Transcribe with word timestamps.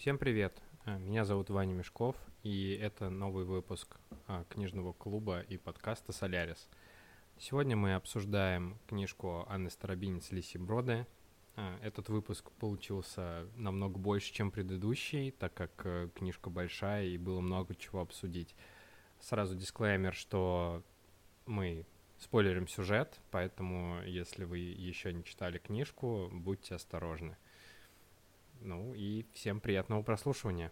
Всем 0.00 0.16
привет! 0.16 0.62
А, 0.86 0.96
Меня 0.96 1.26
зовут 1.26 1.50
Ваня 1.50 1.74
Мешков, 1.74 2.16
и 2.42 2.72
это 2.72 3.10
новый 3.10 3.44
выпуск 3.44 3.98
а, 4.26 4.44
книжного 4.48 4.94
клуба 4.94 5.42
и 5.42 5.58
подкаста 5.58 6.12
«Солярис». 6.12 6.70
Сегодня 7.36 7.76
мы 7.76 7.92
обсуждаем 7.92 8.78
книжку 8.86 9.44
Анны 9.46 9.68
Старобинец 9.68 10.30
«Лиси 10.30 10.56
Броды». 10.56 11.06
А, 11.54 11.78
Этот 11.82 12.08
выпуск 12.08 12.50
получился 12.52 13.46
намного 13.56 13.98
больше, 13.98 14.32
чем 14.32 14.50
предыдущий, 14.50 15.32
так 15.32 15.52
как 15.52 15.70
э, 15.84 16.08
книжка 16.14 16.48
большая 16.48 17.04
и 17.04 17.18
было 17.18 17.42
много 17.42 17.74
чего 17.74 18.00
обсудить. 18.00 18.56
Сразу 19.20 19.54
дисклеймер, 19.54 20.14
что 20.14 20.82
мы 21.44 21.84
спойлерим 22.16 22.68
сюжет, 22.68 23.20
поэтому 23.30 24.00
если 24.06 24.44
вы 24.44 24.60
еще 24.60 25.12
не 25.12 25.24
читали 25.24 25.58
книжку, 25.58 26.30
будьте 26.32 26.76
осторожны. 26.76 27.36
Ну 28.62 28.92
и 28.94 29.24
всем 29.32 29.58
приятного 29.58 30.02
прослушивания. 30.02 30.70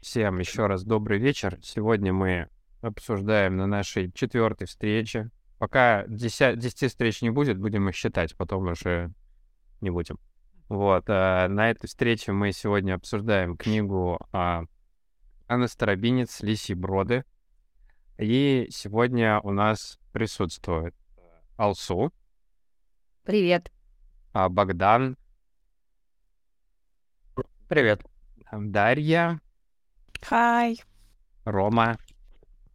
Всем 0.00 0.38
еще 0.38 0.66
раз 0.66 0.84
добрый 0.84 1.18
вечер. 1.18 1.58
Сегодня 1.62 2.14
мы 2.14 2.48
обсуждаем 2.80 3.56
на 3.56 3.66
нашей 3.66 4.10
четвертой 4.12 4.66
встрече. 4.66 5.30
Пока 5.58 6.06
10, 6.06 6.58
10 6.58 6.90
встреч 6.90 7.20
не 7.20 7.30
будет, 7.30 7.58
будем 7.58 7.90
их 7.90 7.94
считать, 7.94 8.34
потом 8.36 8.68
уже 8.68 9.12
не 9.82 9.90
будем. 9.90 10.18
Вот, 10.68 11.04
а 11.08 11.46
на 11.48 11.70
этой 11.70 11.88
встрече 11.88 12.32
мы 12.32 12.52
сегодня 12.52 12.94
обсуждаем 12.94 13.56
книгу 13.56 14.18
а, 14.32 14.64
Анны 15.46 15.68
Старобинец 15.68 16.40
«Лисьи 16.40 16.74
броды». 16.74 17.24
И 18.18 18.68
сегодня 18.70 19.40
у 19.40 19.50
нас 19.50 19.98
присутствует 20.12 20.94
Алсу, 21.56 22.12
Привет. 23.24 23.72
а, 24.32 24.48
Богдан, 24.48 25.16
Привет. 27.68 28.02
Дарья, 28.52 29.40
Хай. 30.22 30.80
Рома, 31.44 31.98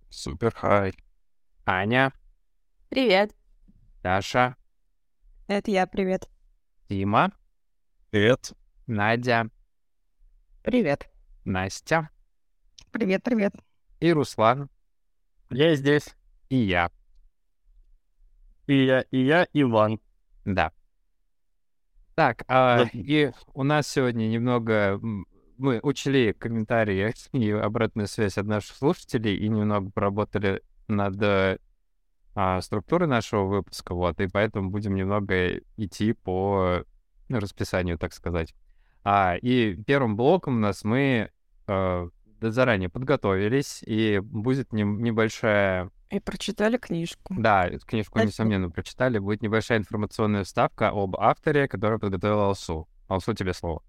Супер 0.09 0.51
хай. 0.53 0.93
Аня, 1.65 2.11
Привет. 2.89 3.33
Даша, 4.03 4.55
Это 5.47 5.71
я, 5.71 5.87
привет. 5.87 6.29
Дима, 6.89 7.31
Привет. 8.11 8.53
Надя, 8.87 9.49
Привет. 10.63 11.09
Настя 11.45 12.09
Привет, 12.91 13.23
привет. 13.23 13.53
и 13.99 14.11
Руслан, 14.11 14.69
Я 15.49 15.75
здесь. 15.75 16.15
и 16.49 16.57
я. 16.57 16.89
И 18.67 18.85
я, 18.85 19.01
и 19.11 19.23
я 19.23 19.47
Иван. 19.53 19.99
Да. 20.45 20.71
Так, 22.15 22.43
а, 22.47 22.85
Да. 22.85 22.89
и 22.93 23.31
у 23.53 23.63
нас 23.63 23.87
сегодня 23.87 24.27
немного... 24.27 24.99
Мы 25.57 25.79
учли 25.83 26.33
комментарии 26.33 27.13
и 27.33 27.51
обратную 27.51 28.07
связь 28.07 28.37
от 28.37 28.45
наших 28.45 28.75
слушателей 28.75 29.35
и 29.35 29.47
немного 29.49 29.91
поработали 29.91 30.63
над 30.87 31.21
э, 31.21 31.59
а, 32.33 32.61
структурой 32.61 33.07
нашего 33.07 33.43
выпуска, 33.45 33.93
вот, 33.93 34.19
и 34.21 34.27
поэтому 34.27 34.69
будем 34.69 34.95
немного 34.95 35.57
идти 35.77 36.13
по 36.13 36.83
расписанию, 37.27 37.97
так 37.99 38.13
сказать. 38.13 38.55
А, 39.03 39.35
и 39.35 39.75
первым 39.83 40.15
блоком 40.15 40.55
у 40.57 40.59
нас 40.59 40.83
мы 40.83 41.29
э, 41.67 42.09
заранее 42.41 42.89
подготовились, 42.89 43.81
и 43.85 44.19
будет 44.19 44.71
нем- 44.73 45.01
небольшая 45.03 45.91
И 46.09 46.19
прочитали 46.19 46.77
книжку. 46.77 47.35
да, 47.37 47.67
эту 47.67 47.85
книжку, 47.85 48.13
Спасибо. 48.19 48.27
несомненно, 48.29 48.69
прочитали. 48.69 49.19
Будет 49.19 49.41
небольшая 49.41 49.77
информационная 49.79 50.43
вставка 50.43 50.89
об 50.89 51.15
авторе, 51.17 51.67
который 51.67 51.99
подготовил 51.99 52.39
Алсу. 52.39 52.87
Алсу, 53.07 53.33
тебе 53.33 53.53
слово. 53.53 53.83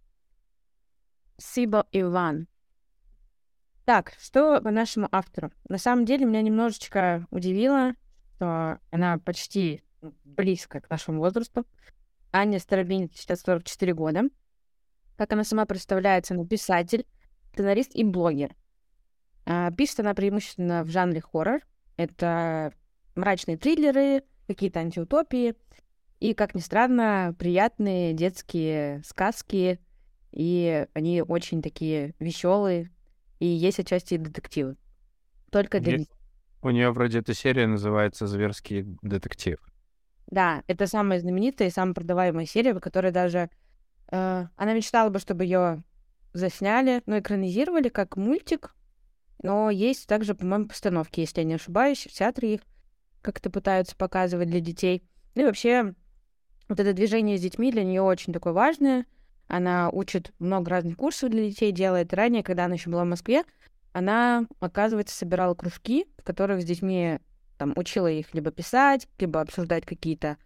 Спасибо, 1.36 1.86
Иван. 1.92 2.46
Так, 3.84 4.12
что 4.20 4.60
по 4.60 4.70
нашему 4.70 5.08
автору? 5.10 5.50
На 5.68 5.78
самом 5.78 6.04
деле 6.04 6.24
меня 6.26 6.42
немножечко 6.42 7.26
удивило, 7.30 7.94
что 8.36 8.78
она 8.90 9.18
почти 9.18 9.82
близко 10.24 10.80
к 10.80 10.90
нашему 10.90 11.20
возрасту. 11.20 11.66
Аня 12.32 12.58
Старобинец 12.60 13.12
сейчас 13.16 13.40
44 13.40 13.94
года. 13.94 14.22
Как 15.16 15.32
она 15.32 15.44
сама 15.44 15.64
представляется, 15.66 16.34
она 16.34 16.44
писатель, 16.46 17.04
сценарист 17.52 17.94
и 17.94 18.04
блогер. 18.04 18.54
А, 19.46 19.70
Пишет 19.70 20.00
она 20.00 20.14
преимущественно 20.14 20.84
в 20.84 20.88
жанре 20.88 21.20
хоррор. 21.20 21.60
Это 21.96 22.72
мрачные 23.14 23.56
триллеры, 23.56 24.22
какие-то 24.46 24.80
антиутопии 24.80 25.54
и, 26.20 26.34
как 26.34 26.54
ни 26.54 26.60
странно, 26.60 27.34
приятные 27.38 28.12
детские 28.12 29.02
сказки, 29.04 29.80
и 30.32 30.86
они 30.92 31.22
очень 31.22 31.62
такие 31.62 32.14
веселые, 32.20 32.90
и 33.38 33.46
есть 33.46 33.80
отчасти 33.80 34.14
и 34.14 34.18
детективы. 34.18 34.76
Только 35.50 35.80
для 35.80 35.96
Е-. 35.96 36.06
У 36.62 36.70
нее 36.70 36.90
вроде 36.90 37.20
эта 37.20 37.32
серия 37.32 37.66
называется 37.66 38.26
«Зверский 38.26 38.84
детектив». 39.02 39.58
Да, 40.26 40.62
это 40.66 40.86
самая 40.86 41.18
знаменитая 41.20 41.68
и 41.68 41.72
самая 41.72 41.94
продаваемая 41.94 42.44
серия, 42.44 42.74
в 42.74 42.80
которой 42.80 43.12
даже 43.12 43.48
э, 44.12 44.46
она 44.54 44.74
мечтала 44.74 45.08
бы, 45.08 45.18
чтобы 45.18 45.44
ее 45.44 45.82
засняли, 46.32 47.02
ну, 47.06 47.18
экранизировали 47.18 47.88
как 47.88 48.16
мультик, 48.16 48.74
но 49.42 49.70
есть 49.70 50.06
также, 50.06 50.34
по-моему, 50.34 50.68
постановки, 50.68 51.20
если 51.20 51.40
я 51.40 51.46
не 51.46 51.54
ошибаюсь, 51.54 52.06
в 52.06 52.12
театре 52.12 52.54
их 52.54 52.60
как-то 53.22 53.50
пытаются 53.50 53.96
показывать 53.96 54.48
для 54.48 54.60
детей. 54.60 55.02
Ну 55.34 55.42
и 55.42 55.44
вообще, 55.46 55.94
вот 56.68 56.80
это 56.80 56.92
движение 56.92 57.38
с 57.38 57.42
детьми 57.42 57.72
для 57.72 57.84
нее 57.84 58.02
очень 58.02 58.32
такое 58.32 58.52
важное. 58.52 59.06
Она 59.48 59.90
учит 59.90 60.32
много 60.38 60.70
разных 60.70 60.96
курсов 60.96 61.30
для 61.30 61.48
детей, 61.48 61.72
делает. 61.72 62.14
Ранее, 62.14 62.42
когда 62.42 62.66
она 62.66 62.74
еще 62.74 62.90
была 62.90 63.04
в 63.04 63.08
Москве, 63.08 63.44
она, 63.92 64.46
оказывается, 64.60 65.16
собирала 65.16 65.54
кружки, 65.54 66.06
в 66.18 66.22
которых 66.22 66.62
с 66.62 66.64
детьми 66.64 67.18
там 67.58 67.72
учила 67.76 68.10
их 68.10 68.32
либо 68.32 68.50
писать, 68.50 69.08
либо 69.18 69.40
обсуждать 69.40 69.84
какие-то 69.84 70.36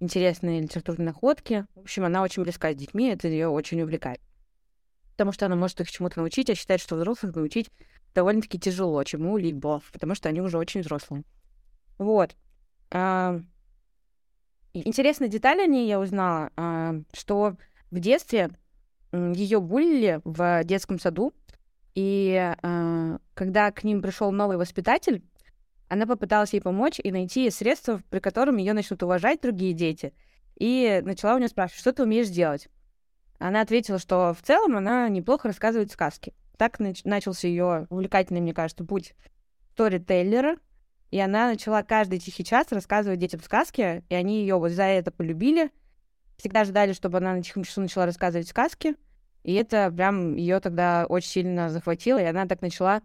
интересные 0.00 0.62
литературные 0.62 1.06
находки. 1.06 1.66
В 1.74 1.80
общем, 1.80 2.04
она 2.04 2.22
очень 2.22 2.42
близка 2.42 2.72
с 2.72 2.76
детьми, 2.76 3.08
это 3.08 3.28
ее 3.28 3.48
очень 3.48 3.82
увлекает. 3.82 4.20
Потому 5.16 5.32
что 5.32 5.46
она 5.46 5.56
может 5.56 5.80
их 5.80 5.90
чему-то 5.90 6.18
научить, 6.20 6.50
а 6.50 6.54
считает, 6.54 6.80
что 6.80 6.96
взрослых 6.96 7.34
научить 7.34 7.70
довольно-таки 8.14 8.58
тяжело 8.58 9.02
чему-либо, 9.02 9.80
потому 9.92 10.14
что 10.14 10.28
они 10.28 10.40
уже 10.40 10.58
очень 10.58 10.82
взрослые. 10.82 11.24
Вот. 11.98 12.36
А, 12.90 13.40
Интересная 14.84 15.28
деталь 15.28 15.60
о 15.62 15.66
ней 15.66 15.88
я 15.88 15.98
узнала, 15.98 16.50
а, 16.56 16.96
что 17.14 17.56
в 17.90 17.98
детстве 17.98 18.50
ее 19.12 19.60
булили 19.60 20.20
в 20.24 20.64
детском 20.64 20.98
саду, 20.98 21.32
и 21.94 22.54
а, 22.62 23.18
когда 23.32 23.70
к 23.72 23.84
ним 23.84 24.02
пришел 24.02 24.30
новый 24.32 24.58
воспитатель, 24.58 25.22
она 25.88 26.06
попыталась 26.06 26.52
ей 26.52 26.60
помочь 26.60 27.00
и 27.02 27.10
найти 27.10 27.48
средства, 27.48 28.02
при 28.10 28.18
котором 28.18 28.58
ее 28.58 28.74
начнут 28.74 29.02
уважать 29.02 29.40
другие 29.40 29.72
дети. 29.72 30.12
И 30.56 31.00
начала 31.04 31.36
у 31.36 31.38
нее 31.38 31.48
спрашивать, 31.48 31.80
что 31.80 31.92
ты 31.92 32.02
умеешь 32.02 32.28
делать? 32.28 32.68
Она 33.38 33.60
ответила, 33.60 33.98
что 33.98 34.34
в 34.34 34.44
целом 34.44 34.76
она 34.76 35.08
неплохо 35.08 35.48
рассказывает 35.48 35.90
сказки. 35.90 36.32
Так 36.56 36.80
нач- 36.80 37.02
начался 37.04 37.48
ее 37.48 37.86
увлекательный, 37.90 38.40
мне 38.40 38.54
кажется, 38.54 38.84
путь 38.84 39.14
сторителлера. 39.72 40.56
И 41.10 41.20
она 41.20 41.48
начала 41.48 41.82
каждый 41.82 42.18
тихий 42.18 42.44
час 42.44 42.66
рассказывать 42.70 43.20
детям 43.20 43.40
сказки, 43.40 44.04
и 44.08 44.14
они 44.14 44.40
ее 44.40 44.56
вот 44.56 44.72
за 44.72 44.84
это 44.84 45.10
полюбили. 45.10 45.70
Всегда 46.36 46.64
ждали, 46.64 46.92
чтобы 46.92 47.18
она 47.18 47.34
на 47.34 47.42
тихом 47.42 47.64
часу 47.64 47.80
начала 47.80 48.06
рассказывать 48.06 48.48
сказки. 48.48 48.96
И 49.44 49.54
это 49.54 49.90
прям 49.90 50.34
ее 50.34 50.58
тогда 50.60 51.06
очень 51.08 51.28
сильно 51.28 51.70
захватило, 51.70 52.18
и 52.18 52.24
она 52.24 52.46
так 52.46 52.62
начала 52.62 53.02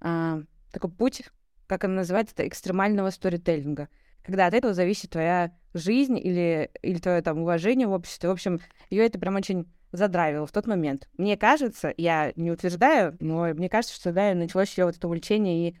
а, 0.00 0.40
такой 0.72 0.90
путь 0.90 1.24
как 1.72 1.84
она 1.84 1.94
называет 1.94 2.30
это, 2.30 2.46
экстремального 2.46 3.08
сторителлинга. 3.08 3.88
Когда 4.22 4.46
от 4.46 4.52
этого 4.52 4.74
зависит 4.74 5.10
твоя 5.10 5.52
жизнь 5.74 6.18
или, 6.18 6.70
или 6.82 6.98
твое 6.98 7.22
там 7.22 7.38
уважение 7.38 7.86
в 7.86 7.92
обществе. 7.92 8.28
В 8.28 8.32
общем, 8.32 8.60
ее 8.90 9.06
это 9.06 9.18
прям 9.18 9.36
очень 9.36 9.66
задрайвило 9.92 10.46
в 10.46 10.52
тот 10.52 10.66
момент. 10.66 11.08
Мне 11.18 11.36
кажется, 11.36 11.92
я 11.96 12.32
не 12.36 12.50
утверждаю, 12.50 13.16
но 13.20 13.44
мне 13.54 13.68
кажется, 13.68 13.94
что 13.94 14.12
да, 14.12 14.34
началось 14.34 14.76
ее 14.76 14.86
вот 14.86 14.96
это 14.96 15.06
увлечение 15.06 15.68
и 15.68 15.76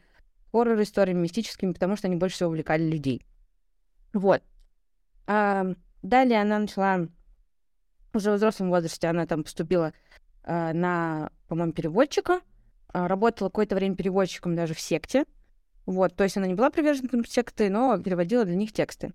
хоррор-историями 0.52 1.20
мистическими, 1.20 1.72
потому 1.72 1.96
что 1.96 2.08
они 2.08 2.16
больше 2.16 2.36
всего 2.36 2.50
увлекали 2.50 2.82
людей. 2.82 3.24
Вот. 4.12 4.42
А, 5.26 5.66
далее 6.02 6.42
она 6.42 6.58
начала 6.58 7.08
уже 8.12 8.32
в 8.32 8.34
взрослом 8.34 8.68
возрасте, 8.68 9.08
она 9.08 9.26
там 9.26 9.44
поступила 9.44 9.94
а, 10.44 10.74
на, 10.74 11.30
по-моему, 11.48 11.72
переводчика, 11.72 12.40
а, 12.88 13.08
работала 13.08 13.48
какое-то 13.48 13.74
время 13.74 13.96
переводчиком 13.96 14.54
даже 14.54 14.74
в 14.74 14.80
секте, 14.80 15.24
вот, 15.86 16.14
то 16.14 16.24
есть 16.24 16.36
она 16.36 16.46
не 16.46 16.54
была 16.54 16.70
приверженком 16.70 17.24
секты, 17.24 17.70
но 17.70 17.98
переводила 17.98 18.44
для 18.44 18.54
них 18.54 18.72
тексты. 18.72 19.12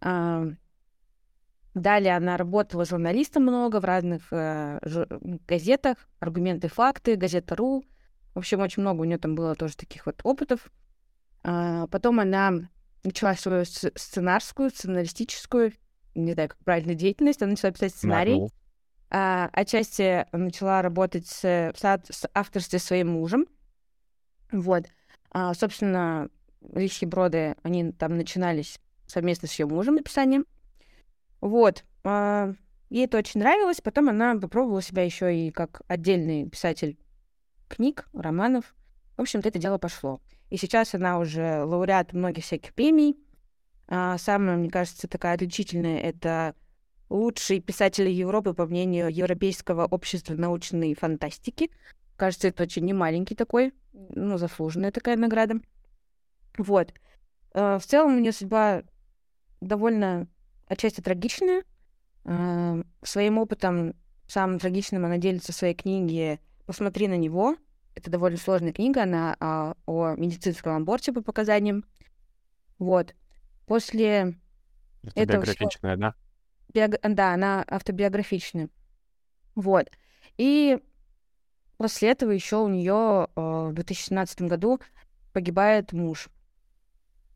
А, 0.00 0.46
Далее 1.74 2.16
она 2.16 2.36
работала 2.36 2.84
журналистом 2.84 3.44
много 3.44 3.80
в 3.80 3.84
разных 3.84 4.32
э, 4.32 4.80
газетах, 5.46 5.96
аргументы, 6.18 6.68
факты, 6.68 7.16
газета.ру, 7.16 7.84
В 8.34 8.38
общем, 8.38 8.60
очень 8.60 8.82
много 8.82 9.02
у 9.02 9.04
нее 9.04 9.18
там 9.18 9.34
было 9.34 9.54
тоже 9.54 9.76
таких 9.76 10.06
вот 10.06 10.20
опытов. 10.24 10.70
А, 11.44 11.86
потом 11.88 12.20
она 12.20 12.52
начала 13.04 13.34
свою 13.34 13.64
сценарскую, 13.64 14.70
сценаристическую, 14.70 15.72
не 16.14 16.32
знаю, 16.32 16.48
как 16.48 16.58
правильно, 16.58 16.94
деятельность. 16.94 17.42
Она 17.42 17.52
начала 17.52 17.72
писать 17.72 17.94
сценарий. 17.94 18.48
А, 19.10 19.48
отчасти 19.52 20.26
начала 20.32 20.82
работать 20.82 21.26
с, 21.26 21.44
с 21.44 22.30
авторством 22.34 22.80
своим 22.80 23.08
мужем. 23.10 23.46
Вот. 24.50 24.86
А, 25.30 25.54
собственно, 25.54 26.28
Лихи 26.72 27.06
Броды, 27.06 27.56
они 27.62 27.92
там 27.92 28.16
начинались 28.16 28.80
совместно 29.08 29.48
с 29.48 29.58
ее 29.58 29.66
мужем 29.66 29.96
написанием. 29.96 30.46
Вот. 31.40 31.84
А, 32.04 32.52
ей 32.90 33.06
это 33.06 33.18
очень 33.18 33.40
нравилось. 33.40 33.80
Потом 33.80 34.08
она 34.08 34.36
попробовала 34.36 34.82
себя 34.82 35.02
еще 35.02 35.34
и 35.34 35.50
как 35.50 35.82
отдельный 35.88 36.48
писатель 36.48 36.98
книг, 37.68 38.08
романов. 38.12 38.74
В 39.16 39.22
общем-то, 39.22 39.48
это 39.48 39.58
дело 39.58 39.78
пошло. 39.78 40.20
И 40.50 40.56
сейчас 40.56 40.94
она 40.94 41.18
уже 41.18 41.64
лауреат 41.64 42.12
многих 42.12 42.44
всяких 42.44 42.72
премий. 42.74 43.18
А, 43.88 44.18
самая, 44.18 44.56
мне 44.56 44.70
кажется, 44.70 45.08
такая 45.08 45.34
отличительная— 45.34 45.98
это 46.00 46.54
лучший 47.08 47.60
писатель 47.60 48.08
Европы, 48.08 48.52
по 48.52 48.66
мнению 48.66 49.08
Европейского 49.08 49.86
общества 49.86 50.34
научной 50.34 50.94
фантастики. 50.94 51.70
Кажется, 52.16 52.48
это 52.48 52.64
очень 52.64 52.84
немаленький 52.84 53.36
такой, 53.36 53.72
ну, 53.92 54.38
заслуженная 54.38 54.92
такая 54.92 55.16
награда. 55.16 55.60
Вот. 56.58 56.92
А, 57.52 57.78
в 57.78 57.84
целом 57.84 58.16
у 58.16 58.20
нее 58.20 58.32
судьба 58.32 58.82
довольно 59.60 60.26
отчасти 60.66 61.00
трагичная. 61.00 61.64
А, 62.24 62.80
своим 63.02 63.38
опытом, 63.38 63.94
самым 64.26 64.58
трагичным, 64.58 65.04
она 65.04 65.18
делится 65.18 65.52
в 65.52 65.56
своей 65.56 65.74
книге 65.74 66.40
«Посмотри 66.66 67.08
на 67.08 67.16
него». 67.16 67.56
Это 67.94 68.10
довольно 68.10 68.38
сложная 68.38 68.72
книга, 68.72 69.02
она 69.02 69.36
а, 69.40 69.74
о 69.86 70.14
медицинском 70.14 70.76
аборте 70.76 71.12
по 71.12 71.22
показаниям. 71.22 71.84
Вот. 72.78 73.14
После 73.66 74.36
этого... 75.14 75.42
Биографичная, 75.42 75.96
всего... 75.96 75.96
да? 75.96 76.14
Биог... 76.72 77.00
Да, 77.02 77.34
она 77.34 77.64
автобиографичная. 77.66 78.68
Вот. 79.54 79.90
И 80.36 80.78
после 81.76 82.10
этого 82.10 82.30
еще 82.30 82.58
у 82.58 82.68
нее 82.68 83.28
в 83.34 83.72
2017 83.72 84.42
году 84.42 84.80
погибает 85.32 85.92
муж. 85.92 86.28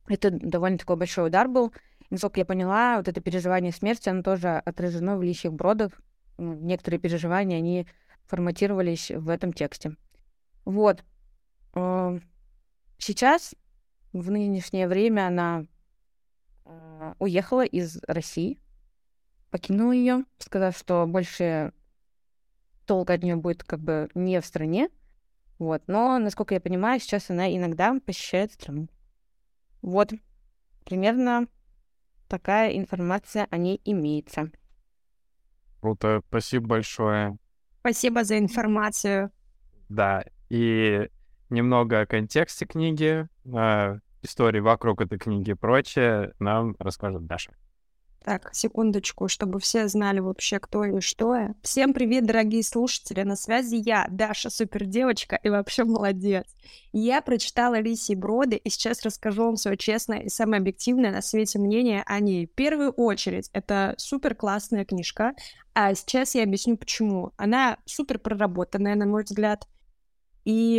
Это 0.07 0.31
довольно 0.31 0.79
такой 0.79 0.97
большой 0.97 1.29
удар 1.29 1.49
был. 1.49 1.73
Насколько 2.13 2.41
я 2.41 2.45
поняла, 2.45 2.99
вот 2.99 3.09
это 3.09 3.23
переживание 3.23 3.73
смерти, 3.73 4.11
оно 4.11 4.23
тоже 4.23 4.59
отражено 4.67 5.17
в 5.17 5.23
личных 5.23 5.55
бродах. 5.55 5.93
Некоторые 6.37 7.01
переживания, 7.01 7.57
они 7.57 7.87
форматировались 8.27 9.11
в 9.11 9.31
этом 9.31 9.55
тексте. 9.55 9.97
Вот. 10.67 11.03
Э, 11.75 12.21
сейчас, 12.99 13.55
в 14.13 14.31
нынешнее 14.31 14.89
время, 14.89 15.29
она 15.29 15.65
э, 16.67 17.15
уехала 17.19 17.65
из 17.65 17.99
России, 18.07 18.59
покинула 19.51 19.93
ее, 19.93 20.27
сказав, 20.37 20.77
что 20.77 21.07
больше 21.07 21.73
толк 22.85 23.09
от 23.09 23.23
нее 23.23 23.37
будет 23.37 23.65
как 23.65 23.81
бы 23.81 24.11
не 24.15 24.39
в 24.43 24.45
стране. 24.45 24.91
Вот. 25.59 25.83
Но, 25.87 26.19
насколько 26.19 26.53
я 26.53 26.61
понимаю, 26.61 27.01
сейчас 27.01 27.31
она 27.31 27.51
иногда 27.57 27.99
посещает 28.05 28.53
страну. 28.53 28.89
Вот. 29.81 30.13
Примерно 30.85 31.49
такая 32.33 32.79
информация 32.79 33.47
о 33.51 33.59
ней 33.59 33.79
имеется. 33.85 34.51
Круто, 35.83 36.23
спасибо 36.29 36.67
большое. 36.67 37.37
Спасибо 37.81 38.25
за 38.25 38.39
информацию. 38.39 39.31
Да, 39.91 40.25
и 40.49 41.11
немного 41.51 42.01
о 42.01 42.07
контексте 42.07 42.65
книги, 42.65 43.29
э, 43.45 43.99
истории 44.23 44.61
вокруг 44.61 45.03
этой 45.03 45.19
книги 45.19 45.51
и 45.51 45.55
прочее 45.55 46.33
нам 46.39 46.75
расскажет 46.79 47.27
Даша. 47.27 47.53
Так, 48.25 48.51
секундочку, 48.55 49.27
чтобы 49.27 49.59
все 49.59 49.89
знали 49.89 50.21
вообще, 50.21 50.61
кто 50.61 50.85
и 50.85 51.01
что 51.01 51.35
я. 51.35 51.55
Всем 51.63 51.93
привет, 51.93 52.25
дорогие 52.25 52.63
слушатели. 52.63 53.23
На 53.23 53.35
связи 53.35 53.75
я, 53.75 54.07
Даша, 54.09 54.49
супер 54.49 54.85
девочка 54.85 55.41
и 55.43 55.49
вообще 55.49 55.83
молодец. 55.83 56.45
Я 56.93 57.21
прочитала 57.21 57.81
Лисий 57.81 58.15
Броды 58.15 58.57
и 58.57 58.71
сейчас 58.71 59.03
расскажу 59.03 59.47
вам 59.47 59.57
свое 59.57 59.77
честное 59.77 60.21
и 60.21 60.29
самое 60.29 60.61
объективное 60.61 61.11
на 61.11 61.21
свете 61.21 61.59
мнение 61.59 62.05
о 62.07 62.21
ней. 62.21 62.47
В 62.47 62.53
первую 62.53 62.93
очередь, 62.93 63.51
это 63.53 63.95
супер 63.99 64.37
классная 64.37 64.85
книжка, 64.85 65.33
а 65.75 65.93
сейчас 65.93 66.37
я 66.37 66.45
объясню 66.45 66.77
почему. 66.77 67.33
Она 67.37 67.79
супер 67.87 68.21
проработанная, 68.21 68.95
на 68.95 69.07
мой 69.07 69.25
взгляд. 69.25 69.67
И 70.45 70.79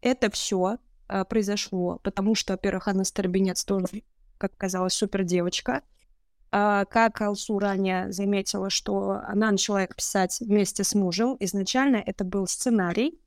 это 0.00 0.30
все 0.30 0.78
э, 1.08 1.24
произошло, 1.26 2.00
потому 2.02 2.34
что, 2.34 2.54
во-первых, 2.54 2.88
Анна 2.88 3.04
Старбинец 3.04 3.62
тоже, 3.62 4.04
как 4.38 4.56
казалось, 4.56 4.94
супер 4.94 5.22
девочка. 5.22 5.82
А, 6.54 6.84
как 6.84 7.22
Алсу 7.22 7.58
ранее 7.58 8.12
заметила, 8.12 8.68
что 8.68 9.22
она 9.26 9.50
начала 9.50 9.84
их 9.84 9.96
писать 9.96 10.38
вместе 10.40 10.84
с 10.84 10.94
мужем. 10.94 11.34
Изначально 11.40 11.96
это 11.96 12.24
был 12.24 12.46
сценарий, 12.46 13.18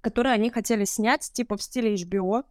который 0.00 0.32
они 0.32 0.50
хотели 0.50 0.84
снять, 0.84 1.30
типа 1.32 1.56
в 1.56 1.62
стиле 1.62 1.94
HBO. 1.94 2.44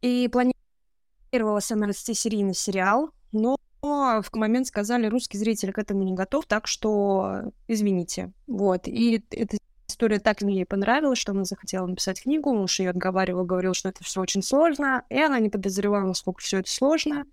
И 0.00 0.30
планировалось 0.32 1.70
она 1.70 1.92
серийный 1.92 2.54
сериал, 2.54 3.10
но 3.30 3.58
в 3.82 4.24
момент 4.32 4.66
сказали, 4.66 5.06
русский 5.06 5.36
зритель 5.36 5.72
к 5.72 5.78
этому 5.78 6.02
не 6.02 6.14
готов, 6.14 6.46
так 6.46 6.66
что 6.66 7.52
извините. 7.68 8.32
Вот. 8.46 8.88
И 8.88 9.22
эта 9.30 9.58
история 9.86 10.18
так 10.18 10.40
мне 10.40 10.64
понравилась, 10.64 11.18
что 11.18 11.32
она 11.32 11.44
захотела 11.44 11.86
написать 11.86 12.22
книгу, 12.22 12.54
муж 12.54 12.80
ее 12.80 12.90
отговаривал, 12.90 13.44
говорил, 13.44 13.74
что 13.74 13.90
это 13.90 14.02
все 14.02 14.22
очень 14.22 14.42
сложно, 14.42 15.04
и 15.10 15.20
она 15.20 15.38
не 15.40 15.50
подозревала, 15.50 16.06
насколько 16.06 16.40
все 16.40 16.60
это 16.60 16.70
сложно. 16.70 17.26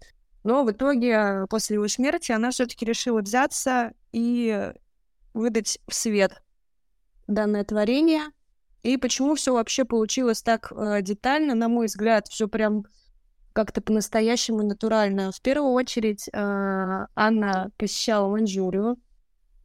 Но 0.46 0.64
в 0.64 0.72
итоге, 0.72 1.48
после 1.50 1.74
его 1.74 1.88
смерти, 1.88 2.32
она 2.32 2.52
все-таки 2.52 2.86
решила 2.86 3.20
взяться 3.22 3.94
и 4.12 4.72
выдать 5.34 5.80
в 5.88 5.96
свет 5.96 6.40
данное 7.26 7.64
творение. 7.64 8.26
И 8.84 8.98
почему 8.98 9.34
все 9.34 9.56
вообще 9.56 9.86
получилось 9.86 10.44
так 10.44 10.72
э, 10.72 11.02
детально, 11.02 11.56
на 11.56 11.68
мой 11.68 11.88
взгляд, 11.88 12.28
все 12.28 12.48
прям 12.48 12.86
как-то 13.54 13.82
по-настоящему 13.82 14.62
натурально. 14.62 15.32
В 15.32 15.42
первую 15.42 15.72
очередь 15.74 16.30
э, 16.32 16.32
Анна 17.16 17.72
посещала 17.78 18.30
Маньчжурию, 18.30 18.98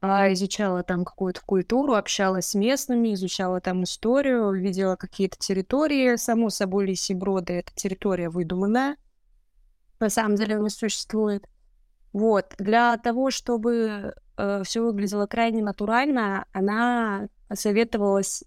э, 0.00 0.32
изучала 0.32 0.82
там 0.82 1.04
какую-то 1.04 1.42
культуру, 1.44 1.92
общалась 1.92 2.46
с 2.46 2.54
местными, 2.54 3.12
изучала 3.12 3.60
там 3.60 3.84
историю, 3.84 4.50
видела 4.52 4.96
какие-то 4.96 5.36
территории. 5.38 6.16
Само 6.16 6.48
собой, 6.48 6.86
Лисиброды— 6.86 7.52
это 7.58 7.70
территория 7.74 8.30
выдуманная 8.30 8.96
на 10.00 10.10
самом 10.10 10.36
деле 10.36 10.56
не 10.56 10.70
существует. 10.70 11.46
Вот. 12.12 12.54
Для 12.58 12.96
того, 12.96 13.30
чтобы 13.30 14.14
э, 14.36 14.62
все 14.64 14.82
выглядело 14.82 15.26
крайне 15.26 15.62
натурально, 15.62 16.46
она 16.52 17.28
советовалась 17.52 18.44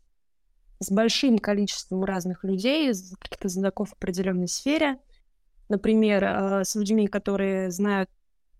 с 0.79 0.91
большим 0.91 1.39
количеством 1.39 2.03
разных 2.03 2.43
людей, 2.43 2.91
каких-то 3.19 3.47
знаков 3.47 3.89
в 3.89 3.93
определенной 3.93 4.47
сфере. 4.47 4.97
Например, 5.69 6.23
э, 6.23 6.63
с 6.65 6.75
людьми, 6.75 7.07
которые 7.07 7.71
знают 7.71 8.09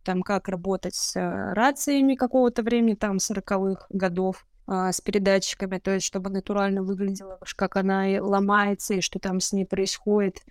там, 0.03 0.21
как 0.21 0.47
работать 0.47 0.95
с 0.95 1.15
э, 1.15 1.53
рациями 1.53 2.15
какого-то 2.15 2.61
времени, 2.63 2.95
там, 2.95 3.17
40-х 3.17 3.87
годов, 3.89 4.45
э, 4.67 4.91
с 4.91 5.01
передатчиками, 5.01 5.79
то 5.79 5.91
есть 5.91 6.05
чтобы 6.05 6.29
натурально 6.29 6.83
выглядело, 6.83 7.39
как 7.55 7.75
она 7.75 8.05
ломается 8.21 8.93
и 8.93 9.01
что 9.01 9.19
там 9.19 9.39
с 9.39 9.53
ней 9.53 9.65
происходит. 9.65 10.41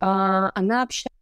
Э, 0.00 0.50
она 0.54 0.82
общалась 0.82 1.17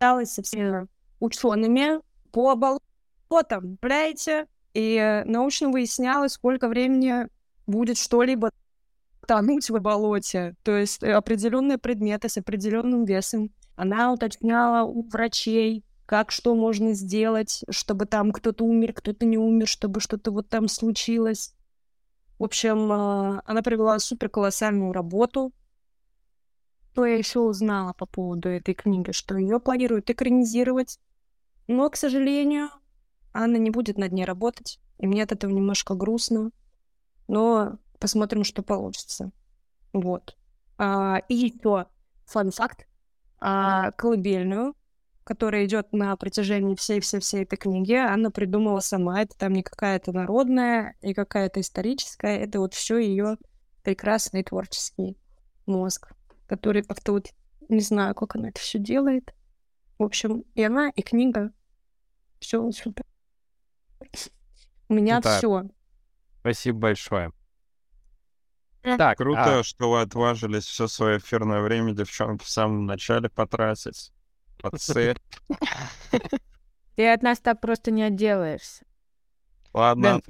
общалась 0.00 0.32
со 0.32 0.42
всеми 0.42 0.86
учеными 1.20 2.00
по 2.32 2.54
болотам, 2.54 3.76
понимаете? 3.76 4.46
И 4.72 5.22
научно 5.26 5.68
выяснялось, 5.68 6.32
сколько 6.32 6.68
времени 6.68 7.26
будет 7.66 7.98
что-либо 7.98 8.50
тонуть 9.26 9.68
в 9.68 9.78
болоте. 9.78 10.54
То 10.62 10.76
есть 10.76 11.02
э, 11.02 11.12
определенные 11.12 11.78
предметы 11.78 12.28
с 12.28 12.36
определенным 12.36 13.04
весом. 13.04 13.50
Она 13.76 14.12
уточняла 14.12 14.84
у 14.84 15.02
врачей, 15.08 15.84
как 16.06 16.30
что 16.30 16.54
можно 16.54 16.94
сделать, 16.94 17.64
чтобы 17.70 18.06
там 18.06 18.32
кто-то 18.32 18.64
умер, 18.64 18.92
кто-то 18.94 19.26
не 19.26 19.38
умер, 19.38 19.68
чтобы 19.68 20.00
что-то 20.00 20.30
вот 20.30 20.48
там 20.48 20.68
случилось. 20.68 21.54
В 22.38 22.44
общем, 22.44 22.90
э, 22.90 23.42
она 23.44 23.62
провела 23.62 23.98
супер 23.98 24.28
колоссальную 24.28 24.92
работу 24.92 25.52
что 26.92 27.06
я 27.06 27.16
еще 27.16 27.40
узнала 27.40 27.92
по 27.92 28.06
поводу 28.06 28.48
этой 28.48 28.74
книги, 28.74 29.12
что 29.12 29.36
ее 29.36 29.60
планируют 29.60 30.10
экранизировать, 30.10 30.98
но, 31.68 31.88
к 31.88 31.96
сожалению, 31.96 32.68
Анна 33.32 33.56
не 33.56 33.70
будет 33.70 33.96
над 33.96 34.12
ней 34.12 34.24
работать, 34.24 34.80
и 34.98 35.06
мне 35.06 35.22
от 35.22 35.32
этого 35.32 35.50
немножко 35.50 35.94
грустно, 35.94 36.50
но 37.28 37.78
посмотрим, 38.00 38.42
что 38.44 38.62
получится. 38.62 39.30
Вот. 39.92 40.36
А, 40.78 41.18
и 41.28 41.34
еще 41.34 41.86
фан-факт. 42.26 42.86
А, 43.40 43.92
колыбельную, 43.92 44.74
которая 45.24 45.64
идет 45.64 45.92
на 45.92 46.16
протяжении 46.16 46.74
всей-всей-всей 46.74 47.44
этой 47.44 47.56
книги, 47.56 47.94
Анна 47.94 48.30
придумала 48.30 48.80
сама. 48.80 49.22
Это 49.22 49.38
там 49.38 49.52
не 49.52 49.62
какая-то 49.62 50.12
народная, 50.12 50.96
не 51.02 51.14
какая-то 51.14 51.60
историческая, 51.60 52.38
это 52.38 52.58
вот 52.58 52.74
все 52.74 52.98
ее 52.98 53.36
прекрасный 53.82 54.42
творческий 54.42 55.16
мозг, 55.66 56.12
который 56.50 56.82
как-то 56.82 57.12
вот 57.12 57.28
не 57.68 57.80
знаю, 57.80 58.12
как 58.16 58.34
она 58.34 58.48
это 58.48 58.58
все 58.60 58.80
делает. 58.80 59.32
В 59.98 60.02
общем, 60.02 60.44
и 60.56 60.64
она, 60.64 60.90
и 60.90 61.02
книга. 61.02 61.52
Все 62.40 62.68
супер. 62.72 63.04
У 64.88 64.94
меня 64.94 65.20
так. 65.20 65.38
все. 65.38 65.68
Спасибо 66.40 66.78
большое. 66.78 67.32
Так, 68.82 69.18
Круто, 69.18 69.60
а, 69.60 69.62
что 69.62 69.92
вы 69.92 70.00
отважились 70.00 70.64
все 70.64 70.88
свое 70.88 71.18
эфирное 71.18 71.60
время, 71.60 71.92
девчонки, 71.92 72.42
в 72.42 72.48
самом 72.48 72.86
начале 72.86 73.28
потратить. 73.28 74.10
Молодцы. 74.62 75.14
Ты 76.96 77.12
от 77.12 77.22
нас 77.22 77.38
так 77.38 77.60
просто 77.60 77.92
не 77.92 78.02
отделаешься. 78.02 78.84
Ладно, 79.72 80.14
Дэн, 80.14 80.22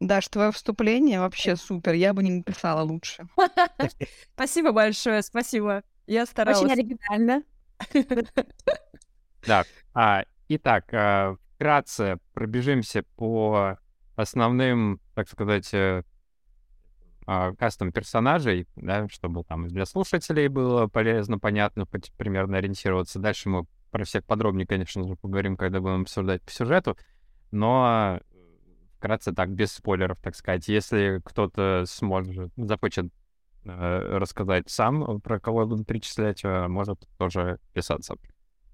Даш, 0.00 0.28
твое 0.28 0.52
вступление 0.52 1.20
вообще 1.20 1.56
супер. 1.56 1.94
Я 1.94 2.12
бы 2.12 2.22
не 2.22 2.30
написала 2.30 2.82
лучше. 2.82 3.26
Спасибо 4.34 4.72
большое, 4.72 5.22
спасибо. 5.22 5.82
Я 6.06 6.26
старалась. 6.26 6.62
Очень 6.62 6.72
оригинально. 6.72 7.42
а, 9.94 10.24
итак, 10.48 10.92
а, 10.92 11.36
вкратце 11.54 12.18
пробежимся 12.34 13.04
по 13.16 13.78
основным, 14.16 15.00
так 15.14 15.28
сказать, 15.28 15.72
э, 15.74 16.02
а, 17.26 17.54
кастам 17.54 17.92
персонажей, 17.92 18.66
да, 18.76 19.08
чтобы 19.08 19.44
там 19.44 19.66
для 19.68 19.84
слушателей 19.84 20.48
было 20.48 20.86
полезно, 20.86 21.38
понятно, 21.38 21.86
хоть 21.90 22.12
примерно 22.12 22.58
ориентироваться. 22.58 23.18
Дальше 23.18 23.48
мы 23.48 23.66
про 23.90 24.04
всех 24.04 24.24
подробнее, 24.24 24.66
конечно 24.66 25.06
же, 25.06 25.16
поговорим, 25.16 25.56
когда 25.56 25.80
будем 25.80 26.02
обсуждать 26.02 26.42
по 26.42 26.50
сюжету, 26.50 26.96
но 27.50 28.20
э, 28.20 28.35
вкратце 29.06 29.32
так, 29.32 29.50
без 29.50 29.72
спойлеров, 29.72 30.18
так 30.20 30.34
сказать. 30.34 30.66
Если 30.68 31.20
кто-то 31.24 31.84
сможет, 31.86 32.52
захочет 32.56 33.06
э, 33.64 33.68
рассказать 34.18 34.68
сам, 34.68 35.20
про 35.20 35.38
кого 35.40 35.60
я 35.62 35.66
буду 35.66 35.84
перечислять, 35.84 36.44
э, 36.44 36.66
может 36.68 37.06
тоже 37.18 37.58
писаться. 37.72 38.16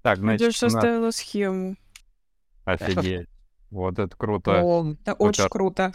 Так, 0.01 0.17
значит, 0.17 0.41
Надюш 0.41 0.61
у 0.61 0.65
нас- 0.65 0.73
составила 0.73 1.11
схему. 1.11 1.75
Офигеть. 2.65 3.27
Вот 3.69 3.97
это 3.97 4.15
круто. 4.15 4.61
О, 4.61 4.91
Это 5.01 5.13
очень 5.13 5.41
Супер. 5.45 5.49
круто. 5.49 5.93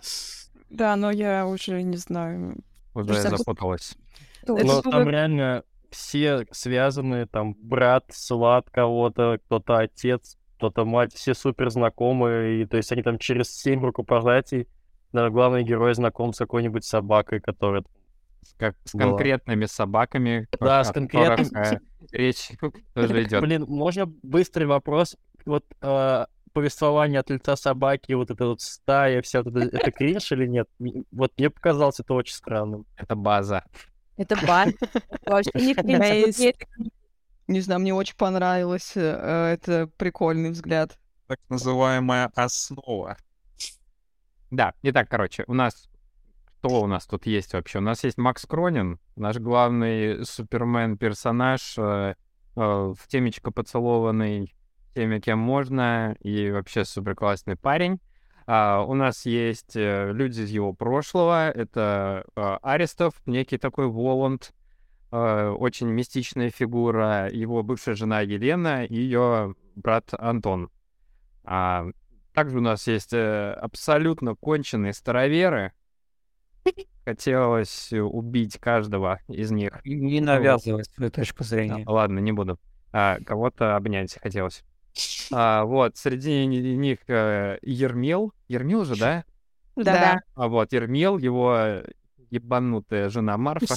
Да, 0.68 0.96
но 0.96 1.12
я 1.12 1.46
уже 1.46 1.80
не 1.82 1.96
знаю. 1.96 2.56
Уже 2.92 3.06
Просто- 3.10 3.36
запуталась. 3.36 3.94
Это 4.42 4.54
Но 4.54 4.64
было- 4.64 4.82
там 4.82 5.08
реально 5.08 5.62
все 5.90 6.44
связаны, 6.50 7.26
там 7.26 7.54
брат, 7.62 8.06
сват 8.10 8.68
кого-то, 8.70 9.38
кто-то 9.44 9.76
отец, 9.78 10.37
кто-то 10.58 10.84
мать, 10.84 11.14
все 11.14 11.34
супер 11.34 11.70
знакомые, 11.70 12.62
и 12.62 12.66
то 12.66 12.76
есть 12.76 12.90
они 12.92 13.02
там 13.02 13.18
через 13.18 13.56
семь 13.56 13.80
рукопожатий, 13.80 14.66
наверное, 15.12 15.32
главный 15.32 15.62
герой 15.62 15.94
знаком 15.94 16.32
с 16.32 16.38
какой-нибудь 16.38 16.84
собакой, 16.84 17.40
которая... 17.40 17.84
Как 18.56 18.76
с 18.84 18.94
Была. 18.94 19.10
конкретными 19.10 19.66
собаками. 19.66 20.48
Да, 20.58 20.80
о 20.80 20.84
с 20.84 20.88
которых, 20.88 21.10
конкретным- 21.10 21.54
э, 21.64 21.78
речь 22.12 22.50
тоже 22.94 23.22
идет. 23.22 23.40
Блин, 23.42 23.64
можно 23.68 24.06
быстрый 24.06 24.64
вопрос? 24.64 25.16
Вот 25.44 25.64
э, 25.80 26.26
повествование 26.52 27.20
от 27.20 27.30
лица 27.30 27.56
собаки, 27.56 28.12
вот 28.12 28.30
эта 28.30 28.46
вот 28.46 28.60
стая, 28.60 29.22
вся 29.22 29.42
вот 29.42 29.54
это, 29.54 29.76
это 29.76 29.90
кринж 29.90 30.32
или 30.32 30.46
нет? 30.46 30.68
Вот 31.12 31.32
мне 31.36 31.50
показалось 31.50 32.00
это 32.00 32.14
очень 32.14 32.34
странным. 32.34 32.86
Это 32.96 33.14
база. 33.14 33.64
Это 34.16 34.36
бар. 34.46 34.68
Вообще 35.26 35.50
не 35.54 35.74
Бейс. 35.74 36.40
Не 37.48 37.60
знаю, 37.60 37.80
мне 37.80 37.94
очень 37.94 38.16
понравилось. 38.16 38.92
э, 38.94 39.52
Это 39.54 39.88
прикольный 39.96 40.50
взгляд. 40.50 40.98
так 41.26 41.38
называемая 41.48 42.30
основа. 42.34 43.16
Да, 44.50 44.72
итак, 44.82 45.08
короче, 45.10 45.44
у 45.46 45.54
нас... 45.54 45.88
Кто 46.58 46.82
у 46.82 46.86
нас 46.86 47.06
тут 47.06 47.26
есть 47.26 47.52
вообще? 47.52 47.78
У 47.78 47.82
нас 47.82 48.02
есть 48.02 48.18
Макс 48.18 48.44
Кронин, 48.44 48.98
наш 49.14 49.36
главный 49.36 50.24
супермен-персонаж, 50.24 51.78
э, 51.78 51.82
э, 51.82 52.14
в 52.56 52.98
темечко 53.06 53.52
поцелованный 53.52 54.54
теми, 54.94 55.20
кем 55.20 55.38
можно, 55.38 56.16
и 56.20 56.50
вообще 56.50 56.84
супер 56.84 57.14
классный 57.14 57.54
парень. 57.56 58.00
А, 58.46 58.82
у 58.82 58.94
нас 58.94 59.24
есть 59.24 59.76
э, 59.76 60.10
люди 60.12 60.40
из 60.40 60.50
его 60.50 60.72
прошлого. 60.72 61.50
Это 61.50 62.24
э, 62.34 62.56
Арестов, 62.62 63.14
некий 63.26 63.58
такой 63.58 63.86
Воланд, 63.86 64.50
э, 64.50 64.57
очень 65.10 65.88
мистичная 65.88 66.50
фигура, 66.50 67.28
его 67.30 67.62
бывшая 67.62 67.94
жена 67.94 68.20
Елена 68.20 68.84
и 68.84 68.94
ее 68.94 69.54
брат 69.74 70.10
Антон. 70.12 70.70
А, 71.44 71.86
также 72.34 72.58
у 72.58 72.60
нас 72.60 72.86
есть 72.86 73.12
э, 73.12 73.52
абсолютно 73.52 74.34
конченые 74.34 74.92
староверы. 74.92 75.72
Хотелось 77.04 77.92
э, 77.92 78.00
убить 78.00 78.58
каждого 78.58 79.20
из 79.28 79.50
них. 79.50 79.80
Не 79.84 80.20
навязывай 80.20 80.84
свою 80.84 81.10
точку 81.10 81.42
зрения. 81.42 81.84
А, 81.86 81.92
Ладно, 81.92 82.18
не 82.18 82.32
буду. 82.32 82.60
А, 82.92 83.18
кого-то 83.24 83.76
обнять 83.76 84.18
хотелось. 84.20 84.62
А, 85.32 85.64
вот, 85.64 85.96
среди 85.96 86.44
ни- 86.46 86.58
них 86.58 86.98
э, 87.08 87.58
Ермил. 87.62 88.34
Ермил 88.46 88.84
же, 88.84 88.96
да? 88.96 89.24
Да-да. 89.74 90.20
А 90.34 90.48
вот 90.48 90.72
Ермил, 90.72 91.18
его 91.18 91.56
э, 91.56 91.84
ебанутая 92.30 93.08
жена 93.08 93.38
Марфа. 93.38 93.74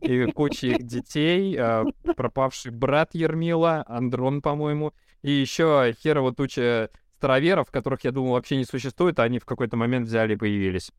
И 0.00 0.30
куча 0.32 0.68
их 0.68 0.86
детей, 0.86 1.56
э, 1.58 1.84
пропавший 2.16 2.72
брат 2.72 3.14
Ермила, 3.14 3.84
Андрон, 3.88 4.42
по-моему, 4.42 4.92
и 5.22 5.30
еще 5.30 5.94
херово 6.00 6.34
туча 6.34 6.90
староверов, 7.16 7.70
которых, 7.70 8.04
я 8.04 8.12
думал, 8.12 8.32
вообще 8.32 8.56
не 8.56 8.64
существует, 8.64 9.18
а 9.18 9.24
они 9.24 9.38
в 9.38 9.44
какой-то 9.44 9.76
момент 9.76 10.06
взяли 10.06 10.34
и 10.34 10.36
появились. 10.36 10.92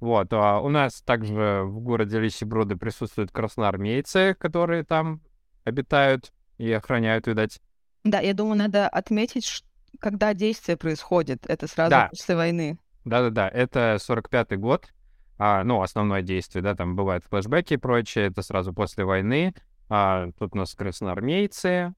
Вот, 0.00 0.32
а 0.32 0.60
у 0.60 0.68
нас 0.68 1.00
также 1.02 1.62
в 1.64 1.80
городе 1.80 2.18
Лисиброды 2.18 2.76
присутствуют 2.76 3.30
красноармейцы, 3.30 4.34
которые 4.38 4.84
там 4.84 5.20
обитают 5.64 6.32
и 6.58 6.70
охраняют, 6.72 7.26
видать. 7.26 7.60
Да, 8.04 8.20
я 8.20 8.34
думаю, 8.34 8.58
надо 8.58 8.88
отметить, 8.88 9.64
когда 10.00 10.34
действие 10.34 10.76
происходит. 10.76 11.46
Это 11.46 11.68
сразу 11.68 11.90
Да. 11.90 12.08
после 12.08 12.34
войны. 12.34 12.78
Да-да-да, 13.04 13.48
это 13.48 13.96
45-й 14.00 14.56
год, 14.56 14.92
а, 15.38 15.64
ну, 15.64 15.82
основное 15.82 16.22
действие, 16.22 16.62
да, 16.62 16.74
там 16.74 16.96
бывают 16.96 17.24
флешбеки 17.24 17.74
и 17.74 17.78
прочее, 17.78 18.26
это 18.26 18.42
сразу 18.42 18.72
после 18.72 19.04
войны. 19.04 19.54
А, 19.88 20.30
тут 20.38 20.54
у 20.54 20.58
нас 20.58 20.74
красноармейцы, 20.74 21.94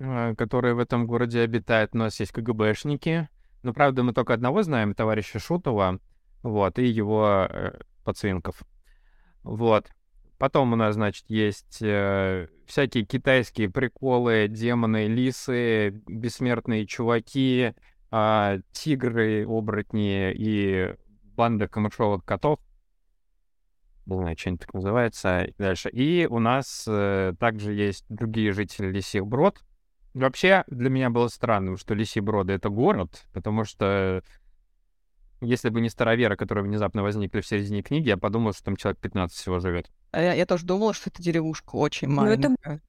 а, 0.00 0.34
которые 0.34 0.74
в 0.74 0.78
этом 0.78 1.06
городе 1.06 1.40
обитают, 1.40 1.90
у 1.94 1.98
нас 1.98 2.18
есть 2.20 2.32
КГБшники, 2.32 3.28
но, 3.62 3.72
правда, 3.72 4.02
мы 4.02 4.12
только 4.12 4.34
одного 4.34 4.62
знаем, 4.62 4.94
товарища 4.94 5.38
Шутова, 5.38 5.98
вот, 6.42 6.78
и 6.78 6.86
его 6.86 7.48
э, 7.48 7.78
пацинков. 8.04 8.62
Вот. 9.42 9.88
Потом 10.38 10.74
у 10.74 10.76
нас, 10.76 10.94
значит, 10.94 11.24
есть 11.28 11.80
э, 11.80 12.48
всякие 12.66 13.04
китайские 13.06 13.70
приколы, 13.70 14.48
демоны, 14.48 15.06
лисы, 15.06 16.02
бессмертные 16.06 16.86
чуваки, 16.86 17.72
а, 18.10 18.58
тигры, 18.72 19.46
оборотни 19.46 20.32
и 20.32 20.94
банда 21.34 21.68
камышовых 21.68 22.24
котов. 22.24 22.58
Не 24.06 24.16
знаю, 24.16 24.36
что 24.38 24.50
они 24.50 24.58
так 24.58 24.74
называется. 24.74 25.42
И 25.42 25.54
дальше. 25.58 25.88
И 25.90 26.26
у 26.26 26.38
нас 26.38 26.84
э, 26.86 27.32
также 27.38 27.72
есть 27.72 28.04
другие 28.08 28.52
жители 28.52 28.90
Лисих 28.90 29.26
Брод. 29.26 29.60
Вообще, 30.12 30.64
для 30.68 30.90
меня 30.90 31.10
было 31.10 31.28
странно, 31.28 31.76
что 31.76 31.94
Лисий 31.94 32.20
Броды— 32.20 32.52
это 32.54 32.68
город, 32.68 33.24
потому 33.32 33.64
что 33.64 34.22
если 35.40 35.68
бы 35.70 35.80
не 35.80 35.88
староверы, 35.88 36.36
которые 36.36 36.64
внезапно 36.64 37.02
возникли 37.02 37.40
в 37.40 37.46
середине 37.46 37.82
книги, 37.82 38.08
я 38.08 38.16
подумал, 38.16 38.52
что 38.52 38.64
там 38.64 38.76
человек 38.76 39.00
15 39.00 39.36
всего 39.36 39.58
живет. 39.58 39.90
А 40.12 40.22
Я, 40.22 40.34
я 40.34 40.46
тоже 40.46 40.64
думала, 40.64 40.94
что 40.94 41.10
это 41.10 41.22
деревушка 41.22 41.76
очень 41.76 42.08
Ну, 42.08 42.24
это 42.24 42.48
маленькая. 42.48 42.80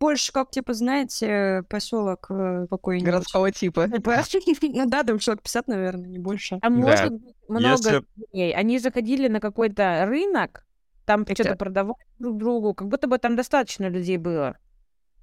Больше 0.00 0.32
как, 0.32 0.50
типа, 0.50 0.74
знаете, 0.74 1.64
поселок 1.68 2.26
э, 2.30 2.66
какой-нибудь. 2.70 3.06
Городского 3.06 3.50
типа. 3.50 3.88
Ну 3.88 4.86
да, 4.86 5.02
там 5.02 5.18
человек 5.18 5.42
50, 5.42 5.68
наверное, 5.68 6.08
не 6.08 6.18
больше. 6.18 6.58
Да. 6.62 6.70
может 6.70 7.12
быть 7.12 7.34
много 7.48 8.04
дней. 8.32 8.52
Они 8.54 8.78
заходили 8.78 9.28
на 9.28 9.40
какой-то 9.40 10.04
рынок, 10.06 10.64
там 11.04 11.26
что-то 11.26 11.56
продавали 11.56 11.96
друг 12.18 12.38
другу, 12.38 12.74
как 12.74 12.88
будто 12.88 13.08
бы 13.08 13.18
там 13.18 13.34
достаточно 13.34 13.88
людей 13.88 14.18
было. 14.18 14.56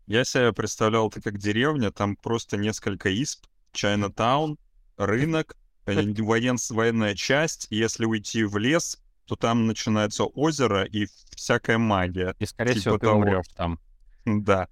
Я 0.07 0.23
себе 0.23 0.53
представлял 0.53 1.07
это 1.07 1.21
как 1.21 1.37
деревня, 1.37 1.91
там 1.91 2.15
просто 2.15 2.57
несколько 2.57 3.09
исп, 3.11 3.45
Чайна-таун, 3.71 4.57
рынок, 4.97 5.55
э, 5.85 5.93
воен- 5.93 6.57
военная 6.69 7.15
часть, 7.15 7.67
и 7.69 7.77
если 7.77 8.05
уйти 8.05 8.43
в 8.43 8.57
лес, 8.57 9.01
то 9.25 9.35
там 9.35 9.65
начинается 9.67 10.25
озеро 10.25 10.83
и 10.83 11.07
всякая 11.35 11.77
магия. 11.77 12.35
И, 12.39 12.45
скорее 12.45 12.73
Типа 12.73 12.81
всего, 12.81 12.97
ты 12.97 13.05
того. 13.07 13.17
умрешь 13.19 13.47
там. 13.55 13.79
Да. 14.25 14.67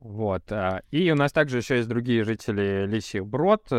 Вот. 0.00 0.50
а, 0.52 0.82
И 0.90 1.10
у 1.10 1.14
нас 1.14 1.32
также 1.32 1.58
еще 1.58 1.76
есть 1.76 1.88
другие 1.88 2.24
жители 2.24 2.86
Лисих 2.86 3.26
Брод. 3.26 3.66
э, 3.70 3.76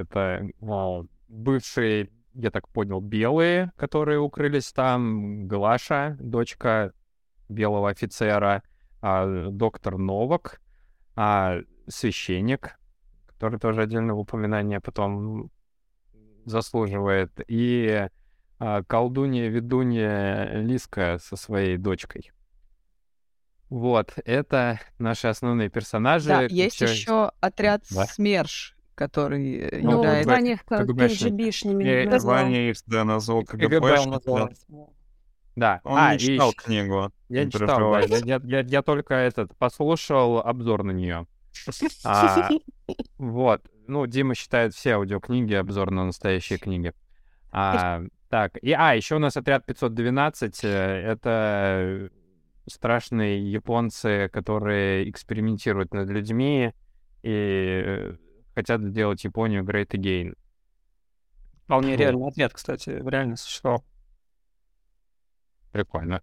Это 0.00 0.48
а, 0.62 1.02
бывшие, 1.28 2.10
я 2.34 2.50
так 2.50 2.68
понял, 2.68 3.00
белые, 3.00 3.72
которые 3.76 4.20
укрылись 4.20 4.72
там. 4.72 5.48
Глаша, 5.48 6.16
дочка 6.20 6.92
белого 7.48 7.90
офицера, 7.90 8.62
а, 9.00 9.48
доктор 9.50 9.98
Новак, 9.98 10.60
священник, 11.88 12.78
который 13.26 13.58
тоже 13.58 13.82
отдельного 13.82 14.18
упоминания 14.18 14.80
потом 14.80 15.50
заслуживает. 16.44 17.32
И 17.48 18.08
колдунья-ведунья 18.58 20.60
Лиска 20.60 21.18
со 21.22 21.36
своей 21.36 21.78
дочкой. 21.78 22.32
Вот, 23.68 24.12
это 24.24 24.80
наши 24.98 25.26
основные 25.26 25.68
персонажи. 25.68 26.28
Да, 26.28 26.42
есть 26.42 26.78
Чё- 26.78 26.86
еще 26.86 27.32
отряд 27.40 27.82
Да. 27.90 28.06
СМЕРШ, 28.06 28.76
который 28.94 29.56
э, 29.58 29.80
Ну, 29.82 29.98
является... 29.98 30.30
Ваня 30.30 30.52
их 30.52 30.64
как 30.64 30.86
КГБшник. 30.86 31.32
KGB-шными 31.32 31.84
Э, 31.84 32.08
назвал. 32.08 32.34
Ваня 32.36 32.70
их, 32.70 32.76
да, 32.86 33.04
назвал 33.04 33.42
КГБ 33.44 33.66
он 33.78 33.80
КГБшник. 33.82 34.10
назвал. 34.12 34.50
Да, 35.56 35.80
Он 35.84 35.98
а, 35.98 36.10
не 36.12 36.16
и 36.16 36.18
читал 36.20 36.50
ещё- 36.50 36.62
книгу. 36.64 37.12
Я 37.28 37.50
читал, 37.50 37.92
да, 37.92 38.00
я- 38.24 38.40
я- 38.44 38.60
я 38.60 38.82
только 38.82 39.14
этот 39.14 39.56
послушал 39.56 40.38
обзор 40.38 40.82
на 40.84 40.90
нее. 40.92 41.26
А, 42.04 42.48
вот, 43.18 43.62
ну, 43.88 44.06
Дима 44.06 44.34
считает 44.34 44.74
все 44.74 44.92
аудиокниги 44.92 45.54
обзор 45.54 45.90
на 45.90 46.04
настоящие 46.04 46.58
книги. 46.58 46.92
А, 47.50 48.02
так, 48.28 48.58
и, 48.62 48.72
а, 48.72 48.94
еще 48.94 49.16
у 49.16 49.18
нас 49.18 49.36
отряд 49.36 49.64
512, 49.64 50.60
э, 50.62 50.68
это 50.68 52.10
страшные 52.68 53.50
японцы, 53.50 54.28
которые 54.32 55.08
экспериментируют 55.10 55.92
над 55.94 56.08
людьми 56.08 56.72
и 57.22 58.14
хотят 58.54 58.80
сделать 58.82 59.24
Японию 59.24 59.64
great 59.64 59.88
again. 59.90 60.34
Вполне 61.64 61.92
Вот. 61.92 62.00
реальный 62.00 62.28
ответ, 62.28 62.52
кстати, 62.52 62.90
реально 62.90 63.36
существовал. 63.36 63.84
Прикольно. 65.72 66.22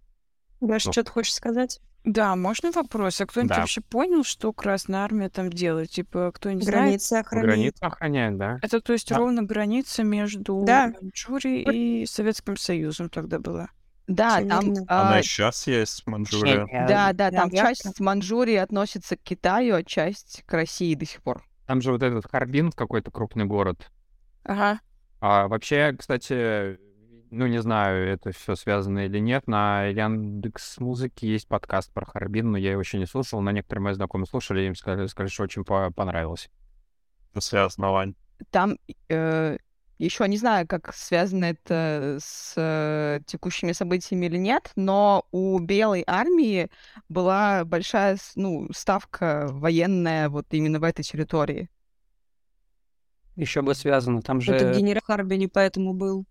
Даша, 0.60 0.88
Ну. 0.88 0.92
что 0.92 1.04
ты 1.04 1.10
хочешь 1.10 1.34
сказать? 1.34 1.80
Да, 2.04 2.36
можно 2.36 2.70
вопрос? 2.70 3.20
А 3.20 3.26
кто-нибудь 3.26 3.54
Да. 3.56 3.60
вообще 3.60 3.80
понял, 3.80 4.24
что 4.24 4.52
Красная 4.52 5.00
Армия 5.00 5.30
там 5.30 5.48
делает? 5.50 5.90
Типа, 5.90 6.32
кто-нибудь 6.34 6.64
знает? 6.64 6.82
Границы 6.84 7.12
охраняют. 7.14 7.48
Границу 7.50 7.78
охраняют, 7.80 8.36
да? 8.38 8.58
Это, 8.62 8.80
то 8.80 8.92
есть, 8.92 9.08
Да. 9.08 9.16
ровно 9.18 9.42
граница 9.42 10.02
между 10.02 10.64
Да. 10.66 10.92
Маньчжурией 11.00 12.02
и 12.02 12.06
Советским 12.06 12.56
Союзом 12.56 13.08
тогда 13.08 13.38
была. 13.38 13.70
Да, 14.06 14.36
там... 14.46 14.66
верно. 14.72 14.84
а, 14.88 15.08
Она 15.08 15.22
сейчас 15.22 15.66
есть, 15.66 16.06
Манчжурия. 16.06 16.66
Да, 16.86 17.12
да, 17.12 17.30
Да, 17.30 17.40
там 17.40 17.48
я- 17.50 17.66
часть 17.66 18.00
Манчжурии 18.00 18.56
относится 18.56 19.16
к 19.16 19.20
Китаю, 19.22 19.76
а 19.76 19.82
часть 19.84 20.42
к 20.46 20.52
России 20.52 20.94
до 20.94 21.06
сих 21.06 21.22
пор. 21.22 21.42
Там 21.66 21.80
же 21.80 21.90
вот 21.92 22.02
этот 22.02 22.26
Харбин, 22.30 22.72
какой-то 22.72 23.10
крупный 23.10 23.46
город. 23.46 23.90
Ага. 24.44 24.80
А 25.20 25.48
вообще, 25.48 25.94
кстати, 25.98 26.78
ну 27.30 27.46
не 27.46 27.62
знаю, 27.62 28.06
это 28.06 28.32
все 28.32 28.54
связано 28.56 29.06
или 29.06 29.18
нет, 29.18 29.46
на 29.46 29.84
Яндекс 29.86 30.78
Музыке 30.78 31.26
есть 31.26 31.48
подкаст 31.48 31.90
про 31.94 32.04
Харбин, 32.04 32.52
но 32.52 32.58
я 32.58 32.72
его 32.72 32.82
еще 32.82 32.98
не 32.98 33.06
слушал, 33.06 33.40
но 33.40 33.50
некоторые 33.50 33.82
мои 33.84 33.94
знакомые 33.94 34.26
слушали, 34.26 34.60
и 34.60 34.66
им 34.66 34.74
сказали, 34.74 35.06
сказали, 35.06 35.30
что 35.30 35.44
очень 35.44 35.64
по- 35.64 35.90
понравилось. 35.90 36.50
Это 37.32 37.40
связано, 37.40 37.90
Вань. 37.90 38.14
Там 38.50 38.76
еще 39.98 40.26
не 40.28 40.36
знаю, 40.36 40.66
как 40.66 40.94
связано 40.94 41.44
это 41.46 42.18
с 42.20 42.54
э, 42.56 43.20
текущими 43.26 43.72
событиями 43.72 44.26
или 44.26 44.36
нет, 44.36 44.72
но 44.76 45.26
у 45.30 45.58
Белой 45.60 46.04
армии 46.06 46.70
была 47.08 47.64
большая 47.64 48.18
ну, 48.34 48.68
ставка 48.74 49.48
военная 49.50 50.28
вот 50.28 50.46
именно 50.50 50.80
в 50.80 50.84
этой 50.84 51.02
территории. 51.02 51.68
Еще 53.36 53.62
бы 53.62 53.74
связано, 53.74 54.22
там 54.22 54.40
же... 54.40 54.52
Это 54.52 54.76
генерал 54.76 55.02
Харбини 55.04 55.46
поэтому 55.46 55.92
был. 55.92 56.24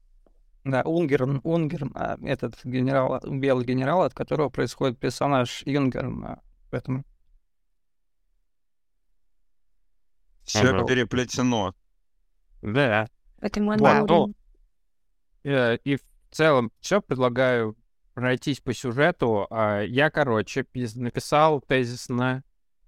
Да, 0.64 0.82
Унгерн, 0.84 1.42
Унгерн, 1.44 1.92
а, 1.94 2.18
этот 2.22 2.56
генерал, 2.64 3.20
белый 3.26 3.66
генерал, 3.66 4.04
от 4.04 4.14
которого 4.14 4.50
происходит 4.50 4.98
персонаж 4.98 5.64
Юнгерн. 5.66 6.24
а, 6.26 6.40
Поэтому 6.72 7.04
Все 10.46 10.70
Ага. 10.70 10.86
переплетено. 10.86 11.74
Да. 12.62 13.08
Это 13.44 13.60
Вот, 13.62 13.80
Маньчжурия. 13.80 14.08
ну, 14.08 14.34
э, 15.44 15.78
и 15.84 15.98
в 15.98 16.02
целом 16.32 16.72
все 16.80 17.02
предлагаю 17.02 17.76
пройтись 18.14 18.60
по 18.62 18.74
сюжету. 18.74 19.48
А, 19.50 19.82
Я, 19.82 20.10
короче, 20.10 20.62
пис- 20.62 20.98
написал 20.98 21.62
тезисно, 21.62 22.44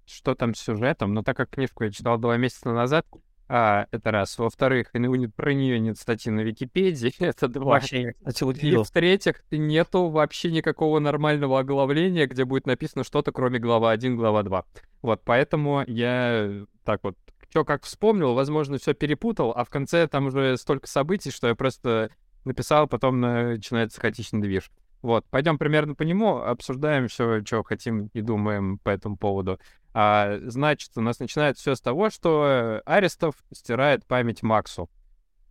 что 0.06 0.34
там 0.34 0.54
с 0.54 0.60
сюжетом, 0.60 1.14
но 1.14 1.22
так 1.22 1.36
как 1.36 1.50
книжку 1.50 1.84
я 1.84 1.90
читал 1.90 2.16
два 2.18 2.36
месяца 2.36 2.70
назад, 2.70 3.06
а, 3.48 3.86
это 3.90 4.10
раз. 4.10 4.38
Во-вторых, 4.38 4.90
про 4.92 5.52
нее 5.54 5.78
нет 5.78 5.98
статьи 5.98 6.32
на 6.32 6.40
Википедии, 6.40 7.12
это 7.22 7.48
два. 7.48 7.72
вообще, 7.72 8.14
вот 8.46 8.56
И 8.58 8.76
в-третьих, 8.76 9.44
нету 9.50 10.08
вообще 10.08 10.50
никакого 10.50 10.98
нормального 10.98 11.60
оглавления, 11.60 12.26
где 12.26 12.44
будет 12.44 12.66
написано 12.66 13.04
что-то, 13.04 13.32
кроме 13.32 13.58
глава 13.58 13.90
1, 13.90 14.16
глава 14.16 14.42
2. 14.42 14.64
Вот, 15.02 15.22
поэтому 15.24 15.84
я 15.86 16.64
так 16.84 17.00
вот, 17.04 17.16
что 17.50 17.64
как 17.64 17.84
вспомнил, 17.84 18.34
возможно, 18.34 18.78
все 18.78 18.94
перепутал, 18.94 19.52
а 19.52 19.64
в 19.64 19.70
конце 19.70 20.06
там 20.06 20.26
уже 20.26 20.56
столько 20.56 20.86
событий, 20.86 21.30
что 21.30 21.48
я 21.48 21.54
просто 21.54 22.10
написал, 22.44 22.86
потом 22.86 23.20
начинается 23.20 24.00
хаотичный 24.00 24.40
движ. 24.40 24.70
Вот, 25.02 25.24
пойдем 25.30 25.58
примерно 25.58 25.94
по 25.94 26.02
нему, 26.02 26.38
обсуждаем 26.38 27.08
все, 27.08 27.44
что 27.44 27.62
хотим 27.62 28.10
и 28.12 28.20
думаем 28.20 28.78
по 28.78 28.90
этому 28.90 29.16
поводу. 29.16 29.60
А, 29.92 30.38
значит, 30.42 30.90
у 30.96 31.00
нас 31.00 31.20
начинается 31.20 31.62
все 31.62 31.74
с 31.74 31.80
того, 31.80 32.10
что 32.10 32.82
Арестов 32.84 33.36
стирает 33.52 34.04
память 34.06 34.42
Максу. 34.42 34.90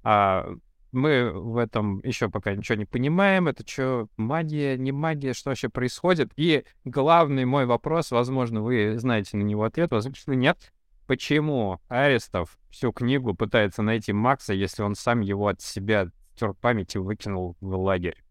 А, 0.04 0.56
мы 0.92 1.32
в 1.32 1.58
этом 1.58 2.00
еще 2.04 2.30
пока 2.30 2.56
ничего 2.56 2.78
не 2.78 2.86
понимаем. 2.86 3.48
Это 3.48 3.68
что, 3.68 4.08
магия, 4.18 4.78
не 4.78 4.92
магия, 4.92 5.34
что 5.34 5.50
вообще 5.50 5.70
происходит? 5.70 6.32
И 6.38 6.64
главный 6.86 7.46
мой 7.46 7.66
вопрос, 7.66 8.12
возможно, 8.12 8.62
вы 8.62 8.98
знаете 8.98 9.38
на 9.38 9.44
него 9.44 9.64
ответ, 9.64 9.92
возможно, 9.92 10.34
нет. 10.34 10.72
Почему 11.08 11.80
Арестов 11.88 12.58
всю 12.70 12.92
книгу 12.92 13.34
пытается 13.36 13.82
найти 13.82 14.12
Макса, 14.14 14.54
если 14.54 14.82
он 14.84 14.96
сам 14.96 15.22
его 15.22 15.48
от 15.48 15.62
себя 15.62 16.08
стер 16.36 16.54
память 16.54 16.96
и 16.96 17.00
выкинул 17.00 17.56
в 17.62 17.76
лагерь? 17.76 18.22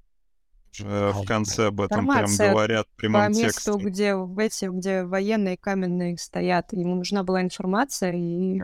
Э, 0.83 1.13
В 1.13 1.25
конце 1.25 1.69
об 1.69 1.81
этом 1.81 2.05
прям 2.05 2.23
Информация 2.25 2.51
говорят 2.51 2.87
в 2.97 3.01
По 3.01 3.29
месту, 3.29 3.79
где 3.79 4.17
в 4.17 4.39
эти, 4.39 4.65
где 4.67 5.05
военные 5.05 5.57
каменные 5.57 6.19
стоят, 6.19 6.73
ему 6.73 6.97
нужна 6.97 7.23
была 7.23 7.43
информация, 7.43 8.13
и 8.13 8.61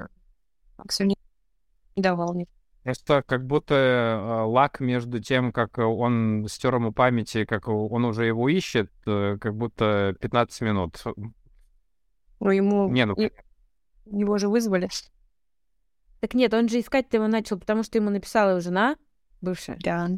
Максу 0.76 1.04
не 1.04 1.16
давал 1.96 2.34
ни. 2.34 2.48
Просто 2.82 3.22
как 3.22 3.46
будто 3.46 3.74
э, 3.74 4.42
лак 4.44 4.80
между 4.80 5.20
тем, 5.20 5.52
как 5.52 5.78
он 5.78 6.46
стер 6.48 6.74
ему 6.76 6.92
память 6.92 7.36
и 7.36 7.44
как 7.44 7.68
он 7.68 8.04
уже 8.06 8.24
его 8.24 8.48
ищет, 8.48 8.90
э, 9.06 9.36
как 9.38 9.54
будто 9.54 10.16
15 10.20 10.60
минут. 10.62 11.02
Ну, 12.40 12.50
ему... 12.50 12.88
Не, 12.88 13.04
ну, 13.04 13.14
и- 13.14 13.30
Его 14.06 14.38
же 14.38 14.48
вызвали. 14.48 14.88
Так 16.20 16.34
нет, 16.34 16.52
он 16.52 16.68
же 16.68 16.80
искать-то 16.80 17.16
его 17.16 17.28
начал, 17.28 17.58
потому 17.58 17.82
что 17.82 17.98
ему 17.98 18.10
написала 18.10 18.50
его 18.50 18.60
жена, 18.60 18.96
бывшая. 19.40 19.78
Да. 19.82 20.08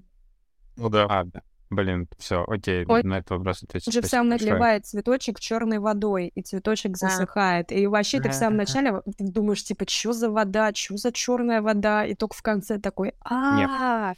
Ну 0.77 0.89
да. 0.89 1.07
А, 1.09 1.25
да. 1.25 1.43
Блин, 1.71 2.07
все, 2.19 2.45
окей, 2.47 2.85
Ой, 2.87 3.03
на 3.03 3.19
этот 3.19 3.31
вопрос 3.31 3.63
ответить. 3.63 3.89
Он 3.89 3.93
же 3.95 4.01
в 4.01 4.03
Спасибо 4.03 4.17
самом 4.17 4.31
большое. 4.31 4.51
наливает 4.51 4.85
цветочек 4.85 5.41
черной 5.41 5.79
водой, 5.79 6.29
и 6.35 6.43
цветочек 6.43 6.99
засыхает. 6.99 7.73
И 7.73 7.87
вообще 7.87 8.21
ты 8.21 8.29
в 8.29 8.35
самом 8.35 8.59
начале 8.59 9.01
ты 9.17 9.25
думаешь, 9.27 9.65
типа, 9.65 9.89
что 9.89 10.13
за 10.13 10.31
вода, 10.31 10.75
что 10.75 10.99
за 10.99 11.13
черная 11.13 11.63
вода, 11.63 12.05
и 12.05 12.15
только 12.15 12.37
в 12.37 12.43
конце 12.43 12.79
такой, 12.79 13.15
а 13.25 14.15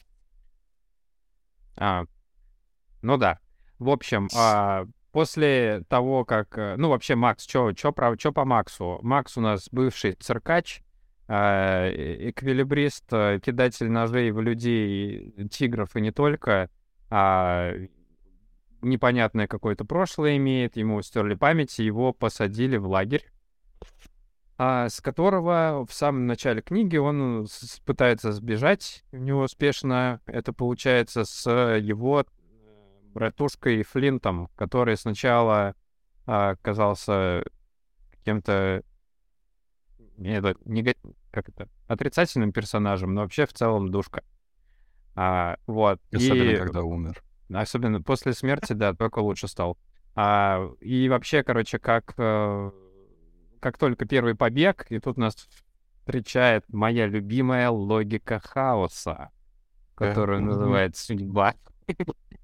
А, 1.77 2.05
ну 3.03 3.17
да. 3.19 3.39
В 3.79 3.89
общем, 3.89 4.29
а, 4.35 4.87
после 5.15 5.85
того, 5.89 6.25
как... 6.25 6.59
э, 6.59 6.75
Ну, 6.77 6.89
вообще, 6.89 7.15
Макс, 7.15 7.45
что 7.45 7.73
по 8.33 8.45
Максу? 8.45 8.99
Макс 9.03 9.39
у 9.39 9.41
нас 9.41 9.69
бывший 9.71 10.15
циркач, 10.15 10.83
а, 11.29 11.87
э- 11.89 12.31
эквилибрист, 12.31 13.09
кидатель 13.41 13.89
ножей 13.89 14.33
в 14.33 14.41
людей, 14.41 15.33
тигров 15.53 15.95
и 15.95 16.01
не 16.01 16.11
только, 16.11 16.69
а 17.11 17.75
непонятное 18.83 19.47
какое-то 19.47 19.85
прошлое 19.85 20.37
имеет, 20.37 20.77
ему 20.77 21.01
стерли 21.01 21.35
память, 21.35 21.79
его 21.79 22.13
посадили 22.13 22.77
в 22.77 22.89
лагерь, 22.89 23.25
а, 24.59 24.89
с 24.89 25.01
которого 25.01 25.87
в 25.89 25.95
самом 25.95 26.27
начале 26.27 26.61
книги 26.61 26.97
он 26.97 27.47
пытается 27.87 28.33
сбежать 28.33 29.05
не 29.13 29.33
успешно. 29.33 30.21
Это 30.27 30.53
получается 30.53 31.25
с 31.25 31.49
его 31.49 32.27
э, 33.15 33.19
братушкой 33.19 33.83
Флинтом, 33.83 34.49
который 34.57 34.97
сначала 34.97 35.75
а, 36.27 36.57
казался 36.63 37.45
каким-то 38.11 38.83
не, 40.17 40.37
это, 40.37 40.55
нега- 40.65 40.97
как 41.31 41.49
это, 41.49 41.69
отрицательным 41.89 42.53
персонажем, 42.53 43.15
но 43.15 43.23
вообще 43.23 43.47
в 43.47 43.53
целом 43.53 43.91
душка. 43.91 44.23
А, 45.15 45.57
вот. 45.67 46.01
Особенно, 46.13 46.51
И- 46.51 46.57
когда 46.57 46.83
умер. 46.83 47.23
Особенно 47.53 48.03
после 48.03 48.33
смерти, 48.33 48.73
да, 48.73 48.95
только 48.95 49.19
лучше 49.19 49.49
стал. 49.49 49.77
А, 50.15 50.67
и 50.81 51.09
вообще, 51.09 51.43
короче, 51.43 51.79
как, 51.79 52.15
э, 52.17 52.71
как 53.61 53.79
только 53.79 54.07
первый 54.07 54.35
побег, 54.35 54.87
и 54.91 54.99
тут 54.99 55.19
нас 55.19 55.35
встречает 55.35 56.65
моя 56.73 57.07
любимая 57.07 57.71
логика 57.71 58.41
хаоса, 58.41 59.31
которую 59.95 60.43
называет 60.43 60.97
судьба. 60.97 61.55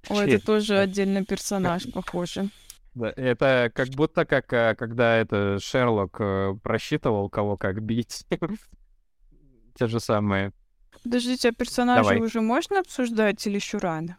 Ой, 0.08 0.30
это 0.30 0.44
тоже 0.44 0.78
отдельный 0.78 1.24
персонаж, 1.24 1.90
похоже. 1.92 2.50
Да, 2.94 3.12
Это 3.16 3.70
как 3.74 3.88
будто 3.90 4.24
как 4.24 4.52
э, 4.52 4.74
когда 4.74 5.16
это 5.16 5.58
Шерлок 5.60 6.16
э, 6.20 6.54
просчитывал, 6.62 7.28
кого 7.30 7.56
как 7.56 7.80
бить. 7.82 8.26
Те 9.74 9.86
же 9.86 10.00
самые 10.00 10.52
Подождите, 11.02 11.48
а 11.48 11.52
персонажа 11.52 12.02
Давай. 12.02 12.20
уже 12.20 12.40
можно 12.40 12.80
обсуждать 12.80 13.46
или 13.46 13.54
еще 13.54 13.78
рано? 13.78 14.18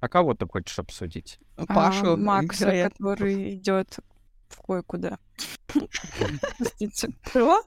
А 0.00 0.08
кого 0.08 0.34
ты 0.34 0.46
хочешь 0.46 0.78
обсудить? 0.78 1.40
Пашу, 1.66 2.12
А, 2.12 2.16
Макса, 2.16 2.66
вероятно. 2.66 3.10
который 3.10 3.54
идет 3.54 3.98
в 4.48 4.60
кое-куда. 4.62 5.18
Простите, 6.58 7.08
кто? 7.24 7.64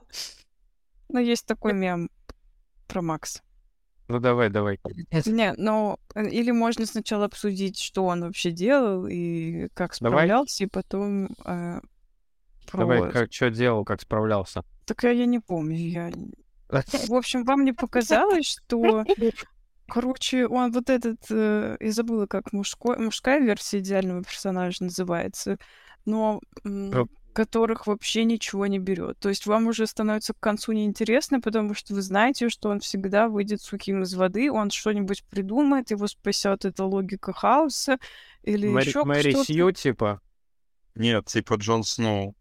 Ну, 1.08 1.18
есть 1.18 1.44
такой 1.44 1.72
мем 1.74 2.08
про 2.86 3.02
Макса. 3.02 3.40
Ну 4.10 4.18
давай, 4.18 4.50
давай. 4.50 4.80
Не, 5.26 5.54
ну, 5.56 5.96
э, 6.16 6.28
или 6.28 6.50
можно 6.50 6.84
сначала 6.84 7.26
обсудить, 7.26 7.78
что 7.78 8.04
он 8.06 8.22
вообще 8.22 8.50
делал 8.50 9.06
и 9.06 9.68
как 9.74 9.96
Давай. 10.00 10.26
справлялся, 10.26 10.64
и 10.64 10.66
потом 10.66 11.26
э, 11.44 11.80
про... 12.66 12.78
Давай, 12.78 13.12
как 13.12 13.32
что 13.32 13.50
делал, 13.50 13.84
как 13.84 14.00
справлялся? 14.00 14.64
Так 14.84 15.04
я, 15.04 15.10
я 15.10 15.26
не 15.26 15.38
помню. 15.38 15.76
Я... 15.76 16.10
В 17.08 17.14
общем, 17.14 17.44
вам 17.44 17.64
не 17.64 17.72
показалось, 17.72 18.46
что... 18.46 19.04
Короче, 19.86 20.48
он 20.48 20.72
вот 20.72 20.90
этот... 20.90 21.20
э, 21.30 21.76
я 21.78 21.92
забыла, 21.92 22.26
как 22.26 22.52
мужской, 22.52 22.98
мужская 22.98 23.38
версия 23.38 23.78
идеального 23.78 24.24
персонажа 24.24 24.82
называется, 24.82 25.56
но 26.04 26.40
Э. 26.64 27.04
которых 27.32 27.86
вообще 27.86 28.24
ничего 28.24 28.66
не 28.66 28.78
берет. 28.78 29.18
То 29.18 29.28
есть 29.28 29.46
вам 29.46 29.66
уже 29.66 29.86
становится 29.86 30.34
к 30.34 30.40
концу 30.40 30.72
неинтересно, 30.72 31.40
потому 31.40 31.74
что 31.74 31.94
вы 31.94 32.02
знаете, 32.02 32.48
что 32.48 32.68
он 32.68 32.80
всегда 32.80 33.28
выйдет 33.28 33.62
сухим 33.62 34.02
из 34.02 34.14
воды, 34.14 34.50
он 34.50 34.70
что-нибудь 34.70 35.24
придумает, 35.24 35.90
его 35.90 36.06
спасет 36.06 36.64
эта 36.64 36.84
логика 36.84 37.32
хаоса 37.32 37.98
или 38.42 38.68
Мэри, 38.68 38.88
еще 38.88 39.04
Мэри 39.04 39.30
что-то. 39.30 39.44
Сью, 39.44 39.72
типа? 39.72 40.20
Нет, 40.94 41.26
типа 41.26 41.54
Джон 41.54 41.84
Сноу, 41.84 42.34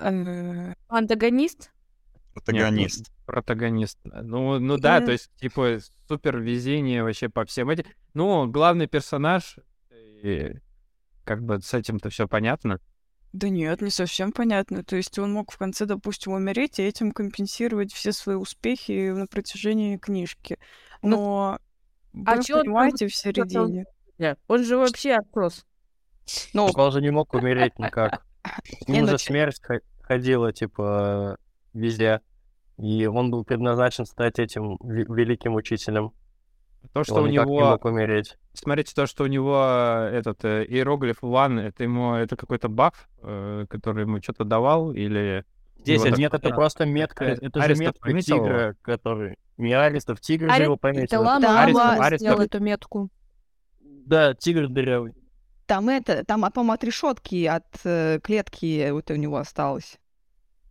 Э, 0.00 0.72
Антагонист? 0.88 1.70
протагонист. 2.32 3.12
Протагонист. 3.26 3.98
Ну, 4.04 4.58
ну 4.58 4.78
да, 4.78 5.00
то 5.00 5.12
есть, 5.12 5.30
типа, 5.36 5.78
супер 6.08 6.38
везение 6.38 7.02
вообще 7.02 7.28
по 7.28 7.44
всем 7.44 7.70
этим. 7.70 7.84
Ну, 8.14 8.46
главный 8.46 8.86
персонаж, 8.86 9.58
и 9.90 10.54
как 11.24 11.42
бы 11.42 11.60
с 11.60 11.74
этим-то 11.74 12.08
все 12.08 12.26
понятно. 12.26 12.80
Да 13.32 13.48
нет, 13.48 13.80
не 13.80 13.90
совсем 13.90 14.32
понятно. 14.32 14.82
То 14.82 14.96
есть 14.96 15.18
он 15.18 15.32
мог 15.32 15.52
в 15.52 15.58
конце, 15.58 15.86
допустим, 15.86 16.32
умереть 16.32 16.78
и 16.78 16.82
этим 16.82 17.12
компенсировать 17.12 17.92
все 17.92 18.12
свои 18.12 18.34
успехи 18.36 19.10
на 19.10 19.26
протяжении 19.26 19.96
книжки. 19.98 20.58
Ну, 21.02 21.10
Но 21.10 21.58
а 22.26 22.34
вы 22.36 22.54
он 22.54 22.60
понимаете 22.62 23.06
в 23.06 23.10
что-то- 23.14 23.48
середине. 23.48 23.84
Нет, 24.18 24.38
он 24.48 24.64
же 24.64 24.76
вообще 24.76 25.14
отпрос. 25.14 25.64
Ну, 26.52 26.66
он 26.74 26.92
же 26.92 27.00
не 27.00 27.10
мог 27.10 27.32
умереть 27.34 27.78
никак. 27.78 28.24
С 28.84 28.88
ним 28.88 29.04
ну 29.04 29.10
же 29.12 29.18
смерть 29.18 29.60
хо- 29.62 29.80
ходила, 30.02 30.52
типа, 30.52 31.38
везде. 31.72 32.20
И 32.78 33.06
он 33.06 33.30
был 33.30 33.44
предназначен 33.44 34.06
стать 34.06 34.38
этим 34.38 34.76
ве- 34.76 35.06
великим 35.14 35.54
учителем. 35.54 36.12
То, 36.92 37.02
И 37.02 37.04
что 37.04 37.14
он 37.16 37.24
у 37.24 37.26
никак 37.28 37.46
не 37.46 37.52
него... 37.56 37.70
мог 37.70 37.84
умереть. 37.84 38.36
Смотрите, 38.52 38.94
то, 38.94 39.06
что 39.06 39.24
у 39.24 39.26
него 39.26 39.62
э, 39.64 40.16
этот 40.16 40.44
э, 40.44 40.64
иероглиф 40.66 41.22
One, 41.22 41.60
это 41.60 41.84
ему 41.84 42.14
это 42.14 42.36
какой-то 42.36 42.68
баф, 42.68 43.08
э, 43.22 43.66
который 43.68 44.02
ему 44.02 44.20
что-то 44.22 44.44
давал, 44.44 44.92
или... 44.92 45.44
Здесь 45.78 46.02
так- 46.02 46.18
нет, 46.18 46.34
это 46.34 46.50
просто 46.50 46.84
метка. 46.86 47.24
Арест- 47.26 47.42
Это 47.42 47.62
же 47.62 47.74
метка 47.76 48.00
пометил 48.00 48.36
тигра, 48.38 48.76
который... 48.82 49.36
Не 49.56 49.72
Арестов, 49.74 50.20
тигр 50.20 50.46
же 50.46 50.52
Аре- 50.52 50.64
его 50.64 50.74
Это 50.74 50.80
пометил. 50.80 51.22
лама, 51.22 51.40
Да, 51.40 51.64
Аристов- 51.64 51.74
лама 51.76 52.06
Аристов- 52.06 52.18
сделал 52.18 52.40
эту 52.40 52.60
метку. 52.60 53.08
Да, 53.80 54.34
тигр 54.34 54.68
дырявый. 54.68 55.14
там 55.66 55.88
это, 55.88 56.24
там, 56.24 56.44
а, 56.44 56.50
по-моему, 56.50 56.72
от 56.72 56.82
решетки, 56.84 57.44
от 57.46 57.64
э, 57.84 58.18
клетки 58.22 58.90
вот 58.90 59.10
у 59.10 59.14
него 59.14 59.36
осталось. 59.36 59.98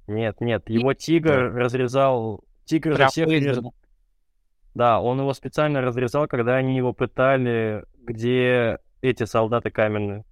Нет, 0.07 0.41
нет, 0.41 0.69
его 0.69 0.93
тигр 0.93 1.53
разрезал... 1.55 2.43
Тигр 2.65 2.91
же 2.91 2.95
Прям 2.97 3.09
всех 3.09 3.27
вырезал. 3.27 3.73
Да, 4.79 5.01
он 5.01 5.19
его 5.19 5.33
специально 5.33 5.81
разрезал, 5.81 6.25
когда 6.29 6.55
они 6.55 6.77
его 6.77 6.93
пытали, 6.93 7.83
где 7.97 8.79
эти 9.01 9.25
солдаты 9.25 9.71
каменные. 9.71 10.23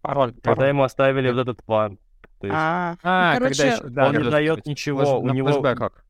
Пароль, 0.00 0.32
Когда 0.42 0.66
ему 0.66 0.82
оставили 0.82 1.30
вот 1.30 1.40
этот 1.42 1.62
план. 1.62 1.98
Есть 2.40 2.54
А, 2.54 2.96
А, 3.02 3.34
Короче, 3.34 3.54
когда 3.54 3.74
ещё- 3.74 3.88
да, 3.90 4.06
он 4.06 4.16
не 4.16 4.24
да, 4.24 4.30
дает 4.30 4.56
есть 4.56 4.66
ничего, 4.66 5.20
у 5.20 5.28
него... 5.28 5.48
флешбэках. 5.48 6.06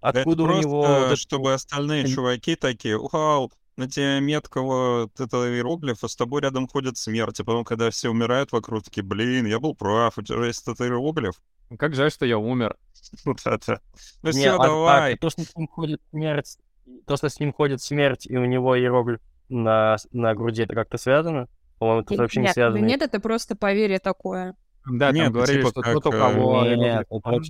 Откуда 0.00 0.42
это 0.42 0.52
у 0.52 0.58
него... 0.58 0.82
просто, 0.82 1.14
чтобы 1.14 1.52
остальные 1.52 2.08
чуваки 2.08 2.56
такие, 2.56 2.98
вау, 2.98 3.52
на 3.82 3.88
тебе 3.88 4.20
метка 4.20 4.60
вот 4.60 5.18
этого 5.18 5.52
иероглифа, 5.52 6.06
с 6.06 6.14
тобой 6.14 6.42
рядом 6.42 6.68
ходит 6.68 6.96
смерть. 6.96 7.40
И 7.40 7.42
потом, 7.42 7.64
когда 7.64 7.90
все 7.90 8.10
умирают 8.10 8.52
вокруг, 8.52 8.84
такие, 8.84 9.02
блин, 9.02 9.46
я 9.46 9.58
был 9.58 9.74
прав, 9.74 10.16
у 10.16 10.22
тебя 10.22 10.46
есть 10.46 10.62
этот 10.62 10.80
иероглиф. 10.80 11.34
Как 11.78 11.94
жаль, 11.94 12.10
что 12.10 12.26
я 12.26 12.38
умер. 12.38 12.76
Ну 13.24 14.30
все, 14.30 14.50
а- 14.50 14.54
а 14.54 14.64
давай. 14.64 15.16
то, 15.16 15.28
что 15.28 15.42
с 15.42 15.56
ним 15.56 15.66
ходит 15.66 16.00
смерть, 16.10 16.58
то, 17.06 17.16
что 17.16 17.28
с 17.28 17.40
ним 17.40 17.52
ходит 17.52 17.82
смерть, 17.82 18.26
и 18.26 18.36
у 18.36 18.44
него 18.44 18.78
иероглиф 18.78 19.18
на, 19.48 19.96
на 20.12 20.34
груди, 20.34 20.62
это 20.62 20.74
как-то 20.74 20.98
связано? 20.98 21.48
По-моему, 21.78 22.02
это 22.02 22.14
вообще 22.14 22.40
не 22.40 22.52
связано. 22.52 22.84
нет, 22.84 23.02
это 23.02 23.18
просто 23.18 23.56
поверье 23.56 23.98
такое. 23.98 24.54
Да, 24.86 25.12
Нет, 25.12 25.24
там 25.24 25.32
ну, 25.32 25.38
говорили, 25.38 25.58
типа 25.58 25.70
что 25.70 25.80
как, 25.80 25.92
тот, 25.94 26.06
у 26.06 26.12
э, 26.12 26.18
кого... 26.18 26.64
Нет, 26.64 27.06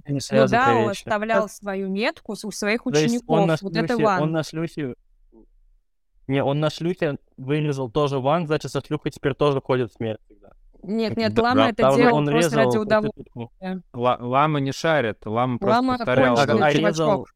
не 0.08 0.20
Ну 0.30 0.48
да, 0.48 0.74
он 0.74 0.90
оставлял 0.90 1.48
свою 1.48 1.88
метку 1.88 2.32
у 2.32 2.50
своих 2.50 2.84
учеников. 2.86 3.24
он 3.28 3.46
на 3.46 3.56
Вот 3.60 3.76
это 3.76 3.96
он 3.96 4.32
на 4.32 4.42
шлюхе... 4.42 4.94
Не, 6.28 6.42
он 6.42 6.60
на 6.60 6.70
шлюхе 6.70 7.18
вырезал 7.36 7.90
тоже 7.90 8.18
ван, 8.18 8.46
значит, 8.46 8.70
со 8.70 8.80
шлюхой 8.80 9.10
теперь 9.10 9.34
тоже 9.34 9.60
ходит 9.60 9.92
смерть 9.92 10.20
всегда. 10.24 10.52
Нет, 10.82 11.16
нет, 11.16 11.38
Лама 11.38 11.54
да, 11.56 11.70
это 11.70 11.96
делал 11.96 12.16
он 12.16 12.26
просто 12.26 12.56
ради 12.56 12.66
резал 12.66 12.82
удовольствия. 12.82 13.24
проститутку. 13.24 13.52
Ла- 13.92 14.18
Лама 14.20 14.60
не 14.60 14.72
шарит, 14.72 15.24
лама 15.26 15.58
просто 15.58 15.76
Лама 15.76 15.98
повторял. 15.98 16.36
конченый 16.36 16.58
да. 16.58 16.66
А, 16.66 16.70
резал, 16.72 17.26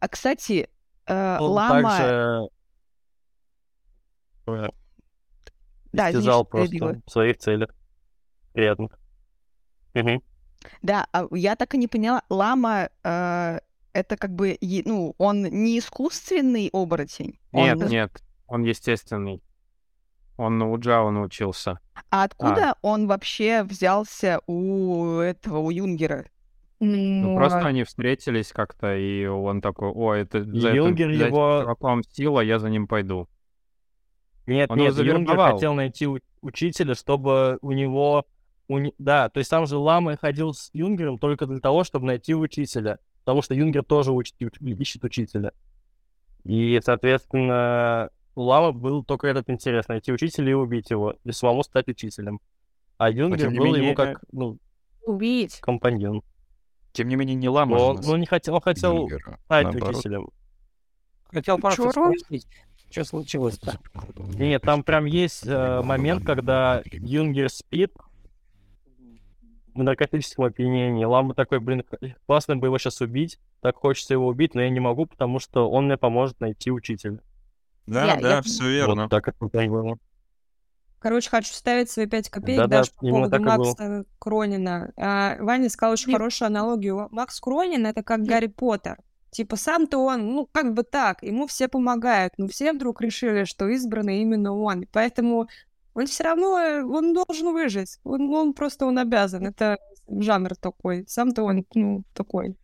а 0.00 0.08
кстати, 0.08 0.68
э, 1.06 1.36
он 1.38 1.50
лама... 1.50 2.48
также 4.44 4.72
Да, 5.92 6.10
истязал 6.10 6.44
просто 6.44 7.00
в 7.06 7.10
своих 7.10 7.38
целях. 7.38 7.70
Приятно. 8.52 8.88
Мгм. 9.94 10.22
Да, 10.82 11.06
а 11.12 11.26
я 11.32 11.56
так 11.56 11.74
и 11.74 11.78
не 11.78 11.88
поняла, 11.88 12.22
лама 12.28 12.88
э, 13.04 13.58
это 13.92 14.16
как 14.16 14.34
бы, 14.34 14.56
ну, 14.84 15.14
он 15.18 15.42
не 15.42 15.78
искусственный 15.78 16.68
оборотень, 16.72 17.38
Нет, 17.52 17.80
он- 17.82 17.88
нет, 17.88 18.22
он 18.46 18.62
естественный. 18.64 19.42
Он 20.38 20.60
у 20.62 20.78
Джао 20.78 21.10
научился. 21.10 21.78
а 22.10 22.24
откуда 22.24 22.74
он 22.82 23.06
вообще 23.06 23.62
взялся 23.62 24.40
у 24.46 25.18
этого, 25.18 25.58
у 25.58 25.70
Юнгера? 25.70 26.26
Ну, 26.80 27.36
просто 27.36 27.60
они 27.60 27.84
встретились 27.84 28.50
как-то, 28.50 28.96
и 28.96 29.24
он 29.26 29.60
такой, 29.60 29.90
о, 29.90 30.14
это 30.14 30.42
за 30.42 30.70
этим, 30.70 30.76
Юнгер 30.86 31.08
за 31.10 31.14
этим 31.14 31.26
его- 31.28 31.60
чуваком 31.62 32.02
сила, 32.02 32.40
я 32.40 32.58
за 32.58 32.70
ним 32.70 32.88
пойду. 32.88 33.28
Нет, 34.46 34.70
Он 34.70 34.78
нет, 34.78 34.96
Юнгер 34.96 35.36
хотел 35.36 35.74
найти 35.74 36.08
учителя, 36.40 36.94
чтобы 36.94 37.58
у 37.62 37.70
него... 37.72 38.24
у 38.68 38.78
Да, 38.98 39.28
то 39.28 39.38
есть 39.38 39.50
сам 39.50 39.66
же 39.66 39.76
Лама 39.76 40.16
ходил 40.16 40.54
с 40.54 40.70
Юнгером 40.72 41.18
только 41.18 41.46
для 41.46 41.60
того, 41.60 41.84
чтобы 41.84 42.06
найти 42.06 42.34
учителя. 42.34 42.98
Потому 43.24 43.42
что 43.42 43.54
Юнгер 43.54 43.84
тоже 43.84 44.12
учит- 44.12 44.34
ищет 44.60 45.04
учителя. 45.04 45.52
И, 46.44 46.80
соответственно, 46.84 48.10
у 48.34 48.42
Лама 48.42 48.72
был 48.72 49.04
только 49.04 49.28
этот 49.28 49.48
интерес— 49.48 49.86
найти 49.88 50.12
учителя 50.12 50.50
и 50.50 50.54
убить 50.54 50.90
его, 50.90 51.14
и 51.24 51.32
самому 51.32 51.62
стать 51.62 51.88
учителем. 51.88 52.40
А 52.98 53.10
Юнгер 53.10 53.50
был 53.50 53.64
менее, 53.64 53.84
ему 53.86 53.94
как, 53.94 54.22
ну, 54.32 54.58
Убить. 55.04 55.60
компаньон. 55.60 56.22
Тем 56.92 57.08
не 57.08 57.16
менее, 57.16 57.34
не 57.36 57.48
лама 57.48 57.76
он, 57.76 57.96
нас- 57.96 58.06
ну, 58.06 58.16
не 58.16 58.26
хотел, 58.26 58.54
он 58.56 58.60
хотел 58.60 58.96
Юнгера, 58.96 59.38
стать 59.44 59.64
наоборот. 59.64 59.96
учителем. 59.96 60.28
Хотел 61.30 61.58
просто 61.58 61.90
спросить, 61.90 62.46
что 62.90 63.04
случилось-то? 63.04 63.78
Нет, 64.34 64.62
там 64.62 64.82
прям 64.82 65.06
есть 65.06 65.46
э, 65.46 65.80
момент, 65.82 66.24
когда 66.26 66.82
Юнгер 66.92 67.48
спит 67.48 67.92
в 69.74 69.82
наркотическом 69.82 70.44
опьянении. 70.46 71.04
Лама 71.04 71.34
такой, 71.34 71.60
блин, 71.60 71.84
классно 72.26 72.56
бы 72.56 72.66
его 72.68 72.78
сейчас 72.78 73.00
убить. 73.00 73.38
Так 73.60 73.76
хочется 73.76 74.14
его 74.14 74.26
убить, 74.26 74.54
но 74.54 74.62
я 74.62 74.70
не 74.70 74.80
могу, 74.80 75.06
потому 75.06 75.38
что 75.38 75.70
он 75.70 75.86
мне 75.86 75.96
поможет 75.96 76.40
найти 76.40 76.70
учителя. 76.70 77.18
Да, 77.86 78.06
Я- 78.06 78.20
да, 78.20 78.30
я- 78.36 78.42
все 78.42 78.68
верно. 78.70 79.02
Вот 79.02 79.10
так 79.10 79.28
это 79.28 79.36
было. 79.40 79.98
Короче, 80.98 81.30
хочу 81.30 81.52
вставить 81.52 81.90
свои 81.90 82.06
пять 82.06 82.28
копеек, 82.28 82.58
Да-да, 82.60 82.78
даже 82.78 82.92
по 82.92 83.04
именно 83.04 83.28
поводу 83.28 83.36
и 83.36 83.38
было. 83.40 83.66
Макса 83.66 84.04
Кронина. 84.20 84.92
А, 84.96 85.36
Ваня 85.40 85.68
сказал 85.68 85.94
очень 85.94 86.12
хорошую 86.12 86.46
аналогию. 86.46 87.08
Макс 87.10 87.40
Кронин— 87.40 87.86
это 87.86 88.04
как 88.04 88.22
Гарри 88.22 88.46
Поттер. 88.46 88.98
Типа 89.30 89.56
сам-то 89.56 89.98
он, 89.98 90.28
ну, 90.28 90.48
как 90.52 90.74
бы 90.74 90.84
так, 90.84 91.22
ему 91.22 91.46
все 91.48 91.66
помогают, 91.66 92.34
но 92.36 92.46
все 92.46 92.72
вдруг 92.72 93.00
решили, 93.00 93.44
что 93.44 93.66
избранный 93.68 94.20
именно 94.20 94.54
он. 94.54 94.84
Поэтому 94.92 95.48
он 95.94 96.06
все 96.06 96.24
равно, 96.24 96.58
э, 96.58 96.82
он 96.82 97.12
должен 97.12 97.52
выжить. 97.52 97.98
Он, 98.04 98.32
он 98.32 98.54
просто, 98.54 98.86
он 98.86 98.98
обязан. 98.98 99.46
Это 99.46 99.78
жанр 100.08 100.56
такой. 100.56 101.04
Сам-то 101.06 101.42
он, 101.42 101.64
ну, 101.74 102.02
такой. 102.14 102.56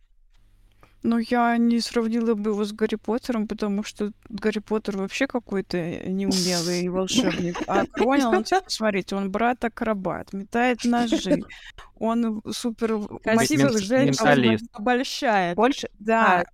Но 1.01 1.17
я 1.17 1.55
не 1.57 1.79
сравнила 1.79 2.33
бы 2.35 2.49
его 2.49 2.65
с 2.65 2.73
Гарри 2.73 2.95
Поттером, 2.95 3.47
потому 3.47 3.83
что 3.83 4.11
Гарри 4.27 4.59
Поттер 4.59 4.97
вообще 4.97 5.27
какой-то 5.27 5.77
неумелый 6.09 6.89
волшебник. 6.89 7.57
А 7.67 7.85
Кронин, 7.93 8.25
он, 8.25 8.45
смотрите, 8.67 9.15
он 9.15 9.31
брат-акробат, 9.31 10.33
метает 10.33 10.83
ножи. 10.83 11.41
Он 11.97 12.41
супер 12.51 12.99
Красивых 13.23 13.75
Мент- 13.75 13.83
женщин 13.83 14.25
менталист. 14.25 14.65
обольщает. 14.73 15.55
Больше... 15.55 15.89
Да, 15.99 16.41
А, 16.41 16.45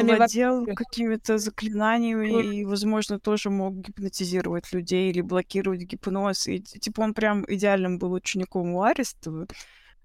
владел 0.00 0.66
какими-то 0.66 1.38
заклинаниями 1.38 2.56
и, 2.56 2.64
возможно, 2.64 3.18
тоже 3.18 3.50
мог 3.50 3.74
гипнотизировать 3.76 4.72
людей 4.72 5.10
или 5.10 5.20
блокировать 5.20 5.82
гипноз. 5.82 6.46
И, 6.48 6.60
типа, 6.60 7.00
он 7.02 7.14
прям 7.14 7.44
идеальным 7.48 7.98
был 7.98 8.12
учеником 8.12 8.74
у 8.74 8.82
Арестова. 8.82 9.46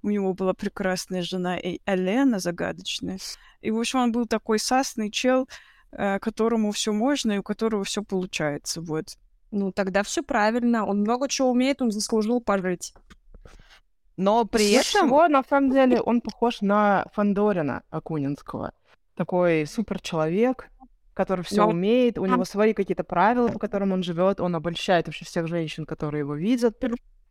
У 0.03 0.09
него 0.09 0.33
была 0.33 0.53
прекрасная 0.53 1.21
жена 1.21 1.57
Э- 1.57 1.77
Элена 1.85 2.39
загадочная. 2.39 3.17
И, 3.61 3.71
в 3.71 3.79
общем, 3.79 3.99
он 3.99 4.11
был 4.11 4.25
такой 4.27 4.59
сасный 4.59 5.09
чел, 5.11 5.47
э, 5.91 6.19
которому 6.19 6.71
все 6.71 6.93
можно 6.93 7.33
и 7.33 7.37
у 7.39 7.43
которого 7.43 7.83
все 7.83 8.03
получается. 8.03 8.81
Вот. 8.81 9.17
Ну, 9.51 9.71
тогда 9.71 10.03
все 10.03 10.23
правильно. 10.23 10.85
Он 10.85 10.99
много 11.01 11.27
чего 11.29 11.51
умеет, 11.51 11.81
он 11.81 11.91
заслужил 11.91 12.41
пожить. 12.41 12.93
Но 14.17 14.45
при 14.45 14.73
Ну, 14.73 14.79
этом... 14.79 14.83
всего, 14.83 15.27
на 15.27 15.43
самом 15.43 15.71
деле, 15.73 16.01
он 16.01 16.21
похож 16.21 16.61
на 16.61 17.05
Фандорина 17.13 17.83
Акунинского. 17.89 18.71
Такой 19.17 19.65
суперчеловек, 19.65 20.69
который 21.15 21.43
все 21.43 21.63
Но- 21.63 21.69
умеет, 21.69 22.19
у 22.19 22.25
него 22.25 22.45
свои 22.45 22.73
какие-то 22.73 23.03
правила, 23.03 23.47
по 23.47 23.57
которым 23.59 23.91
он 23.91 24.03
живет, 24.03 24.39
он 24.39 24.55
обольщает 24.55 25.07
вообще 25.07 25.25
всех 25.25 25.47
женщин, 25.47 25.85
которые 25.85 26.19
его 26.19 26.35
видят. 26.35 26.77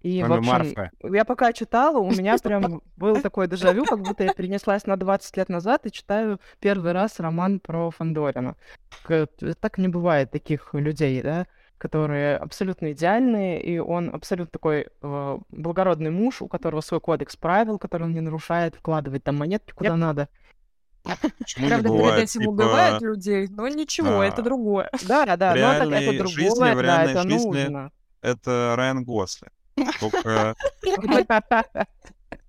И, 0.03 0.23
в 0.23 0.27
Кроме 0.27 0.39
общем, 0.53 0.75
Марфы. 0.77 0.91
я 1.17 1.25
пока 1.25 1.53
читала, 1.53 1.99
у 1.99 2.11
меня 2.11 2.37
прям 2.43 2.83
был 2.97 3.21
такой 3.21 3.49
дежавю, 3.49 3.85
как 3.85 4.01
будто 4.01 4.25
я 4.25 4.33
перенеслась 4.35 4.87
на 4.87 4.97
20 4.97 5.37
лет 5.37 5.49
назад 5.49 5.87
и 5.87 5.93
читаю 5.93 6.41
первый 6.61 6.93
раз 6.93 7.19
роман 7.21 7.61
про 7.61 7.91
Фандорина. 7.91 8.57
Так 9.07 9.79
не 9.79 9.89
бывает 9.89 10.31
таких 10.33 10.75
людей, 10.75 11.23
да, 11.23 11.47
которые 11.79 12.37
абсолютно 12.37 12.93
идеальные, 12.93 13.63
и 13.63 13.79
он 13.79 14.11
абсолютно 14.13 14.51
такой 14.51 14.87
э, 15.03 15.39
благородный 15.51 16.11
муж, 16.11 16.43
у 16.43 16.49
которого 16.49 16.81
свой 16.81 17.01
кодекс 17.01 17.37
правил, 17.37 17.79
который 17.79 18.05
он 18.05 18.13
не 18.13 18.21
нарушает, 18.21 18.75
вкладывает 18.75 19.25
там 19.25 19.37
монетки 19.37 19.73
куда 19.73 19.97
надо. 19.97 20.29
Почему 21.39 21.65
не 21.65 21.71
Правда, 21.71 21.89
перед 21.89 21.99
бывает, 21.99 22.25
этим 22.25 22.41
типа, 22.41 22.51
убивают 22.51 23.03
людей, 23.03 23.49
но 23.49 23.69
ничего, 23.69 24.21
а, 24.21 24.27
это 24.27 24.43
другое. 24.43 24.91
Да, 25.07 25.37
да, 25.37 25.55
но 25.55 25.73
это 25.73 26.19
другое, 26.19 26.29
жизни, 26.29 26.75
в 26.75 26.83
да, 26.83 27.05
это 27.05 27.23
жизни 27.23 27.63
нужно. 27.65 27.91
Это 28.23 28.75
Райан 28.77 29.05
Госли. 29.05 29.49
Только 30.01 30.55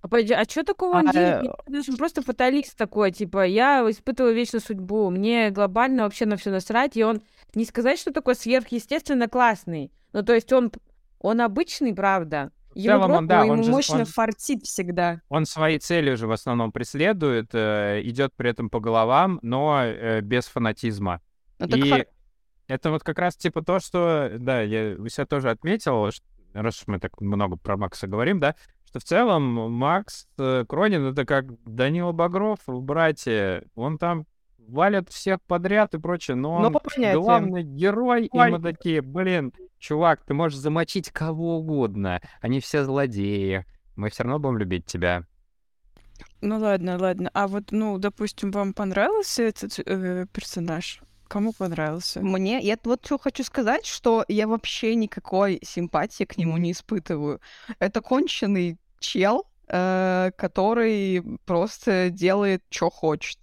А 0.00 0.08
а 0.08 0.44
что 0.44 0.64
такого 0.64 0.96
он 0.96 1.08
А, 1.14 1.42
Он 1.66 1.96
просто 1.96 2.22
фаталист 2.22 2.76
такой, 2.76 3.12
типа, 3.12 3.46
я 3.46 3.84
испытываю 3.90 4.34
вечную 4.34 4.62
судьбу, 4.62 5.10
мне 5.10 5.50
глобально 5.50 6.04
вообще 6.04 6.24
на 6.26 6.36
все 6.36 6.50
насрать, 6.50 6.96
и 6.96 7.04
он 7.04 7.20
не 7.54 7.64
сказать, 7.64 7.98
что 7.98 8.12
такой 8.12 8.34
сверхъестественно 8.34 9.28
классный. 9.28 9.92
Ну, 10.12 10.22
то 10.22 10.34
есть 10.34 10.52
он, 10.52 10.72
он 11.20 11.40
обычный, 11.40 11.94
правда. 11.94 12.50
Ему, 12.74 12.98
целом 12.98 13.10
он, 13.12 13.26
да, 13.26 13.44
он 13.44 13.62
же- 13.64 13.70
мощно 13.70 13.98
он- 14.00 14.04
фартит 14.04 14.62
всегда. 14.64 15.20
Он 15.28 15.46
свои 15.46 15.78
цели 15.78 16.10
уже 16.12 16.26
в 16.26 16.32
основном 16.32 16.70
преследует, 16.72 17.50
э, 17.52 18.00
идет 18.04 18.32
при 18.36 18.50
этом 18.50 18.70
по 18.70 18.80
головам, 18.80 19.38
но 19.42 19.80
э, 19.84 20.20
без 20.20 20.46
фанатизма. 20.46 21.20
Ну, 21.58 21.66
И 21.66 21.88
фа- 21.90 22.04
это 22.68 22.90
вот 22.90 23.02
как 23.02 23.18
раз 23.18 23.36
типа 23.36 23.62
то, 23.62 23.80
что, 23.80 24.30
да, 24.38 24.60
я 24.62 24.94
у 24.98 25.08
себя 25.08 25.26
тоже 25.26 25.50
отметил, 25.50 26.10
ш- 26.10 26.22
раз 26.52 26.82
мы 26.86 26.98
так 27.00 27.20
много 27.20 27.56
про 27.56 27.76
Макса 27.76 28.06
говорим, 28.06 28.38
да, 28.40 28.54
что 28.86 29.00
в 29.00 29.04
целом 29.04 29.42
Макс 29.72 30.28
э, 30.38 30.64
Кронин 30.68 31.06
это 31.06 31.24
как 31.26 31.46
Данила 31.64 32.12
Багров 32.12 32.58
в 32.66 32.80
«Братья». 32.82 33.64
Он 33.74 33.98
там 33.98 34.24
валит 34.68 35.08
всех 35.10 35.40
подряд 35.42 35.94
и 35.94 35.98
прочее, 35.98 36.36
но 36.36 36.60
Ну, 36.60 36.66
он 36.68 36.72
главный 37.12 37.62
герой, 37.62 38.26
и 38.26 38.36
Валь- 38.36 38.52
мы 38.52 38.60
такие, 38.60 39.02
блин, 39.02 39.52
чувак, 39.78 40.24
ты 40.24 40.34
можешь 40.34 40.58
замочить 40.58 41.10
кого 41.10 41.58
угодно, 41.58 42.20
они 42.40 42.60
все 42.60 42.84
злодеи, 42.84 43.64
мы 43.96 44.10
все 44.10 44.22
равно 44.24 44.38
будем 44.38 44.58
любить 44.58 44.86
тебя. 44.86 45.24
Ну 46.40 46.58
ладно, 46.58 46.98
ладно. 46.98 47.30
А 47.34 47.46
вот, 47.48 47.70
ну, 47.72 47.98
допустим, 47.98 48.50
вам 48.50 48.72
понравился 48.74 49.42
этот 49.44 49.78
э, 49.78 50.26
персонаж? 50.32 51.00
Кому 51.28 51.52
понравился? 51.52 52.20
Мне, 52.20 52.58
я 52.60 52.76
вот 52.84 53.04
что 53.04 53.18
хочу 53.18 53.44
сказать, 53.44 53.84
что 53.86 54.24
я 54.28 54.46
вообще 54.48 54.94
никакой 54.94 55.60
симпатии 55.62 56.24
к 56.24 56.36
нему 56.38 56.56
не 56.56 56.72
испытываю. 56.72 57.40
Это 57.78 58.00
конченый 58.00 58.78
чел, 58.98 59.46
э, 59.68 60.30
который 60.36 61.22
просто 61.44 62.10
делает, 62.10 62.62
что 62.70 62.90
хочет. 62.90 63.38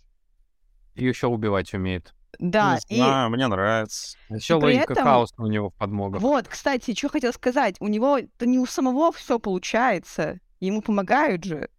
И 0.95 1.05
еще 1.05 1.27
убивать 1.27 1.73
умеет. 1.73 2.13
Да, 2.39 2.77
не 2.89 2.95
и 2.97 2.99
знаю, 2.99 3.29
мне 3.29 3.47
нравится. 3.47 4.17
Еще 4.29 4.55
И 4.55 4.58
логика 4.62 4.91
этом- 4.93 5.03
хаоса 5.05 5.34
у 5.38 5.47
него 5.47 5.69
в 5.69 5.73
подмогах. 5.75 6.21
вот, 6.21 6.47
кстати, 6.49 6.93
что 6.93 7.08
хотел 7.10 7.31
сказать, 7.31 7.75
у 7.79 7.88
него, 7.88 8.17
это 8.17 8.45
не 8.45 8.60
у 8.60 8.65
самого 8.65 9.12
все 9.13 9.39
получается, 9.39 10.39
ему 10.60 10.81
помогают 10.81 11.43
же. 11.45 11.69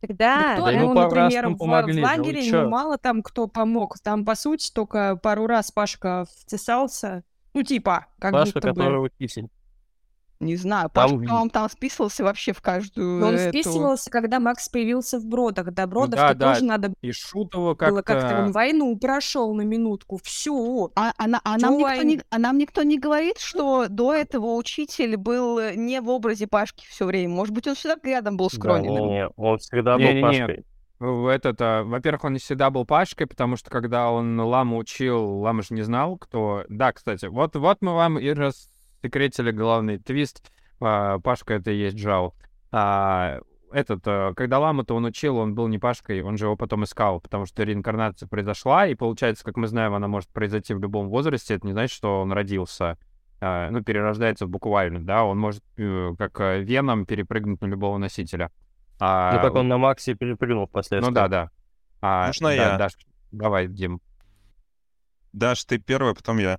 Тогда, 0.00 0.54
Кто 0.54 0.64
Да 0.64 0.70
ему, 0.72 0.94
по 0.94 1.02
например, 1.02 1.48
в, 1.50 1.56
помогли, 1.58 2.00
в 2.00 2.02
да 2.04 2.08
лагере 2.16 2.44
ему 2.46 2.68
мало 2.70 2.96
там 2.96 3.22
кто 3.22 3.46
помог. 3.46 3.98
Там, 4.02 4.24
по 4.24 4.34
сути, 4.34 4.72
только 4.72 5.16
пару 5.16 5.46
раз 5.46 5.70
Пашка 5.70 6.24
втесался. 6.38 7.22
Ну, 7.52 7.62
типа, 7.62 8.06
как 8.18 8.32
Пашка, 8.32 8.54
будто 8.54 8.68
бы. 8.72 8.74
который 8.76 9.04
учитель. 9.04 9.48
Не 10.40 10.56
знаю, 10.56 10.88
Там 10.92 11.04
Пашка, 11.10 11.16
ви- 11.18 11.26
по-моему, 11.26 11.50
там 11.50 11.68
списывался 11.68 12.24
вообще 12.24 12.54
в 12.54 12.62
каждую 12.62 13.20
Но 13.20 13.28
он 13.28 13.34
эту- 13.34 13.50
списывался, 13.50 14.10
когда 14.10 14.40
Макс 14.40 14.70
появился 14.70 15.18
в 15.18 15.26
Бродах. 15.26 15.70
До 15.72 15.86
Бродов-то 15.86 16.16
да, 16.16 16.34
да. 16.34 16.54
тоже 16.54 16.64
надо 16.64 16.94
И 17.02 17.12
Шутова 17.12 17.74
было 17.74 17.74
как-то... 17.74 18.02
как-то... 18.02 18.42
Он 18.44 18.52
войну 18.52 18.96
прошел 18.98 19.52
на 19.54 19.60
минутку. 19.62 20.18
Все. 20.24 20.90
А, 20.96 21.12
а 21.18 21.26
на- 21.26 21.42
а 21.44 21.58
нам 21.58 21.76
никто 21.76 22.02
не, 22.02 22.22
а 22.30 22.38
нам 22.38 22.56
никто 22.56 22.82
не 22.82 22.98
говорит, 22.98 23.38
что 23.38 23.86
до 23.88 24.14
этого 24.14 24.54
учитель 24.56 25.18
был 25.18 25.58
э, 25.58 25.74
не 25.76 26.00
в 26.00 26.08
образе 26.08 26.46
Пашки 26.46 26.86
все 26.88 27.04
время. 27.04 27.34
Может 27.34 27.54
быть, 27.54 27.66
он 27.68 27.74
всегда 27.74 27.96
рядом 28.02 28.38
был 28.38 28.48
с 28.48 28.54
Да, 28.54 28.62
Крониным. 28.62 29.08
не-не, 29.08 29.28
он 29.36 29.58
всегда 29.58 29.96
был 29.98 30.04
Не-не-не. 30.04 30.22
Пашкой. 30.22 30.64
В 31.00 31.26
Этот, 31.28 31.56
а, 31.60 31.82
во-первых, 31.82 32.24
он 32.24 32.38
всегда 32.38 32.70
был 32.70 32.86
Пашкой, 32.86 33.26
потому 33.26 33.56
что 33.56 33.68
когда 33.70 34.10
он 34.10 34.40
Ламу 34.40 34.78
учил, 34.78 35.40
Лама 35.40 35.62
же 35.62 35.74
не 35.74 35.82
знал, 35.82 36.16
кто... 36.16 36.64
Да, 36.70 36.92
кстати, 36.92 37.26
вот, 37.26 37.56
вот 37.56 37.78
мы 37.82 37.94
вам 37.94 38.18
и 38.18 38.32
рассекретили 39.00 39.50
главный 39.50 39.98
твист. 39.98 40.50
А, 40.80 41.18
Пашка— 41.18 41.54
это 41.54 41.70
и 41.70 41.78
есть 41.78 41.96
Джао. 41.96 42.34
А, 42.72 43.40
этот, 43.72 44.02
а, 44.06 44.34
когда 44.34 44.58
Ламу-то 44.58 44.94
он 44.94 45.04
учил, 45.04 45.36
он 45.36 45.54
был 45.54 45.68
не 45.68 45.78
Пашкой, 45.78 46.22
он 46.22 46.36
же 46.36 46.46
его 46.46 46.56
потом 46.56 46.84
искал, 46.84 47.20
потому 47.20 47.46
что 47.46 47.62
реинкарнация 47.62 48.28
произошла, 48.28 48.86
и 48.86 48.94
получается, 48.94 49.44
как 49.44 49.56
мы 49.56 49.66
знаем, 49.66 49.94
она 49.94 50.08
может 50.08 50.30
произойти 50.30 50.74
в 50.74 50.80
любом 50.80 51.08
возрасте, 51.08 51.54
это 51.54 51.66
не 51.66 51.72
значит, 51.72 51.94
что 51.94 52.20
он 52.20 52.32
родился, 52.32 52.98
а, 53.40 53.70
ну, 53.70 53.82
перерождается 53.82 54.46
буквально, 54.46 55.04
да, 55.04 55.24
он 55.24 55.38
может 55.38 55.62
э, 55.76 56.12
как 56.18 56.40
э, 56.40 56.60
веном 56.60 57.06
перепрыгнуть 57.06 57.60
на 57.60 57.66
любого 57.66 57.96
носителя. 57.98 58.50
А, 58.98 59.34
Ну, 59.34 59.40
как 59.40 59.54
он 59.54 59.68
на 59.68 59.78
Максе 59.78 60.14
перепрыгнул 60.14 60.66
впоследствии. 60.66 61.08
ну 61.08 61.14
да, 61.14 61.28
да. 61.28 61.50
А, 62.02 62.26
Можно 62.26 62.48
да, 62.48 62.54
я? 62.54 62.76
Даш, 62.76 62.96
давай, 63.32 63.66
Дим. 63.66 64.00
Даш, 65.32 65.64
ты 65.64 65.78
первый, 65.78 66.14
потом 66.14 66.38
я. 66.38 66.58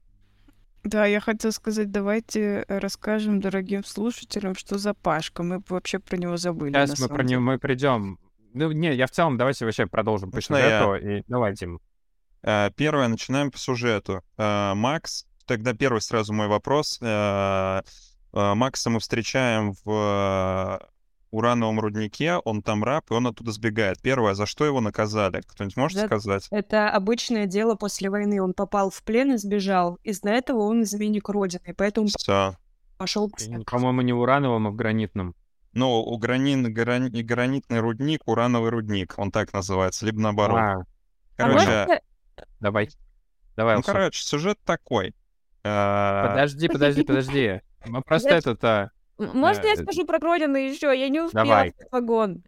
Да, 0.84 1.06
я 1.06 1.20
хотела 1.20 1.52
сказать, 1.52 1.92
давайте 1.92 2.66
э, 2.68 2.80
расскажем 2.80 3.40
дорогим 3.40 3.84
слушателям, 3.84 4.56
что 4.56 4.78
за 4.78 4.94
Пашка. 4.94 5.44
Мы 5.44 5.62
вообще 5.70 6.00
про 6.00 6.18
него 6.18 6.38
забыли. 6.38 6.74
Сейчас 6.74 7.00
мы 7.00 7.08
про 7.08 7.24
него 7.24 7.42
мы 7.42 7.60
придем. 7.60 8.20
Ну, 8.54 8.72
не, 8.72 8.94
я 8.94 9.08
в 9.08 9.12
целом, 9.12 9.38
давайте 9.38 9.66
вообще 9.66 9.86
продолжим 9.86 10.32
по 10.32 10.38
Можно 10.38 10.56
я? 10.56 10.84
сюжету. 10.84 11.08
И 11.08 11.24
давай, 11.28 11.54
Дим. 11.54 11.80
Э, 12.42 12.72
Первое, 12.76 13.08
начинаем 13.08 13.52
по 13.52 13.58
сюжету. 13.58 14.24
Э, 14.38 14.74
Макс, 14.74 15.28
тогда 15.46 15.74
первый 15.74 16.02
сразу 16.02 16.34
мой 16.34 16.48
вопрос. 16.48 17.00
Макса 18.34 18.90
мы 18.90 19.00
встречаем 19.02 19.74
в 19.84 20.80
урановом 21.32 21.80
руднике, 21.80 22.36
он 22.44 22.62
там 22.62 22.84
раб, 22.84 23.10
и 23.10 23.14
он 23.14 23.28
оттуда 23.28 23.52
сбегает. 23.52 24.02
Первое, 24.02 24.34
за 24.34 24.46
что 24.46 24.66
его 24.66 24.82
наказали? 24.82 25.42
Кто-нибудь 25.48 25.78
может 25.78 26.00
За- 26.00 26.06
сказать? 26.06 26.48
Это 26.52 26.90
обычное 26.90 27.46
дело 27.46 27.76
после 27.76 28.10
войны. 28.10 28.42
Он 28.42 28.54
попал 28.54 28.90
в 28.90 29.02
плен 29.04 29.34
и 29.34 29.38
сбежал. 29.38 29.98
Из-за 30.04 30.30
этого 30.30 30.60
он 30.60 30.84
изменник 30.84 31.30
Родины. 31.30 31.74
Поэтому 31.78 32.08
Все. 32.08 32.56
пошел 32.98 33.32
По-моему, 33.66 34.02
не 34.02 34.14
в 34.14 34.20
урановом, 34.20 34.68
а 34.68 34.72
в 34.72 34.76
гранитном. 34.76 35.36
Ну, 35.74 36.02
у 36.02 36.18
гранин, 36.18 36.74
грани- 36.74 37.22
гранитный 37.24 37.80
рудник, 37.80 38.22
урановый 38.26 38.70
рудник, 38.72 39.14
он 39.18 39.32
так 39.32 39.54
называется, 39.54 40.06
либо 40.06 40.20
наоборот. 40.20 40.58
А, 40.60 40.74
А 40.74 40.84
Короче, 41.38 41.60
можно- 41.66 42.00
давай. 42.60 42.90
Давай, 43.56 43.76
ну, 43.78 43.82
короче, 43.84 44.22
сюжет 44.22 44.60
такой. 44.66 45.16
Э, 45.64 46.28
Подожди, 46.30 46.68
подожди, 46.68 47.04
подожди. 47.04 47.62
Мы 47.86 48.02
просто 48.02 48.30
этот... 48.30 48.62
М- 49.22 49.38
Можно 49.38 49.68
я 49.68 49.74
Э, 49.74 49.78
скажу 49.78 50.06
про 50.06 50.20
Кронина 50.20 50.58
еще? 50.58 50.88
Я 50.98 51.10
не 51.10 51.22
успела 51.22 51.46
Давай. 51.46 51.72
в 51.72 51.76
этот 51.80 51.92
вагон. 51.92 52.44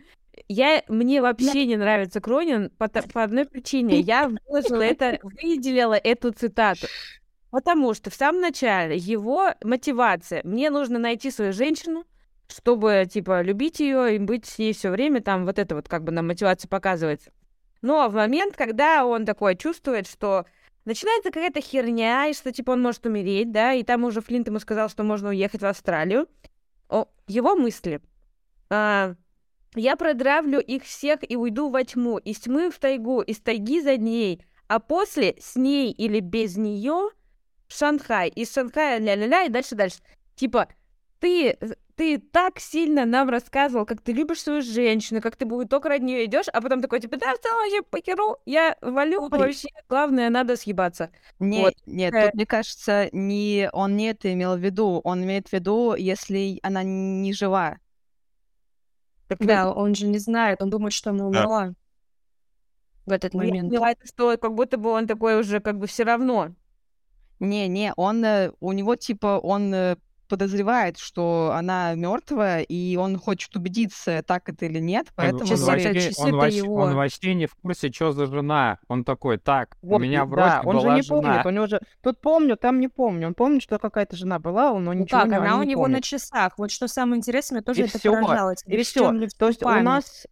Я, 0.48 0.84
мне 0.88 1.22
вообще 1.22 1.66
не 1.66 1.76
нравится 1.78 2.20
Кронин 2.20 2.70
по, 2.78 2.88
по 2.90 3.24
одной 3.24 3.46
причине. 3.46 4.00
Я 4.00 4.30
выложила 4.48 4.82
это, 4.82 5.20
выделила 5.22 5.94
эту 5.94 6.32
цитату. 6.32 6.88
Потому 7.52 7.94
что 7.94 8.10
в 8.10 8.16
самом 8.16 8.42
начале 8.42 8.96
его 8.98 9.52
мотивация. 9.64 10.42
Мне 10.44 10.70
нужно 10.72 10.98
найти 10.98 11.30
свою 11.30 11.54
женщину, 11.54 12.04
чтобы, 12.48 13.08
типа, 13.10 13.42
любить 13.44 13.80
ее 13.80 14.16
и 14.16 14.20
быть 14.20 14.46
с 14.48 14.58
ней 14.58 14.74
все 14.74 14.90
время. 14.90 15.22
Там 15.22 15.46
вот 15.46 15.60
это 15.60 15.76
вот 15.76 15.88
как 15.88 16.04
бы 16.04 16.12
нам 16.12 16.28
мотивация 16.28 16.68
показывается. 16.68 17.32
Но 17.84 18.10
в 18.10 18.14
момент, 18.16 18.56
когда 18.56 19.06
он 19.06 19.26
такой 19.26 19.56
чувствует, 19.56 20.08
что 20.08 20.46
начинается 20.86 21.30
какая-то 21.32 21.62
херня, 21.62 22.28
и 22.28 22.34
что, 22.34 22.52
типа, 22.52 22.72
он 22.72 22.82
может 22.82 23.06
умереть, 23.06 23.52
да, 23.52 23.74
и 23.74 23.84
там 23.84 24.04
уже 24.04 24.22
Флинт 24.22 24.48
ему 24.48 24.60
сказал, 24.60 24.90
что 24.90 25.04
можно 25.04 25.30
уехать 25.30 25.62
в 25.62 25.66
Австралию, 25.66 26.28
о, 26.90 27.08
его 27.28 27.56
мысли. 27.56 28.02
А, 28.70 29.16
я 29.76 29.96
продравлю 29.96 30.60
их 30.60 30.84
всех 30.84 31.20
и 31.30 31.36
уйду 31.36 31.70
во 31.70 31.84
тьму, 31.84 32.18
из 32.18 32.40
тьмы 32.40 32.70
в 32.70 32.80
тайгу, 32.80 33.22
из 33.22 33.40
тайги 33.40 33.82
за 33.82 33.98
ней, 33.98 34.46
а 34.68 34.80
после 34.80 35.36
с 35.40 35.56
ней 35.56 35.92
или 35.92 36.20
без 36.20 36.58
нее 36.58 37.10
в 37.68 37.78
Шанхай, 37.78 38.30
из 38.30 38.54
Шанхая 38.54 39.00
ля-ля-ля 39.00 39.44
и 39.44 39.50
дальше-дальше. 39.50 40.00
Типа, 40.36 40.68
ты, 41.20 41.58
ты 41.96 42.18
так 42.18 42.60
сильно 42.60 43.06
нам 43.06 43.30
рассказывал, 43.30 43.86
как 43.86 44.02
ты 44.02 44.14
любишь 44.14 44.42
свою 44.42 44.62
женщину, 44.62 45.22
как 45.22 45.36
ты 45.36 45.46
будет 45.46 45.70
только 45.70 45.90
ради 45.90 46.04
нее 46.04 46.26
идешь, 46.26 46.48
а 46.52 46.62
потом 46.62 46.82
такой, 46.82 47.00
типа, 47.00 47.18
да, 47.18 47.34
в 47.36 47.40
целом 47.40 47.58
вообще 47.60 47.82
похеру, 47.84 48.38
я 48.46 48.76
валю, 48.82 49.30
вообще, 49.30 49.68
главное, 49.90 50.30
надо 50.30 50.56
съебаться. 50.56 51.12
Не, 51.40 51.62
Вот. 51.62 51.74
Нет, 51.86 52.14
Э. 52.14 52.26
тут, 52.26 52.34
мне 52.36 52.46
кажется, 52.46 53.10
не, 53.12 53.70
он 53.74 53.96
не 53.96 54.10
это 54.10 54.32
имел 54.34 54.56
в 54.56 54.60
виду. 54.60 55.02
Он 55.04 55.24
имеет 55.24 55.50
в 55.50 55.54
виду, 55.54 55.94
если 55.96 56.60
она 56.64 56.84
не 56.84 57.34
жива. 57.34 57.78
Да, 59.40 59.72
он 59.72 59.96
же 59.96 60.06
не 60.08 60.20
знает, 60.20 60.62
он 60.62 60.70
думает, 60.70 60.94
что 60.94 61.10
она 61.10 61.28
умерла 61.28 61.74
в 63.06 63.12
этот 63.12 63.34
Ну, 63.34 63.42
Я 63.42 63.48
момент. 63.50 63.70
поняла, 63.70 63.94
что 64.04 64.38
как 64.38 64.54
будто 64.54 64.78
бы 64.78 64.90
он 64.92 65.08
такой 65.08 65.40
уже 65.40 65.60
как 65.60 65.78
бы 65.78 65.88
все 65.88 66.04
равно. 66.04 66.50
Не-не, 67.40 67.94
он, 67.98 68.24
э, 68.24 68.52
у 68.60 68.72
него 68.72 68.96
типа, 68.96 69.40
он 69.40 69.74
э, 69.74 69.96
подозревает, 70.34 70.98
что 70.98 71.52
она 71.54 71.94
мертвая, 71.94 72.62
и 72.62 72.96
он 72.96 73.20
хочет 73.20 73.56
убедиться, 73.56 74.24
так 74.26 74.50
это 74.50 74.66
или 74.66 74.80
нет, 74.80 75.06
Он, 75.10 75.14
поэтому... 75.16 75.42
он 75.42 75.48
Часы 75.48 75.64
это- 75.64 75.72
вообще, 75.72 75.94
часы 76.10 76.22
он, 76.22 76.28
это 76.30 76.38
вообще, 76.38 76.58
его. 76.58 76.76
он 76.76 76.96
вообще 76.96 77.36
не 77.36 77.46
в 77.46 77.56
курсе, 77.56 77.92
что 77.92 78.12
за 78.14 78.26
жена. 78.26 78.80
Он 78.88 79.04
такой, 79.04 79.38
так, 79.38 79.78
у 79.84 79.90
Вот, 79.90 80.00
меня 80.00 80.26
в 80.26 80.36
да, 80.36 80.62
он 80.66 80.80
же 80.80 80.86
была 80.86 80.96
не 80.96 81.02
жена. 81.04 81.22
помнит, 81.22 81.46
у 81.46 81.50
него 81.52 81.68
же... 81.68 81.80
Тут 82.02 82.20
помню, 82.20 82.58
там 82.58 82.80
не 82.80 82.88
помню. 82.88 83.28
Он 83.28 83.34
помнит, 83.36 83.62
что 83.62 83.78
какая-то 83.78 84.16
жена 84.16 84.40
была, 84.40 84.72
но 84.74 84.80
Ну 84.80 84.94
ничего 84.94 85.20
как, 85.20 85.30
не, 85.30 85.36
она 85.36 85.58
у 85.60 85.62
не 85.64 85.68
него 85.72 85.82
на 85.84 85.94
помнит. 85.94 86.04
часах. 86.04 86.58
Вот 86.58 86.72
что 86.72 86.88
самое 86.88 87.20
интересное, 87.20 87.62
тоже 87.62 87.82
И 87.82 87.84
это 87.84 88.00
всё, 88.00 88.14
поражало. 88.14 88.56
И 88.66 88.82
все. 88.84 89.14
То 89.38 89.48
есть 89.50 89.62
у 89.64 89.70
нас... 89.70 90.26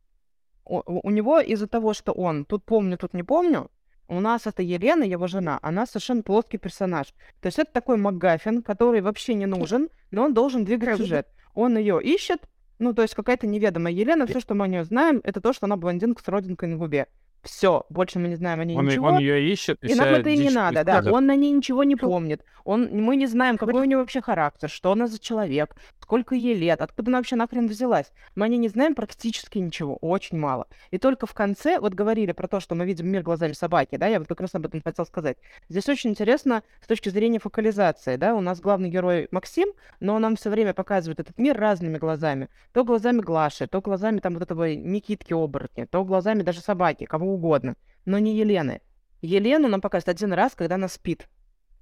У, 0.66 0.82
у 0.86 1.12
него 1.12 1.40
из-за 1.40 1.68
того, 1.68 1.94
что 1.94 2.12
он 2.12 2.46
тут 2.46 2.64
помню, 2.66 2.98
тут 2.98 3.14
не 3.14 3.24
помню, 3.24 3.70
у 4.12 4.19
нас 4.19 4.45
это 4.45 4.62
Елена, 4.62 5.04
его 5.04 5.28
жена, 5.28 5.58
она 5.62 5.86
совершенно 5.86 6.21
плоский 6.21 6.58
персонаж. 6.58 7.08
То 7.39 7.47
есть 7.47 7.58
это 7.60 7.71
такой 7.71 7.95
МакГаффин, 7.95 8.62
который 8.62 9.00
вообще 9.00 9.36
не 9.36 9.45
нужен, 9.45 9.89
но 10.12 10.26
он 10.26 10.34
должен 10.34 10.65
двигать 10.65 10.97
сюжет. 10.97 11.28
Он 11.54 11.78
ее 11.78 12.02
ищет, 12.04 12.41
ну, 12.78 12.93
то 12.93 13.04
есть 13.04 13.15
какая-то 13.15 13.47
неведомая 13.47 13.93
Елена, 13.93 14.28
все, 14.28 14.41
что 14.41 14.54
мы 14.54 14.65
о 14.65 14.67
нее 14.67 14.84
знаем, 14.84 15.21
это 15.24 15.39
то, 15.39 15.54
что 15.54 15.65
она 15.65 15.78
блондинка 15.78 16.21
с 16.21 16.28
родинкой 16.28 16.67
на 16.67 16.76
губе. 16.76 17.08
Все, 17.43 17.86
больше 17.89 18.19
мы 18.19 18.27
не 18.27 18.36
знаем 18.36 18.60
о 18.60 18.65
ней 18.65 18.77
Он, 18.77 18.86
ничего. 18.86 19.08
он 19.08 19.17
ее 19.17 19.51
ищет. 19.51 19.77
И 19.82 19.95
нам 19.95 20.10
это 20.10 20.30
и 20.30 20.38
не 20.38 20.49
надо, 20.49 20.84
да. 20.84 21.04
Он 21.12 21.25
на 21.25 21.36
ней 21.36 21.51
ничего 21.51 21.84
не 21.84 21.95
помнит. 21.95 22.43
Он, 22.63 22.89
мы 22.91 23.15
не 23.15 23.25
знаем, 23.25 23.58
какой 23.58 23.82
у 23.82 23.86
него 23.86 24.01
вообще 24.01 24.21
характер, 24.21 24.69
что 24.69 24.91
она 24.91 25.08
за 25.08 25.19
человек, 25.19 25.75
сколько 25.99 26.36
ей 26.36 26.54
лет, 26.54 26.82
откуда 26.82 27.10
она 27.10 27.17
вообще 27.19 27.36
нахрен 27.36 27.67
взялась. 27.67 28.12
Мы 28.36 28.45
о 28.45 28.47
ней 28.47 28.58
не 28.58 28.67
знаем 28.67 28.95
практически 28.95 29.58
ничего, 29.58 29.95
очень 30.01 30.38
мало. 30.38 30.67
И 30.91 30.97
только 30.97 31.25
в 31.25 31.34
конце, 31.34 31.80
вот 31.80 31.93
говорили 31.93 32.32
про 32.34 32.47
то, 32.47 32.60
что 32.60 32.75
мы 32.75 32.86
видим 32.86 33.08
мир 33.08 33.23
глазами 33.23 33.54
собаки, 33.54 33.95
да, 33.95 34.08
я 34.08 34.19
вот 34.19 34.27
как 34.27 34.41
раз 34.41 34.54
об 34.54 34.65
этом 34.65 34.82
хотел 34.82 35.06
сказать. 35.06 35.38
Здесь 35.69 35.89
очень 35.89 36.12
интересно 36.12 36.63
с 36.82 36.88
точки 36.88 37.10
зрения 37.10 37.39
фокализации, 37.39 38.15
да, 38.17 38.36
у 38.36 38.41
нас 38.41 38.60
главный 38.60 38.89
герой 38.89 39.27
Максим, 39.32 39.69
но 39.99 40.15
он 40.15 40.21
нам 40.21 40.36
все 40.36 40.49
время 40.49 40.73
показывает 40.73 41.19
этот 41.19 41.38
мир 41.38 41.58
разными 41.58 41.97
глазами. 41.97 42.49
То 42.73 42.84
глазами 42.84 43.21
Глаши, 43.21 43.67
то 43.67 43.82
глазами 43.82 44.19
там 44.19 44.34
вот 44.34 44.43
этого 44.43 44.73
Никитки-оборотня, 44.75 45.88
то 45.88 46.04
глазами 46.04 46.43
даже 46.43 46.62
собаки, 46.62 47.06
кого 47.06 47.31
угодно 47.32 47.76
но 48.06 48.20
не 48.20 48.36
Елены. 48.36 48.82
Елену 49.22 49.67
нам 49.67 49.82
показывают 49.82 50.17
один 50.17 50.34
раз, 50.34 50.54
когда 50.56 50.76
она 50.76 50.88
спит. 50.88 51.28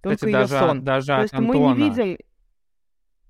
Только 0.01 0.15
Кстати, 0.17 0.29
ее 0.31 0.39
даже, 0.39 0.59
сон. 0.59 0.83
даже 0.83 1.07
То 1.07 1.21
есть 1.21 1.33
Антона. 1.33 1.69
мы 1.69 1.81
не 1.81 1.89
видим 1.89 2.17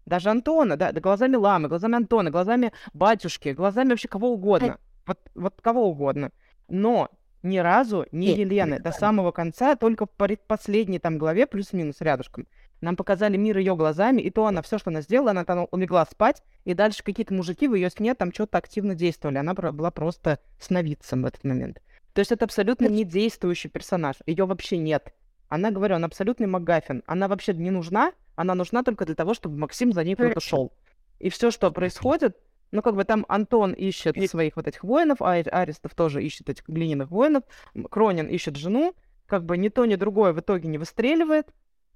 даже 0.05 0.31
Антона, 0.31 0.75
да, 0.75 0.91
да, 0.91 1.01
глазами 1.01 1.35
Ламы, 1.35 1.67
глазами 1.67 1.97
Антона, 1.97 2.31
глазами 2.31 2.71
батюшки, 2.93 3.49
глазами 3.49 3.89
вообще 3.89 4.07
кого 4.07 4.31
угодно. 4.31 4.79
Вот, 5.05 5.19
вот 5.35 5.61
кого 5.61 5.87
угодно. 5.87 6.31
Но 6.67 7.09
ни 7.43 7.59
разу 7.59 8.07
ни 8.11 8.25
Елены 8.25 8.79
до 8.79 8.91
самого 8.91 9.31
конца, 9.31 9.75
только 9.75 10.07
в 10.07 10.09
предпоследней 10.09 10.97
там 10.97 11.19
главе, 11.19 11.45
плюс-минус 11.45 12.01
рядышком, 12.01 12.47
нам 12.81 12.95
показали 12.95 13.37
мир 13.37 13.57
ее 13.57 13.75
глазами, 13.75 14.21
и 14.21 14.29
то 14.29 14.45
она, 14.45 14.61
все, 14.61 14.77
что 14.77 14.89
она 14.89 15.01
сделала, 15.01 15.31
она 15.31 15.45
там 15.45 15.67
легла 15.73 16.05
спать, 16.05 16.43
и 16.65 16.73
дальше 16.73 17.03
какие-то 17.03 17.33
мужики 17.33 17.67
в 17.67 17.75
ее 17.75 17.89
сне 17.89 18.15
там 18.15 18.33
что-то 18.33 18.57
активно 18.57 18.95
действовали. 18.95 19.37
Она 19.37 19.53
была 19.53 19.91
просто 19.91 20.39
сновидцем 20.59 21.21
в 21.21 21.25
этот 21.25 21.43
момент. 21.43 21.81
То 22.13 22.19
есть 22.19 22.31
это 22.31 22.45
абсолютно 22.45 22.87
не 22.87 23.03
действующий 23.03 23.69
персонаж. 23.69 24.17
Ее 24.25 24.45
вообще 24.45 24.77
нет. 24.77 25.13
Она, 25.47 25.71
говорю, 25.71 25.95
она 25.95 26.07
абсолютный 26.07 26.47
МакГаффин. 26.47 27.03
Она 27.05 27.27
вообще 27.27 27.53
не 27.53 27.71
нужна. 27.71 28.13
Она 28.35 28.55
нужна 28.55 28.83
только 28.83 29.05
для 29.05 29.15
того, 29.15 29.33
чтобы 29.33 29.57
Максим 29.57 29.91
за 29.91 30.03
ней 30.03 30.15
куда-то 30.15 30.39
шел. 30.39 30.73
И 31.19 31.29
все, 31.29 31.51
что 31.51 31.71
происходит, 31.71 32.37
ну, 32.71 32.81
как 32.81 32.95
бы 32.95 33.03
там 33.03 33.25
Антон 33.27 33.73
ищет 33.73 34.15
своих 34.29 34.55
вот 34.55 34.67
этих 34.67 34.83
воинов, 34.83 35.21
а 35.21 35.31
Аристов 35.33 35.95
тоже 35.95 36.23
ищет 36.23 36.49
этих 36.49 36.67
глиняных 36.67 37.09
воинов, 37.09 37.43
Кронин 37.89 38.27
ищет 38.27 38.55
жену, 38.55 38.95
как 39.25 39.43
бы 39.43 39.57
ни 39.57 39.69
то, 39.69 39.85
ни 39.85 39.95
другое 39.95 40.33
в 40.33 40.39
итоге 40.39 40.69
не 40.69 40.77
выстреливает. 40.77 41.47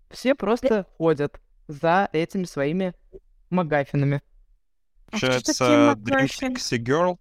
Все 0.09 0.35
просто 0.35 0.85
ходят 0.97 1.39
за 1.67 2.09
этими 2.11 2.43
своими 2.43 2.93
МакГаффинами. 3.49 4.21
Получается, 5.09 5.95
Dream 5.95 6.55
Girl. 6.83 7.17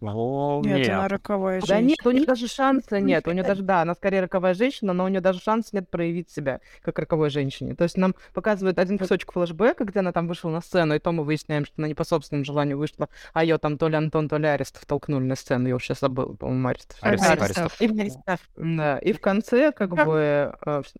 О, 0.00 0.60
Нет, 0.64 0.78
нет. 0.78 0.88
она 0.90 1.08
роковая 1.08 1.60
Да 1.60 1.66
женщина. 1.66 1.88
нет, 1.88 2.06
у 2.06 2.10
нее 2.10 2.26
даже 2.26 2.48
шанса 2.48 3.00
нет. 3.00 3.26
У 3.26 3.32
нее 3.32 3.42
даже, 3.42 3.62
да, 3.62 3.82
она 3.82 3.94
скорее 3.94 4.20
роковая 4.20 4.54
женщина, 4.54 4.92
но 4.92 5.04
у 5.04 5.08
нее 5.08 5.20
даже 5.20 5.40
шанса 5.40 5.70
нет 5.72 5.88
проявить 5.88 6.30
себя 6.30 6.60
как 6.82 6.98
роковой 6.98 7.30
женщине. 7.30 7.74
То 7.74 7.84
есть 7.84 7.96
нам 7.96 8.14
показывают 8.34 8.78
один 8.78 8.98
кусочек 8.98 9.32
флешбека, 9.32 9.84
где 9.84 10.00
она 10.00 10.12
там 10.12 10.28
вышла 10.28 10.50
на 10.50 10.60
сцену, 10.60 10.94
и 10.94 10.98
то 10.98 11.12
мы 11.12 11.24
выясняем, 11.24 11.64
что 11.64 11.74
она 11.78 11.88
не 11.88 11.94
по 11.94 12.04
собственному 12.04 12.44
желанию 12.44 12.76
вышла, 12.78 13.08
а 13.32 13.42
ее 13.42 13.58
там 13.58 13.78
то 13.78 13.88
ли 13.88 13.96
Антон, 13.96 14.28
то 14.28 14.36
ли 14.36 14.46
Арестов 14.46 14.84
толкнули 14.84 15.24
на 15.24 15.34
сцену. 15.34 15.68
Я 15.68 15.76
уже 15.76 15.86
сейчас 15.86 16.00
забыл, 16.00 16.36
по-моему, 16.36 16.68
Арестов. 16.68 16.98
Арестов, 17.00 17.30
Арестов. 17.42 17.80
Арестов. 17.80 18.48
И, 18.56 18.76
да, 18.76 18.98
и 18.98 19.12
в 19.12 19.20
конце, 19.20 19.72
как 19.72 19.90
бы, 19.90 20.54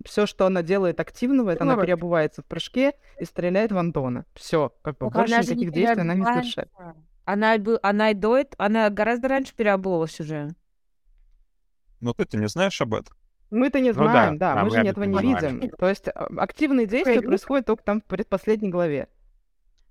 все, 0.04 0.26
что 0.26 0.46
она 0.46 0.62
делает 0.62 1.00
активного, 1.00 1.50
это 1.50 1.64
она 1.64 1.76
переобувается 1.76 2.42
в 2.42 2.46
прыжке 2.46 2.94
и 3.20 3.24
стреляет 3.24 3.72
в 3.72 3.78
Антона. 3.78 4.24
Все, 4.34 4.72
как 4.82 4.98
бы, 4.98 5.10
больше 5.10 5.38
никаких 5.38 5.72
действий 5.72 6.00
она 6.00 6.14
не 6.14 6.24
совершает. 6.24 6.70
Она, 7.26 7.58
бы- 7.58 7.80
она 7.82 8.12
и 8.12 8.14
до 8.14 8.42
она 8.56 8.88
гораздо 8.88 9.28
раньше 9.28 9.54
переобулась 9.54 10.18
уже. 10.20 10.54
Но 12.00 12.14
ты-то 12.14 12.38
не 12.38 12.46
знаешь 12.46 12.80
об 12.80 12.94
этом. 12.94 13.14
Мы-то 13.50 13.80
не 13.80 13.92
Ну 13.92 14.04
да, 14.04 14.10
знаем, 14.10 14.38
да, 14.38 14.54
да, 14.54 14.64
мы 14.64 14.70
же 14.70 14.78
этого 14.78 15.04
не 15.04 15.18
знаем. 15.18 15.60
видим. 15.60 15.76
То 15.76 15.88
есть 15.88 16.08
а, 16.08 16.28
активные 16.38 16.86
действия 16.86 17.20
происходят 17.20 17.66
только 17.66 17.82
там 17.82 18.00
в 18.00 18.04
предпоследней 18.04 18.70
главе. 18.70 19.08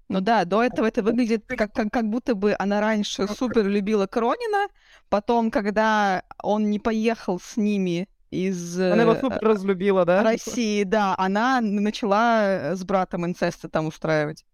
Ну 0.07 0.21
да, 0.21 0.45
до 0.45 0.63
этого 0.63 0.85
это 0.85 1.01
выглядит 1.01 1.45
как, 1.47 1.73
как, 1.73 1.91
как 1.91 2.09
будто 2.09 2.35
бы 2.35 2.55
она 2.57 2.79
раньше 2.79 3.27
супер 3.27 3.67
любила 3.67 4.07
Кронина, 4.07 4.67
потом, 5.09 5.51
когда 5.51 6.23
он 6.41 6.69
не 6.69 6.79
поехал 6.79 7.39
с 7.39 7.57
ними 7.57 8.07
из 8.29 8.79
Она 8.79 9.01
его 9.01 9.13
э, 9.13 9.19
супер 9.19 9.39
разлюбила, 9.41 10.05
да? 10.05 10.23
России, 10.23 10.83
да, 10.83 11.15
она 11.17 11.59
начала 11.59 12.43
э, 12.43 12.75
с 12.75 12.83
братом 12.83 13.25
инцесты 13.25 13.67
там 13.67 13.87
устраивать. 13.87 14.45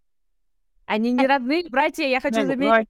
Они 0.94 1.12
не 1.14 1.26
родные 1.26 1.64
братья, 1.70 2.04
я 2.06 2.20
хочу 2.20 2.46
заметить. 2.46 2.88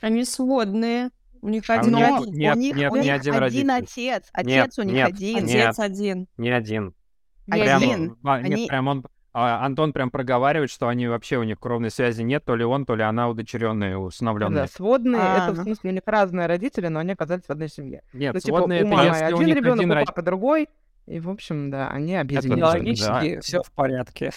Они 0.00 0.24
сводные. 0.24 1.10
У 1.40 1.48
них 1.48 1.62
А 1.68 1.74
у 1.74 1.78
один 1.80 1.92
Но 1.92 2.00
родитель. 2.00 2.38
нет, 2.38 2.56
у 2.56 2.58
них, 2.58 2.74
нет, 2.76 2.92
у 2.92 2.96
не 2.96 3.02
них 3.02 3.12
один 3.14 3.34
один 3.34 3.40
родитель. 3.40 3.70
отец, 3.70 4.28
отец 4.32 4.46
Нет, 4.48 4.70
у 4.78 4.82
них 4.82 4.94
нет, 4.94 5.06
один. 5.08 5.44
нет. 5.44 5.66
Отец 5.68 5.78
один. 5.78 6.26
Не 6.38 6.50
один. 6.50 6.94
Не 7.46 7.52
Прям, 7.60 7.76
один. 7.82 8.16
а, 8.24 8.40
нет, 8.40 8.52
Они- 8.52 8.66
прям 8.66 8.88
он, 8.88 9.04
а, 9.34 9.64
Антон 9.66 9.92
прям 9.92 10.10
проговаривает, 10.10 10.70
что 10.70 10.88
они 10.88 11.06
вообще 11.06 11.36
у 11.36 11.42
них 11.42 11.60
кровной 11.60 11.90
связи 11.90 12.22
нет, 12.22 12.44
то 12.46 12.56
ли 12.56 12.64
он, 12.64 12.86
то 12.86 12.96
ли 12.96 13.02
она 13.02 13.28
удочеренная, 13.28 13.98
усыновленная. 13.98 14.62
Да, 14.62 14.66
сводные, 14.68 15.20
это 15.20 15.50
в 15.50 15.54
Ага. 15.54 15.62
смысле 15.64 15.90
у 15.90 15.92
них 15.92 16.02
разные 16.06 16.46
родители, 16.46 16.88
но 16.88 17.00
они 17.00 17.12
оказались 17.12 17.44
в 17.44 17.50
одной 17.50 17.68
семье. 17.68 18.02
Нет, 18.14 18.32
Ну, 18.34 18.40
типа, 18.40 18.56
сводные 18.56 18.82
у 18.82 18.86
это 18.86 18.96
мамы 18.96 19.08
если 19.10 19.24
у 19.24 19.36
один 19.36 19.46
них 19.46 19.56
ребенок, 19.56 19.78
один 19.80 19.90
у 19.90 19.94
род- 19.94 20.06
папы 20.06 20.22
другой. 20.22 20.68
И, 21.06 21.20
в 21.20 21.28
общем, 21.28 21.70
да, 21.70 21.88
они 21.90 22.12
Это 22.12 22.22
объединены. 22.22 22.60
да. 22.62 22.68
Логически 22.70 23.40
все 23.40 23.62
в 23.62 23.70
порядке. 23.72 24.30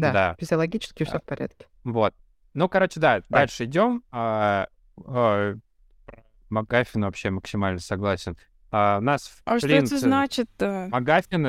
Да, 0.00 0.12
Да. 0.12 0.36
физиологически 0.38 1.04
все 1.04 1.14
Да. 1.14 1.18
в 1.20 1.22
порядке. 1.24 1.66
Вот. 1.84 2.14
Ну, 2.54 2.68
короче, 2.68 3.00
да, 3.00 3.22
дальше 3.28 3.64
идем. 3.64 4.02
А, 4.10 4.68
а, 5.04 5.54
Макгаффин 6.50 7.02
вообще 7.02 7.30
максимально 7.30 7.80
согласен. 7.80 8.36
А, 8.70 8.98
у 8.98 9.00
нас, 9.00 9.28
в 9.28 9.42
А 9.44 9.58
что 9.58 9.68
принципе, 9.68 9.96
это 9.96 10.06
значит? 10.06 10.48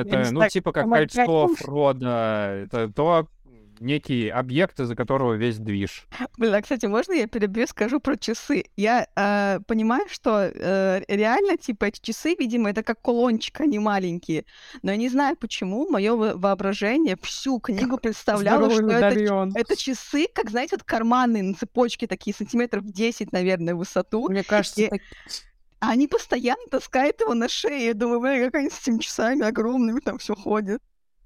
это, 0.02 0.18
ну, 0.18 0.24
знаю, 0.24 0.50
типа 0.50 0.72
как 0.72 0.88
кольцо? 0.88 1.48
Фрода. 1.56 2.62
Это 2.64 2.88
то 2.92 3.28
некий 3.80 4.28
объект, 4.28 4.80
из-за 4.80 4.94
которого 4.96 5.34
весь 5.34 5.58
движ. 5.58 6.06
Блин, 6.36 6.54
а, 6.54 6.62
кстати, 6.62 6.86
можно 6.86 7.12
я 7.12 7.26
перебью, 7.26 7.66
скажу 7.66 8.00
про 8.00 8.16
часы? 8.16 8.64
Я 8.76 9.06
э, 9.16 9.60
понимаю, 9.66 10.06
что 10.10 10.50
э, 10.52 11.02
реально, 11.08 11.56
типа, 11.56 11.86
эти 11.86 12.00
часы, 12.00 12.34
видимо, 12.38 12.70
это 12.70 12.82
как 12.82 13.00
кулончик, 13.00 13.60
они 13.60 13.78
маленькие. 13.78 14.44
Но 14.82 14.90
я 14.90 14.96
не 14.96 15.08
знаю, 15.08 15.36
почему 15.36 15.88
мое 15.88 16.14
воображение 16.14 17.16
всю 17.22 17.58
книгу 17.60 17.98
представляло, 17.98 18.70
что 18.70 18.80
это, 18.90 19.08
это 19.54 19.76
часы, 19.76 20.26
как, 20.32 20.50
знаете, 20.50 20.76
вот 20.76 20.84
карманные 20.84 21.42
на 21.42 21.54
цепочке, 21.54 22.06
такие 22.06 22.34
сантиметров 22.34 22.84
10, 22.84 23.32
наверное, 23.32 23.74
в 23.74 23.78
высоту. 23.78 24.28
Мне 24.28 24.44
кажется, 24.44 24.82
И- 24.82 24.88
так- 24.88 25.00
А 25.80 25.90
они 25.92 26.08
постоянно 26.08 26.66
таскают 26.70 27.20
его 27.20 27.34
на 27.34 27.48
шее. 27.48 27.86
Я 27.86 27.94
думаю, 27.94 28.44
как 28.46 28.56
они 28.56 28.70
с 28.70 28.80
этими 28.82 28.98
часами 28.98 29.42
огромными 29.42 30.00
там 30.00 30.18
все 30.18 30.34
ходят. 30.34 30.82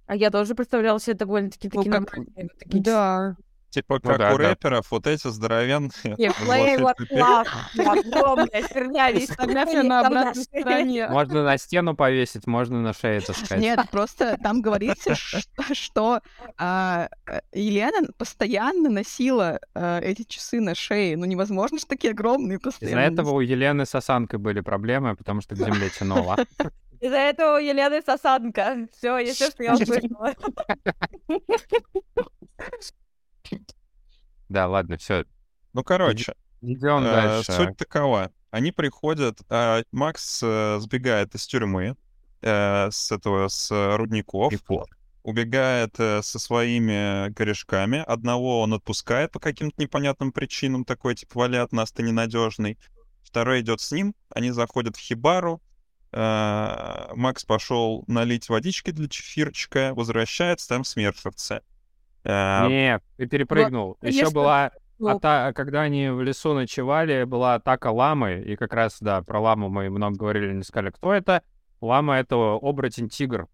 А 0.07 0.17
я 0.17 0.31
тоже 0.31 0.55
представляла 0.55 0.99
себе 1.01 1.15
довольно-таки 1.15 1.69
Ну, 1.73 1.79
такие 1.83 1.93
как- 1.93 2.01
нормальные 2.17 2.45
вот 2.49 2.59
такие 2.59 2.83
Да. 2.83 3.37
Типа 3.73 3.95
Ну 4.03 4.11
как 4.11 4.19
да, 4.19 4.35
у 4.35 4.39
да. 4.39 4.51
рэперов, 4.51 4.91
вот 4.91 5.07
эти 5.07 5.29
здоровенные. 5.29 5.91
Не, 6.05 6.29
Play 6.29 6.75
эти- 6.75 7.07
класс, 7.09 7.49
огромная 7.75 8.63
херня 8.69 9.11
висит 9.11 9.31
Фотография 9.31 9.83
на 9.83 10.07
обратной 10.07 10.43
стороне. 10.45 11.09
Можно 11.09 11.43
на 11.43 11.57
стену 11.57 11.97
повесить, 11.97 12.47
можно 12.47 12.83
на 12.83 12.93
шее 12.93 13.21
таскать. 13.21 13.59
Нет, 13.59 13.81
просто 13.91 14.37
там 14.43 14.61
говорится, 14.61 15.15
что 15.73 16.21
а, 16.59 17.09
э, 17.27 17.41
Елена 17.55 18.09
постоянно 18.19 18.91
носила 18.91 19.59
а, 19.75 20.01
эти 20.01 20.25
часы 20.25 20.61
на 20.61 20.75
шее. 20.75 21.17
Ну, 21.17 21.25
невозможно 21.25 21.79
же 21.79 21.87
такие 21.87 22.11
огромные 22.11 22.59
Из-за 22.59 22.71
постоянно. 22.71 23.01
этого 23.01 23.31
у 23.31 23.41
Елены 23.41 23.87
с 23.87 23.95
осанкой 23.95 24.39
были 24.39 24.61
проблемы, 24.61 25.17
потому 25.17 25.41
что 25.41 25.55
к 25.55 25.59
земле 25.59 25.89
тянуло. 25.89 26.37
Из-за 27.01 27.17
этого 27.17 27.57
у 27.57 27.59
Елены 27.59 28.03
сосанка. 28.03 28.87
Все, 28.97 29.17
я 29.17 29.33
все, 29.33 29.51
что 29.51 29.65
я 29.65 29.75
услышала. 29.75 30.35
Да, 34.49 34.69
ладно, 34.69 34.97
все. 34.97 35.25
Ну, 35.73 35.83
короче, 35.83 36.35
Идем 36.61 37.05
э, 37.05 37.13
дальше. 37.13 37.53
суть 37.53 37.77
такова. 37.77 38.31
Они 38.51 38.71
приходят, 38.71 39.41
а, 39.49 39.83
Макс 39.93 40.41
э, 40.43 40.79
сбегает 40.81 41.35
из 41.35 41.47
тюрьмы, 41.47 41.97
э, 42.43 42.91
с 42.91 43.11
этого, 43.11 43.49
с 43.49 43.97
рудников, 43.97 44.53
убегает 45.23 45.99
э, 45.99 46.23
со 46.23 46.39
своими 46.39 47.33
корешками. 47.33 48.05
Одного 48.07 48.61
он 48.61 48.75
отпускает 48.75 49.33
по 49.33 49.41
каким-то 49.41 49.81
непонятным 49.81 50.33
причинам, 50.33 50.85
такой, 50.85 51.15
типа, 51.15 51.39
валят 51.41 51.73
нас, 51.73 51.93
ты 51.93 52.03
ненадежный. 52.03 52.79
Второй 53.25 53.63
идет 53.63 53.81
с 53.81 53.91
ним, 53.91 54.15
они 54.29 54.51
заходят 54.51 54.97
в 54.97 55.01
хибару, 55.01 55.63
Макс 56.15 57.43
пошел 57.47 58.05
налить 58.07 58.51
водички 58.51 58.91
для 58.91 59.09
чефирчика, 59.09 59.95
возвращается, 59.95 60.69
там 60.69 60.85
смершевцы. 60.85 61.55
Э, 61.55 61.61
Нет, 62.69 63.03
ты 63.17 63.27
перепрыгнул. 63.27 63.97
Еще 64.03 64.21
конечно. 64.21 64.35
была 64.35 64.71
Ну, 64.99 65.09
ата- 65.09 65.53
когда 65.55 65.83
они 65.83 66.11
в 66.11 66.23
лесу 66.23 66.55
ночевали, 66.55 67.25
была 67.25 67.55
атака 67.55 67.91
ламы, 67.91 68.41
и 68.41 68.55
как 68.57 68.73
раз, 68.73 68.99
да, 69.01 69.23
про 69.23 69.41
ламу 69.41 69.69
мы 69.69 69.91
много 69.91 70.17
говорили, 70.17 70.53
не 70.53 70.63
сказали, 70.63 70.91
кто 70.91 71.13
это. 71.13 71.43
Лама— 71.81 72.15
это 72.19 72.37
оборотень-тигр. 72.37 73.49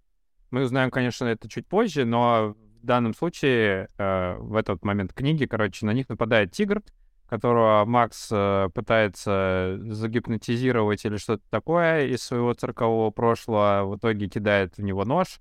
Мы 0.50 0.62
узнаем, 0.62 0.90
конечно, 0.90 1.24
это 1.24 1.48
чуть 1.48 1.66
позже, 1.66 2.04
но 2.04 2.54
в 2.82 2.84
данном 2.84 3.14
случае, 3.14 3.88
э, 3.96 4.36
в 4.38 4.54
этот 4.56 4.84
момент 4.84 5.14
книги, 5.14 5.46
короче, 5.46 5.86
на 5.86 5.92
них 5.92 6.08
нападает 6.10 6.52
тигр, 6.52 6.82
которого 7.26 7.84
Макс 7.86 8.28
э, 8.30 8.68
пытается 8.74 9.78
загипнотизировать 9.80 11.04
или 11.04 11.16
что-то 11.16 11.42
такое 11.50 12.06
из 12.06 12.22
своего 12.22 12.52
циркового 12.52 13.10
прошлого, 13.10 13.84
в 13.86 13.96
итоге 13.96 14.28
кидает 14.28 14.76
в 14.76 14.82
него 14.82 15.04
нож, 15.04 15.40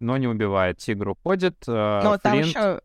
но 0.00 0.16
не 0.16 0.26
убивает. 0.26 0.78
Тигр 0.78 1.10
уходит, 1.10 1.56
э, 1.66 2.00
Но 2.04 2.18
там 2.18 2.32
Флинт- 2.38 2.46
еще 2.48 2.80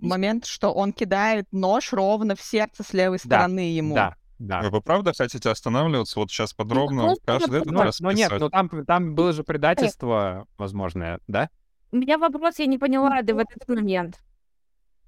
момент, 0.00 0.46
что 0.46 0.72
он 0.72 0.92
кидает 0.92 1.46
нож 1.52 1.92
ровно 1.92 2.34
в 2.36 2.40
сердце 2.40 2.82
с 2.82 2.92
левой 2.92 3.18
Да, 3.24 3.38
стороны 3.38 3.72
ему. 3.72 3.94
Да, 3.94 4.14
да. 4.38 4.62
Вы 4.70 4.80
правда 4.80 5.12
хотите 5.16 5.50
останавливаться 5.50 6.18
вот 6.18 6.30
сейчас 6.30 6.52
подробно? 6.54 7.02
просто 7.02 7.24
каждый 7.26 7.60
этот 7.60 7.72
Ну, 7.72 7.82
раз 7.82 8.00
ну 8.00 8.10
нет, 8.10 8.28
писать? 8.28 8.40
ну 8.40 8.50
там, 8.50 8.68
там 8.86 9.14
было 9.14 9.32
же 9.32 9.44
предательство, 9.44 10.46
возможное, 10.58 11.20
да? 11.28 11.48
У 11.92 11.96
меня 11.96 12.18
вопрос, 12.18 12.58
я 12.58 12.66
не 12.66 12.78
поняла 12.78 13.20
да, 13.22 13.34
в 13.34 13.38
этот 13.38 13.68
момент. 13.68 14.20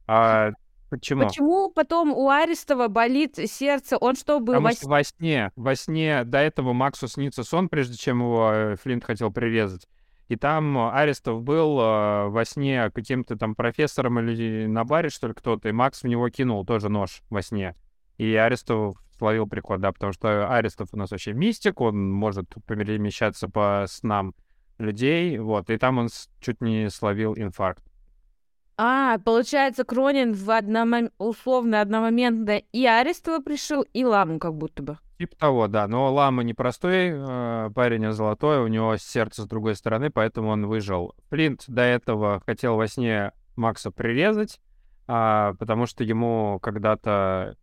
А 0.06 0.50
почему? 0.90 1.22
Почему 1.22 1.70
потом 1.70 2.12
у 2.12 2.28
Арестова 2.28 2.88
болит 2.88 3.36
сердце? 3.46 3.96
Он 3.96 4.16
что, 4.16 4.40
был 4.40 4.54
Потому 4.54 4.66
во 4.68 4.72
что 4.72 4.88
во 4.88 5.04
сне, 5.04 5.52
во 5.56 5.76
сне 5.76 6.24
до 6.24 6.38
этого 6.38 6.72
Максу 6.72 7.08
снится 7.08 7.44
сон, 7.44 7.68
прежде 7.68 7.96
чем 7.96 8.18
его 8.20 8.50
э, 8.52 8.76
Флинт 8.82 9.04
хотел 9.04 9.30
прирезать. 9.30 9.86
И 10.32 10.36
там 10.36 10.78
э, 10.78 10.90
Арестов 10.92 11.42
был 11.42 11.78
э, 11.78 12.28
во 12.28 12.44
сне 12.46 12.90
каким-то 12.90 13.36
там 13.36 13.54
профессором 13.54 14.18
или 14.18 14.64
на 14.64 14.82
баре, 14.82 15.10
что 15.10 15.28
ли, 15.28 15.34
кто-то, 15.34 15.68
и 15.68 15.72
Макс 15.72 16.02
в 16.02 16.08
него 16.08 16.30
кинул 16.30 16.64
тоже 16.64 16.88
нож 16.88 17.20
во 17.28 17.42
сне. 17.42 17.76
И 18.16 18.34
Арестов 18.34 18.96
словил 19.18 19.46
приход, 19.46 19.82
да, 19.82 19.92
потому 19.92 20.14
что 20.14 20.50
Арестов 20.50 20.88
у 20.92 20.96
нас 20.96 21.10
вообще 21.10 21.34
мистик, 21.34 21.82
он 21.82 22.10
может 22.10 22.46
перемещаться 22.66 23.46
по 23.50 23.84
снам 23.86 24.34
людей, 24.78 25.36
вот, 25.36 25.68
и 25.68 25.76
там 25.76 25.98
он 25.98 26.08
чуть 26.40 26.62
не 26.62 26.88
словил 26.88 27.34
инфаркт. 27.36 27.84
А, 28.84 29.18
получается, 29.18 29.84
Кронин 29.84 30.32
в 30.32 30.50
одном, 30.50 31.08
условно 31.18 31.80
одномоментно 31.80 32.62
и 32.72 32.84
Арестова 32.84 33.38
пришел, 33.38 33.82
и 33.82 34.04
Ламу 34.04 34.40
как 34.40 34.54
будто 34.54 34.82
бы. 34.82 34.98
Типа 35.18 35.36
того, 35.36 35.68
да. 35.68 35.86
Но 35.86 36.12
Лама 36.12 36.42
не 36.42 36.52
простой 36.52 37.12
э, 37.12 37.70
парень, 37.72 38.06
а 38.06 38.12
золотой. 38.12 38.58
У 38.58 38.66
него 38.66 38.96
сердце 38.96 39.42
с 39.42 39.46
другой 39.46 39.76
стороны, 39.76 40.10
поэтому 40.10 40.48
он 40.48 40.66
выжил. 40.66 41.14
Флинт 41.30 41.62
до 41.68 41.82
этого 41.82 42.42
хотел 42.44 42.74
во 42.74 42.88
сне 42.88 43.30
Макса 43.54 43.92
прирезать, 43.92 44.60
а, 45.06 45.54
потому 45.60 45.86
что 45.86 46.02
ему 46.02 46.58
когда-то 46.60 47.56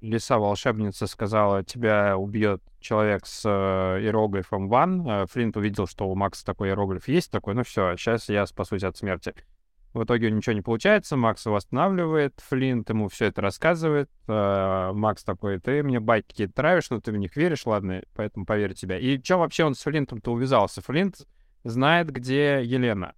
лиса 0.00 0.38
волшебница 0.38 1.08
сказала, 1.08 1.64
тебя 1.64 2.16
убьет 2.16 2.62
человек 2.78 3.26
с 3.26 3.42
э, 3.44 4.00
иероглифом 4.00 4.68
Ван. 4.68 5.08
Э, 5.08 5.26
Флинт 5.26 5.56
увидел, 5.56 5.88
что 5.88 6.08
у 6.08 6.14
Макса 6.14 6.44
такой 6.44 6.68
иероглиф 6.68 7.08
есть, 7.08 7.32
такой, 7.32 7.54
ну 7.54 7.64
все, 7.64 7.96
сейчас 7.96 8.28
я 8.28 8.46
спасусь 8.46 8.84
от 8.84 8.96
смерти. 8.96 9.34
В 9.92 10.04
итоге 10.04 10.30
ничего 10.30 10.54
не 10.54 10.62
получается, 10.62 11.16
Макс 11.16 11.44
его 11.44 11.56
останавливает, 11.56 12.40
Флинт 12.48 12.88
ему 12.88 13.08
все 13.08 13.26
это 13.26 13.42
рассказывает. 13.42 14.10
э, 14.26 14.90
Макс 14.94 15.22
такой, 15.22 15.58
ты 15.58 15.82
мне 15.82 16.00
байки 16.00 16.28
какие-то 16.28 16.54
травишь, 16.54 16.88
но 16.88 17.00
ты 17.00 17.12
в 17.12 17.16
них 17.18 17.36
веришь, 17.36 17.66
ладно, 17.66 18.02
поэтому 18.14 18.46
поверю 18.46 18.74
тебя. 18.74 18.98
И 18.98 19.22
что 19.22 19.38
вообще 19.38 19.64
он 19.64 19.74
с 19.74 19.82
Флинтом-то 19.82 20.32
увязался? 20.32 20.80
Флинт 20.80 21.26
знает, 21.62 22.10
где 22.10 22.62
Елена. 22.64 23.14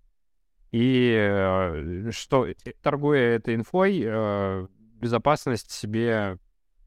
И 0.72 1.14
э, 1.16 2.11
что, 2.11 2.47
э, 2.47 2.55
торгуя 2.83 3.37
этой 3.37 3.55
инфой, 3.55 4.03
э, 4.05 4.66
безопасность 5.01 5.70
себе, 5.70 6.39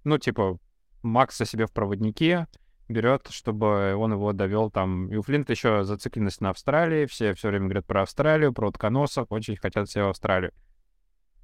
ну, 0.04 0.18
типа, 0.18 0.60
Макса 1.02 1.46
себе 1.46 1.66
в 1.66 1.72
проводнике 1.72 2.48
берет, 2.88 3.28
чтобы 3.30 3.96
он 3.96 4.14
его 4.14 4.34
довел 4.34 4.70
там. 4.70 5.12
И 5.12 5.16
у 5.16 5.22
Флинта 5.22 5.54
еще 5.54 5.84
зацикленность 5.84 6.42
на 6.42 6.52
Австралии. 6.52 7.06
Все 7.06 7.34
все 7.34 7.50
время 7.50 7.66
говорят 7.66 7.86
про 7.86 8.04
Австралию, 8.04 8.54
про 8.54 8.70
утконосов, 8.70 9.28
очень 9.30 9.56
хотят 9.58 9.88
все 9.88 10.04
в 10.04 10.10
Австралию. 10.10 10.52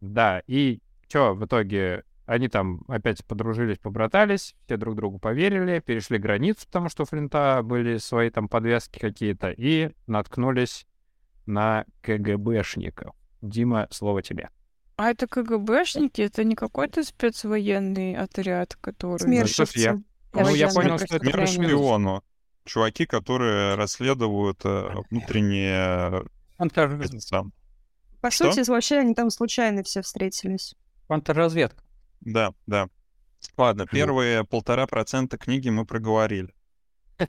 Да, 0.01 0.41
и 0.47 0.79
что 1.07 1.33
в 1.33 1.45
итоге? 1.45 2.03
Они 2.25 2.47
там 2.47 2.83
опять 2.87 3.23
подружились, 3.25 3.79
побратались, 3.79 4.55
все 4.65 4.77
друг 4.77 4.95
другу 4.95 5.19
поверили, 5.19 5.83
перешли 5.85 6.17
границу, 6.17 6.65
потому 6.67 6.87
что 6.87 7.03
у 7.03 7.05
Флинта 7.05 7.59
были 7.63 7.97
свои 7.97 8.29
там 8.29 8.47
подвязки 8.47 8.97
какие-то, 8.97 9.51
и 9.51 9.91
наткнулись 10.07 10.87
на 11.45 11.85
КГБшников. 12.01 13.13
Дима, 13.41 13.87
слово 13.91 14.21
тебе. 14.21 14.49
А 14.95 15.09
это 15.09 15.27
КГБшники? 15.27 16.21
Это 16.21 16.45
не 16.45 16.55
какой-то 16.55 17.03
спецвоенный 17.03 18.15
отряд, 18.15 18.75
который... 18.79 19.39
Ну, 19.39 19.45
ж 19.45 19.65
я- 19.75 20.01
Ну, 20.33 20.55
я 20.55 20.69
понял, 20.69 20.97
что 20.97 21.15
это 21.15 21.19
плюс-минус. 21.19 21.69
шпиону. 21.71 22.23
Чуваки, 22.65 23.05
которые 23.05 23.75
расследуют 23.75 24.61
э, 24.63 24.89
внутренние... 25.09 26.23
сам- 27.19 27.51
По 28.21 28.31
Что? 28.31 28.51
сути, 28.51 28.69
вообще 28.69 28.99
они 28.99 29.13
там 29.13 29.29
случайно 29.29 29.83
все 29.83 30.01
встретились. 30.01 30.75
Контрразведка. 31.07 31.83
Да, 32.21 32.53
да. 32.65 32.87
Ладно, 33.57 33.85
первые 33.85 34.45
полтора 34.45 34.87
процента 34.87 35.37
книги 35.37 35.69
мы 35.69 35.85
проговорили. 35.85 36.53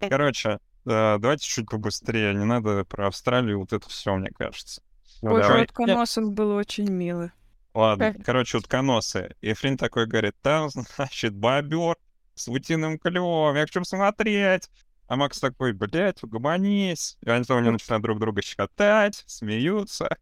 Короче, 0.00 0.58
э, 0.86 1.18
давайте 1.18 1.46
чуть 1.46 1.68
побыстрее. 1.68 2.34
Не 2.34 2.44
надо 2.46 2.84
про 2.84 3.08
Австралию, 3.08 3.60
вот 3.60 3.72
это 3.74 3.88
все, 3.88 4.16
мне 4.16 4.30
кажется. 4.30 4.82
Ой, 5.20 5.40
давай. 5.42 5.62
утконосов 5.64 6.32
было 6.32 6.58
очень 6.58 6.88
мило. 6.90 7.32
Ладно, 7.74 8.14
короче, 8.24 8.58
утконосы. 8.58 9.34
И 9.40 9.52
Флинн 9.54 9.76
такой 9.76 10.06
говорит, 10.06 10.34
там, 10.42 10.68
значит, 10.70 11.34
бобер 11.34 11.96
с 12.34 12.48
утиным 12.48 12.98
клювом, 12.98 13.56
я 13.56 13.62
хочу 13.62 13.84
смотреть. 13.84 14.68
А 15.06 15.16
Макс 15.16 15.38
такой, 15.40 15.72
блядь, 15.72 16.22
угомонись. 16.22 17.18
И 17.20 17.28
они 17.28 17.44
там 17.44 17.62
начинают 17.64 18.02
друг 18.02 18.18
друга 18.18 18.40
щекотать, 18.42 19.24
смеются. 19.26 20.16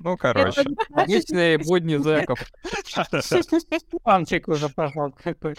Ну, 0.00 0.16
короче. 0.16 0.64
Обычные 0.92 1.58
будни 1.58 1.96
зэков. 1.96 2.40
Панчик 4.02 4.48
уже 4.48 4.68
пошел 4.70 5.12
какой. 5.12 5.54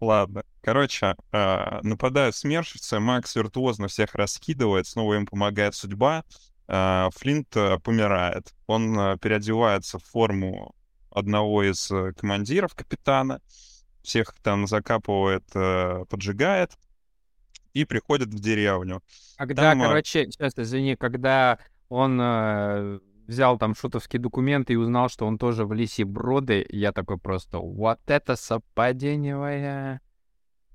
Ладно. 0.00 0.42
Короче, 0.62 1.14
э, 1.30 1.80
нападают 1.82 2.34
смершицы, 2.34 2.98
Макс 2.98 3.36
виртуозно 3.36 3.86
всех 3.86 4.14
раскидывает, 4.16 4.86
снова 4.86 5.14
им 5.14 5.26
помогает 5.26 5.76
судьба. 5.76 6.24
Э, 6.68 7.08
Флинт 7.14 7.56
э, 7.56 7.78
помирает. 7.78 8.54
Он 8.66 8.98
э, 8.98 9.18
переодевается 9.18 9.98
в 9.98 10.04
форму 10.04 10.74
одного 11.10 11.62
из 11.62 11.92
командиров 12.16 12.74
капитана, 12.74 13.40
всех 14.02 14.34
там 14.42 14.66
закапывает, 14.66 15.44
поджигает 16.08 16.72
и 17.74 17.84
приходит 17.84 18.28
в 18.28 18.40
деревню. 18.40 19.02
Когда, 19.36 19.62
Там, 19.62 19.80
короче, 19.80 20.24
сейчас, 20.30 20.54
извини, 20.56 20.96
когда 20.96 21.58
он 21.90 22.18
э, 22.18 22.98
взял 23.26 23.58
там 23.58 23.74
шутовские 23.74 24.20
документы 24.20 24.72
и 24.72 24.76
узнал, 24.76 25.10
что 25.10 25.26
он 25.26 25.36
тоже 25.36 25.66
в 25.66 25.72
Лисе 25.74 26.04
Броды, 26.04 26.66
я 26.70 26.92
такой 26.92 27.18
просто, 27.18 27.58
вот 27.58 28.00
это 28.06 28.36
совпадение. 28.36 30.00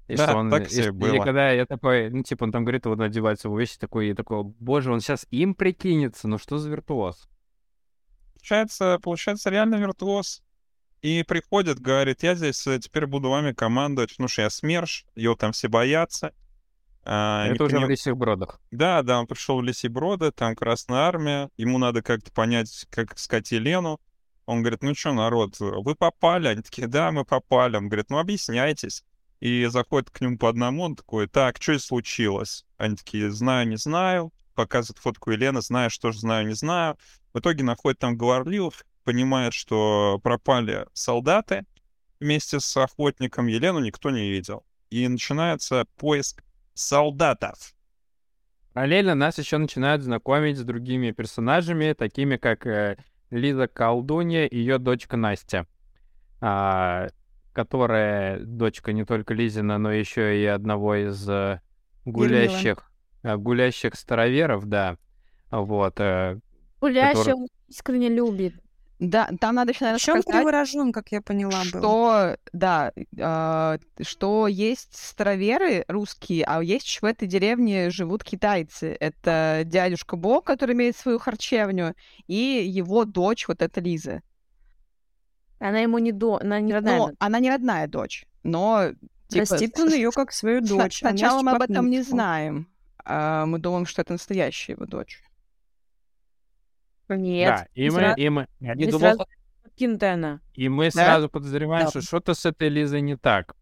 И 0.07 0.15
Да, 0.15 0.27
что 0.27 0.37
он, 0.37 0.49
так 0.49 0.71
и 0.71 0.75
ш- 0.75 0.81
или 0.83 0.89
было. 0.91 1.23
когда 1.23 1.51
я 1.51 1.65
такой, 1.65 2.09
ну, 2.09 2.23
типа, 2.23 2.45
он 2.45 2.51
там 2.51 2.63
говорит, 2.63 2.85
вот 2.85 2.97
надевается 2.97 3.47
его 3.49 3.59
вещи, 3.59 3.77
такой, 3.77 4.09
и 4.09 4.13
такой, 4.13 4.43
боже, 4.43 4.91
он 4.91 5.01
сейчас 5.01 5.27
им 5.31 5.53
прикинется, 5.53 6.27
ну 6.27 6.37
что 6.37 6.57
за 6.57 6.69
виртуоз? 6.69 7.27
Получается, 8.35 8.99
получается 9.01 9.49
реально 9.49 9.75
виртуоз. 9.75 10.41
И 11.01 11.23
приходит, 11.27 11.79
говорит, 11.79 12.23
я 12.23 12.35
здесь 12.35 12.65
э, 12.67 12.79
теперь 12.79 13.05
буду 13.05 13.29
вами 13.29 13.51
командовать, 13.51 14.11
потому 14.11 14.27
что 14.29 14.43
я 14.43 14.49
СМЕРШ, 14.49 15.05
его 15.15 15.35
там 15.35 15.51
все 15.51 15.67
боятся. 15.67 16.33
А, 17.03 17.47
не 17.47 17.55
Это 17.55 17.65
уже 17.65 17.77
в 17.77 17.81
пони- 17.81 17.91
лисих 17.91 18.17
бродах. 18.17 18.59
Да, 18.71 19.01
да, 19.03 19.19
он 19.19 19.27
пришел 19.27 19.59
в 19.59 19.63
Лисиброды, 19.63 20.31
там 20.31 20.55
Красная 20.55 20.99
Армия, 21.01 21.49
ему 21.55 21.77
надо 21.77 22.01
как-то 22.01 22.31
понять, 22.31 22.85
как 22.89 23.15
искать 23.15 23.51
Елену. 23.51 23.99
Он 24.45 24.61
говорит, 24.61 24.81
ну 24.81 24.95
что, 24.95 25.13
народ, 25.13 25.57
вы 25.59 25.95
попали? 25.95 26.47
Они 26.47 26.61
такие, 26.61 26.87
да, 26.87 27.11
мы 27.11 27.25
попали. 27.25 27.77
Он 27.77 27.87
говорит, 27.87 28.09
ну 28.09 28.17
объясняйтесь. 28.17 29.03
И 29.39 29.65
заходит 29.65 30.09
к 30.09 30.21
нему 30.21 30.37
по 30.37 30.49
одному, 30.49 30.83
он 30.83 30.95
такой, 30.95 31.27
так, 31.27 31.61
что 31.61 31.77
случилось? 31.79 32.65
Они 32.77 32.95
такие, 32.95 33.31
знаю, 33.31 33.67
не 33.67 33.77
знаю. 33.77 34.33
Показывает 34.55 34.97
фотку 34.97 35.31
Елены, 35.31 35.61
знаю, 35.61 35.89
что 35.89 36.11
же 36.11 36.19
знаю, 36.19 36.47
не 36.47 36.55
знаю. 36.55 36.97
В 37.33 37.39
итоге 37.39 37.63
находит 37.63 37.99
там 37.99 38.17
Говорливых, 38.17 38.85
понимает, 39.03 39.53
что 39.53 40.19
пропали 40.23 40.87
солдаты 40.93 41.65
вместе 42.19 42.59
с 42.59 42.75
охотником. 42.77 43.47
Елену 43.47 43.79
никто 43.79 44.09
не 44.09 44.29
видел. 44.31 44.65
И 44.89 45.07
начинается 45.07 45.85
поиск 45.97 46.43
солдатов. 46.73 47.73
Параллельно 48.73 49.15
нас 49.15 49.37
еще 49.37 49.57
начинают 49.57 50.03
знакомить 50.03 50.57
с 50.57 50.63
другими 50.63 51.11
персонажами, 51.11 51.93
такими 51.93 52.37
как 52.37 52.65
э, 52.67 52.97
Лиза 53.31 53.67
Колдунья 53.67 54.45
и 54.45 54.57
ее 54.57 54.77
дочка 54.77 55.17
Настя, 55.17 55.65
а, 56.39 57.07
которая 57.57 58.39
дочка 58.41 58.93
не 58.93 59.03
только 59.03 59.33
Лизина, 59.33 59.79
но 59.79 59.91
еще 59.91 60.39
и 60.39 60.45
одного 60.45 60.93
из 60.93 61.27
э, 61.27 61.59
гулящих, 62.05 62.91
э, 63.23 63.35
гулящих 63.35 63.95
староверов, 63.95 64.65
да. 64.65 64.97
Вот. 65.49 65.95
э, 65.99 66.37
Гулящий 66.79 67.17
который- 67.17 67.33
он 67.33 67.47
искренне 67.67 68.09
любит. 68.09 68.53
Да, 68.99 69.27
там 69.39 69.55
надо 69.55 69.71
еще, 69.71 69.85
наверное, 69.85 69.97
В 69.99 70.03
чем 70.03 70.21
сказать, 70.21 70.41
приворожен, 70.43 70.91
как 70.91 71.11
я 71.11 71.21
поняла, 71.23 71.61
был? 71.63 71.79
что, 71.79 72.37
да, 72.53 72.91
а, 73.19 73.77
что 74.01 74.47
есть 74.47 74.95
староверы 74.95 75.83
русские, 75.87 76.43
а 76.45 76.61
есть 76.63 76.99
в 77.01 77.05
этой 77.05 77.27
деревне 77.27 77.89
живут 77.89 78.23
китайцы. 78.23 78.95
Это 78.99 79.63
дядюшка 79.65 80.15
Бо, 80.15 80.41
который 80.41 80.75
имеет 80.75 80.95
свою 80.95 81.17
харчевню, 81.17 81.95
и 82.27 82.35
его 82.67 83.03
дочь, 83.05 83.47
вот 83.47 83.63
эта 83.63 83.81
Лиза. 83.81 84.21
Она 85.59 85.79
ему 85.79 85.97
не 85.99 86.11
до... 86.11 86.37
Она 86.41 86.59
не 86.59 86.73
родная. 86.73 86.97
Но 86.97 87.11
она 87.19 87.39
не 87.39 87.49
родная 87.49 87.87
дочь, 87.87 88.25
но... 88.43 88.91
типа, 89.27 89.41
Растит 89.51 89.79
он 89.79 89.89
ее 89.89 90.11
как 90.11 90.31
свою 90.31 90.61
дочь. 90.61 90.99
Сначала 90.99 91.41
мы 91.41 91.51
об 91.51 91.61
этом 91.61 91.89
не 91.89 92.01
знаем. 92.01 92.67
А 93.03 93.45
мы 93.45 93.57
думаем, 93.59 93.85
что 93.85 94.01
это 94.01 94.13
настоящая 94.13 94.73
его 94.73 94.85
дочь. 94.85 95.21
Нет. 97.09 97.55
да, 97.55 97.67
и 97.73 97.89
мы, 97.89 97.95
сразу- 97.95 98.17
и 98.19 98.29
мы, 98.29 98.47
Я 98.59 98.75
не 98.75 98.85
думал, 98.85 98.99
сразу 98.99 99.25
подкинутая 99.63 100.13
она. 100.15 100.41
и 100.53 100.67
мы 100.67 100.85
Да? 100.85 100.91
сразу 100.91 101.29
подозреваем, 101.29 101.85
Да. 101.85 101.89
что 101.89 102.01
что-то 102.01 102.33
с 102.33 102.45
этой 102.45 102.67
Лизой 102.69 103.01
не 103.01 103.15
так. 103.15 103.55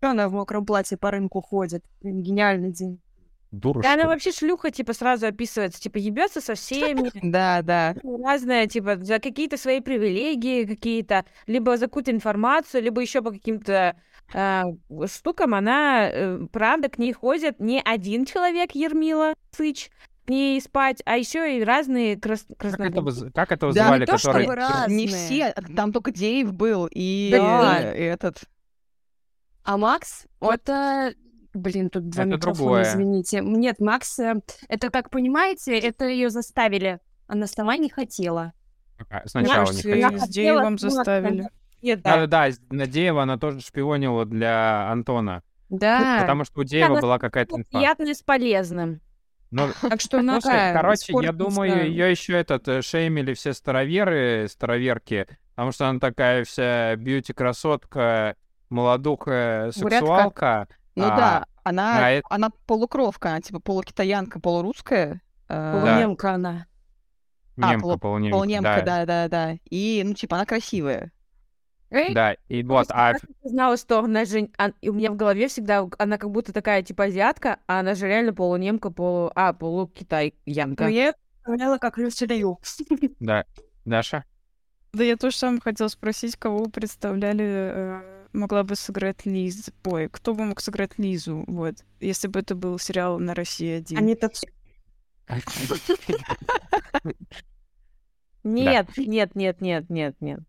Она 0.00 0.28
в 0.28 0.32
мокром 0.32 0.64
платье 0.66 0.96
по 0.96 1.10
рынку 1.10 1.40
ходит? 1.40 1.82
Блин, 2.02 2.22
Гениальный 2.22 2.70
день. 2.72 3.00
Дура, 3.60 3.80
Да 3.82 3.94
она 3.94 4.06
вообще 4.06 4.32
шлюха, 4.32 4.70
типа, 4.70 4.92
сразу 4.92 5.26
описывается, 5.26 5.80
типа, 5.80 5.98
ебется 5.98 6.40
со 6.40 6.54
всеми, 6.54 7.10
Да, 7.30 7.62
да. 7.62 7.94
разная, 8.02 8.66
типа, 8.66 8.96
за 9.02 9.18
какие-то 9.18 9.56
свои 9.56 9.80
привилегии 9.80 10.64
какие-то, 10.64 11.24
либо 11.46 11.76
за 11.76 11.86
какую-то 11.86 12.10
информацию, 12.10 12.82
либо 12.82 13.00
еще 13.00 13.22
по 13.22 13.30
каким-то 13.30 13.96
а, 14.32 14.64
штукам 15.06 15.54
она, 15.54 16.08
э, 16.10 16.38
правда, 16.52 16.88
к 16.88 16.98
ней 16.98 17.12
ходит 17.12 17.60
не 17.60 17.80
один 17.84 18.24
человек, 18.24 18.72
Ермила 18.72 19.34
Сыч, 19.52 19.90
к 20.26 20.30
ней 20.30 20.58
спать, 20.60 21.02
а 21.04 21.16
еще 21.18 21.58
и 21.58 21.62
разные 21.64 22.18
крас... 22.18 22.46
Как 22.58 22.80
это, 22.80 23.02
воз- 23.02 23.26
как 23.34 23.52
это 23.52 23.70
Да, 23.72 23.86
звали, 23.86 24.00
не 24.00 24.06
то 24.06 24.12
который... 24.16 24.42
чтобы 24.44 24.54
раз- 24.56 24.88
Не 24.88 25.04
Разные. 25.06 25.52
все, 25.52 25.52
там 25.76 25.92
только 25.92 26.10
Дейв 26.12 26.52
был, 26.54 26.88
и, 26.90 27.28
Да. 27.30 27.78
э, 27.82 28.08
этот... 28.12 28.38
А 29.64 29.76
Макс, 29.76 30.26
это... 30.40 31.14
Блин, 31.54 31.88
тут 31.88 32.08
два 32.08 32.24
Это 32.24 32.36
микрофона, 32.36 32.54
другое. 32.56 32.82
извините. 32.82 33.40
Нет, 33.40 33.80
Макс, 33.80 34.18
э, 34.18 34.40
это, 34.68 34.90
как 34.90 35.10
понимаете, 35.10 35.78
это 35.78 36.06
ее 36.06 36.28
заставили. 36.30 36.98
Она 37.26 37.46
сама 37.46 37.76
не 37.76 37.88
хотела. 37.88 38.52
А, 39.08 39.22
Сначала 39.26 39.64
не 39.64 39.66
Макс, 39.66 39.76
хотела. 39.76 40.12
э, 40.12 40.18
с 40.18 40.28
Деевом 40.28 40.78
заставили. 40.78 41.48
Нет, 41.82 42.02
да. 42.02 42.16
Да-да-да, 42.26 42.56
Надеева, 42.70 43.22
она 43.22 43.38
тоже 43.38 43.60
шпионила 43.60 44.24
для 44.24 44.90
Антона. 44.90 45.42
Да. 45.68 46.18
Потому 46.22 46.44
что 46.44 46.60
у 46.60 46.64
Деева 46.64 46.92
она 46.92 47.00
была 47.00 47.18
какая-то 47.18 47.56
инфа. 47.56 47.68
Приятно 47.70 48.14
с 48.14 48.22
полезным. 48.22 49.00
Ну, 49.50 49.68
Так 49.82 50.00
что 50.00 50.18
она 50.18 50.40
слушай, 50.40 50.72
короче, 50.72 51.12
я 51.22 51.32
думаю, 51.32 51.86
ее 51.88 52.10
еще 52.10 52.32
этот 52.32 52.66
э, 52.68 52.82
шеймили 52.82 53.34
все 53.34 53.52
староверы, 53.52 54.46
староверки, 54.50 55.26
потому 55.50 55.72
что 55.72 55.88
она 55.88 56.00
такая 56.00 56.44
вся 56.44 56.96
бьюти-красотка, 56.96 58.36
молодуха, 58.70 59.70
сексуалка. 59.72 60.68
Ну 60.96 61.04
а, 61.04 61.16
да, 61.16 61.46
она, 61.64 62.06
а 62.06 62.10
это- 62.10 62.26
она 62.30 62.50
полукровка, 62.66 63.30
она 63.30 63.40
типа 63.40 63.60
полукитаянка, 63.60 64.40
полурусская. 64.40 65.20
э, 65.48 65.72
Полунемка 65.72 66.32
она. 66.32 66.66
А, 67.60 67.72
Немка, 67.72 67.86
полу- 67.86 67.98
полунемка, 67.98 68.36
полунемка, 68.36 68.82
да. 68.84 69.04
да, 69.04 69.06
да, 69.06 69.28
да. 69.28 69.58
И, 69.70 70.02
ну, 70.04 70.14
типа, 70.14 70.36
она 70.36 70.46
красивая. 70.46 71.12
Да, 71.90 72.34
и 72.48 72.64
вот, 72.64 72.86
а 72.90 73.12
Я 73.12 73.48
знала, 73.50 73.76
что 73.76 74.00
она 74.00 74.24
же... 74.24 74.48
а- 74.58 74.72
и 74.80 74.88
у 74.88 74.92
меня 74.94 75.12
в 75.12 75.16
голове 75.16 75.46
всегда... 75.46 75.86
Она 75.98 76.18
как 76.18 76.30
будто 76.30 76.52
такая, 76.52 76.82
типа, 76.82 77.04
азиатка, 77.04 77.60
а 77.68 77.78
она 77.80 77.94
же 77.94 78.08
реально 78.08 78.32
полунемка, 78.34 78.90
полу... 78.90 79.30
А, 79.36 79.52
полукитайянка. 79.52 80.84
Но 80.84 80.90
я 80.90 81.12
представляла 81.44 81.78
как 81.78 81.98
Люси 81.98 82.24
Лью. 82.24 82.58
да, 83.20 83.44
Даша? 83.84 84.24
Да 84.92 85.04
я 85.04 85.16
тоже 85.16 85.36
сам 85.36 85.60
хотела 85.60 85.86
спросить, 85.88 86.36
кого 86.36 86.64
вы 86.64 86.70
представляли, 86.70 87.44
э, 87.44 88.13
могла 88.34 88.62
бы 88.64 88.76
сыграть 88.76 89.24
Лиз. 89.24 89.70
Ой, 89.84 90.08
кто 90.08 90.34
бы 90.34 90.44
мог 90.44 90.60
сыграть 90.60 90.98
Лизу, 90.98 91.44
вот, 91.46 91.76
если 92.00 92.28
бы 92.28 92.40
это 92.40 92.54
был 92.54 92.78
сериал 92.78 93.18
на 93.18 93.34
России 93.34 93.78
один. 93.78 93.98
Они 93.98 94.14
тут 94.14 94.32
Нет, 98.44 98.88
нет, 98.96 99.34
нет, 99.34 99.60
нет, 99.60 99.88
нет, 99.88 100.16
нет. 100.20 100.40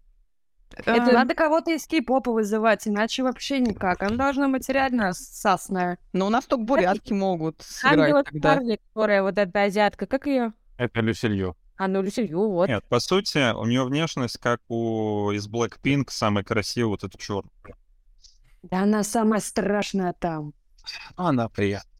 Это 0.71 1.09
Э, 1.09 1.13
надо 1.13 1.33
кого-то 1.35 1.71
из 1.71 1.87
кей-попа 1.87 2.31
вызывать, 2.33 2.87
иначе 2.87 3.23
вообще 3.23 3.59
никак. 3.59 4.03
Она 4.03 4.17
должна 4.17 4.49
быть 4.49 4.67
реально 4.67 5.13
сасная. 5.13 5.97
Но 6.11 6.27
у 6.27 6.29
нас 6.29 6.45
только 6.45 6.65
бурятки 6.65 7.13
могут 7.13 7.61
сыграть 7.61 8.27
Ангела. 8.27 8.41
Чарли, 8.41 8.79
которая 8.87 9.23
вот 9.23 9.37
эта 9.37 9.63
азиатка, 9.63 10.05
как 10.05 10.27
ее? 10.27 10.53
Это 10.77 10.99
Люсилью. 10.99 11.55
А, 11.77 11.87
ну, 11.87 12.01
Люсилью, 12.01 12.49
вот. 12.49 12.69
Нет, 12.69 12.85
по 12.87 12.99
сути, 12.99 13.53
у 13.53 13.65
нее 13.65 13.83
внешность, 13.83 14.37
как 14.37 14.61
у 14.69 15.31
из 15.31 15.47
Blackpink, 15.47 16.05
самый 16.09 16.43
красивый 16.43 16.89
вот 16.91 17.03
этот 17.03 17.19
черный. 17.19 17.51
Да 18.63 18.83
она 18.83 19.03
самая 19.03 19.41
страшная 19.41 20.13
там. 20.13 20.53
Она 21.15 21.49
приятная. 21.49 21.91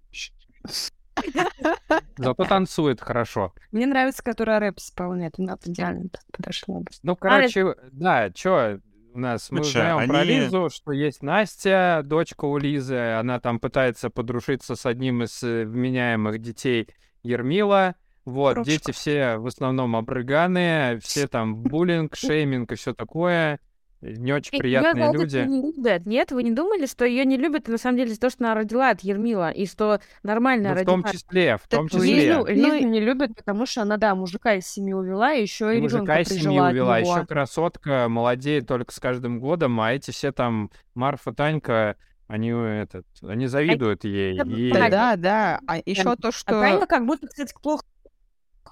Зато 2.18 2.46
танцует 2.46 3.02
хорошо. 3.02 3.54
Мне 3.72 3.86
нравится, 3.86 4.24
которая 4.24 4.60
рэп 4.60 4.78
исполняет. 4.78 5.38
Она 5.38 5.58
идеально 5.64 6.10
подошла. 6.32 6.82
Ну, 7.04 7.16
короче, 7.16 7.76
да, 7.92 8.32
чё 8.32 8.80
у 9.14 9.20
нас, 9.20 9.50
мы 9.50 9.62
узнаем 9.62 10.10
про 10.10 10.24
Лизу, 10.24 10.70
что 10.70 10.92
есть 10.92 11.24
Настя, 11.24 12.02
дочка 12.04 12.46
у 12.46 12.58
Лизы, 12.58 13.14
она 13.14 13.40
там 13.40 13.60
пытается 13.60 14.10
подружиться 14.10 14.76
с 14.76 14.86
одним 14.86 15.24
из 15.24 15.42
э, 15.42 15.64
вменяемых 15.64 16.40
детей 16.40 16.90
Ермила. 17.24 17.96
Вот, 18.26 18.56
Крошка. 18.56 18.72
дети 18.72 18.92
все 18.92 19.38
в 19.38 19.46
основном 19.48 19.96
обрыганые, 19.96 21.00
все 21.00 21.28
там 21.28 21.56
буллинг, 21.56 22.16
шейминг 22.16 22.72
и 22.72 22.76
все 22.76 22.94
такое. 22.94 23.60
Не 24.02 24.34
очень 24.34 24.60
приятные 24.60 25.06
это 25.06 25.14
люди. 25.18 25.38
не 25.48 25.62
любят. 25.72 26.06
Нет, 26.06 26.32
вы 26.32 26.44
не 26.44 26.52
думали, 26.52 26.86
что 26.86 27.06
ее 27.06 27.26
не 27.26 27.38
любят 27.38 27.68
на 27.68 27.78
самом 27.80 27.98
деле 27.98 28.14
за 28.14 28.20
то, 28.20 28.30
что 28.30 28.44
она 28.44 28.54
родила 28.54 28.92
от 28.92 29.02
Ермила, 29.02 29.50
и 29.50 29.66
что 29.66 30.00
нормально 30.22 30.70
Ну, 30.70 30.76
в 30.76 30.78
родила. 30.78 30.94
том 30.94 31.04
числе, 31.12 31.58
в 31.58 31.68
том 31.68 31.88
Так 31.88 32.00
числе. 32.00 32.28
Лизу, 32.28 32.40
Ну 32.42 32.46
Лизу 32.48 32.76
и- 32.76 32.84
не 32.84 33.00
любят, 33.00 33.36
потому 33.36 33.66
что 33.66 33.82
она, 33.82 33.98
да, 33.98 34.14
мужика 34.14 34.54
из 34.56 34.68
семьи 34.68 34.94
увела, 34.94 35.34
и 35.34 35.42
еще 35.42 35.74
и 35.74 35.80
И 35.80 35.82
мужика 35.82 36.02
ребенка 36.18 36.22
из 36.22 36.28
семьи 36.42 36.60
увела, 36.60 37.00
еще 37.00 37.26
красотка 37.26 38.08
молодеет 38.08 38.68
только 38.68 38.94
с 38.94 39.00
каждым 39.00 39.40
годом, 39.40 39.80
а 39.82 39.92
эти 39.94 40.12
все 40.12 40.32
там, 40.32 40.70
Марфа, 40.94 41.34
Танька, 41.34 41.96
они 42.28 42.50
этот, 42.50 43.06
они 43.24 43.48
завидуют 43.48 44.04
ей. 44.04 44.38
это 44.40 44.48
и- 44.50 44.72
Да, 44.72 44.90
да, 44.90 45.16
да. 45.16 45.60
А 45.68 45.78
еще 45.84 46.16
то, 46.16 46.28
А 46.28 46.32
что... 46.32 46.60
Танька 46.62 46.86
как 46.86 47.06
будто, 47.08 47.26
кстати, 47.28 47.54
плохо 47.60 47.84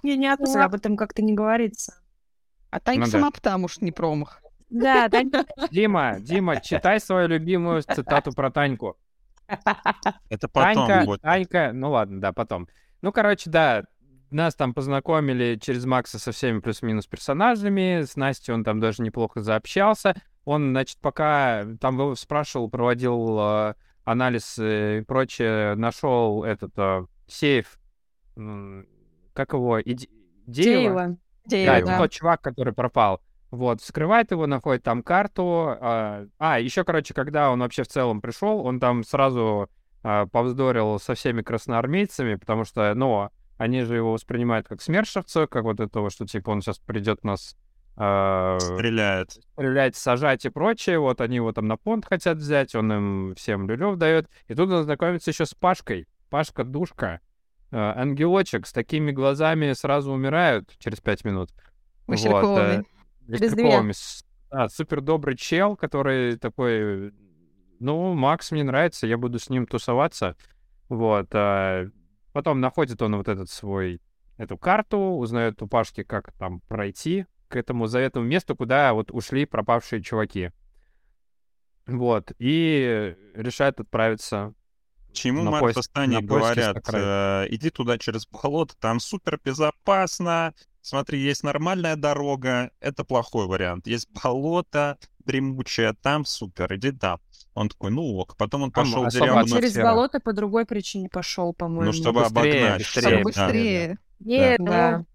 я 0.04 0.16
не 0.18 0.28
относится, 0.28 0.64
об 0.64 0.76
этом 0.76 0.97
как-то 0.97 1.22
не 1.22 1.34
говорится. 1.34 1.95
А 2.70 2.80
Танька 2.80 3.06
Ну 3.06 3.06
да. 3.06 3.12
сама 3.12 3.32
потому 3.32 3.68
что 3.68 3.84
не 3.86 3.91
промах. 3.91 4.41
Да, 4.70 5.08
да, 5.10 5.24
Дима, 5.72 6.18
Дима, 6.20 6.60
читай 6.60 6.99
свою 6.99 7.28
любимую 7.28 7.84
цитату 7.84 8.32
про 8.34 8.51
Таньку. 8.51 8.97
Это 10.30 10.47
потом 10.47 10.88
Танька, 10.88 11.06
будет. 11.06 11.22
Танька, 11.22 11.72
ну 11.74 11.91
ладно, 11.91 12.20
да, 12.20 12.34
потом. 12.34 12.68
Ну, 13.01 13.12
короче, 13.12 13.49
да, 13.49 13.84
нас 14.32 14.56
там 14.56 14.74
познакомили 14.74 15.58
через 15.62 15.86
Макса 15.86 16.20
со 16.20 16.32
всеми 16.32 16.60
плюс-минус 16.60 17.06
персонажами, 17.06 18.01
с 18.01 18.16
Настей 18.16 18.54
он 18.54 18.64
там 18.64 18.80
даже 18.80 19.04
неплохо 19.04 19.41
заобщался. 19.41 20.16
Он, 20.45 20.72
значит, 20.72 20.97
пока 20.99 21.66
там 21.80 22.16
спрашивал, 22.16 22.70
проводил 22.70 23.38
э, 23.39 23.74
анализ 24.04 24.58
э, 24.60 24.99
и 24.99 25.01
прочее, 25.04 25.76
нашел 25.76 26.43
этот 26.43 26.72
э, 26.78 27.06
сейф, 27.28 27.78
как 29.34 29.54
его, 29.54 29.82
Иди- 29.82 30.10
Деева? 30.48 31.18
Деева. 31.46 31.72
Да, 31.72 31.78
это 31.80 31.98
тот 31.98 32.12
чувак, 32.12 32.42
который 32.42 32.74
пропал. 32.74 33.22
Вот, 33.52 33.82
вскрывает 33.82 34.32
его, 34.32 34.48
находит 34.48 34.84
там 34.84 35.04
карту. 35.04 35.78
А, 35.80 36.26
а, 36.40 36.60
еще, 36.60 36.84
короче, 36.84 37.14
когда 37.14 37.52
он 37.52 37.60
вообще 37.60 37.84
в 37.84 37.88
целом 37.88 38.20
пришел, 38.20 38.66
он 38.66 38.80
там 38.80 39.04
сразу 39.04 39.70
а, 40.02 40.26
повздорил 40.26 41.00
со 41.00 41.14
всеми 41.14 41.44
красноармейцами, 41.44 42.36
потому 42.36 42.64
что, 42.64 42.94
ну, 42.96 43.30
они 43.58 43.84
же 43.84 43.96
его 43.96 44.14
воспринимают 44.14 44.68
как 44.68 44.82
смершевца, 44.82 45.46
как 45.46 45.64
вот 45.66 45.80
этого, 45.80 46.10
что, 46.10 46.26
типа, 46.26 46.50
он 46.50 46.62
сейчас 46.62 46.80
придет 46.80 47.24
нас 47.24 47.56
а, 47.96 48.58
Стреляет. 48.60 49.32
стрелять, 49.32 49.96
сажать 49.96 50.46
и 50.46 50.50
прочее. 50.50 51.00
Вот 51.00 51.22
они 51.22 51.36
его 51.36 51.52
там 51.52 51.68
на 51.68 51.78
понт 51.78 52.06
хотят 52.06 52.38
взять, 52.38 52.74
он 52.74 52.92
им 52.92 53.36
всем 53.36 53.68
люлев 53.68 53.98
дает. 53.98 54.30
И 54.48 54.56
тут 54.56 54.72
он 54.72 54.84
знакомится 54.84 55.30
еще 55.30 55.46
с 55.46 55.54
Пашкой. 55.54 56.08
Пашка 56.30 56.64
душка. 56.64 57.20
Э, 57.74 57.94
Ангелочек 57.96 58.68
с 58.68 58.72
такими 58.72 59.12
глазами 59.12 59.74
сразу 59.74 60.12
умирают 60.12 60.72
через 60.78 61.02
пять 61.02 61.26
минут. 61.26 61.50
Васильковыми. 62.06 62.84
э, 63.28 63.32
Васильковыми. 63.32 63.92
С- 63.94 64.24
Да, 64.52 64.70
супер 64.70 65.02
добрый 65.02 65.36
чел, 65.36 65.76
который 65.76 66.38
такой, 66.38 67.12
ну, 67.80 68.14
Макс 68.14 68.52
мне 68.52 68.64
нравится, 68.64 69.08
я 69.08 69.18
буду 69.18 69.40
с 69.40 69.50
ним 69.50 69.66
тусоваться. 69.66 70.36
Вот. 70.88 71.30
а 71.34 71.88
Потом 72.32 72.60
находит 72.62 73.02
он 73.02 73.16
вот 73.16 73.28
этот 73.28 73.50
свой, 73.50 74.00
эту 74.38 74.56
карту, 74.56 75.00
узнает 75.18 75.60
у 75.64 75.68
Пашки, 75.68 76.04
как 76.04 76.32
там 76.34 76.60
пройти 76.68 77.26
к 77.48 77.56
этому 77.56 77.88
заветному 77.88 78.28
месту, 78.28 78.56
куда 78.56 78.94
вот 78.94 79.10
ушли 79.12 79.46
пропавшие 79.46 80.04
чуваки. 80.04 80.52
Вот. 81.88 82.32
И 82.38 83.16
решает 83.34 83.80
отправиться 83.80 84.54
Чему 85.14 85.43
на 85.43 85.51
Марк 85.51 85.64
поиск- 85.76 85.91
говорят, 86.22 86.89
э, 86.93 87.47
иди 87.49 87.70
туда 87.70 87.97
через 87.97 88.28
болото, 88.28 88.76
там 88.80 88.99
супер 88.99 89.39
безопасно, 89.43 90.53
смотри, 90.82 91.20
есть 91.20 91.43
нормальная 91.43 91.95
дорога, 91.95 92.72
это 92.80 93.03
плохой 93.03 93.47
вариант. 93.47 93.88
Есть 93.88 94.09
болото 94.24 94.97
дремучее, 95.26 95.93
там 96.01 96.26
супер, 96.26 96.74
иди 96.76 96.91
там. 96.91 97.20
Он 97.53 97.70
такой, 97.70 97.91
ну 97.91 98.01
ок. 98.18 98.36
Потом 98.36 98.64
он 98.64 98.72
Там 98.72 98.86
пошел 98.86 99.07
деревню, 99.07 99.32
атмосфера. 99.34 99.61
Через 99.61 99.76
болото 99.76 100.20
по 100.20 100.34
другой 100.34 100.66
причине 100.66 101.07
пошел, 101.07 101.53
по-моему. 101.53 101.86
ну, 101.86 101.93
чтобы 101.93 102.22
быстрее, 102.24 102.51
обогнать. 102.64 102.80
быстрее. 102.80 103.01
Чтобы 103.01 103.18
Да. 103.18 103.24
быстрее. 103.24 103.97
Нет, 104.20 104.57
Да. 104.59 104.97
ну, 104.99 105.05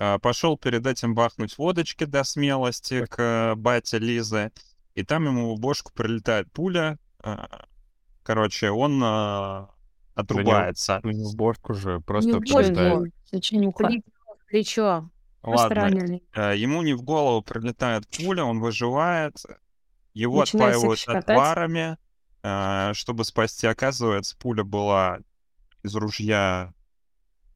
А, 0.00 0.18
Пошел 0.20 0.56
перед 0.56 0.86
этим 0.86 1.14
бахнуть 1.14 1.58
водочки 1.58 2.04
до 2.04 2.22
смелости 2.24 3.04
к 3.06 3.18
э, 3.20 3.54
бате 3.56 3.98
Лизы, 3.98 4.52
и 4.94 5.02
там 5.04 5.24
ему 5.26 5.54
в 5.56 5.60
бошку 5.60 5.92
прилетает 5.92 6.50
пуля. 6.52 6.98
Короче, 8.28 8.70
он 8.70 9.00
а, 9.02 9.70
отрубается. 10.14 11.00
Ну, 11.02 11.12
не 11.12 11.24
в 11.24 11.34
бошку 11.34 11.72
же, 11.72 11.94
Не 11.94 12.00
просто 12.02 12.36
в 12.36 12.40
бошку, 12.40 12.58
прилетает. 12.58 13.14
сочинюха. 13.24 13.88
плечо. 14.46 15.08
Ладно, 15.42 16.20
э, 16.34 16.54
ему 16.58 16.82
не 16.82 16.92
в 16.92 17.00
голову 17.02 17.40
прилетает 17.40 18.06
пуля, 18.08 18.44
он 18.44 18.60
выживает. 18.60 19.38
Его 20.12 20.40
Начинает 20.40 20.74
отпаивают 20.76 21.08
отварами, 21.08 21.96
э, 22.42 22.90
чтобы 22.92 23.24
спасти. 23.24 23.66
Оказывается, 23.66 24.36
пуля 24.36 24.62
была 24.62 25.20
из 25.82 25.94
ружья 25.94 26.74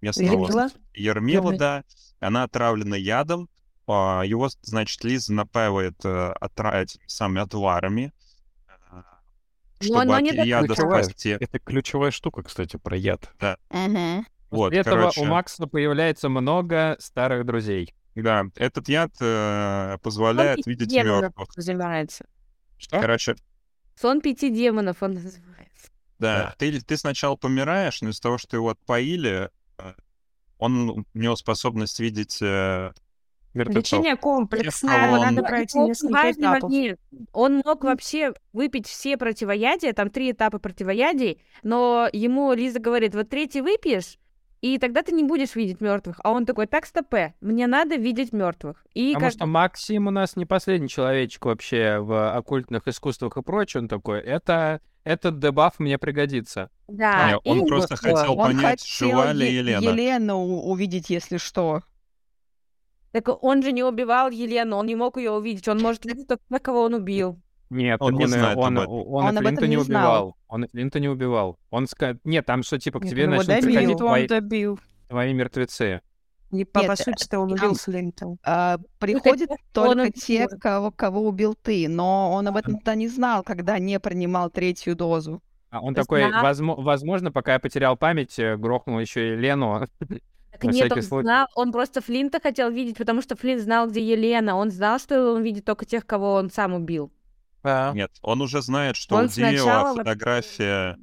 местного 0.01 0.31
Ермила? 0.31 0.71
Ермила, 0.95 1.43
Ермил. 1.43 1.59
да. 1.59 1.85
Она 2.19 2.45
отравлена 2.45 2.97
ядом. 2.97 3.51
А, 3.87 4.23
Его, 4.23 4.49
значит, 4.63 5.05
Лиза 5.05 5.35
напаивает 5.35 5.97
э, 6.05 6.35
отра- 6.41 6.87
самыми 7.07 7.43
отварами, 7.43 8.07
э, 8.07 8.22
чтобы 9.83 10.03
оно 10.03 10.15
от 10.15 10.23
не 10.23 10.33
так 10.33 10.47
яда 10.47 10.67
ключевое. 10.69 11.03
спасти. 11.03 11.31
Это 11.31 11.59
ключевая 11.59 12.11
штука, 12.11 12.43
кстати, 12.43 12.77
про 12.77 12.97
яд. 12.97 13.31
Мгм. 13.71 14.27
Вот, 14.51 14.69
После 14.71 14.81
этого 14.81 14.97
короче, 14.97 15.21
у 15.23 15.25
Макса 15.25 15.67
появляется 15.67 16.29
много 16.29 16.97
старых 16.99 17.47
друзей. 17.47 17.95
да, 18.15 18.45
этот 18.57 18.89
яд 18.89 19.13
э, 19.21 19.97
позволяет 20.03 20.59
пяти 20.59 20.71
видеть 20.71 20.89
демонов 20.89 21.23
мертвых. 21.23 21.57
называется. 21.57 22.27
Что? 22.79 23.01
Короче, 23.01 23.37
Сон 23.95 24.21
пяти 24.21 24.51
демонов 24.51 25.03
он 25.03 25.15
называется. 25.15 25.91
Да, 26.19 26.39
Да. 26.45 26.55
Ты, 26.59 26.81
ты 26.81 26.97
сначала 26.97 27.37
помираешь, 27.37 28.01
но 28.03 28.11
из-за 28.11 28.21
того, 28.21 28.39
что 28.39 28.57
его 28.57 28.69
отпоили, 28.71 29.51
э, 29.79 29.93
он, 30.59 30.91
у 30.91 31.05
него 31.15 31.35
способность 31.37 31.99
видеть 32.01 32.39
э, 32.43 32.93
мертвецов. 33.55 34.01
Лечение 34.01 34.17
комплексное, 34.17 35.11
он- 35.13 35.21
надо 35.21 35.43
пройти 35.43 35.79
Он 35.79 35.87
несколько 35.89 36.31
этапов. 36.31 36.73
Он 37.33 37.63
мог 37.65 37.85
вообще 37.85 38.33
выпить 38.53 38.87
все 38.87 39.17
противоядия, 39.17 39.93
там 39.93 40.11
три 40.11 40.31
этапа 40.33 40.59
противоядий, 40.59 41.41
но 41.63 42.09
ему 42.13 42.53
Лиза 42.53 42.81
говорит, 42.81 43.15
вот 43.15 43.29
третий 43.29 43.61
выпьешь, 43.61 44.19
и 44.61 44.79
тогда 44.79 45.03
ты 45.03 45.13
не 45.13 45.25
будешь 45.25 45.57
видеть 45.57 45.81
мертвых. 45.81 46.21
А 46.23 46.31
он 46.31 46.47
такой, 46.47 46.67
так, 46.69 46.87
стопе, 46.87 47.35
мне 47.41 47.67
надо 47.67 47.97
видеть 47.97 48.33
мертвых. 48.33 48.87
И 48.95 49.15
Потому 49.15 49.27
как- 49.31 49.33
что 49.37 49.47
Максим 49.47 50.07
у 50.07 50.11
нас 50.11 50.37
не 50.37 50.47
последний 50.47 50.89
человечек 50.89 51.45
вообще 51.45 51.99
в 51.99 52.35
оккультных 52.37 52.87
искусствах 52.87 53.37
и 53.37 53.43
прочее. 53.43 53.83
Он 53.83 53.89
такой, 53.89 54.21
это, 54.21 54.81
этот 55.03 55.41
дебаф 55.41 55.81
мне 55.81 55.99
пригодится. 55.99 56.71
Да, 56.87 57.31
Не, 57.31 57.39
он 57.39 57.65
и- 57.65 57.67
просто 57.67 57.97
хотел 57.97 58.39
Он 58.39 58.47
понять, 58.57 58.81
хотел 58.83 59.09
жива 59.09 59.33
ли 59.33 59.53
Елена. 59.53 59.83
Елену 59.83 60.37
увидеть, 60.39 61.11
если 61.11 61.39
что. 61.39 61.83
Так 63.13 63.43
он 63.45 63.63
же 63.63 63.73
не 63.73 63.83
убивал 63.85 64.31
Елену, 64.31 64.77
он 64.77 64.87
не 64.87 64.97
мог 64.97 65.17
ее 65.19 65.31
увидеть. 65.33 65.69
Он 65.69 65.79
может 65.81 66.05
видеть 66.05 66.29
только 66.29 66.43
на 66.49 66.59
кого 66.59 66.83
он 66.83 66.95
убил. 66.95 67.39
Нет, 67.71 68.01
Он 68.03 68.15
не 68.15 68.25
и- 68.25 68.27
знает 68.27 68.57
он, 68.59 68.77
об 68.79 68.83
этом. 68.85 68.93
он, 68.95 69.25
Он 69.25 69.39
об 69.39 69.45
Флинта 69.45 69.53
этом 69.53 69.65
не 69.71 69.77
не 69.77 69.83
убивал. 69.83 70.37
Он 70.49 70.67
Флинта 70.69 71.01
не 71.01 71.09
убивал. 71.09 71.59
Он 71.71 71.87
ска... 71.87 72.17
Нет, 72.25 72.45
там 72.45 72.63
что, 72.63 72.79
типа, 72.79 73.01
к 73.01 73.05
Нет, 73.05 73.11
тебе 73.13 73.25
он 73.25 73.31
начнут 73.31 73.47
добил. 73.49 73.65
приходить 73.67 73.91
Он 73.93 73.97
твои, 73.97 74.27
добил. 74.29 74.81
твои 75.09 75.33
мертвецы. 75.33 76.01
Не, 76.51 76.67
по, 76.67 76.83
по 76.85 76.97
сути-то 76.97 77.39
он 77.41 77.53
убил 77.53 77.75
Слинтон. 77.75 78.37
А, 78.45 78.77
приходят 78.99 79.49
только 79.73 80.01
он 80.03 80.13
те, 80.13 80.47
кого, 80.49 80.91
кого 80.91 81.27
убил 81.27 81.55
ты, 81.55 81.89
но 81.89 82.31
он 82.33 82.47
об 82.47 82.57
этом-то 82.59 82.95
не 82.95 83.09
знал, 83.09 83.43
когда 83.43 83.79
не 83.79 83.99
принимал 83.99 84.51
третью 84.51 84.95
дозу. 84.95 85.41
А 85.71 85.81
он 85.81 85.95
То 85.95 86.01
есть 86.01 86.09
такой, 86.11 86.25
возмо- 86.25 86.79
возможно, 86.83 87.33
пока 87.33 87.55
я 87.55 87.59
потерял 87.59 87.97
память, 87.97 88.39
э, 88.39 88.59
грохнул 88.59 88.99
еще 88.99 89.33
и 89.33 89.37
Лену. 89.37 89.87
Так 90.63 90.71
На 90.73 90.77
нет, 90.77 90.93
он 90.93 91.03
случай. 91.03 91.25
знал, 91.25 91.47
он 91.55 91.73
просто 91.73 92.01
Флинта 92.01 92.41
хотел 92.41 92.71
видеть, 92.71 92.97
потому 92.99 93.23
что 93.23 93.37
Флинт 93.37 93.63
знал, 93.63 93.89
где 93.89 94.01
Елена. 94.01 94.57
Он 94.57 94.71
знал, 94.71 94.99
что 94.99 95.35
он 95.35 95.43
видит 95.43 95.65
только 95.65 95.85
тех, 95.85 96.07
кого 96.07 96.35
он 96.35 96.51
сам 96.51 96.75
убил. 96.75 97.13
Нет, 97.65 98.11
он 98.23 98.41
уже 98.43 98.61
знает, 98.63 98.97
что 98.97 99.15
Он 99.17 99.25
у 99.25 99.29
вообще- 99.29 99.95
фотография 99.97 100.99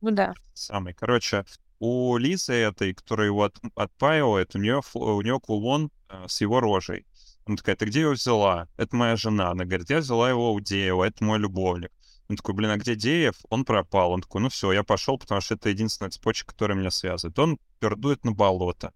Ну 0.00 0.10
да. 0.10 0.34
самой. 0.52 0.92
Короче, 0.94 1.44
у 1.78 2.16
Лизы 2.18 2.52
этой, 2.52 2.94
которая 2.94 3.28
его 3.28 3.44
от- 3.44 3.58
отпаивает, 3.74 4.54
у 4.54 4.58
нее, 4.58 4.80
у 4.94 5.20
нее 5.22 5.40
кулон 5.40 5.90
э, 6.10 6.24
с 6.28 6.40
его 6.40 6.60
рожей. 6.60 7.06
Она 7.46 7.56
такая, 7.56 7.76
ты 7.76 7.86
где 7.86 8.02
его 8.02 8.12
взяла? 8.12 8.68
Это 8.76 8.96
моя 8.96 9.16
жена. 9.16 9.50
Она 9.50 9.64
говорит, 9.64 9.90
я 9.90 9.98
взяла 9.98 10.28
его 10.30 10.52
у 10.52 10.60
Деева, 10.60 11.04
это 11.04 11.22
мой 11.24 11.38
любовник. 11.38 11.90
Он 12.28 12.36
такой, 12.36 12.54
блин, 12.54 12.70
а 12.70 12.76
где 12.76 12.94
Деев? 12.94 13.34
Он 13.50 13.64
пропал. 13.64 14.12
Он 14.12 14.22
такой, 14.22 14.40
ну 14.40 14.48
все, 14.48 14.72
я 14.72 14.82
пошел, 14.82 15.18
потому 15.18 15.40
что 15.40 15.54
это 15.54 15.68
единственная 15.68 16.10
цепочка, 16.10 16.52
которая 16.52 16.76
меня 16.78 16.90
связывает. 16.90 17.38
Он 17.38 17.58
пердует 17.80 18.24
на 18.24 18.32
болото. 18.32 18.92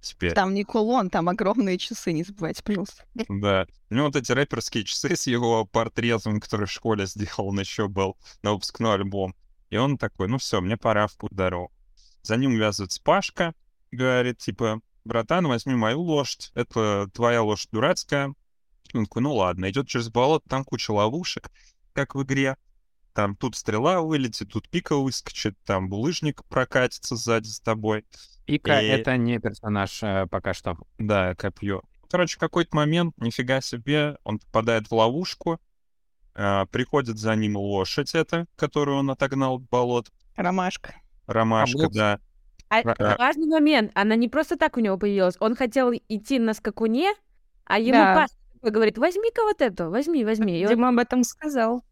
Теперь. 0.00 0.32
Там 0.32 0.54
не 0.54 0.64
кулон, 0.64 1.10
там 1.10 1.28
огромные 1.28 1.76
часы, 1.76 2.12
не 2.12 2.22
забывайте, 2.22 2.62
пожалуйста. 2.62 3.04
Да. 3.28 3.66
У 3.90 3.94
него 3.94 4.06
вот 4.06 4.16
эти 4.16 4.30
рэперские 4.30 4.84
часы 4.84 5.16
с 5.16 5.26
его 5.26 5.64
портретом, 5.64 6.40
который 6.40 6.66
в 6.66 6.72
школе 6.72 7.06
сделал, 7.06 7.48
он 7.48 7.58
еще 7.58 7.88
был 7.88 8.16
на 8.42 8.52
выпускной 8.52 8.94
альбом. 8.94 9.34
И 9.70 9.76
он 9.76 9.98
такой, 9.98 10.28
ну 10.28 10.38
все, 10.38 10.60
мне 10.60 10.76
пора 10.76 11.08
в 11.08 11.16
путь 11.16 11.32
дорогу. 11.32 11.72
За 12.22 12.36
ним 12.36 12.56
вязывается 12.56 13.02
Пашка, 13.02 13.54
говорит, 13.90 14.38
типа, 14.38 14.80
братан, 15.04 15.46
возьми 15.46 15.74
мою 15.74 16.00
лошадь, 16.00 16.52
это 16.54 17.08
твоя 17.12 17.42
лошадь 17.42 17.70
дурацкая. 17.70 18.34
Он 18.94 19.04
такой, 19.04 19.22
ну 19.22 19.34
ладно, 19.34 19.68
идет 19.68 19.88
через 19.88 20.08
болото, 20.10 20.48
там 20.48 20.64
куча 20.64 20.92
ловушек, 20.92 21.50
как 21.92 22.14
в 22.14 22.22
игре. 22.22 22.56
Там 23.14 23.34
тут 23.34 23.56
стрела 23.56 24.00
вылетит, 24.00 24.52
тут 24.52 24.68
пика 24.68 24.96
выскочит, 24.96 25.56
там 25.64 25.88
булыжник 25.88 26.44
прокатится 26.44 27.16
сзади 27.16 27.48
с 27.48 27.60
тобой. 27.60 28.04
Ика— 28.46 28.80
И- 28.82 28.86
это 28.86 29.16
не 29.16 29.38
персонаж 29.40 30.02
э, 30.02 30.26
пока 30.30 30.54
что. 30.54 30.78
Да, 30.98 31.34
копье. 31.34 31.82
Короче, 32.10 32.36
в 32.36 32.38
какой-то 32.40 32.74
момент, 32.76 33.14
нифига 33.18 33.60
себе, 33.60 34.16
он 34.24 34.38
попадает 34.38 34.88
в 34.88 34.94
ловушку, 34.94 35.60
а, 36.34 36.66
приходит 36.66 37.18
за 37.18 37.34
ним 37.34 37.56
лошадь 37.56 38.14
эта, 38.14 38.46
которую 38.56 38.98
он 38.98 39.10
отогнал 39.10 39.56
от 39.56 39.62
болот, 39.68 40.10
Ромашка. 40.36 40.94
ромашка, 41.26 41.76
Облук. 41.78 41.92
да. 41.92 42.20
А 42.70 42.82
Ра- 42.82 43.18
важный 43.18 43.46
момент, 43.46 43.90
она 43.94 44.14
не 44.14 44.28
просто 44.28 44.56
так 44.56 44.76
у 44.76 44.80
него 44.80 44.96
появилась. 44.96 45.36
Он 45.40 45.56
хотел 45.56 45.90
идти 45.92 46.38
на 46.38 46.54
скакуне, 46.54 47.12
а 47.64 47.78
ему 47.78 47.92
Да. 47.92 48.14
Такой 48.14 48.36
говорит, 48.62 48.98
возьми-ка 48.98 49.42
вот 49.42 49.60
эту, 49.60 49.90
возьми, 49.90 50.24
возьми. 50.24 50.58
И 50.60 50.64
он- 50.64 50.70
Дима 50.70 50.88
об 50.90 50.98
этом 50.98 51.22
сказал. 51.24 51.82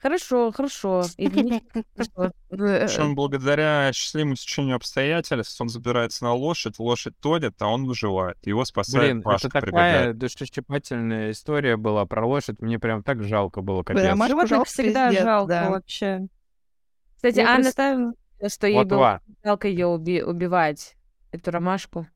Хорошо, 0.00 0.52
хорошо. 0.52 1.02
Хорошо. 1.16 2.32
Причем 2.50 3.14
благодаря 3.16 3.90
счастливому 3.92 4.36
течению 4.36 4.76
обстоятельств 4.76 5.60
он 5.60 5.68
забирается 5.68 6.22
на 6.24 6.34
лошадь, 6.34 6.78
лошадь 6.78 7.18
тонет, 7.18 7.60
а 7.60 7.66
он 7.66 7.84
выживает. 7.84 8.36
Его 8.46 8.64
спасает 8.64 9.04
Блин, 9.10 9.22
Пашка, 9.22 9.48
это 9.48 9.60
прибегает. 9.60 9.96
такая 9.98 10.12
душесчипательная 10.14 11.30
история 11.32 11.76
была 11.76 12.06
про 12.06 12.24
лошадь. 12.24 12.60
Мне 12.60 12.78
прям 12.78 13.02
так 13.02 13.24
жалко 13.24 13.60
было, 13.60 13.82
капец. 13.82 14.02
Прям 14.02 14.22
аж 14.22 14.28
Животных 14.28 14.50
жалко, 14.50 14.68
всегда 14.70 15.08
пиздец, 15.08 15.24
жалко 15.24 15.48
да. 15.48 15.70
вообще. 15.70 16.20
Кстати, 17.16 17.38
Я 17.38 17.48
Анна 17.50 17.62
представила- 17.64 18.12
что 18.48 18.66
ей 18.68 18.74
Вот 18.76 18.86
было 18.86 19.20
жалко 19.42 19.66
ее 19.66 19.86
убивать, 19.88 20.94
эту 21.32 21.50
ромашку. 21.50 22.06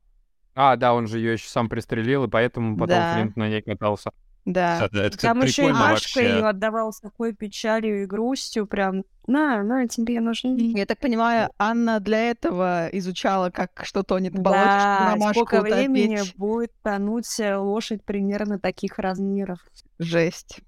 А, 0.55 0.75
да, 0.75 0.93
он 0.93 1.07
же 1.07 1.17
ее 1.19 1.33
еще 1.33 1.47
сам 1.49 1.69
пристрелил, 1.69 2.25
и 2.25 2.27
поэтому 2.29 2.75
потом 2.75 2.87
Да. 2.89 3.13
Флинт 3.15 3.35
на 3.35 3.49
ней 3.49 3.61
катался. 3.61 4.11
Да. 4.45 4.89
Да, 4.91 5.05
это 5.05 5.17
Там 5.17 5.41
еще 5.41 5.69
и 5.69 5.71
Машка 5.71 6.19
вообще. 6.19 6.23
ее 6.35 6.45
отдавал 6.49 6.91
с 6.91 6.99
такой 6.99 7.33
печалью 7.33 8.03
и 8.03 8.05
грустью, 8.05 8.67
прям, 8.67 9.03
на, 9.25 9.63
на, 9.63 9.87
тебе 9.87 10.19
нужны. 10.19 10.73
Я 10.75 10.85
так 10.85 10.99
понимаю, 10.99 11.49
Анна 11.57 12.01
для 12.01 12.29
этого 12.29 12.89
изучала, 12.91 13.51
как 13.51 13.81
что 13.85 14.03
тонет 14.03 14.33
чтобы 14.33 14.49
Да, 14.51 15.11
ромашку 15.13 15.45
сколько 15.45 15.61
времени 15.61 16.15
утопить. 16.17 16.35
будет 16.37 16.71
тонуть 16.83 17.39
лошадь 17.39 18.03
примерно 18.03 18.59
таких 18.59 18.99
размеров. 18.99 19.59
Жесть. 19.97 20.59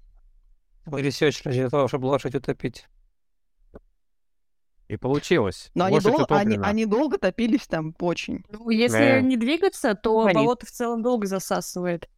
Research 0.86 1.42
ради 1.44 1.68
того, 1.68 1.86
чтобы 1.88 2.06
лошадь 2.06 2.34
утопить. 2.34 2.86
И 4.88 4.96
получилось. 4.96 5.70
Но 5.74 5.86
они, 5.86 5.98
дол- 6.00 6.24
они, 6.28 6.58
они 6.62 6.86
долго 6.86 7.18
топились 7.18 7.66
там 7.66 7.94
очень. 7.98 8.44
Ну, 8.50 8.70
если 8.70 8.98
Да. 8.98 9.20
не 9.20 9.36
двигаться, 9.36 9.94
то 9.94 10.24
Они- 10.26 10.34
болото 10.34 10.64
в 10.66 10.70
целом 10.70 11.02
долго 11.02 11.26
засасывает. 11.26 12.08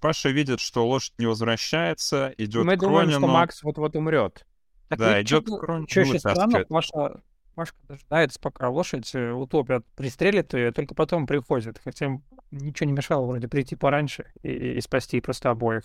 Паша 0.00 0.28
видит, 0.30 0.60
что 0.60 0.86
лошадь 0.86 1.14
не 1.18 1.26
возвращается, 1.26 2.32
идет 2.38 2.64
Мы 2.64 2.76
к 2.76 2.80
думаем, 2.80 3.10
что 3.10 3.18
Ронину. 3.18 3.32
Макс 3.32 3.62
вот-вот 3.62 3.96
умрет. 3.96 4.46
Так 4.88 4.98
Да, 4.98 5.20
идет 5.20 5.46
к 5.46 5.62
Ронину, 5.62 5.86
чё 5.86 6.02
еще 6.02 6.18
странно. 6.18 6.64
Паша, 6.68 7.20
Пашка 7.54 7.76
дожидается, 7.88 8.38
пока 8.40 8.68
лошадь 8.70 9.10
э, 9.14 9.32
утопят, 9.32 9.84
пристрелит 9.96 10.54
ее, 10.54 10.70
только 10.72 10.94
потом 10.94 11.26
приходит. 11.26 11.80
Хотя 11.82 12.06
им 12.06 12.22
ничего 12.52 12.86
не 12.86 12.92
мешало 12.92 13.26
вроде 13.26 13.48
прийти 13.48 13.74
пораньше 13.74 14.32
и, 14.42 14.48
и 14.50 14.80
спасти 14.80 15.20
просто 15.20 15.50
обоих. 15.50 15.82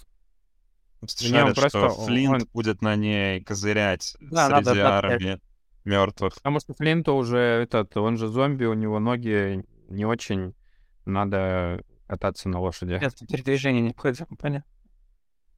Шарит, 1.11 1.55
просто- 1.55 1.89
что 1.89 2.05
Флинт 2.05 2.41
он- 2.43 2.49
будет 2.53 2.81
на 2.81 2.95
ней 2.95 3.41
козырять 3.41 4.15
Да, 4.19 4.49
надо 4.49 4.71
среди 4.71 4.79
отдать. 4.81 5.03
армии 5.03 5.39
мертвых. 5.83 6.35
Потому 6.35 6.59
что 6.59 6.73
Флинту 6.73 7.13
уже 7.13 7.37
этот, 7.37 7.95
он 7.97 8.17
же 8.17 8.27
зомби, 8.27 8.65
у 8.65 8.73
него 8.73 8.99
ноги 8.99 9.63
не 9.89 10.05
очень. 10.05 10.53
Надо 11.05 11.83
кататься 12.07 12.49
на 12.49 12.59
лошади. 12.59 12.93
Это 12.93 13.25
передвижение 13.27 13.81
необходимо, 13.81 14.27
понятно. 14.39 14.69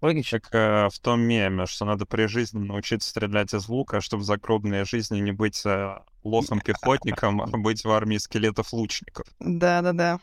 Логично. 0.02 0.40
Как 0.40 0.54
э, 0.54 0.90
в 0.90 1.00
том 1.00 1.22
меме, 1.22 1.66
что 1.66 1.86
надо 1.86 2.06
при 2.06 2.28
жизни 2.28 2.60
научиться 2.60 3.10
стрелять 3.10 3.54
из 3.54 3.68
лука, 3.68 4.00
чтобы 4.00 4.22
в 4.22 4.26
загробной 4.26 4.86
жизни 4.86 5.20
не 5.20 5.32
быть 5.32 5.66
э, 5.66 5.98
лохом-пехотником, 6.24 7.42
а 7.42 7.48
быть 7.58 7.84
в 7.84 7.90
армии 7.90 8.18
скелетов-лучников. 8.18 9.26
Да-да-да. 9.40 10.20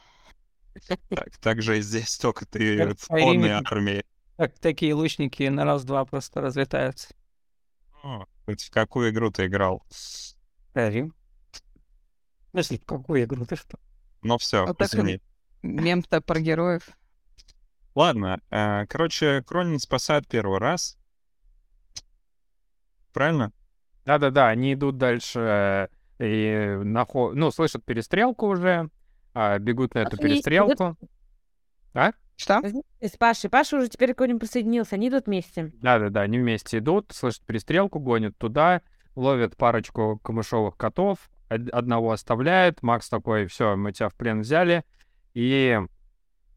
Так, 1.09 1.37
так 1.41 1.63
же 1.63 1.79
и 1.79 1.81
здесь, 1.83 2.17
только 2.19 2.47
ты 2.47 2.95
в 2.95 3.07
конной 3.09 3.51
армии. 3.51 4.05
Так, 4.37 4.59
такие 4.59 4.95
лучники 4.95 5.45
на 5.45 5.65
раз-два 5.65 6.05
просто 6.05 6.41
разлетаются. 6.41 7.15
О, 8.03 8.27
хоть 8.45 8.63
в 8.65 8.71
какую 8.71 9.11
игру 9.11 9.31
ты 9.31 9.47
играл? 9.47 9.83
Рим. 10.75 11.15
Если 12.53 12.77
в 12.77 12.85
какую 12.85 13.25
игру 13.25 13.47
ты 13.47 13.57
что? 13.57 13.79
Ну 14.23 14.39
все, 14.39 14.67
Вот 14.67 14.81
извини. 14.81 15.21
Мем-то 15.63 16.21
про 16.21 16.41
героев. 16.41 16.89
Ладно, 17.95 18.41
э, 18.51 18.87
короче, 18.87 19.43
Кронин 19.43 19.79
спасает 19.79 20.27
первый 20.29 20.59
раз. 20.59 20.99
Правильно? 23.13 23.53
Да-да-да, 24.05 24.49
они 24.49 24.75
идут 24.75 24.99
дальше 24.99 25.89
э, 26.19 26.25
и 26.25 26.77
нахо... 26.85 27.33
ну, 27.33 27.51
слышат 27.51 27.85
перестрелку 27.85 28.49
уже, 28.49 28.91
а, 29.33 29.59
бегут 29.59 29.95
на 29.95 30.01
эту 30.01 30.17
Они 30.17 30.17
идут- 30.17 30.45
перестрелку. 30.45 30.97
А? 31.95 32.13
Что? 32.37 32.61
С 33.01 33.17
Пашей. 33.17 33.49
Паша 33.51 33.77
уже 33.77 33.89
теперь 33.89 34.15
к 34.15 34.27
ним 34.27 34.39
присоединился. 34.39 34.97
Они 34.97 35.09
идут 35.09 35.27
вместе. 35.27 35.73
Да-да-да, 35.81 36.23
они 36.23 36.39
вместе 36.39 36.79
идут, 36.79 37.13
слышат 37.13 37.43
перестрелку, 37.47 38.01
гонят 38.01 38.37
туда, 38.39 38.83
ловят 39.15 39.57
парочку 39.57 40.19
камышовых 40.19 40.77
котов, 40.77 41.31
од- 41.49 41.71
одного 41.71 42.11
оставляют, 42.13 42.83
Макс 42.83 43.09
такой, 43.09 43.47
все, 43.47 43.77
мы 43.77 43.93
тебя 43.93 44.09
в 44.09 44.15
плен 44.15 44.41
взяли, 44.41 44.85
и, 45.35 45.79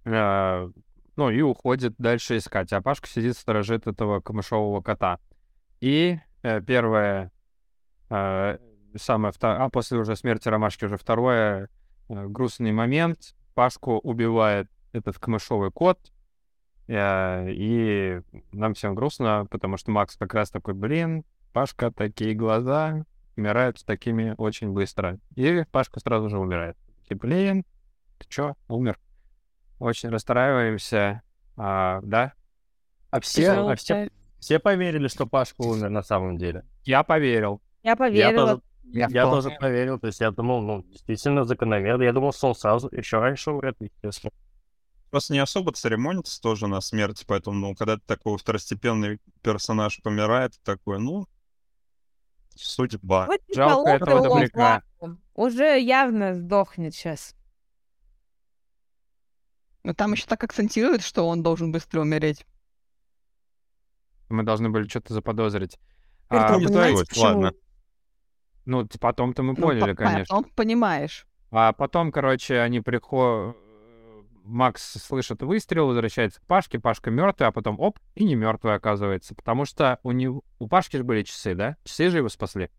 э, 0.05 0.69
ну, 1.15 1.29
и 1.29 1.41
уходит 1.41 1.95
дальше 1.97 2.37
искать, 2.37 2.73
а 2.73 2.81
Пашка 2.81 3.07
сидит, 3.07 3.37
сторожит 3.37 3.85
этого 3.87 4.19
камышового 4.19 4.81
кота. 4.81 5.19
И 5.79 6.19
э, 6.41 6.61
первое, 6.61 7.31
э, 8.09 8.57
самое, 8.95 9.31
вто- 9.33 9.57
а 9.57 9.69
после 9.69 9.99
уже 9.99 10.15
смерти 10.15 10.47
Ромашки 10.47 10.85
уже 10.85 10.97
второе 10.97 11.69
э, 12.09 12.25
грустный 12.27 12.71
момент, 12.71 13.35
Пашку 13.53 13.97
убивает 13.99 14.67
этот 14.97 15.17
камышовый 15.19 15.71
кот, 15.71 15.99
Э, 16.87 17.49
И 17.49 18.21
нам 18.51 18.73
всем 18.73 18.95
грустно, 18.95 19.45
потому 19.49 19.77
что 19.77 19.91
Макс 19.91 20.15
как 20.15 20.33
раз 20.33 20.49
такой, 20.49 20.73
блин, 20.73 21.25
Пашка, 21.53 21.91
такие 21.91 22.33
глаза, 22.33 23.03
умирают 23.35 23.79
с 23.79 23.83
такими 23.83 24.33
очень 24.37 24.71
быстро. 24.71 25.19
И 25.35 25.63
Пашка 25.71 25.99
сразу 25.99 26.29
же 26.29 26.39
умирает. 26.39 26.77
И, 27.09 27.13
блин, 27.13 27.65
ты 28.17 28.27
чё, 28.29 28.55
умер? 28.67 28.97
Очень 29.79 30.09
расстраиваемся, 30.09 31.21
а, 31.55 31.99
да? 32.03 32.33
А 33.11 33.19
все, 33.19 33.51
а 33.51 33.75
все, 33.75 34.09
все 34.39 34.59
поверили, 34.59 35.07
что 35.07 35.27
Пашка 35.27 35.61
умер 35.61 35.89
на 35.89 36.03
самом 36.03 36.37
деле. 36.37 36.65
Я 36.83 37.03
поверил. 37.03 37.61
Я 37.83 37.91
Я 37.91 37.95
поверила. 37.95 38.47
тоже, 38.47 38.61
я, 38.85 39.23
тоже 39.23 39.51
поверил. 39.59 39.99
То 39.99 40.07
есть 40.07 40.19
я 40.19 40.31
думал, 40.31 40.61
ну, 40.61 40.83
действительно 40.83 41.43
закономерно. 41.43 42.03
Я 42.03 42.13
думал, 42.13 42.33
что 42.33 42.47
он 42.47 42.55
сразу 42.55 42.89
еще 42.91 43.19
раньше 43.19 43.51
умрет, 43.51 43.75
естественно. 43.79 44.31
Просто 45.09 45.33
не 45.33 45.39
особо 45.39 45.71
церемонится 45.71 46.41
тоже 46.41 46.67
на 46.67 46.81
смерти, 46.81 47.23
поэтому, 47.27 47.55
ну, 47.69 47.75
когда 47.75 47.95
ты 47.95 48.03
такой 48.05 48.37
второстепенный 48.37 49.19
персонаж 49.41 50.01
помирает, 50.03 50.53
ты 50.53 50.59
такой, 50.63 50.99
ну, 50.99 51.27
судьба. 52.55 53.27
Вот 53.27 53.41
Жалко 53.53 53.89
этого 53.91 54.21
добряка. 54.21 54.83
Уже 55.33 55.79
явно 55.79 56.33
сдохнет 56.33 56.93
сейчас. 56.93 57.35
Но 59.83 59.93
там 59.93 60.11
еще 60.11 60.25
так 60.25 60.43
акцентируют, 60.43 61.01
что 61.03 61.25
он 61.27 61.43
должен 61.43 61.71
быстро 61.71 62.01
умереть. 62.01 62.45
Мы 64.27 64.43
должны 64.43 64.69
были 64.69 64.87
что-то 64.87 65.13
заподозрить. 65.13 65.79
Теперь 66.25 66.39
А, 66.39 66.57
в 66.57 66.63
понимаете, 66.63 67.05
почему? 67.07 67.23
ладно. 67.23 67.53
ну, 68.65 68.85
потом-то 68.99 69.43
мы 69.43 69.53
Ну, 69.53 69.61
поняли, 69.61 69.91
по- 69.91 69.95
конечно. 69.95 70.35
потом 70.35 70.51
понимаешь. 70.53 71.25
А 71.51 71.71
потом, 71.71 72.11
короче, 72.11 72.59
они 72.59 72.81
приходят... 72.81 73.55
Макс 74.47 74.81
слышит 75.03 75.41
выстрел, 75.41 75.87
возвращается 75.87 76.39
к 76.39 76.45
Пашке, 76.45 76.79
Пашка 76.79 77.11
мертвый, 77.11 77.49
а 77.49 77.51
потом 77.51 77.79
оп, 77.79 77.99
и 78.15 78.23
не 78.23 78.35
мертвый 78.35 78.73
оказывается. 78.75 79.35
Потому 79.35 79.65
что 79.65 79.99
у 80.03 80.11
него 80.11 80.43
у 80.59 80.67
Пашки 80.67 80.97
же 80.97 81.03
были 81.03 81.23
часы, 81.23 81.53
да? 81.53 81.75
Часы 81.83 82.09
же 82.09 82.17
его 82.17 82.29
спасли. 82.29 82.69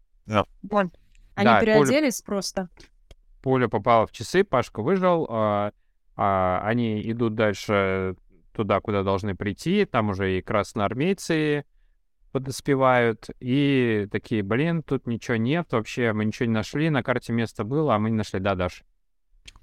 Они 1.35 1.45
Да, 1.45 1.61
пуля- 1.61 1.61
переоделись 1.61 2.23
просто. 2.23 2.69
Пуля 3.43 3.69
попала 3.69 4.07
в 4.07 4.13
часы, 4.13 4.45
Пашка 4.45 4.83
выжил. 4.83 5.27
а, 5.31 5.73
а, 6.17 6.61
они 6.65 7.01
идут 7.11 7.35
дальше 7.35 8.17
туда, 8.53 8.81
куда 8.81 9.03
должны 9.05 9.37
прийти. 9.37 9.85
Там 9.85 10.09
уже 10.11 10.39
и 10.39 10.43
красноармейцы 10.43 11.65
подоспевают. 12.33 13.29
И 13.41 14.09
такие, 14.11 14.43
блин, 14.43 14.83
тут 14.83 15.07
ничего 15.07 15.37
нет 15.37 15.73
вообще, 15.73 16.13
мы 16.13 16.25
ничего 16.25 16.47
не 16.47 16.53
нашли. 16.55 16.91
На 16.91 17.03
карте 17.03 17.33
место 17.33 17.65
было, 17.65 17.95
а 17.95 17.99
мы 17.99 18.11
не 18.11 18.17
нашли. 18.17 18.41
Да, 18.41 18.55
Даш? 18.55 18.83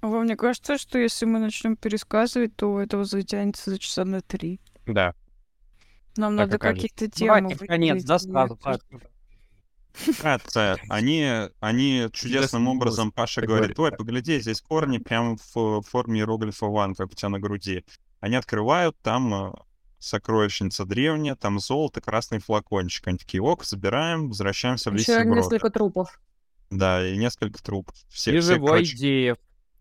Вам 0.02 0.24
мне 0.24 0.36
кажется, 0.36 0.78
что 0.78 0.98
если 0.98 1.24
мы 1.26 1.38
начнем 1.38 1.76
пересказывать, 1.76 2.54
то 2.56 2.80
этого 2.80 3.04
затянется 3.04 3.70
за 3.70 3.78
часа 3.78 4.04
на 4.04 4.20
три. 4.20 4.60
Да. 4.86 5.14
Нам 6.16 6.36
Так 6.36 6.46
надо 6.46 6.58
какие-то 6.58 7.10
темы 7.10 7.40
Давайте 7.40 7.66
конец, 7.66 8.04
да, 8.04 8.18
сразу. 8.18 8.58
Это, 10.22 10.76
они, 10.88 11.48
они 11.60 12.08
чудесным 12.12 12.68
образом, 12.68 13.12
Паша 13.12 13.42
говорит, 13.42 13.78
ой, 13.78 13.92
погляди, 13.92 14.40
здесь 14.40 14.60
корни 14.60 14.98
прямо 14.98 15.36
в 15.54 15.82
форме 15.82 16.20
иероглифа 16.20 16.66
ван, 16.66 16.94
как 16.94 17.12
у 17.12 17.14
тебя 17.14 17.30
на 17.30 17.40
груди. 17.40 17.84
Они 18.20 18.36
открывают, 18.36 18.96
там 19.02 19.34
э, 19.34 19.52
сокровищница 19.98 20.84
древняя, 20.84 21.34
там 21.34 21.58
золото, 21.58 22.00
красный 22.00 22.38
флакончик. 22.38 23.06
Они 23.08 23.18
такие, 23.18 23.42
ок, 23.42 23.64
забираем, 23.64 24.28
возвращаемся 24.28 24.90
в 24.90 24.94
Еще 24.94 25.12
Лисий 25.12 25.24
Брод. 25.24 25.36
несколько 25.36 25.70
трупов. 25.70 26.20
Да, 26.70 27.06
и 27.06 27.16
несколько 27.16 27.62
трупов. 27.62 27.94
Все, 28.08 28.36
и 28.36 28.40
все, 28.40 28.54
живой 28.54 28.70
короче, 28.70 28.96
Деев, 28.96 29.36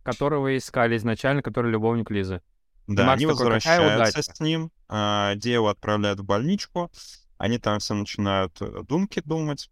которого 0.06 0.56
искали 0.56 0.96
изначально, 0.98 1.42
который 1.42 1.72
любовник 1.72 2.12
Лизы. 2.12 2.42
Да, 2.88 3.06
Макс 3.06 3.22
они 3.22 3.26
такой, 3.26 3.38
«Какая 3.38 3.80
возвращаются 3.82 4.20
удача». 4.20 4.34
с 4.36 4.40
ним, 4.40 4.72
а, 4.88 5.36
Деву 5.36 5.68
отправляют 5.68 6.20
в 6.20 6.24
больничку, 6.24 6.92
они 7.38 7.58
там 7.58 7.80
все 7.80 7.96
начинают 7.96 8.62
э, 8.62 8.84
думки 8.88 9.22
думать. 9.26 9.70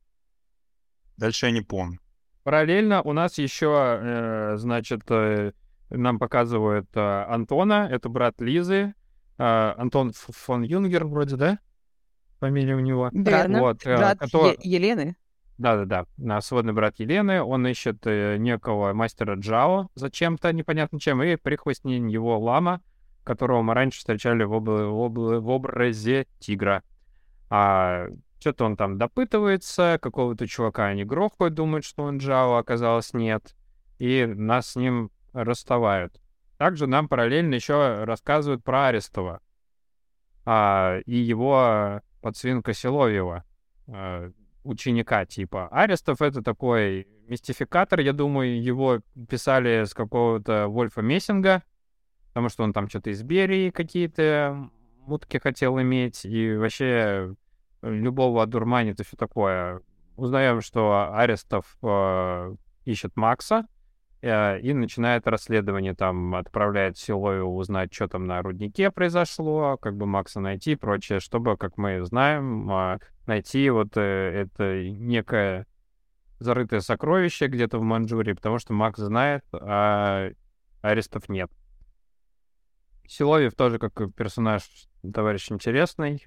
Дальше 1.17 1.45
я 1.45 1.51
не 1.51 1.61
помню. 1.61 1.99
Параллельно 2.43 3.01
у 3.03 3.13
нас 3.13 3.37
еще, 3.37 3.99
э, 4.01 4.57
значит, 4.57 5.03
э, 5.09 5.53
нам 5.91 6.17
показывают 6.19 6.89
э, 6.95 6.99
Антона, 6.99 7.87
это 7.89 8.09
брат 8.09 8.41
Лизы. 8.41 8.93
Антон 9.37 10.13
фон 10.13 10.61
Юнгер 10.61 11.05
вроде, 11.05 11.35
да? 11.37 11.59
фамилия 12.39 12.75
у 12.75 12.79
него. 12.79 13.09
Верно. 13.13 13.61
Вот, 13.61 13.83
Брат 13.83 14.19
который- 14.19 14.57
Е- 14.61 14.75
Елены. 14.75 15.15
Да-да-да, 15.57 16.05
на 16.17 16.41
сводный 16.41 16.73
брат 16.73 16.99
Елены, 16.99 17.41
он 17.41 17.67
ищет 17.67 18.05
э, 18.05 18.37
некого 18.37 18.93
мастера 18.93 19.35
Джао 19.35 19.89
зачем-то, 19.93 20.51
непонятно 20.51 20.99
чем, 20.99 21.21
и 21.21 21.35
прихвостнень 21.35 22.09
его 22.09 22.39
лама, 22.39 22.81
которого 23.23 23.61
мы 23.61 23.73
раньше 23.73 23.99
встречали 23.99 24.43
в, 24.43 24.53
обла- 24.53 24.89
в 24.89 25.11
обла- 25.11 25.39
в 25.39 25.49
образе 25.49 26.27
тигра. 26.39 26.83
А 27.49 28.07
что-то 28.39 28.65
он 28.65 28.75
там 28.75 28.97
допытывается, 28.97 29.99
какого-то 30.01 30.47
чувака 30.47 30.87
они 30.87 31.05
грохают, 31.05 31.53
думают, 31.53 31.85
что 31.85 32.03
он 32.03 32.17
Джао, 32.17 32.57
оказалось 32.57 33.13
нет, 33.13 33.55
и 33.99 34.25
нас 34.25 34.71
с 34.71 34.75
ним 34.75 35.11
расставают. 35.33 36.19
Также 36.57 36.87
нам 36.87 37.07
параллельно 37.07 37.53
еще 37.53 38.03
рассказывают 38.05 38.63
про 38.63 38.87
Арестова 38.87 39.39
а, 40.45 40.99
и 41.05 41.15
его 41.15 42.01
подсвинка 42.21 42.73
Силовьева, 42.73 43.43
а, 43.87 44.31
ученика 44.63 45.25
типа. 45.25 45.67
Арестов— 45.69 46.21
это 46.21 46.41
такой 46.41 47.07
мистификатор, 47.27 47.99
я 47.99 48.13
думаю, 48.13 48.61
его 48.61 48.99
писали 49.29 49.85
с 49.85 49.93
какого-то 49.93 50.67
Вольфа 50.67 51.01
Мессинга, 51.01 51.63
потому 52.29 52.49
что 52.49 52.63
он 52.63 52.73
там 52.73 52.89
что-то 52.89 53.09
из 53.09 53.23
Берии 53.23 53.69
какие-то 53.69 54.69
мутки 55.05 55.37
хотел 55.37 55.79
иметь, 55.81 56.25
и 56.25 56.55
вообще 56.55 57.35
любого 57.81 58.43
одурманит 58.43 58.99
и 58.99 59.03
все 59.03 59.17
такое. 59.17 59.81
Узнаем, 60.15 60.61
что 60.61 61.11
Арестов 61.13 61.77
э, 61.81 62.55
ищет 62.85 63.15
Макса, 63.15 63.65
э, 63.65 63.82
и 64.23 64.73
начинает 64.73 65.27
расследование, 65.27 65.93
там 65.93 66.35
отправляет 66.35 66.97
Силою 66.97 67.45
узнать, 67.47 67.93
что 67.93 68.07
там 68.07 68.25
на 68.25 68.41
руднике 68.41 68.89
произошло, 68.89 69.77
как 69.77 69.97
бы 69.97 70.05
Макса 70.05 70.39
найти 70.39 70.71
и 70.71 70.75
прочее, 70.75 71.19
чтобы, 71.19 71.57
как 71.57 71.77
мы 71.77 72.05
знаем, 72.05 72.71
а, 72.71 72.99
найти 73.25 73.69
вот 73.69 73.97
э, 73.97 74.01
это 74.01 74.83
некое 74.89 75.67
зарытое 76.39 76.79
сокровище 76.79 77.47
где-то 77.47 77.79
в 77.79 77.81
Манчжурии, 77.81 78.31
потому 78.31 78.59
что 78.59 78.71
Макс 78.71 78.97
знает, 78.97 79.43
а 79.53 80.29
арестов 80.81 81.27
нет. 81.27 81.51
Силовьев 83.05 83.55
тоже 83.55 83.77
как 83.77 83.93
персонаж 84.15 84.63
товарищ 85.13 85.51
интересный. 85.51 86.25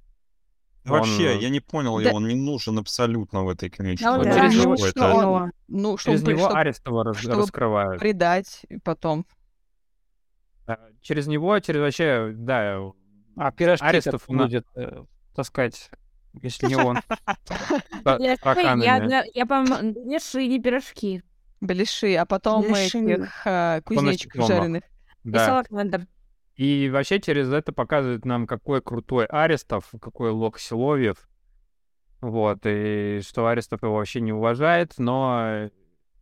Вообще, 0.86 1.32
Он, 1.32 1.38
э, 1.38 1.42
я 1.42 1.48
не 1.50 1.60
понял 1.60 1.96
Да. 1.98 2.02
его, 2.04 2.16
он 2.16 2.28
не 2.28 2.34
нужен 2.34 2.78
абсолютно 2.78 3.44
в 3.44 3.48
этой 3.48 3.68
книжке. 3.70 4.04
Да, 4.04 4.16
Вообще 4.18 4.30
да. 4.32 4.40
через 4.50 4.62
него- 4.64 4.76
что 4.76 5.14
он- 5.14 5.24
Но 5.24 5.50
Ну, 5.90 5.96
что 5.96 6.10
Через 6.10 6.20
он 6.20 6.26
при- 6.26 6.34
него 6.34 6.44
чтоб 6.46 6.56
Арестова 6.56 7.04
раз- 7.04 7.18
чтобы 7.18 7.36
раскрывают. 7.36 8.00
предать 8.00 8.66
потом. 8.84 9.26
Через 11.00 11.26
него, 11.28 11.58
через 11.60 11.80
вообще, 11.80 12.32
да, 12.34 12.78
А 13.36 13.52
пирожки 13.52 13.84
Арестов 13.86 14.24
будет 14.26 14.66
э, 14.74 15.04
таскать. 15.34 15.90
если 16.42 16.66
не 16.66 16.76
он. 16.76 16.98
Я, 19.34 19.46
по-моему, 19.46 19.94
не 20.04 20.18
ши, 20.18 20.46
не 20.46 20.60
пирожки. 20.60 21.22
Беляши, 21.60 22.14
а 22.16 22.26
потом 22.26 22.62
Беляши. 22.64 22.98
этих 22.98 23.42
а, 23.46 23.80
кузнечиков 23.82 24.46
жареных. 24.46 24.82
И 25.24 25.30
Да. 25.30 25.62
И 26.56 26.88
вообще 26.90 27.20
через 27.20 27.52
это 27.52 27.72
показывает 27.72 28.24
нам, 28.24 28.46
какой 28.46 28.80
крутой 28.80 29.26
Арестов, 29.26 29.90
какой 30.00 30.30
лох 30.30 30.58
Силовьев. 30.58 31.28
Вот, 32.22 32.60
и 32.64 33.20
что 33.22 33.46
Арестов 33.46 33.82
его 33.82 33.96
вообще 33.96 34.20
не 34.22 34.32
уважает, 34.32 34.94
но 34.96 35.68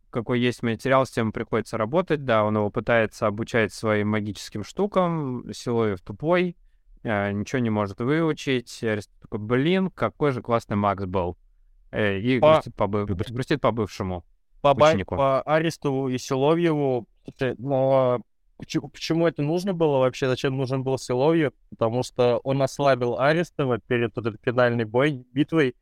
какой 0.09 0.39
есть 0.39 0.61
материал, 0.61 1.05
с 1.05 1.11
тем 1.11 1.31
приходится 1.31 1.77
работать. 1.77 2.25
Да, 2.25 2.43
он 2.43 2.55
его 2.57 2.69
пытается 2.69 3.27
обучать 3.27 3.73
своим 3.73 4.09
магическим 4.09 4.63
штукам. 4.63 5.45
Силовьев 5.53 6.01
тупой, 6.01 6.57
э, 7.03 7.31
ничего 7.31 7.59
не 7.59 7.69
может 7.69 7.99
выучить. 8.01 8.83
Арестов 8.83 9.17
такой, 9.21 9.39
блин, 9.39 9.89
какой 9.89 10.31
же 10.31 10.41
классный 10.41 10.75
Макс 10.75 11.05
был. 11.05 11.37
Э, 11.91 12.19
И 12.19 12.39
По- 12.39 12.53
грустит 12.55 12.75
по, 12.75 12.87
грустит 12.87 13.61
по 13.61 13.71
бывшему. 13.71 14.25
по, 14.61 14.73
ученику. 14.73 15.15
по 15.15 15.41
Арестову 15.43 16.09
и 16.09 16.17
Силовьеву. 16.17 17.07
Но 17.57 18.21
почему, 18.57 18.89
почему 18.89 19.27
это 19.27 19.41
нужно 19.41 19.73
было 19.73 19.99
вообще? 19.99 20.27
Зачем 20.27 20.57
нужен 20.57 20.83
был 20.83 20.97
Силовьев? 20.97 21.53
Потому 21.69 22.03
что 22.03 22.39
он 22.43 22.61
ослабил 22.61 23.19
Арестова 23.19 23.79
перед 23.79 24.15
вот 24.15 24.25
этой 24.25 24.39
финальной 24.43 24.85
бой, 24.85 25.25
битвой, 25.33 25.75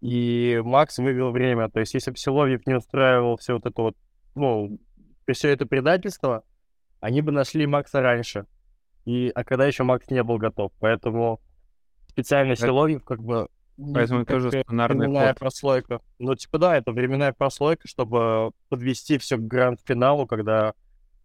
и 0.00 0.60
Макс 0.64 0.98
вывел 0.98 1.30
время. 1.30 1.68
То 1.68 1.80
есть 1.80 1.94
если 1.94 2.10
бы 2.10 2.16
Силовьев 2.16 2.66
не 2.66 2.74
устраивал 2.74 3.36
все 3.36 3.54
вот 3.54 3.66
это 3.66 3.82
вот, 3.82 3.96
ну, 4.34 4.78
все 5.32 5.50
это 5.50 5.66
предательство, 5.66 6.44
они 7.00 7.20
бы 7.20 7.32
нашли 7.32 7.66
Макса 7.66 8.00
раньше. 8.00 8.46
И, 9.04 9.30
а 9.34 9.44
когда 9.44 9.66
еще 9.66 9.84
Макс 9.84 10.08
не 10.10 10.22
был 10.22 10.38
готов. 10.38 10.72
Поэтому 10.80 11.40
специально 12.08 12.52
Это- 12.52 12.66
Силовьев 12.66 13.04
как 13.04 13.22
бы... 13.22 13.48
Поэтому 13.94 14.26
как 14.26 14.28
тоже 14.38 14.50
сценарный 14.50 15.06
временная 15.06 15.28
ход. 15.28 15.38
прослойка. 15.38 16.00
Ну, 16.18 16.34
типа, 16.34 16.58
да, 16.58 16.76
это 16.76 16.90
временная 16.90 17.32
прослойка, 17.32 17.86
чтобы 17.86 18.50
подвести 18.68 19.18
все 19.18 19.36
к 19.36 19.40
гранд-финалу, 19.40 20.26
когда 20.26 20.74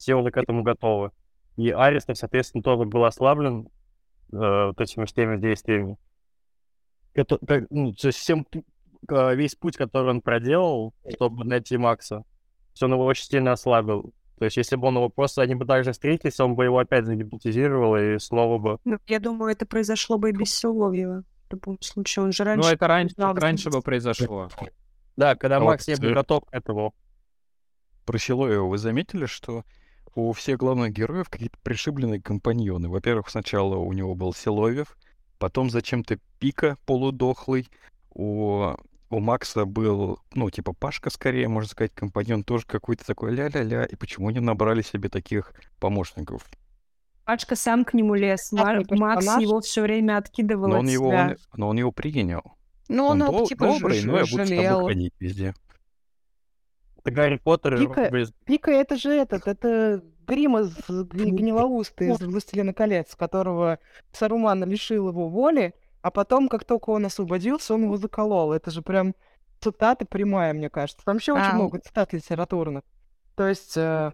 все 0.03 0.15
уже 0.15 0.31
к 0.31 0.37
этому 0.37 0.63
готовы. 0.63 1.11
И 1.55 1.69
Арестов, 1.69 2.17
соответственно, 2.17 2.61
тоже 2.61 2.85
был 2.85 3.05
ослаблен 3.05 3.69
э, 4.31 4.67
вот 4.67 4.79
этими 4.81 5.05
всеми 5.05 5.37
действиями. 5.37 5.97
Это, 7.13 7.37
как, 7.45 7.65
ну, 7.69 7.93
то 7.93 8.07
есть 8.07 8.19
всем, 8.19 8.45
весь 9.07 9.55
путь, 9.55 9.77
который 9.77 10.09
он 10.09 10.21
проделал, 10.21 10.93
чтобы 11.13 11.45
найти 11.45 11.77
Макса, 11.77 12.23
все 12.73 12.85
он 12.85 12.93
его 12.93 13.05
очень 13.05 13.25
сильно 13.25 13.53
ослабил. 13.53 14.13
То 14.39 14.45
есть, 14.45 14.57
если 14.57 14.75
бы 14.75 14.87
он 14.87 14.95
его 14.95 15.09
просто, 15.09 15.41
они 15.41 15.55
бы 15.55 15.65
также 15.65 15.91
встретились, 15.91 16.39
он 16.39 16.55
бы 16.55 16.65
его 16.65 16.79
опять 16.79 17.05
загипнотизировал, 17.05 17.95
и 17.95 18.17
снова 18.19 18.57
бы... 18.57 18.79
Ну, 18.83 18.97
я 19.07 19.19
думаю, 19.19 19.51
это 19.51 19.65
произошло 19.65 20.17
бы 20.17 20.31
и 20.31 20.33
без 20.33 20.53
Силовьева. 20.53 21.23
В 21.49 21.53
любом 21.53 21.79
случае, 21.81 22.25
он 22.25 22.31
же 22.31 22.43
раньше... 22.43 22.67
Ну, 22.67 22.73
это 22.73 22.87
раньше, 22.87 23.15
знал, 23.15 23.35
раньше 23.35 23.69
бы 23.69 23.81
произошло. 23.81 24.49
Да, 25.15 25.35
когда 25.35 25.57
А 25.57 25.59
вот, 25.59 25.67
Макс 25.67 25.87
не 25.87 25.95
был 25.95 26.09
э, 26.09 26.13
готов 26.13 26.45
к 26.45 26.53
этому. 26.53 26.95
Про 28.05 28.17
Силоева 28.17 28.65
вы 28.65 28.77
заметили, 28.79 29.27
что 29.27 29.63
у 30.15 30.31
всех 30.33 30.57
главных 30.59 30.91
героев 30.93 31.29
какие-то 31.29 31.57
пришибленные 31.63 32.21
компаньоны. 32.21 32.89
Во-первых, 32.89 33.29
сначала 33.29 33.75
у 33.77 33.91
него 33.93 34.15
был 34.15 34.33
Силовьев, 34.33 34.97
потом 35.39 35.69
зачем-то 35.69 36.17
Пика 36.39 36.77
полудохлый, 36.85 37.67
у, 38.13 38.73
у 39.09 39.19
Макса 39.19 39.65
был, 39.65 40.19
ну, 40.33 40.49
типа 40.49 40.73
Пашка 40.73 41.09
скорее, 41.09 41.47
можно 41.47 41.69
сказать, 41.69 41.93
компаньон 41.93 42.43
тоже 42.43 42.65
какой-то 42.67 43.05
такой 43.05 43.31
ля-ля-ля. 43.33 43.85
И 43.85 43.95
почему 43.95 44.29
не 44.29 44.39
набрали 44.39 44.81
себе 44.81 45.09
таких 45.09 45.53
помощников? 45.79 46.45
Пачка 47.25 47.55
сам 47.55 47.85
к 47.85 47.93
нему 47.93 48.15
лез. 48.15 48.51
Ма- 48.51 48.61
Классный 48.63 48.97
Макс 48.99 49.23
персонаж. 49.25 49.41
его 49.41 49.61
все 49.61 49.81
время 49.81 50.17
откидывал 50.17 50.67
Но 50.67 50.75
от 50.75 50.79
он 50.81 50.87
его, 50.89 51.09
себя. 51.09 51.27
он- 51.29 51.37
но 51.59 51.67
он 51.69 51.77
его 51.77 51.91
принял. 51.91 52.41
Ну, 52.89 53.05
он 53.05 53.21
он, 53.21 53.31
дол- 53.31 53.47
типа, 53.47 53.65
добрый, 53.67 53.99
ж- 53.99 54.03
но 54.05 54.17
я 54.17 54.23
буду 54.25 54.27
с 54.27 54.31
тобой 54.31 54.47
жалел. 54.47 54.85
ходить 54.87 55.13
везде. 55.19 55.53
Это 57.03 57.15
Гарри 57.15 57.35
Поттер 57.43 57.75
и 57.75 57.85
Пика- 57.85 58.09
без- 58.11 58.31
Пика 58.45 58.71
это 58.71 58.95
же 58.95 59.11
этот, 59.13 59.47
это 59.47 60.01
Грим 60.25 60.57
из 60.57 60.73
Г- 60.87 61.03
Гнилоустый 61.31 62.11
из 62.11 62.21
«Властелина 62.21 62.73
колец», 62.73 63.13
которого 63.15 63.79
Саруман 64.13 64.63
лишил 64.63 65.09
его 65.09 65.27
воли, 65.27 65.73
а 66.01 66.11
потом, 66.11 66.47
как 66.47 66.63
только 66.63 66.91
он 66.91 67.05
освободился, 67.05 67.73
он 67.73 67.83
его 67.83 67.97
заколол. 67.97 68.53
Это 68.53 68.71
же 68.71 68.81
прям 68.81 69.15
цитаты 69.59 70.05
прямая, 70.05 70.53
мне 70.53 70.69
кажется. 70.69 71.03
Там 71.05 71.17
очень 71.17 71.33
А. 71.33 71.53
много 71.55 71.79
цитат 71.79 72.13
литературных. 72.13 72.83
То 73.35 73.47
есть 73.49 73.75
э, 73.75 74.11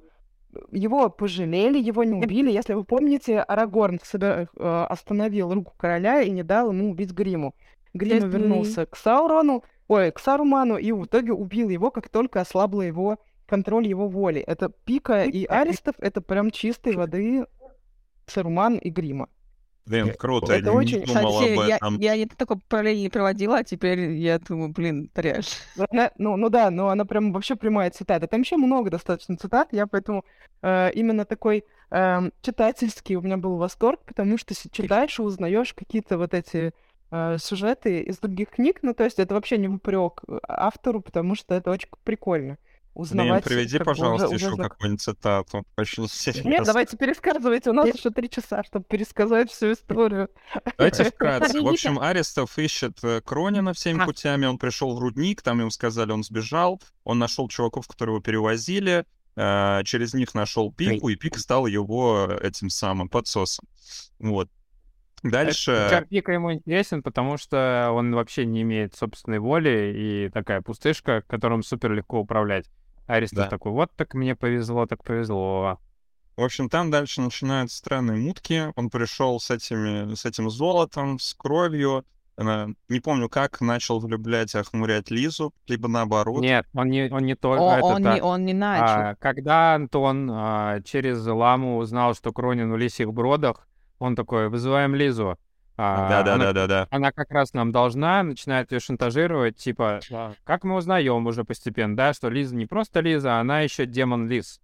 его 0.72 1.10
пожалели, 1.10 1.78
его 1.80 2.04
не 2.04 2.14
убили. 2.16 2.52
Если 2.52 2.74
вы 2.74 2.84
помните, 2.86 3.40
Арагорн 3.40 4.00
собе- 4.04 4.48
э, 4.58 4.86
остановил 4.90 5.54
руку 5.54 5.74
короля 5.78 6.22
и 6.22 6.32
не 6.32 6.42
дал 6.44 6.72
ему 6.72 6.90
убить 6.92 7.12
Гриму. 7.12 7.54
Грима 7.94 8.18
Это- 8.18 8.38
вернулся 8.38 8.86
к 8.88 8.96
Саурону, 8.96 9.64
ой, 9.90 10.12
к 10.12 10.20
Саруману, 10.20 10.78
и 10.78 10.92
в 10.94 11.04
итоге 11.06 11.34
убил 11.34 11.68
его, 11.68 11.92
как 11.92 12.08
только 12.08 12.40
ослабла 12.40 12.84
его 12.84 13.18
контроль 13.48 13.88
его 13.88 14.08
воли. 14.08 14.40
Это 14.42 14.70
Пика 14.70 15.24
и 15.26 15.46
Аристов, 15.46 15.96
это 16.00 16.22
прям 16.22 16.52
чистой 16.52 16.96
воды 16.96 17.46
Саруман 18.28 18.78
и 18.78 18.90
Грима. 18.90 19.28
Блин, 19.86 20.14
круто, 20.14 20.54
Это 20.54 20.66
я 20.68 20.72
не 20.72 20.78
очень- 20.78 21.04
думал 21.04 21.32
Кстати, 21.40 21.54
об 21.58 21.68
я, 21.68 21.76
этом. 21.78 21.98
я 22.00 22.16
не 22.16 22.26
такой 22.28 22.58
параллель 22.70 23.02
не 23.02 23.10
проводила, 23.10 23.58
а 23.58 23.64
теперь 23.64 24.12
я 24.12 24.38
думаю, 24.38 24.70
блин. 24.70 25.10
Она- 25.90 26.12
ну, 26.20 26.38
ну 26.38 26.50
да, 26.50 26.70
но 26.70 26.90
она 26.90 27.06
прям 27.06 27.34
вообще 27.34 27.56
прямая 27.56 27.90
цитата. 27.90 28.28
Там 28.28 28.42
еще 28.42 28.58
много 28.58 28.92
достаточно 28.92 29.36
цитат, 29.36 29.70
я 29.74 29.88
поэтому 29.88 30.24
э, 30.62 30.92
именно 30.94 31.26
такой 31.26 31.64
эм, 31.90 32.32
читательский 32.44 33.18
у 33.18 33.22
меня 33.22 33.38
был 33.38 33.58
восторг, 33.58 34.02
потому 34.06 34.38
что 34.38 34.54
читаешь 34.70 35.18
и 35.18 35.24
узнаешь 35.24 35.74
какие-то 35.74 36.20
вот 36.20 36.36
эти 36.36 36.58
э, 36.68 36.72
сюжеты 37.12 38.02
из 38.02 38.20
других 38.20 38.50
книг. 38.52 38.80
Ну, 38.82 38.94
то 38.94 39.04
есть 39.04 39.20
это 39.20 39.34
вообще 39.34 39.58
не 39.58 39.68
упрек 39.68 40.22
автору, 40.48 41.02
потому 41.02 41.36
что 41.36 41.56
это 41.56 41.72
очень 41.72 41.90
прикольно. 42.04 42.58
Блин, 42.96 43.04
Узнавать. 43.06 43.44
приведи, 43.46 43.78
как 43.78 43.86
пожалуйста, 43.88 44.28
уже- 44.28 44.36
еще 44.36 44.48
уже 44.48 44.64
какую-нибудь 44.64 45.02
цитату. 45.02 45.64
Очень 45.78 46.04
Нет, 46.04 46.12
интересно. 46.38 46.66
давайте 46.66 46.98
пересказывайте. 46.98 47.70
У 47.70 47.74
нас 47.74 47.88
еще 47.96 48.10
три 48.10 48.30
часа, 48.30 48.62
чтобы 48.64 48.84
пересказать 48.84 49.50
всю 49.52 49.72
историю. 49.72 50.30
Давайте 50.78 51.06
вкратце. 51.06 51.62
В 51.62 51.68
общем, 51.70 51.98
Арестов 52.00 52.58
ищет 52.60 52.98
э, 53.04 53.22
Кронина 53.22 53.72
всеми 53.74 54.02
А. 54.02 54.06
путями. 54.06 54.48
Он 54.48 54.58
пришел 54.58 54.94
в 54.96 55.00
рудник, 55.00 55.42
там 55.42 55.60
ему 55.60 55.70
сказали, 55.72 56.12
он 56.12 56.24
сбежал. 56.24 56.82
Он 57.06 57.20
нашел 57.20 57.48
чуваков, 57.48 57.88
которые 57.88 58.16
его 58.16 58.22
перевозили. 58.24 59.06
э, 59.38 59.84
Через 59.86 60.14
них 60.14 60.34
нашел 60.34 60.74
Пику, 60.74 61.08
и 61.10 61.16
Пик 61.16 61.38
стал 61.38 61.68
его 61.68 62.28
э, 62.30 62.48
этим 62.48 62.70
самым 62.70 63.08
подсосом. 63.08 63.66
Вот. 64.20 64.50
Дальше... 65.24 65.88
Чар 65.90 66.06
Пика 66.06 66.32
ему 66.32 66.54
интересен, 66.54 67.04
потому 67.04 67.38
что 67.38 67.92
он 67.94 68.14
вообще 68.14 68.46
не 68.46 68.62
имеет 68.62 68.96
собственной 68.96 69.40
воли 69.40 69.94
и 69.96 70.30
такая 70.30 70.62
пустышка, 70.62 71.24
которым 71.28 71.64
супер 71.64 71.94
легко 71.94 72.20
управлять. 72.20 72.70
Аристов 73.08 73.46
Да. 73.46 73.48
такой, 73.48 73.72
вот 73.72 73.92
так 73.96 74.14
мне 74.14 74.36
повезло, 74.36 74.86
так 74.86 75.04
повезло. 75.04 75.80
В 76.38 76.44
общем, 76.44 76.70
там 76.70 76.90
дальше 76.90 77.22
начинаются 77.22 77.78
странные 77.78 78.18
мутки. 78.18 78.72
Он 78.76 78.90
пришел 78.90 79.40
с, 79.40 79.52
этими, 79.52 80.14
с 80.14 80.26
этим 80.26 80.50
золотом, 80.50 81.20
с 81.20 81.34
кровью. 81.34 82.06
Э, 82.38 82.68
Не 82.88 83.00
помню, 83.02 83.28
как 83.28 83.60
начал 83.60 84.00
влюблять 84.00 84.56
и 84.56 84.58
охмурять 84.58 85.12
Лизу, 85.12 85.54
либо 85.68 85.90
наоборот. 85.90 86.42
Нет, 86.42 86.66
он 86.74 86.90
не, 86.90 87.10
он 87.12 87.26
не 87.26 87.36
только 87.36 87.62
О, 87.62 87.78
это. 87.78 87.86
он, 87.86 88.04
так. 88.04 88.16
не, 88.16 88.22
он 88.22 88.46
не 88.46 88.54
начал. 88.54 88.86
А, 88.86 89.16
когда 89.20 89.76
Антон 89.76 90.30
а, 90.32 90.82
через 90.82 91.26
ламу 91.26 91.78
узнал, 91.78 92.14
что 92.14 92.32
Кронин 92.32 92.72
в 92.72 92.78
лисьих 92.78 93.12
бродах, 93.12 93.68
он 94.00 94.16
такой, 94.16 94.50
вызываем 94.50 94.96
Лизу. 94.96 95.38
А, 95.78 96.08
она- 96.08 96.24
Да-да-да-да-да. 96.24 96.88
Она 96.92 97.12
как 97.12 97.32
раз 97.32 97.54
нам 97.54 97.72
должна, 97.72 98.22
начинает 98.24 98.72
ее 98.72 98.80
шантажировать, 98.82 99.56
типа, 99.58 100.02
как 100.44 100.64
мы 100.66 100.76
узнаем 100.76 101.26
уже 101.28 101.46
постепенно, 101.46 101.96
да, 101.96 102.14
что 102.14 102.30
Лиза 102.30 102.56
не 102.56 102.66
просто 102.66 103.00
Лиза, 103.00 103.40
она 103.40 103.62
еще 103.62 103.86
демон 103.86 104.28
Лиз. 104.28 104.60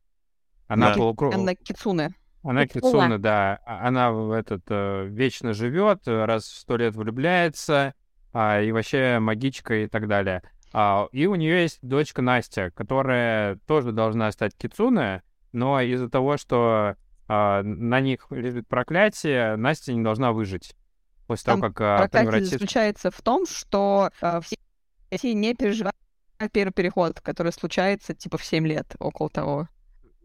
Она 0.68 0.90
Да. 0.90 0.96
полукру... 0.96 1.32
Анна 1.32 1.56
Кицуне. 1.56 2.10
Она 2.44 2.66
Кицуна. 2.68 2.82
Кицуна, 2.92 3.18
да. 3.20 3.60
А- 3.66 3.88
Она 3.88 4.12
в 4.12 4.32
этот 4.32 4.64
э, 4.70 5.06
вечно 5.08 5.54
живет, 5.54 6.02
раз 6.08 6.44
в 6.44 6.58
сто 6.60 6.76
лет 6.78 6.96
влюбляется, 6.96 7.94
а, 8.34 8.62
и 8.62 8.72
вообще 8.72 9.20
магичка 9.20 9.84
и 9.84 9.88
так 9.88 10.08
далее. 10.08 10.42
А, 10.74 11.08
и 11.14 11.26
у 11.28 11.36
нее 11.36 11.62
есть 11.62 11.80
дочка 11.82 12.22
Настя, 12.22 12.72
которая 12.76 13.58
тоже 13.68 13.94
должна 13.94 14.30
стать 14.34 14.54
Кицуне, 14.58 15.24
но 15.54 15.80
из-за 15.80 16.10
того, 16.10 16.36
что 16.38 16.96
на 17.28 18.00
них 18.02 18.28
лежит 18.30 18.68
проклятие, 18.68 19.56
Настя 19.56 19.94
не 19.94 20.04
должна 20.04 20.32
выжить. 20.32 20.76
После 21.28 21.46
Там 21.46 21.62
того, 21.62 21.74
как 21.74 21.82
а, 21.82 21.98
Проклятие 21.98 22.22
превратится... 22.22 22.52
заключается 22.54 23.12
в 23.12 23.22
том, 23.22 23.48
что 23.48 24.12
э, 24.22 24.42
все, 25.10 25.34
не 25.34 25.56
переживают 25.56 25.96
первый 26.52 26.72
переход, 26.72 27.20
который 27.22 27.52
случается 27.52 28.14
типа 28.14 28.38
в 28.38 28.44
7 28.44 28.68
лет, 28.68 28.96
около 29.00 29.30
того. 29.30 29.68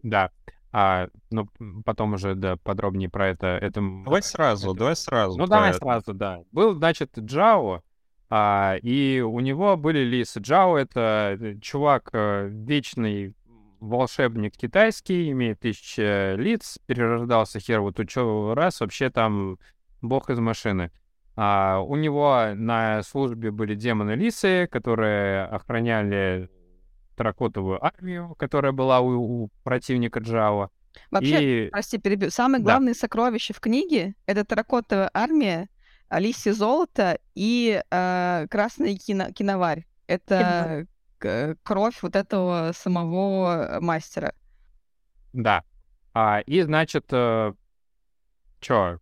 Да. 0.02 0.30
А, 0.72 1.08
ну, 1.30 1.48
потом 1.84 2.14
уже, 2.14 2.34
да, 2.34 2.56
подробнее 2.56 3.08
про 3.08 3.28
это. 3.28 3.46
это 3.46 3.80
Давай 3.80 4.22
сразу, 4.22 4.70
это- 4.70 4.78
давай 4.78 4.96
сразу. 4.96 5.38
Ну, 5.38 5.46
давай 5.46 5.70
это. 5.70 5.78
сразу, 5.78 6.14
да. 6.14 6.42
Был, 6.52 6.74
значит, 6.74 7.18
Джао, 7.18 7.82
а, 8.28 8.76
и 8.82 9.20
у 9.20 9.40
него 9.40 9.76
были 9.76 10.00
лисы. 10.00 10.38
Джао— 10.38 10.76
это 10.78 11.36
э, 11.40 11.58
чувак 11.60 12.10
э, 12.12 12.48
вечный 12.50 13.34
волшебник 13.80 14.56
китайский, 14.56 15.30
имеет 15.30 15.60
тысячи 15.60 16.36
лиц, 16.36 16.78
перерождался 16.86 17.60
хер 17.60 17.80
вот 17.80 17.98
учё 17.98 18.54
раз, 18.54 18.80
вообще 18.80 19.10
там 19.10 19.58
бог 20.02 20.30
из 20.30 20.38
машины. 20.38 20.90
А, 21.36 21.80
у 21.80 21.96
него 21.96 22.48
на 22.54 23.02
службе 23.02 23.50
были 23.50 23.74
демоны-лисы, 23.74 24.68
которые 24.70 25.44
охраняли 25.44 26.50
таракотовую 27.16 27.84
армию, 27.84 28.34
которая 28.36 28.72
была 28.72 29.00
у, 29.00 29.44
у 29.44 29.50
противника 29.64 30.20
Джао. 30.20 30.70
Вообще, 31.10 31.66
И 31.66 31.70
прости, 31.70 31.98
перебью. 31.98 32.30
Самое 32.30 32.62
Да. 32.62 32.72
главное 32.72 32.94
сокровище 32.94 33.54
в 33.54 33.60
книге— 33.60 34.14
это 34.26 34.44
таракотовая 34.44 35.10
армия, 35.14 35.68
Алисия 36.08 36.52
Золото 36.52 37.18
и 37.34 37.80
э, 37.90 38.46
Красный 38.50 38.96
кино, 38.96 39.30
киноварь. 39.32 39.86
Это 40.08 40.86
к- 40.88 40.99
кровь 41.62 42.02
вот 42.02 42.16
этого 42.16 42.72
самого 42.74 43.78
мастера. 43.80 44.34
Да. 45.32 45.62
А, 46.14 46.40
и, 46.40 46.60
значит, 46.62 47.04
э, 47.12 47.52
чё? 48.60 48.98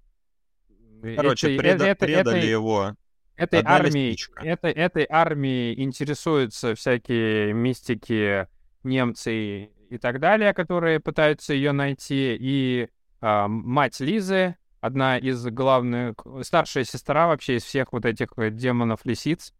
Короче, 1.16 1.54
Этой- 1.54 1.58
преда- 1.58 1.86
э- 1.86 1.90
этой- 1.90 2.06
предали 2.06 2.38
этой- 2.40 2.50
его. 2.50 2.94
Этой 3.36 3.60
одна 3.60 3.76
армией, 3.76 4.10
лисичка. 4.10 4.44
этой, 4.44 4.72
этой 4.72 5.06
армией 5.08 5.80
интересуются 5.82 6.74
всякие 6.74 7.52
мистики, 7.52 8.48
немцы 8.82 9.70
и 9.90 9.98
так 9.98 10.18
далее, 10.18 10.52
которые 10.52 10.98
пытаются 11.00 11.54
ее 11.54 11.72
найти. 11.72 12.36
И 12.38 12.88
а, 13.20 13.46
мать 13.48 14.00
Лизы, 14.00 14.56
одна 14.80 15.18
из 15.18 15.44
главных, 15.46 16.14
старшая 16.42 16.84
сестра 16.84 17.26
вообще 17.28 17.56
из 17.56 17.64
всех 17.64 17.92
вот 17.92 18.04
этих 18.04 18.28
э, 18.36 18.50
демонов-лисиц, 18.50 19.52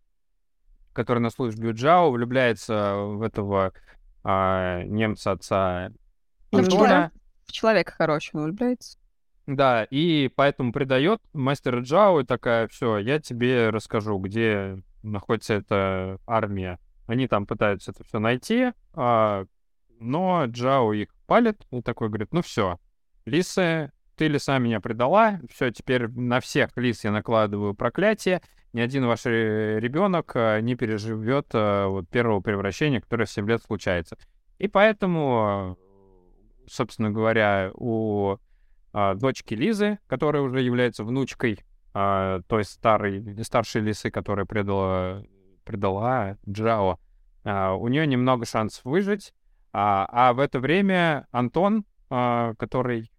которая 0.99 1.23
на 1.23 1.31
службе 1.31 1.69
у 1.69 1.73
Джао, 1.73 2.11
влюбляется 2.11 2.97
в 2.97 3.23
этого 3.23 3.73
а, 4.25 4.83
немца 4.83 5.31
отца 5.31 5.93
Ну, 6.51 6.59
в 6.59 6.63
Антона. 6.63 6.69
человека, 6.69 7.13
в 7.47 7.53
человека 7.53 7.93
хорошего 7.93 8.43
влюбляется. 8.43 8.99
Да, 9.47 9.85
и 9.85 10.29
поэтому 10.35 10.73
предает 10.73 11.21
мастера 11.33 11.83
Джао 11.83 12.19
и 12.19 12.25
такая, 12.25 12.67
все, 12.67 12.99
я 12.99 13.21
тебе 13.21 13.71
расскажу, 13.71 14.19
где 14.19 14.83
находится 15.05 15.55
эта 15.55 16.19
армия. 16.27 16.81
Они 17.07 17.29
там 17.29 17.47
пытаются 17.47 17.93
это 17.93 18.03
все 18.03 18.19
найти, 18.19 18.73
а, 18.93 19.45
но 20.01 20.47
Джао 20.47 20.93
их 20.95 21.15
палит 21.29 21.65
и 21.71 21.81
такой 21.81 22.09
говорит, 22.09 22.33
ну 22.33 22.43
все, 22.43 22.81
лисы, 23.25 23.93
ты 24.17 24.27
лиса 24.27 24.59
меня 24.59 24.81
предала, 24.81 25.39
все, 25.49 25.71
теперь 25.71 26.09
на 26.09 26.41
всех 26.41 26.71
лис 26.75 27.05
я 27.05 27.13
накладываю 27.13 27.73
проклятие, 27.75 28.43
ни 28.73 28.81
один 28.81 29.07
ваш 29.07 29.25
ребенок 29.25 30.35
не 30.63 30.75
переживет 30.75 31.49
а, 31.53 31.89
вот 31.89 32.09
первого 32.09 32.41
превращения, 32.41 33.01
которое 33.01 33.27
в 33.27 33.31
7 33.31 33.49
лет 33.49 33.63
случается. 33.63 34.17
И 34.59 34.69
поэтому, 34.69 35.79
собственно 36.67 37.11
говоря, 37.11 37.71
у 37.75 38.37
дочки 38.93 39.55
Лизы, 39.55 39.99
которая 40.09 40.43
уже 40.43 40.61
является 40.61 41.05
внучкой 41.05 41.61
той 41.93 42.65
старой, 42.65 43.45
старшей 43.45 43.83
лисы, 43.83 44.11
которая 44.11 44.47
предала, 44.47 45.23
предала 45.65 46.37
Джао. 46.49 46.99
У 47.45 47.89
нее 47.89 48.07
немного 48.07 48.47
шансов 48.47 48.85
выжить, 48.85 49.33
а, 49.73 50.09
а 50.11 50.33
в 50.33 50.41
это 50.41 50.59
время 50.59 51.27
Антон, 51.31 51.85
который 52.09 53.11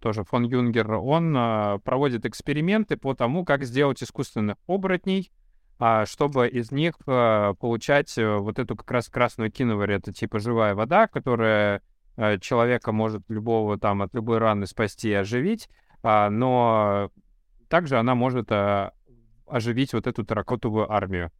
тоже 0.00 0.24
фон 0.24 0.44
Юнгер, 0.44 0.92
он 0.92 1.34
а, 1.36 1.78
проводит 1.78 2.24
эксперименты 2.26 2.96
по 2.96 3.14
тому, 3.14 3.44
как 3.44 3.64
сделать 3.64 4.02
искусственных 4.02 4.56
оборотней, 4.66 5.30
а, 5.78 6.06
чтобы 6.06 6.48
из 6.48 6.70
них 6.70 6.94
а, 7.06 7.54
получать 7.54 8.16
э, 8.18 8.36
вот 8.36 8.58
эту 8.58 8.76
как 8.76 8.90
раз 8.90 9.08
красную 9.08 9.50
киноварь, 9.50 9.92
это 9.92 10.12
типа 10.12 10.38
живая 10.38 10.74
вода, 10.74 11.06
которая 11.06 11.82
э, 12.16 12.38
человека 12.38 12.92
может 12.92 13.22
любого 13.28 13.78
там 13.78 14.02
от 14.02 14.14
любой 14.14 14.38
раны 14.38 14.66
спасти 14.66 15.10
и 15.10 15.14
оживить, 15.14 15.68
но 16.02 17.10
также 17.68 17.98
она 17.98 18.14
может 18.14 18.52
оживить 19.46 19.92
вот 19.92 20.06
эту 20.06 20.24
таракотовую 20.24 20.90
армию. 20.90 21.32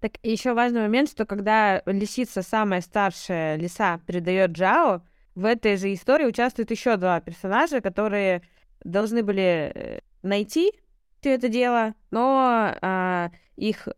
Так 0.00 0.12
еще 0.22 0.54
важный 0.54 0.80
момент, 0.80 1.10
что 1.10 1.26
когда 1.26 1.82
лисица, 1.84 2.40
самая 2.40 2.80
старшая 2.80 3.56
лиса, 3.56 4.00
передает 4.06 4.52
Джао, 4.52 5.02
в 5.34 5.44
этой 5.44 5.76
же 5.76 5.92
истории 5.92 6.26
участвуют 6.26 6.70
еще 6.70 6.96
два 6.96 7.20
персонажа, 7.20 7.80
которые 7.80 8.42
должны 8.84 9.22
были 9.22 9.72
э, 9.74 10.00
найти 10.22 10.72
все 11.20 11.34
это 11.34 11.48
дело, 11.48 11.94
но 12.10 12.74
а, 12.82 13.30
их 13.56 13.88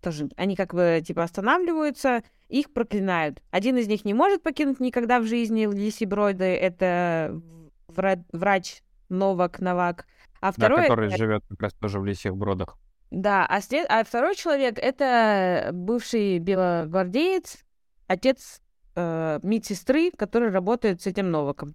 тоже, 0.00 0.28
они 0.36 0.54
как 0.54 0.72
бы 0.72 1.02
типа 1.04 1.24
останавливаются, 1.24 2.22
их 2.48 2.72
проклинают. 2.72 3.42
Один 3.50 3.76
из 3.76 3.88
них 3.88 4.04
не 4.04 4.14
может 4.14 4.42
покинуть 4.42 4.78
никогда 4.78 5.18
в 5.18 5.26
жизни 5.26 5.66
Лиси 5.66 6.04
Бройды, 6.04 6.44
это 6.44 7.40
вра- 7.88 8.24
врач 8.32 8.82
Новак 9.08 9.58
Новак, 9.60 10.06
а 10.40 10.46
Да, 10.46 10.52
второй 10.52 10.82
который 10.82 11.08
живет 11.10 11.44
как 11.48 11.60
раз 11.62 11.74
тоже 11.74 11.98
в 11.98 12.04
лисьих 12.04 12.36
бродах. 12.36 12.78
да, 13.10 13.46
а, 13.46 13.60
след- 13.60 13.86
а 13.88 14.04
второй 14.04 14.34
человек 14.36 14.78
это 14.78 15.70
бывший 15.72 16.38
белогвардеец, 16.38 17.58
отец 18.06 18.60
э, 18.96 19.40
медсестры, 19.42 20.10
который 20.10 20.50
работает 20.50 21.02
с 21.02 21.06
этим 21.06 21.30
Новаком. 21.30 21.74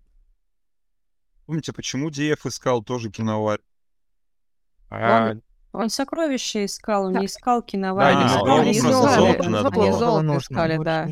Помните, 1.46 1.74
почему 1.74 2.10
Диев 2.10 2.46
искал 2.46 2.84
тоже 2.84 3.10
киноварь? 3.10 3.60
А, 4.90 5.34
Он 5.74 5.90
сокровища 5.90 6.66
искал, 6.66 7.06
он 7.06 7.14
Да. 7.14 7.20
не 7.22 7.26
искал 7.28 7.62
Да, 7.62 7.68
киноварь. 7.68 8.12
ему- 8.14 8.22
не 8.22 8.28
искал 8.28 8.58
Они 8.60 8.70
лизу. 8.74 8.82
просто 8.90 9.08
искали, 9.08 9.20
золото 9.22 9.50
надо 9.50 9.68
они 9.70 9.78
было. 9.90 10.00
золото 10.00 10.38
искали, 10.38 10.78
да. 10.84 11.08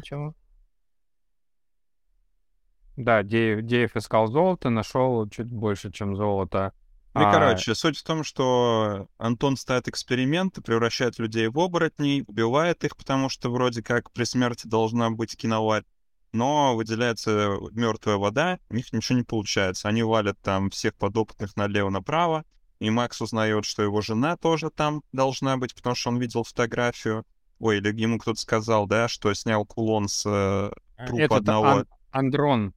да, 2.97 3.24
Деев, 3.24 3.66
Деев 3.66 3.95
искал 3.95 4.28
золото, 4.28 4.70
нашел 4.70 5.28
чуть 5.30 5.47
больше, 5.47 5.91
чем 5.91 6.16
золото. 6.16 6.74
Ну 7.14 7.22
и, 7.22 7.26
А, 7.26 7.32
короче, 7.32 7.74
суть 7.74 7.97
в 7.97 8.03
том, 8.03 8.24
что 8.24 9.07
Антон 9.18 9.55
ставит 9.57 9.88
эксперименты, 9.88 10.62
превращает 10.62 11.18
людей 11.20 11.47
в 11.47 11.57
оборотней, 11.60 12.24
убивает 12.28 12.84
их, 12.84 12.95
потому 12.97 13.30
что 13.30 13.49
вроде 13.49 13.82
как 13.82 14.12
при 14.12 14.26
смерти 14.26 14.68
должна 14.68 15.10
быть 15.10 15.36
киноварь, 15.36 15.86
но 16.32 16.75
выделяется 16.75 17.57
мертвая 17.71 18.17
вода, 18.17 18.59
у 18.69 18.75
них 18.75 18.91
ничего 18.93 19.17
не 19.17 19.23
получается. 19.23 19.88
Они 19.88 20.03
валят 20.03 20.38
там 20.41 20.69
всех 20.69 20.95
подопытных 20.95 21.55
налево-направо, 21.55 22.45
и 22.80 22.89
Макс 22.89 23.21
узнает, 23.21 23.65
что 23.65 23.84
его 23.84 24.01
жена 24.01 24.38
тоже 24.38 24.69
там 24.69 25.03
должна 25.11 25.57
быть, 25.57 25.75
потому 25.75 25.95
что 25.95 26.09
он 26.09 26.19
видел 26.19 26.43
фотографию. 26.43 27.25
Ой, 27.59 27.77
или 27.77 27.91
ему 27.99 28.19
кто-то 28.19 28.39
сказал, 28.39 28.88
да, 28.88 29.07
что 29.07 29.34
снял 29.34 29.65
кулон 29.65 30.07
с 30.07 30.23
э, 30.25 30.71
трупа 31.05 31.21
этот 31.21 31.38
одного. 31.39 31.67
Ан- 31.67 31.88
Андрон. 32.11 32.73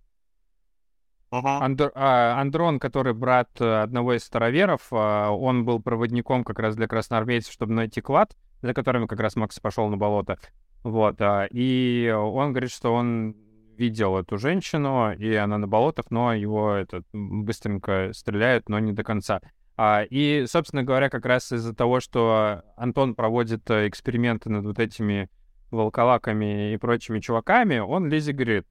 Андр- 1.30 1.92
а, 1.94 2.40
Андрон, 2.40 2.78
который 2.78 3.14
брат 3.14 3.48
э, 3.58 3.82
одного 3.82 4.14
из 4.14 4.24
староверов, 4.24 4.88
а, 4.90 5.30
он 5.30 5.64
был 5.64 5.80
проводником 5.80 6.44
как 6.44 6.58
раз 6.58 6.76
для 6.76 6.86
красноармейцев, 6.88 7.52
чтобы 7.52 7.72
найти 7.72 8.00
клад, 8.02 8.36
за 8.60 8.74
которым 8.74 9.06
как 9.06 9.20
раз 9.20 9.36
Макс 9.36 9.58
пошел 9.58 9.88
на 9.88 9.96
болото. 9.96 10.38
Вот, 10.82 11.20
а, 11.20 11.46
и 11.50 12.10
он 12.10 12.52
говорит, 12.52 12.70
что 12.70 12.92
он 12.92 13.36
видел 13.76 14.16
эту 14.16 14.36
женщину, 14.36 15.12
и 15.12 15.34
она 15.34 15.58
на 15.58 15.66
болотах, 15.66 16.10
но 16.10 16.34
его 16.34 16.72
этот, 16.72 17.04
быстренько 17.12 18.10
стреляют, 18.12 18.68
но 18.68 18.78
не 18.78 18.92
до 18.92 19.04
конца. 19.04 19.40
А, 19.76 20.02
и, 20.08 20.44
собственно 20.46 20.82
говоря, 20.82 21.08
как 21.08 21.24
раз 21.24 21.52
из-за 21.52 21.74
того, 21.74 22.00
что 22.00 22.62
Антон 22.76 23.14
проводит 23.14 23.68
э, 23.70 23.88
эксперименты 23.88 24.50
над 24.50 24.64
вот 24.64 24.78
этими 24.78 25.30
волколаками 25.70 26.74
и 26.74 26.76
прочими 26.76 27.20
чуваками, 27.20 27.78
он 27.78 28.08
Лизе 28.08 28.32
говорит, 28.32 28.66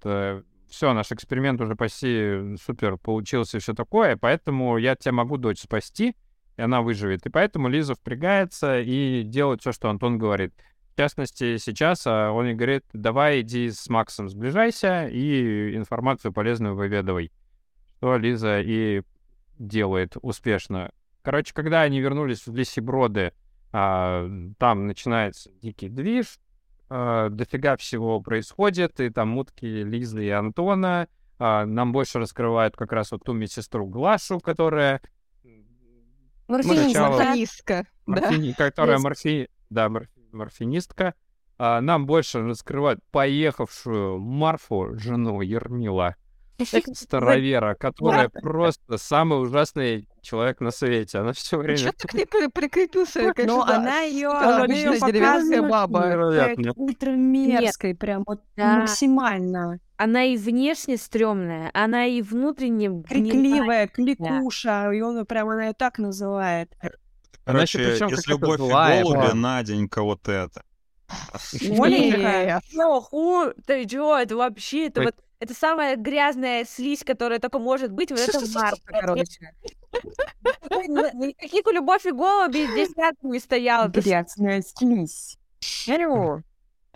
все, 0.72 0.93
наш 0.93 1.12
эксперимент 1.12 1.59
уже 1.59 1.76
почти 1.76 2.55
супер 2.64 2.97
получился 2.97 3.57
и 3.57 3.59
все 3.59 3.74
такое, 3.74 4.18
поэтому 4.18 4.78
я 4.78 4.95
тебя 4.95 5.12
могу 5.12 5.38
дочь 5.38 5.59
спасти, 5.59 6.16
и 6.57 6.62
она 6.62 6.82
выживет. 6.82 7.26
И 7.26 7.30
поэтому 7.30 7.68
Лиза 7.68 7.95
впрягается 7.95 8.80
и 8.80 9.24
делает 9.24 9.62
все, 9.62 9.72
что 9.72 9.89
Антон 9.89 10.18
говорит. 10.18 10.53
В 11.02 11.04
частности, 11.04 11.58
сейчас 11.58 12.06
а, 12.06 12.30
он 12.30 12.45
ей 12.45 12.54
говорит, 12.54 12.84
давай 12.93 13.41
иди 13.41 13.72
с 13.72 13.89
Максом 13.89 14.30
сближайся 14.30 15.08
и 15.08 15.76
информацию 15.76 16.32
полезную 16.32 16.76
выведывай. 16.76 17.32
Что 17.97 18.18
Лиза 18.18 18.62
и 18.62 19.02
делает 19.58 20.16
успешно. 20.22 20.91
Короче, 21.24 21.56
когда 21.56 21.82
они 21.82 21.99
вернулись 21.99 22.45
в 22.45 22.54
Лисиброды, 22.54 23.34
а, 23.72 24.30
там 24.60 24.86
начинается 24.86 25.49
дикий 25.60 25.89
движ, 25.89 26.38
а, 26.88 27.30
дофига 27.30 27.78
всего 27.78 28.22
происходит, 28.22 28.99
и 28.99 29.10
там 29.10 29.30
мутки 29.30 29.66
Лизы 29.66 30.24
и 30.24 30.30
Антона. 30.30 31.08
А, 31.39 31.66
нам 31.66 31.93
больше 31.93 32.20
раскрывают 32.20 32.76
как 32.76 32.91
раз 32.91 33.12
вот 33.12 33.24
ту 33.24 33.34
медсестру 33.34 33.88
Глашу, 33.88 34.39
которая... 34.39 35.02
Морфинистка. 36.47 37.88
Морфинистка, 38.06 38.66
да? 38.66 38.70
Которая 38.70 38.99
морфи... 38.99 39.49
да, 39.72 39.89
морфи... 39.89 40.20
морфинистка. 40.34 41.13
А, 41.57 41.79
нам 41.82 42.05
больше 42.05 42.41
раскрывают 42.41 42.99
поехавшую 43.11 44.19
Марфу, 44.19 44.97
жену 44.97 45.41
Ермила. 45.41 46.15
Старовера, 46.93 47.73
которая 47.73 48.29
просто 48.29 48.97
самый 48.97 49.41
ужасный 49.41 50.07
человек 50.21 50.59
на 50.61 50.69
свете. 50.71 51.17
Она 51.19 51.34
все 51.34 51.57
время... 51.57 51.77
Что 51.77 51.91
ты 51.91 52.07
при- 52.07 52.25
при- 52.25 52.47
прикрепился? 52.49 53.34
да. 53.36 53.77
она 53.77 54.01
ее, 54.01 54.27
Она 54.29 54.63
обычная 54.63 54.99
деревенская 54.99 55.61
баба. 55.63 56.05
Невероятно. 56.05 56.73
ультра 56.75 57.11
мерзкой, 57.11 57.95
прям 57.95 58.23
вот 58.27 58.41
Да. 58.55 58.77
максимально. 58.79 59.79
Она 59.97 60.23
и 60.23 60.38
внешне 60.38 60.97
стрёмная, 60.97 61.69
она 61.73 62.05
и 62.05 62.21
внутренне. 62.21 63.03
Крикливая, 63.03 63.88
кликуша, 63.88 64.91
и 64.91 65.01
он 65.01 65.25
прям 65.25 65.49
она 65.49 65.69
и 65.69 65.73
так 65.73 65.97
называет. 65.99 66.75
Она 67.45 67.59
Короче, 67.59 67.79
причём 67.79 68.13
из 68.13 68.23
какая-то 68.23 68.29
любовь 68.31 68.57
злая 68.57 68.99
и 68.99 69.03
голуби, 69.03 69.17
была. 69.19 69.33
Наденька 69.33 70.01
вот 70.03 70.27
это. 70.27 70.63
Оленька, 71.79 72.61
ну, 72.73 73.01
ху, 73.01 73.51
ты 73.65 73.85
чё, 73.85 74.17
это 74.17 74.35
вообще, 74.35 74.87
это 74.87 75.01
вот, 75.01 75.15
это 75.39 75.53
самая 75.53 75.95
грязная 75.97 76.65
слизь, 76.65 77.03
которая 77.03 77.39
только 77.39 77.59
может 77.59 77.91
быть, 77.91 78.11
вот 78.11 78.19
это 78.19 78.39
Марта, 78.53 78.79
короче. 78.85 79.53
Никаких 81.13 81.65
любовь 81.73 82.05
и 82.05 82.11
голуби 82.11 82.65
здесь 82.71 82.95
рядом 82.95 83.31
не 83.31 83.39
стояло. 83.39 83.87
Грязная 83.87 84.61
слизь. 84.61 85.37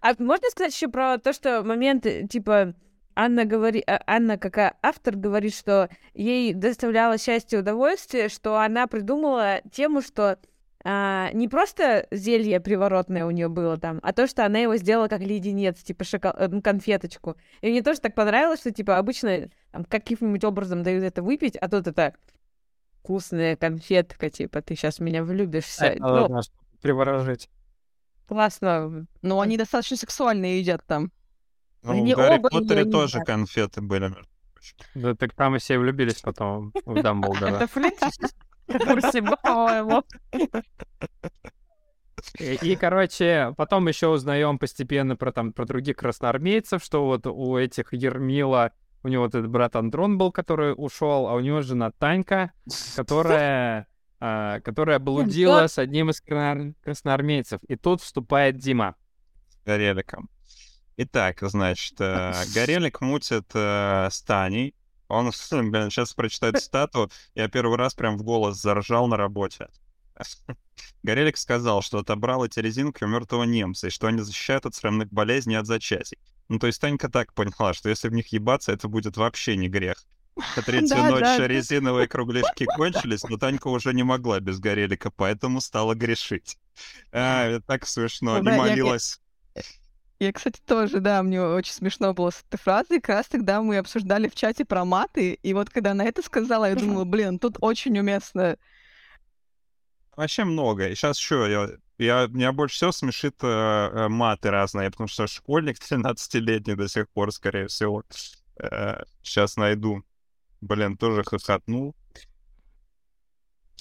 А 0.01 0.13
можно 0.19 0.49
сказать 0.51 0.73
еще 0.73 0.87
про 0.87 1.17
то, 1.17 1.33
что 1.33 1.63
момент, 1.63 2.05
э, 2.05 2.27
типа, 2.27 2.75
Анна 3.15 3.45
говорит, 3.45 3.85
Анна, 3.87 4.37
как 4.37 4.57
а- 4.57 4.75
автор, 4.81 5.15
говорит, 5.15 5.55
что 5.55 5.89
ей 6.13 6.53
доставляло 6.53 7.17
счастье 7.17 7.57
и 7.57 7.61
удовольствие, 7.61 8.27
что 8.29 8.57
она 8.59 8.87
придумала 8.87 9.61
тему, 9.71 10.01
что 10.01 10.37
а, 10.83 11.31
не 11.33 11.47
просто 11.47 12.05
зелье 12.11 12.59
приворотное 12.59 13.25
у 13.25 13.31
нее 13.31 13.47
было 13.47 13.77
там, 13.77 13.99
а 14.03 14.13
то, 14.13 14.27
что 14.27 14.45
она 14.45 14.59
его 14.59 14.75
сделала 14.75 15.07
как 15.07 15.21
леденец, 15.21 15.81
типа 15.81 16.03
шокол... 16.03 16.31
э, 16.37 16.47
ну, 16.47 16.61
конфеточку. 16.61 17.37
И 17.61 17.71
мне 17.71 17.81
тоже 17.81 18.01
так 18.01 18.13
понравилось, 18.13 18.59
что, 18.59 18.71
типа, 18.71 18.97
обычно 18.97 19.49
там, 19.71 19.85
каким-нибудь 19.85 20.43
образом 20.43 20.83
дают 20.83 21.03
это 21.03 21.23
выпить, 21.23 21.55
а 21.55 21.69
тут 21.69 21.87
это 21.87 22.13
вкусная 22.99 23.55
конфетка, 23.55 24.29
типа, 24.29 24.61
ты 24.61 24.75
сейчас 24.75 24.99
меня 24.99 25.23
влюбишься. 25.23 25.85
Это 25.87 26.03
Ну, 26.03 26.41
приворожить. 26.81 27.49
классно. 28.27 29.07
Но 29.21 29.39
они 29.39 29.57
достаточно 29.57 29.97
сексуальные 29.97 30.59
едят 30.59 30.83
там. 30.85 31.11
Ну, 31.85 31.91
Они 31.91 32.13
в 32.13 32.17
Гарри 32.17 32.39
Поттере 32.41 32.83
не 32.85 32.91
тоже 32.91 33.17
едят. 33.17 33.27
конфеты 33.27 33.81
были. 33.81 34.13
Да, 34.95 35.13
так 35.13 35.33
там 35.33 35.55
и 35.55 35.59
все 35.59 35.77
влюбились 35.77 36.21
потом 36.21 36.73
в 36.85 37.01
Дамблдора. 37.01 37.55
Это 37.55 37.67
Флинт? 37.67 37.99
Курсе, 38.67 39.21
по-моему. 39.21 40.03
И, 42.39 42.55
и, 42.61 42.75
короче, 42.75 43.53
потом 43.55 43.87
еще 43.87 44.07
узнаем 44.07 44.57
постепенно 44.57 45.15
про 45.15 45.31
там 45.31 45.53
про 45.53 45.65
других 45.65 45.97
красноармейцев, 45.97 46.83
что 46.83 47.05
вот 47.05 47.27
у 47.27 47.57
этих 47.57 47.93
Ермила, 47.93 48.71
у 49.03 49.07
него 49.09 49.23
вот 49.25 49.35
этот 49.35 49.49
брат 49.49 49.75
Андрон 49.75 50.17
был, 50.17 50.31
который 50.31 50.73
ушел, 50.75 51.27
а 51.27 51.35
у 51.35 51.39
него 51.39 51.61
жена 51.61 51.91
Танька, 51.91 52.51
которая, 52.95 53.87
а, 54.19 54.59
которая 54.61 54.97
блудила 54.97 55.67
с 55.67 55.77
одним 55.77 56.09
из 56.09 56.19
красноар- 56.21 56.73
красноармейцев. 56.83 57.61
И 57.67 57.75
тут 57.75 58.01
вступает 58.01 58.57
Дима. 58.57 58.95
Гореликом. 59.65 60.27
Итак, 60.97 61.39
значит, 61.41 61.95
э, 61.99 62.33
Горелик 62.53 63.01
мутит 63.01 63.51
э, 63.53 64.07
с 64.09 64.21
Таней. 64.21 64.73
Он, 65.07 65.31
блин, 65.51 65.89
сейчас 65.89 66.13
прочитаю 66.13 66.53
цитату. 66.53 67.11
Я 67.33 67.49
первый 67.49 67.77
раз 67.77 67.93
прям 67.93 68.17
в 68.17 68.23
голос 68.23 68.61
заржал 68.61 69.07
на 69.07 69.17
работе. 69.17 69.67
Горелик 71.03 71.37
сказал, 71.37 71.81
что 71.81 71.99
отобрал 71.99 72.45
эти 72.45 72.59
резинки 72.59 73.03
у 73.03 73.07
мертвого 73.07 73.43
немца, 73.43 73.87
и 73.87 73.91
что 73.91 74.07
они 74.07 74.21
защищают 74.21 74.65
от 74.65 74.75
срамных 74.75 75.09
болезней 75.11 75.55
от 75.55 75.67
зачатий. 75.67 76.17
Ну, 76.47 76.59
то 76.59 76.67
есть 76.67 76.79
Танька 76.79 77.09
так 77.09 77.33
поняла, 77.33 77.73
что 77.73 77.89
если 77.89 78.07
в 78.07 78.13
них 78.13 78.27
ебаться, 78.27 78.71
это 78.71 78.87
будет 78.87 79.17
вообще 79.17 79.57
не 79.57 79.67
грех. 79.67 80.05
На 80.55 80.61
третью 80.63 80.97
Да, 80.97 81.09
ночь 81.09 81.21
да. 81.21 81.47
резиновые 81.47 82.07
кругляшки 82.07 82.65
кончились, 82.65 83.23
но 83.23 83.37
Танька 83.37 83.67
уже 83.67 83.93
не 83.93 84.03
могла 84.03 84.39
без 84.39 84.59
Горелика, 84.59 85.11
поэтому 85.11 85.61
стала 85.61 85.93
грешить. 85.93 86.57
А, 87.11 87.59
так 87.67 87.87
смешно, 87.87 88.41
Да, 88.41 88.51
не 88.51 88.57
молилась. 88.57 89.19
Я, 90.19 90.31
кстати, 90.31 90.61
тоже, 90.65 91.01
да, 91.01 91.21
мне 91.23 91.41
очень 91.41 91.73
смешно 91.73 92.13
было 92.13 92.29
с 92.29 92.43
этой 92.47 92.57
фразой. 92.57 93.01
Как 93.01 93.15
раз 93.17 93.27
тогда 93.27 93.61
мы 93.61 93.77
обсуждали 93.77 94.29
в 94.29 94.35
чате 94.35 94.63
про 94.63 94.85
маты, 94.85 95.33
и 95.33 95.53
вот 95.53 95.69
когда 95.69 95.91
она 95.91 96.05
это 96.05 96.21
сказала, 96.21 96.69
я 96.69 96.75
думала, 96.75 97.03
блин, 97.03 97.37
тут 97.37 97.57
очень 97.59 97.97
уместно. 97.99 98.57
Вообще 100.15 100.45
много. 100.45 100.87
И 100.87 100.95
сейчас 100.95 101.19
еще 101.19 101.79
я, 101.97 102.05
я, 102.05 102.27
меня 102.27 102.53
больше 102.53 102.75
всего 102.75 102.93
смешит 102.93 103.35
э, 103.41 103.47
э, 103.47 104.07
маты 104.07 104.49
разные, 104.51 104.89
потому 104.89 105.09
что 105.09 105.27
школьник 105.27 105.77
13-летний 105.79 106.75
до 106.75 106.87
сих 106.87 107.09
пор, 107.09 107.33
скорее 107.33 107.67
всего. 107.67 108.03
сейчас 109.21 109.57
найду. 109.57 110.03
Блин, 110.61 110.97
тоже 110.97 111.23
хохотнул. 111.23 111.93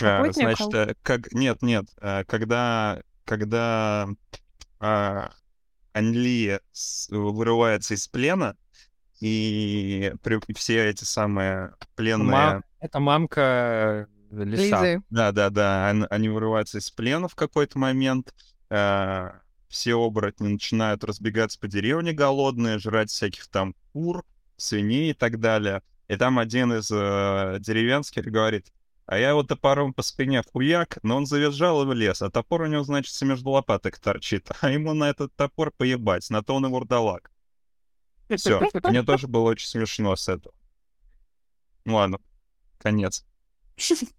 Э, 0.00 0.18
Охотник, 0.18 0.34
значит, 0.34 0.74
э, 0.74 0.94
как... 1.02 1.32
Нет, 1.32 1.62
нет. 1.62 1.86
э, 2.00 2.24
когда... 2.24 3.00
Когда 3.24 4.06
э, 4.80 5.28
Анли 5.94 6.60
вырывается 7.10 7.94
из 7.94 8.06
плена, 8.08 8.56
и 9.20 10.12
при- 10.22 10.40
все 10.54 10.90
эти 10.90 11.04
самые 11.04 11.74
пленные... 11.94 12.26
Ма- 12.26 12.62
Это 12.80 13.00
мамка 13.00 14.08
э, 14.30 14.44
лиса. 14.44 14.82
Лизы. 14.82 15.02
Да, 15.08 15.32
да, 15.32 15.50
да. 15.50 15.88
Они 16.10 16.28
вырываются 16.28 16.78
из 16.78 16.90
плена 16.90 17.28
в 17.28 17.34
какой-то 17.34 17.78
момент. 17.78 18.34
э, 18.70 19.30
Все 19.68 19.94
оборотни 19.94 20.48
начинают 20.48 21.04
разбегаться 21.04 21.58
по 21.58 21.68
деревне 21.68 22.12
голодные, 22.12 22.78
жрать 22.78 23.10
всяких 23.10 23.46
там 23.46 23.74
кур, 23.92 24.24
свиней 24.56 25.10
и 25.10 25.14
так 25.14 25.40
далее. 25.40 25.82
И 26.08 26.16
там 26.16 26.38
один 26.38 26.72
из 26.74 26.90
э, 26.90 27.56
деревенских 27.60 28.24
говорит, 28.24 28.66
а 29.06 29.18
я 29.18 29.30
его 29.30 29.42
топором 29.42 29.92
по 29.92 30.02
спине 30.02 30.42
хуяк, 30.42 30.98
но 31.02 31.16
он 31.16 31.26
завизжал 31.26 31.82
и 31.82 31.86
в 31.86 31.92
лес, 31.92 32.22
а 32.22 32.30
топор 32.30 32.62
у 32.62 32.66
него, 32.66 32.84
значит, 32.84 33.20
между 33.22 33.50
лопаток 33.50 33.98
торчит, 33.98 34.50
а 34.60 34.70
ему 34.70 34.94
на 34.94 35.10
этот 35.10 35.34
топор 35.34 35.70
поебать, 35.70 36.28
на 36.30 36.42
то 36.42 36.54
он 36.54 36.66
и 36.66 36.68
вурдалак. 36.68 37.30
Все, 38.36 38.62
мне 38.84 39.02
тоже 39.02 39.26
было 39.28 39.50
очень 39.50 39.68
смешно 39.68 40.16
с 40.16 40.28
этого. 40.28 40.54
Ну 41.84 41.96
ладно, 41.96 42.18
конец. 42.78 43.24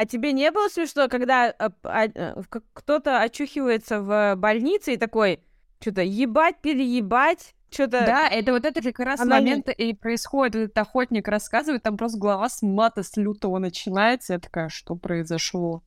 А 0.00 0.06
тебе 0.06 0.32
не 0.32 0.52
было 0.52 0.68
смешно, 0.68 1.08
когда 1.08 1.50
а, 1.50 1.72
а, 1.82 2.06
э, 2.06 2.42
кто-то 2.72 3.20
очухивается 3.20 4.00
в 4.00 4.36
больнице 4.36 4.94
и 4.94 4.96
такой, 4.96 5.40
что-то 5.80 6.02
ебать, 6.02 6.60
переебать, 6.60 7.56
что-то... 7.70 8.04
Да, 8.04 8.28
это 8.28 8.52
вот 8.52 8.64
это 8.64 8.80
как 8.82 8.98
раз 9.00 9.20
Она 9.20 9.38
не- 9.40 9.46
момент 9.50 9.68
и 9.68 9.94
происходит. 9.94 10.54
Вот 10.54 10.60
Этот 10.64 10.78
охотник 10.78 11.28
рассказывает, 11.28 11.82
там 11.82 11.96
просто 11.96 12.18
глава 12.18 12.48
с 12.48 12.62
мата 12.62 13.02
с 13.02 13.16
лютого 13.16 13.58
начинается. 13.58 14.34
Я 14.34 14.38
такая, 14.38 14.68
что 14.68 14.94
произошло? 14.96 15.82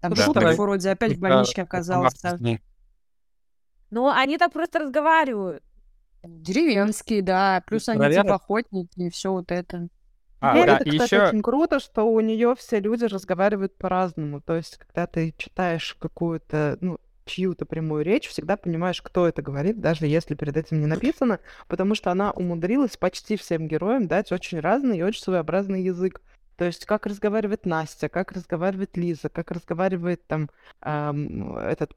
Там 0.00 0.14
Да, 0.14 0.22
шуток 0.24 0.42
так- 0.42 0.56
вроде 0.58 0.90
опять 0.90 1.12
в 1.16 1.20
больничке 1.20 1.62
оказался. 1.62 2.38
Ну, 3.90 4.08
они 4.08 4.38
так 4.38 4.52
просто 4.52 4.78
разговаривают. 4.78 5.62
Деревенские, 6.22 7.22
да. 7.22 7.62
Плюс 7.66 7.88
они 7.88 7.98
Проверят? 7.98 8.24
типа 8.24 8.34
охотники 8.36 9.00
и 9.00 9.10
все 9.10 9.32
вот 9.32 9.50
это. 9.50 9.88
А, 10.40 10.56
И 10.58 10.64
да, 10.64 10.76
это, 10.76 10.88
кстати, 10.90 11.14
еще... 11.14 11.26
очень 11.28 11.42
круто, 11.42 11.80
что 11.80 12.04
у 12.04 12.20
нее 12.20 12.54
все 12.56 12.80
люди 12.80 13.04
разговаривают 13.04 13.76
по-разному. 13.76 14.40
То 14.40 14.56
есть, 14.56 14.78
когда 14.78 15.06
ты 15.06 15.34
читаешь 15.36 15.94
какую-то, 15.98 16.78
ну, 16.80 16.98
чью-то 17.24 17.64
прямую 17.66 18.04
речь, 18.04 18.28
всегда 18.28 18.56
понимаешь, 18.56 19.00
кто 19.02 19.26
это 19.26 19.42
говорит, 19.42 19.80
даже 19.80 20.06
если 20.06 20.34
перед 20.34 20.56
этим 20.56 20.80
не 20.80 20.86
написано, 20.86 21.40
потому 21.68 21.94
что 21.94 22.10
она 22.10 22.30
умудрилась 22.30 22.96
почти 22.96 23.36
всем 23.36 23.68
героям 23.68 24.06
дать 24.08 24.32
очень 24.32 24.60
разный 24.60 24.98
и 24.98 25.02
очень 25.02 25.22
своеобразный 25.22 25.82
язык. 25.82 26.20
То 26.56 26.66
есть, 26.66 26.84
как 26.84 27.06
разговаривает 27.06 27.64
Настя, 27.64 28.10
как 28.10 28.32
разговаривает 28.32 28.94
Лиза, 28.94 29.30
как 29.30 29.50
разговаривает 29.50 30.26
там 30.26 30.50
ам, 30.82 31.56
этот 31.56 31.96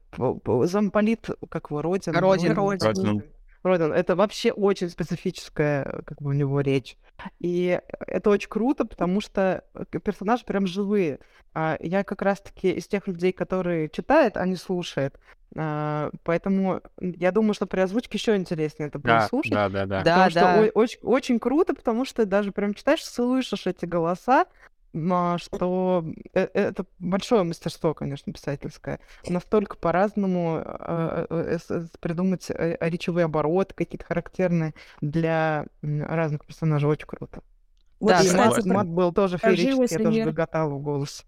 замполит, 0.62 1.28
как 1.50 1.70
его, 1.70 1.82
Родин. 1.82 2.14
Родин. 2.16 2.52
Родин. 2.52 2.86
Родин. 2.86 3.24
Это 3.72 4.14
вообще 4.14 4.52
очень 4.52 4.90
специфическая, 4.90 6.02
как 6.04 6.20
бы, 6.20 6.30
у 6.30 6.32
него 6.32 6.60
речь. 6.60 6.96
И 7.40 7.80
это 8.06 8.30
очень 8.30 8.48
круто, 8.48 8.84
потому 8.84 9.20
что 9.20 9.64
персонажи 10.04 10.44
прям 10.44 10.66
живые. 10.66 11.20
А 11.54 11.76
я 11.80 12.04
как 12.04 12.22
раз-таки 12.22 12.70
из 12.72 12.86
тех 12.86 13.06
людей, 13.06 13.32
которые 13.32 13.88
читают, 13.88 14.36
а 14.36 14.44
не 14.46 14.56
слушают. 14.56 15.18
А, 15.56 16.10
Поэтому 16.24 16.82
я 17.00 17.30
думаю, 17.30 17.54
что 17.54 17.66
при 17.66 17.80
озвучке 17.80 18.18
еще 18.18 18.36
интереснее 18.36 18.88
это 18.88 18.98
будет 18.98 19.06
Да, 19.20 19.28
слушать. 19.28 19.52
да, 19.52 19.68
да, 19.68 19.86
да. 19.86 20.02
Да, 20.02 20.14
Потому 20.14 20.30
что 20.30 20.40
да. 20.40 20.60
о- 20.60 20.70
очень, 20.74 20.98
очень 21.02 21.38
круто, 21.38 21.74
потому 21.74 22.04
что 22.04 22.26
даже 22.26 22.52
прям 22.52 22.74
читаешь, 22.74 23.04
слышишь 23.04 23.66
эти 23.66 23.84
голоса, 23.84 24.46
что 25.38 26.04
э- 26.32 26.48
это 26.54 26.86
большое 26.98 27.42
мастерство, 27.42 27.94
конечно, 27.94 28.32
писательское. 28.32 29.00
Настолько 29.28 29.76
по-разному 29.76 30.62
э, 30.64 31.26
э, 31.30 31.58
с- 31.58 31.70
с- 31.70 31.90
придумать 31.98 32.50
э, 32.50 32.76
речевые 32.80 33.24
обороты 33.24 33.74
какие-то 33.74 34.04
характерные 34.06 34.74
для 35.00 35.66
разных 35.82 36.44
персонажей. 36.46 36.88
Очень 36.88 37.06
круто. 37.06 37.42
Вот, 38.00 38.10
Да, 38.10 38.22
И 38.22 38.30
мат, 38.30 38.50
кстати, 38.50 38.68
мат 38.68 38.86
был 38.88 39.12
тоже 39.12 39.38
феерический, 39.38 39.86
я 39.90 39.98
тоже 39.98 40.20
гоготала 40.24 40.70
в 40.74 40.82
голос. 40.82 41.24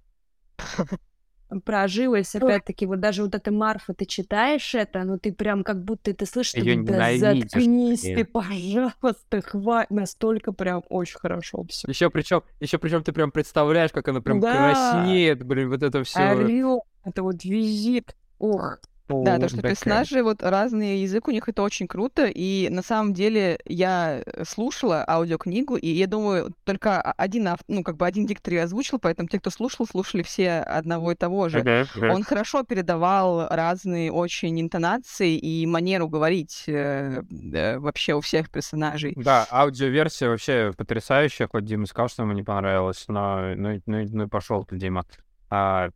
про 1.65 1.89
живость, 1.89 2.35
опять-таки, 2.37 2.87
вот 2.87 3.01
даже 3.01 3.23
вот 3.23 3.35
это 3.35 3.51
Марфа, 3.53 3.95
ты 3.95 4.05
читаешь 4.05 4.75
это, 4.75 5.05
но 5.05 5.19
ты 5.19 5.33
прям 5.33 5.63
как 5.65 5.83
будто 5.85 6.11
это 6.11 6.27
слышишь, 6.27 6.55
ты 6.55 6.61
Её 6.61 6.83
да 6.83 7.03
заткнись 7.03 8.11
ты, 8.15 8.25
пожалуйста, 8.25 9.43
хватит, 9.43 9.91
настолько 9.91 10.53
прям 10.53 10.83
очень 10.89 11.19
хорошо 11.19 11.65
все. 11.69 11.89
Еще 11.89 12.11
причем, 12.11 12.43
еще 12.61 12.79
причем 12.79 13.03
ты 13.03 13.13
прям 13.13 13.31
представляешь, 13.31 13.93
как 13.93 14.09
она 14.09 14.21
прям 14.21 14.41
Да. 14.41 14.51
краснеет, 14.51 15.43
блин, 15.45 15.71
вот 15.71 15.83
это 15.83 16.03
все. 16.05 16.23
Орёт, 16.23 16.83
это 17.05 17.23
вот 17.23 17.45
визит, 17.45 18.17
ох. 18.39 18.79
Да, 19.09 19.39
то, 19.39 19.49
что 19.49 19.63
персонажи, 19.63 20.23
вот 20.23 20.43
разный 20.43 20.99
язык 20.99 21.29
у 21.29 21.31
них, 21.31 21.49
это 21.49 21.63
очень 21.63 21.87
круто. 21.87 22.27
И 22.27 22.69
на 22.71 22.83
самом 22.83 23.15
деле 23.15 23.59
я 23.65 24.23
э, 24.25 24.45
слушала 24.45 25.05
аудиокнигу, 25.07 25.77
и 25.77 25.89
я 25.89 26.07
думаю, 26.07 26.53
только 26.65 27.01
один, 27.01 27.49
ав- 27.49 27.61
ну, 27.69 27.83
как 27.83 27.97
бы 27.97 28.07
один 28.07 28.27
диктор 28.27 28.55
ее 28.55 28.63
озвучил, 28.65 28.99
поэтому 28.99 29.29
те, 29.29 29.39
кто 29.39 29.51
слушал, 29.51 29.87
слушали 29.87 30.23
все 30.23 30.59
одного 30.59 31.13
и 31.13 31.15
того 31.15 31.49
же. 31.49 31.87
Он 32.11 32.23
хорошо 32.25 32.65
передавал 32.65 33.49
разные 33.49 34.11
очень 34.11 34.61
интонации 34.61 35.37
и 35.37 35.67
манеру 35.67 36.09
говорить 36.09 36.65
э, 36.67 37.23
э, 37.53 37.79
вообще 37.79 38.15
у 38.15 38.21
всех 38.21 38.51
персонажей. 38.51 39.15
Да, 39.17 39.47
аудиоверсия 39.51 40.29
вообще 40.29 40.73
потрясающая, 40.77 41.49
хоть 41.51 41.65
Дима 41.65 41.87
сказал, 41.87 42.09
что 42.09 42.23
ему 42.23 42.33
не 42.33 42.43
понравилось, 42.43 43.05
но 43.09 43.55
ну, 43.55 43.81
ну, 43.87 44.05
ну 44.11 44.25
и 44.25 44.29
пошел 44.29 44.65
ты, 44.65 44.77
Дима. 44.77 45.05
А, 45.49 45.91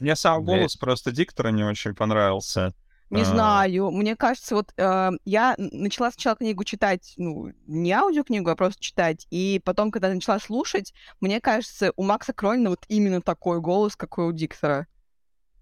Мне 0.00 0.16
сам 0.16 0.44
Блин. 0.44 0.58
голос 0.58 0.76
просто 0.76 1.12
диктора 1.12 1.48
не 1.50 1.64
очень 1.64 1.94
понравился. 1.94 2.74
Не 3.10 3.22
А, 3.22 3.24
знаю, 3.24 3.90
мне 3.90 4.16
кажется, 4.16 4.54
вот 4.54 4.72
э, 4.76 5.10
я 5.24 5.54
начала 5.58 6.10
сначала 6.10 6.36
книгу 6.36 6.62
читать, 6.64 7.14
ну, 7.16 7.52
не 7.66 7.90
аудиокнигу, 7.92 8.50
а 8.50 8.56
просто 8.56 8.82
читать, 8.82 9.26
и 9.30 9.60
потом, 9.64 9.90
когда 9.90 10.12
начала 10.12 10.38
слушать, 10.38 10.92
мне 11.20 11.40
кажется, 11.40 11.92
у 11.96 12.02
Макса 12.04 12.34
Кронина 12.34 12.68
вот 12.70 12.84
именно 12.88 13.22
такой 13.22 13.60
голос, 13.60 13.96
какой 13.96 14.26
у 14.26 14.32
диктора. 14.32 14.86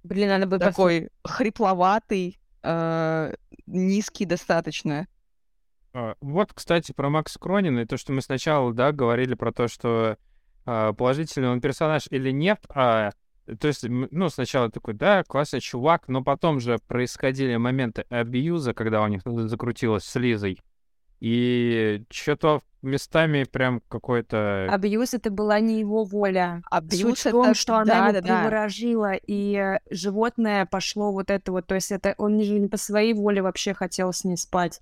Блин, 0.02 0.28
надо 0.28 0.46
бы 0.46 0.58
Такой 0.58 1.10
хрипловатый, 1.24 2.40
э, 2.62 3.34
низкий 3.66 4.24
достаточно. 4.24 5.06
а, 5.94 6.14
вот, 6.20 6.52
кстати, 6.52 6.92
про 6.92 7.08
Макса 7.10 7.38
Кронина 7.38 7.80
и 7.80 7.86
то, 7.86 7.96
что 7.96 8.12
мы 8.12 8.20
сначала, 8.22 8.72
да, 8.72 8.92
говорили 8.92 9.34
про 9.34 9.52
то, 9.52 9.68
что 9.68 10.18
а, 10.64 10.92
положительный 10.92 11.48
он 11.48 11.60
персонаж 11.60 12.06
или 12.10 12.30
нет, 12.30 12.64
а, 12.68 13.12
то 13.60 13.68
есть, 13.68 13.84
ну, 13.88 14.28
сначала 14.28 14.70
такой, 14.70 14.94
да, 14.94 15.22
классный 15.24 15.60
чувак, 15.60 16.08
но 16.08 16.22
потом 16.22 16.60
же 16.60 16.78
происходили 16.86 17.56
моменты 17.56 18.04
абьюза, 18.10 18.74
когда 18.74 19.02
у 19.02 19.06
них 19.06 19.22
закрутилось 19.24 20.04
с 20.04 20.14
Лизой, 20.16 20.60
и 21.20 22.04
что-то 22.10 22.62
местами 22.82 23.44
прям 23.44 23.80
какой-то... 23.88 24.66
Абьюз 24.70 25.14
это 25.14 25.30
была 25.30 25.60
не 25.60 25.80
его 25.80 26.04
воля. 26.04 26.62
Абьюз 26.70 27.18
Суть 27.18 27.18
в 27.18 27.30
том, 27.30 27.46
это- 27.46 27.54
что 27.54 27.76
она 27.76 27.84
да, 27.84 28.08
его 28.08 28.12
да, 28.12 28.20
да. 28.20 28.38
приворожила, 28.40 29.12
и 29.26 29.78
животное 29.90 30.66
пошло 30.66 31.12
вот 31.12 31.30
это 31.30 31.52
вот, 31.52 31.66
то 31.66 31.74
есть 31.74 31.90
это 31.90 32.14
он 32.18 32.42
же 32.42 32.58
не 32.58 32.68
по 32.68 32.76
своей 32.76 33.14
воле 33.14 33.42
вообще 33.42 33.74
хотел 33.74 34.12
с 34.12 34.24
ней 34.24 34.36
спать. 34.36 34.80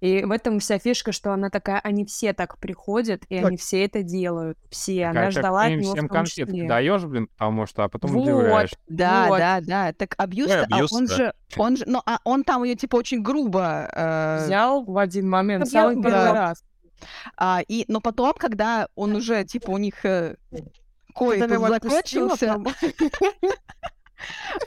И 0.00 0.24
в 0.24 0.30
этом 0.30 0.60
вся 0.60 0.78
фишка, 0.78 1.12
что 1.12 1.32
она 1.32 1.50
такая, 1.50 1.78
они 1.80 2.06
все 2.06 2.32
так 2.32 2.58
приходят, 2.58 3.24
и 3.28 3.36
они 3.36 3.58
все 3.58 3.84
это 3.84 4.02
делают. 4.02 4.58
Все. 4.70 5.06
Она 5.06 5.24
Так, 5.24 5.32
ждала 5.32 5.64
от 5.64 5.70
него 5.72 5.92
всем 5.92 6.06
в 6.06 6.08
том 6.08 6.16
конфет 6.16 6.48
числе. 6.48 6.68
даешь, 6.68 7.04
блин, 7.04 7.28
потому 7.28 7.66
что, 7.66 7.84
а 7.84 7.88
потом 7.88 8.12
Вот. 8.12 8.22
удивляешь. 8.22 8.70
Да, 8.88 9.26
Вот. 9.28 9.38
да, 9.38 9.60
да. 9.60 9.92
Так 9.92 10.14
абьюз, 10.16 10.48
Какой 10.48 10.64
а 10.64 10.76
абьюз, 10.76 10.92
он 10.92 11.06
да? 11.06 11.14
же, 11.14 11.34
он 11.56 11.76
же, 11.76 11.84
ну, 11.86 12.02
а 12.06 12.18
он 12.24 12.44
там 12.44 12.64
ее 12.64 12.76
типа 12.76 12.96
очень 12.96 13.22
грубо 13.22 13.90
э, 13.94 14.44
Взял 14.46 14.84
в 14.84 14.96
один 14.96 15.28
момент, 15.28 15.68
самый 15.68 15.96
первый 15.96 16.10
да. 16.10 16.32
раз. 16.32 16.64
А, 17.36 17.60
и, 17.68 17.84
но 17.88 18.00
потом, 18.00 18.32
когда 18.34 18.88
он 18.94 19.16
уже, 19.16 19.44
типа, 19.44 19.70
у 19.70 19.78
них 19.78 20.04
э, 20.04 20.36
кое 21.14 21.46
закончился, 21.46 22.58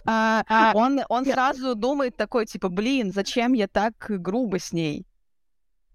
а, 0.05 0.71
он, 0.75 1.01
он 1.09 1.25
сразу 1.25 1.75
думает 1.75 2.17
такой, 2.17 2.45
типа, 2.45 2.69
блин, 2.69 3.11
зачем 3.11 3.53
я 3.53 3.67
так 3.67 3.93
грубо 4.09 4.59
с 4.59 4.73
ней? 4.73 5.05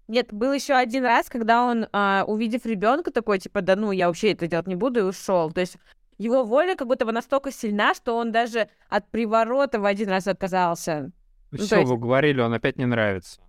Нет, 0.09 0.33
был 0.33 0.51
еще 0.53 0.73
один 0.73 1.05
раз, 1.05 1.29
когда 1.29 1.63
он, 1.63 1.85
а, 1.93 2.23
увидев 2.25 2.65
ребенка, 2.65 3.11
такой, 3.11 3.37
типа, 3.37 3.61
да 3.61 3.75
ну, 3.75 3.91
я 3.91 4.07
вообще 4.07 4.31
это 4.31 4.47
делать 4.47 4.65
не 4.65 4.75
буду, 4.75 5.01
и 5.01 5.03
ушел. 5.03 5.51
То 5.51 5.61
есть 5.61 5.77
его 6.17 6.43
воля 6.43 6.75
как 6.75 6.87
будто 6.87 7.05
бы 7.05 7.11
настолько 7.11 7.51
сильна, 7.51 7.93
что 7.93 8.17
он 8.17 8.31
даже 8.31 8.69
от 8.89 9.07
приворота 9.11 9.79
в 9.79 9.85
один 9.85 10.09
раз 10.09 10.25
отказался. 10.25 11.11
Ну, 11.51 11.59
Все, 11.59 11.77
есть- 11.77 11.89
вы 11.91 11.97
говорили, 11.97 12.41
он 12.41 12.51
опять 12.51 12.77
не 12.77 12.87
нравится. 12.87 13.39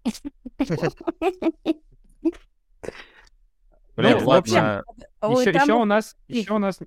Блин, 3.97 4.19
Ну, 4.21 4.27
ладно. 4.29 4.85
Еще, 5.23 5.53
там 5.53 5.63
еще 5.63 5.73
у 5.73 5.85
нас, 5.87 6.15
еще 6.29 6.53
у 6.53 6.59
нас 6.59 6.79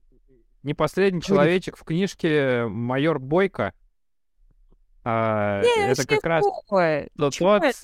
не 0.61 0.75
последний 0.75 1.21
человечек 1.23 1.77
в 1.77 1.83
книжке 1.83 2.65
майор 2.67 3.17
Бойко. 3.17 3.73
А, 5.03 5.61
Не, 5.63 5.91
это 5.91 6.07
как 6.07 6.23
раз 6.23 6.45
такое. 6.45 7.09
тот, 7.17 7.35
тот-? 7.35 7.75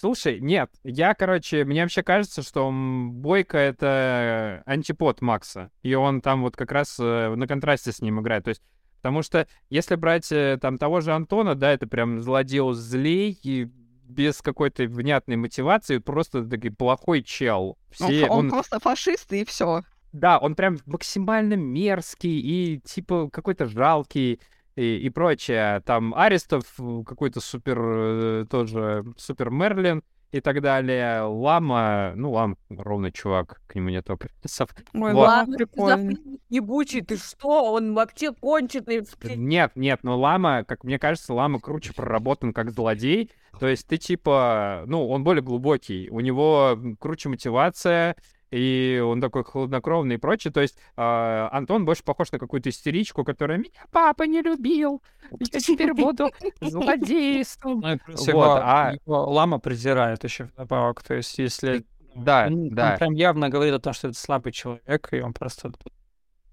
Слушай, 0.00 0.40
нет, 0.40 0.70
я, 0.84 1.14
короче, 1.14 1.64
мне 1.64 1.82
вообще 1.82 2.02
кажется, 2.02 2.42
что 2.42 2.70
Бойко— 2.72 3.58
это 3.58 4.62
антипод 4.64 5.20
Макса, 5.20 5.70
и 5.82 5.94
он 5.94 6.20
там 6.20 6.42
вот 6.42 6.56
как 6.56 6.70
раз 6.70 6.96
э, 7.00 7.34
на 7.34 7.48
контрасте 7.48 7.90
с 7.90 8.00
ним 8.00 8.20
играет, 8.20 8.44
то 8.44 8.50
есть 8.50 8.62
Потому 9.00 9.22
что 9.22 9.46
если 9.70 9.94
брать 9.94 10.30
э, 10.32 10.58
там 10.60 10.76
того 10.76 11.00
же 11.00 11.12
Антона, 11.12 11.54
да, 11.54 11.72
это 11.72 11.86
прям 11.86 12.20
злодеус 12.20 12.76
злей 12.78 13.38
и 13.42 13.68
без 14.08 14.42
какой-то 14.42 14.84
внятной 14.84 15.36
мотивации, 15.36 15.98
просто 15.98 16.44
такой 16.44 16.70
плохой 16.70 17.22
чел. 17.22 17.78
Он, 18.00 18.08
Все, 18.08 18.26
он 18.26 18.38
он, 18.38 18.50
просто 18.50 18.80
фашист, 18.80 19.32
и 19.32 19.44
все. 19.44 19.82
да, 20.12 20.38
он 20.38 20.54
прям 20.54 20.78
максимально 20.86 21.54
мерзкий 21.54 22.40
и 22.40 22.80
типа 22.80 23.28
какой-то 23.30 23.66
жалкий 23.66 24.40
и, 24.78 24.98
и 24.98 25.10
прочее. 25.10 25.82
Там 25.84 26.14
Арестов 26.14 26.62
э, 26.78 27.02
какой-то 27.04 27.40
супер 27.40 27.78
э, 27.80 28.46
тоже 28.48 29.04
супер 29.16 29.50
Мерлин 29.50 30.04
и 30.30 30.40
так 30.40 30.60
далее. 30.60 31.22
Лама, 31.22 32.12
ну, 32.14 32.30
Лам 32.30 32.56
ровный 32.70 33.10
чувак, 33.10 33.60
к 33.66 33.74
нему 33.74 33.88
нет 33.88 34.08
вопросов. 34.08 34.70
Ой, 34.94 35.12
Вот. 35.12 35.26
Лама 35.26 35.52
прикольный. 35.52 36.18
ебучий, 36.48 37.00
ты 37.00 37.16
что? 37.16 37.72
Он 37.72 37.94
вообще 37.94 38.32
конченый. 38.32 39.04
Нет, 39.34 39.72
нет, 39.74 40.00
но 40.04 40.16
Лама, 40.16 40.62
как 40.64 40.84
мне 40.84 40.98
кажется, 40.98 41.34
Лама 41.34 41.58
круче 41.58 41.92
проработан 41.92 42.52
как 42.52 42.70
злодей. 42.70 43.32
То 43.58 43.66
есть 43.66 43.88
ты 43.88 43.96
типа, 43.96 44.84
ну, 44.86 45.08
он 45.08 45.24
более 45.24 45.42
глубокий, 45.42 46.08
у 46.10 46.20
него 46.20 46.78
круче 47.00 47.28
мотивация, 47.28 48.14
и 48.50 49.02
он 49.04 49.20
такой 49.20 49.44
хладнокровный 49.44 50.16
и 50.16 50.18
прочее. 50.18 50.52
То 50.52 50.60
есть 50.60 50.78
а, 50.96 51.48
Антон 51.52 51.84
больше 51.84 52.02
похож 52.02 52.32
на 52.32 52.38
какую-то 52.38 52.70
истеричку, 52.70 53.24
которая 53.24 53.58
«Меня 53.58 53.70
папа 53.90 54.24
не 54.24 54.42
любил, 54.42 55.02
я 55.38 55.60
теперь 55.60 55.94
буду 55.94 56.30
злодейством». 56.60 57.80
Ну, 57.80 57.98
Вот, 58.32 58.60
а- 58.62 58.94
лама 59.06 59.58
презирает 59.58 60.24
еще 60.24 60.44
вдобавок. 60.44 61.02
То 61.02 61.14
есть, 61.14 61.38
если 61.38 61.84
Да, 62.14 62.46
он, 62.46 62.70
да. 62.70 62.92
он 62.92 62.98
прям 62.98 63.12
явно 63.12 63.48
говорит 63.48 63.74
о 63.74 63.80
том, 63.80 63.92
что 63.92 64.08
это 64.08 64.18
слабый 64.18 64.52
человек, 64.52 65.08
и 65.12 65.20
он 65.20 65.32
просто 65.32 65.72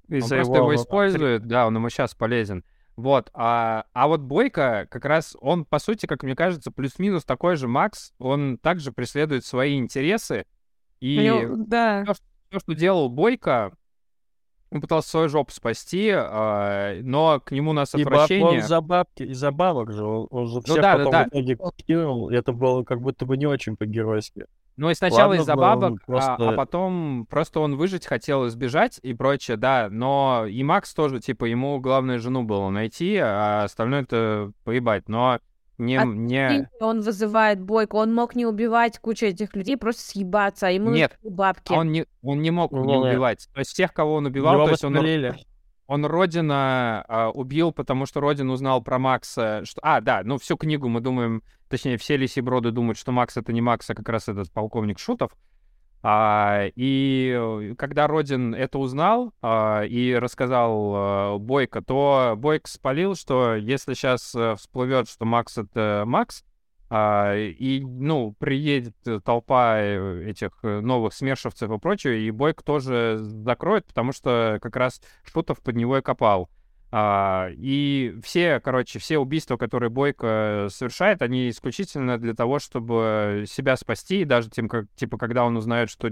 из-за 0.08 0.38
его... 0.38 0.56
его 0.56 0.76
использует, 0.76 1.48
да, 1.48 1.68
он 1.68 1.76
ему 1.76 1.90
сейчас 1.90 2.14
полезен. 2.14 2.64
Вот, 2.96 3.30
а, 3.34 3.86
а 3.94 4.08
вот 4.08 4.22
Бойко, 4.22 4.88
как 4.90 5.04
раз, 5.04 5.36
он, 5.42 5.66
по 5.66 5.80
сути, 5.80 6.06
как 6.06 6.24
мне 6.24 6.34
кажется, 6.34 6.72
плюс-минус 6.72 7.26
такой 7.26 7.58
же 7.58 7.68
Макс, 7.68 8.14
он 8.20 8.58
также 8.58 8.94
преследует 8.94 9.46
свои 9.46 9.78
интересы, 9.78 10.46
и 11.00 11.46
Ну, 11.48 11.66
да. 11.68 12.04
все, 12.06 12.60
что 12.60 12.74
делал 12.74 13.10
Бойко, 13.10 13.74
он 14.72 14.82
пытался 14.82 15.10
свою 15.10 15.30
жопу 15.30 15.52
спасти, 15.52 16.12
а, 16.14 16.96
но 17.02 17.40
к 17.40 17.52
нему 17.52 17.72
у 17.72 17.74
нас 17.74 17.94
И 17.96 18.04
баб- 18.04 18.14
отвращение... 18.14 18.62
он 18.62 18.68
за 18.68 18.82
бабки, 18.82 19.24
из-за 19.24 19.52
бабок 19.52 19.92
же, 19.92 20.04
он, 20.04 20.28
он 20.32 20.48
же 20.48 20.62
всех 20.62 20.76
да, 20.82 20.82
да, 20.82 20.98
потом 20.98 21.12
да. 21.12 21.24
в 21.26 21.28
итоге 21.30 21.56
купил, 21.56 22.30
это 22.30 22.52
было 22.52 22.84
как 22.84 23.02
будто 23.02 23.26
бы 23.26 23.38
не 23.38 23.46
очень 23.46 23.78
по-геройски. 23.78 24.46
Ну 24.78 24.90
и 24.90 24.94
сначала 24.94 25.30
Ладно 25.30 25.42
из-за 25.42 25.56
бабок, 25.56 25.92
а- 25.92 25.96
а, 25.96 26.06
просто- 26.06 26.52
потом 26.58 27.26
просто 27.30 27.60
он 27.62 27.78
выжить 27.78 28.06
хотел, 28.06 28.46
избежать 28.48 29.00
и 29.04 29.14
прочее, 29.14 29.56
да. 29.56 29.88
Но 29.90 30.46
и 30.50 30.62
Макс 30.64 30.94
тоже, 30.94 31.22
типа, 31.22 31.46
ему 31.46 31.80
главное 31.80 32.20
жену 32.20 32.44
было 32.44 32.70
найти, 32.70 33.16
а 33.16 33.64
остальное 33.64 34.02
это 34.02 34.52
поебать. 34.66 35.08
Но 35.08 35.40
не... 35.78 35.98
А 35.98 36.06
не... 36.06 36.70
Он 36.80 37.02
вызывает 37.02 37.62
бойку, 37.62 37.98
он 37.98 38.14
мог 38.14 38.36
не 38.36 38.46
убивать 38.46 39.00
кучу 39.00 39.26
этих 39.26 39.56
людей, 39.56 39.78
просто 39.78 40.02
съебаться, 40.02 40.68
а 40.68 40.70
ему 40.70 40.92
Нет, 40.92 41.18
нужны 41.22 41.36
бабки. 41.36 41.74
А 41.74 41.80
он 41.80 41.92
не, 41.92 42.06
он 42.22 42.42
не 42.42 42.52
мог 42.52 42.72
не 42.72 42.80
Не-не. 42.80 43.10
убивать. 43.10 43.48
То 43.54 43.60
есть 43.60 43.72
всех, 43.72 43.94
кого 43.94 44.16
он 44.16 44.26
убивал, 44.26 44.56
Его 44.56 44.66
то 44.66 44.72
есть 44.72 44.84
он, 44.84 44.94
подстрелили. 44.94 45.36
он 45.88 46.06
Родина 46.06 47.06
а, 47.08 47.30
убил, 47.30 47.72
потому 47.72 48.06
что 48.06 48.22
Родин 48.22 48.50
узнал 48.50 48.82
про 48.82 49.00
Макса. 49.00 49.62
Что... 49.66 49.82
А, 49.84 50.02
да, 50.02 50.22
ну 50.24 50.38
всю 50.38 50.58
книгу 50.58 50.88
мы 50.88 51.02
думаем, 51.02 51.44
точнее, 51.70 51.98
все 51.98 52.18
лисиброды 52.18 52.72
думают, 52.72 52.98
что 52.98 53.12
Макс 53.12 53.36
это 53.38 53.52
не 53.52 53.62
Макс, 53.62 53.90
а 53.90 53.96
как 53.96 54.08
раз 54.10 54.28
этот 54.28 54.52
полковник 54.52 55.00
Шутов. 55.00 55.32
А, 56.08 56.68
и 56.76 57.34
э, 57.36 57.74
когда 57.80 58.06
Родин 58.06 58.54
это 58.54 58.78
узнал 58.78 59.34
а, 59.42 59.82
и 59.82 60.14
рассказал 60.14 61.36
э, 61.36 61.38
Бойко, 61.40 61.82
то 61.82 62.36
Бойко 62.38 62.70
спалил, 62.70 63.16
что 63.16 63.56
если 63.56 63.96
сейчас 63.96 64.36
всплывет, 64.60 65.10
что 65.10 65.26
Макс 65.26 65.58
это 65.58 66.04
Макс, 66.06 66.44
а, 66.88 67.36
и, 67.36 67.82
ну, 67.82 68.36
приедет 68.38 68.96
э, 69.08 69.20
толпа 69.20 69.80
э, 69.80 70.30
этих 70.30 70.52
э, 70.62 70.82
новых 70.82 71.14
смершевцев 71.14 71.72
и 71.72 71.80
прочее, 71.80 72.22
и 72.22 72.32
Бойко 72.32 72.64
тоже 72.64 73.18
закроет, 73.20 73.86
потому 73.88 74.12
что 74.12 74.60
как 74.62 74.76
раз 74.76 75.02
Шутов 75.24 75.62
под 75.62 75.76
него 75.76 75.98
и 75.98 76.02
копал. 76.02 76.50
А, 76.98 77.50
и 77.52 78.16
все, 78.24 78.62
короче, 78.62 79.00
все 79.00 79.18
убийства, 79.18 79.58
которые 79.58 79.90
Бойко 79.90 80.70
совершает, 80.72 81.22
они 81.22 81.50
исключительно 81.50 82.18
для 82.18 82.34
того, 82.34 82.58
чтобы 82.58 83.44
себя 83.48 83.76
спасти, 83.76 84.22
и 84.22 84.26
даже 84.26 84.50
тем, 84.50 84.70
как, 84.70 84.86
типа, 84.96 85.18
когда 85.18 85.44
он 85.44 85.58
узнает, 85.58 85.90
что 85.90 86.10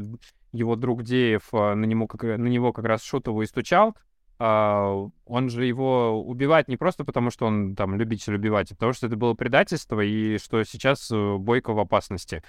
его 0.52 0.76
друг 0.76 1.04
Деев 1.04 1.48
а, 1.54 1.74
на, 1.76 1.86
нему, 1.86 2.06
как, 2.06 2.24
на 2.24 2.48
него 2.48 2.74
как 2.74 2.84
раз 2.84 3.02
Шутову 3.02 3.44
и 3.44 3.46
стучал, 3.46 3.96
а, 4.40 5.08
он 5.26 5.50
же 5.50 5.64
его 5.66 6.22
убивает 6.22 6.68
не 6.68 6.76
просто 6.76 7.06
потому, 7.06 7.30
что 7.30 7.46
он 7.46 7.78
там 7.78 7.96
любитель 7.96 8.36
убивать, 8.36 8.74
а 8.74 8.76
потому 8.76 8.92
что 8.92 9.08
это 9.08 9.16
было 9.16 9.36
предательство, 9.36 10.02
и 10.02 10.38
что 10.38 10.66
сейчас 10.66 11.10
э, 11.12 11.38
Бойко 11.38 11.72
в 11.72 11.80
опасности. 11.80 12.44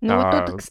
Ну 0.00 0.16
вот 0.16 0.24
А, 0.24 0.44
тут, 0.44 0.62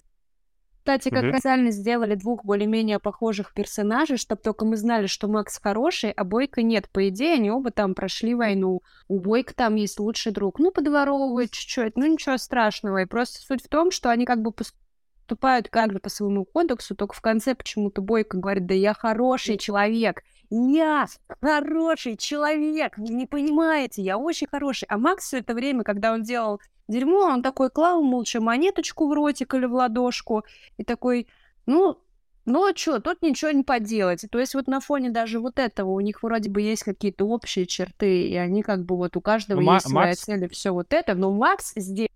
кстати, 0.89 1.13
как 1.13 1.31
раз 1.31 1.45
реально 1.45 1.69
сделали 1.69 2.15
двух 2.15 2.43
более-менее 2.43 2.97
похожих 2.97 3.53
персонажей, 3.53 4.17
чтобы 4.17 4.41
только 4.41 4.65
мы 4.65 4.75
знали, 4.75 5.05
что 5.05 5.27
Макс 5.27 5.59
хороший, 5.61 6.11
а 6.11 6.23
Бойко 6.23 6.63
нет. 6.63 6.89
По 6.89 7.07
идее, 7.09 7.35
они 7.35 7.51
оба 7.51 7.69
там 7.69 7.93
прошли 7.93 8.33
войну. 8.33 8.81
У 9.07 9.19
Бойко 9.19 9.53
там 9.53 9.75
есть 9.75 9.99
лучший 9.99 10.31
друг. 10.31 10.57
Ну, 10.57 10.71
подворовывает 10.71 11.51
чуть-чуть, 11.51 11.95
ну 11.95 12.07
ничего 12.07 12.37
страшного. 12.37 13.03
И 13.03 13.05
просто 13.05 13.39
суть 13.39 13.63
в 13.63 13.69
том, 13.69 13.91
что 13.91 14.09
они 14.09 14.25
как 14.25 14.41
бы 14.41 14.51
поступают 14.51 15.69
как 15.69 15.93
бы 15.93 15.99
по 15.99 16.09
своему 16.09 16.43
кодексу, 16.45 16.95
только 16.95 17.13
в 17.13 17.21
конце 17.21 17.53
почему-то 17.53 18.01
Бойко 18.01 18.37
говорит, 18.37 18.65
да 18.65 18.73
я 18.73 18.95
хороший 18.95 19.57
человек. 19.57 20.23
Я 20.49 21.05
хороший 21.39 22.17
человек, 22.17 22.97
вы 22.97 23.09
не 23.09 23.27
понимаете, 23.27 24.01
я 24.01 24.17
очень 24.17 24.47
хороший. 24.47 24.87
А 24.89 24.97
Макс 24.97 25.25
все 25.25 25.37
это 25.37 25.53
время, 25.53 25.83
когда 25.83 26.11
он 26.13 26.23
делал 26.23 26.59
дерьмо, 26.89 27.21
он 27.21 27.41
такой 27.41 27.69
клал 27.69 28.01
молча 28.01 28.41
монеточку 28.41 29.07
в 29.07 29.13
ротик 29.13 29.53
или 29.53 29.65
в 29.65 29.73
ладошку 29.73 30.43
и 30.77 30.83
такой, 30.83 31.27
ну, 31.65 31.97
ну 32.45 32.67
а 32.69 32.75
что, 32.75 32.99
тут 32.99 33.21
ничего 33.21 33.51
не 33.51 33.63
поделать. 33.63 34.25
То 34.29 34.39
есть 34.39 34.55
вот 34.55 34.67
на 34.67 34.79
фоне 34.79 35.11
даже 35.11 35.39
вот 35.39 35.59
этого 35.59 35.91
у 35.91 35.99
них 36.01 36.23
вроде 36.23 36.49
бы 36.49 36.61
есть 36.61 36.83
какие-то 36.83 37.25
общие 37.25 37.65
черты, 37.65 38.27
и 38.27 38.35
они 38.35 38.63
как 38.63 38.83
бы 38.85 38.97
вот 38.97 39.15
у 39.15 39.21
каждого 39.21 39.61
Ну, 39.61 39.73
есть 39.73 39.87
своя 39.87 40.07
Макс- 40.07 40.21
цель 40.21 40.45
и 40.45 40.47
все 40.47 40.71
вот 40.71 40.91
это, 40.93 41.15
но 41.15 41.31
Макс 41.31 41.73
здесь 41.75 42.09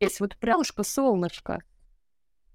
здесь 0.00 0.20
вот 0.20 0.36
прямушка 0.36 0.82
солнышко. 0.82 1.62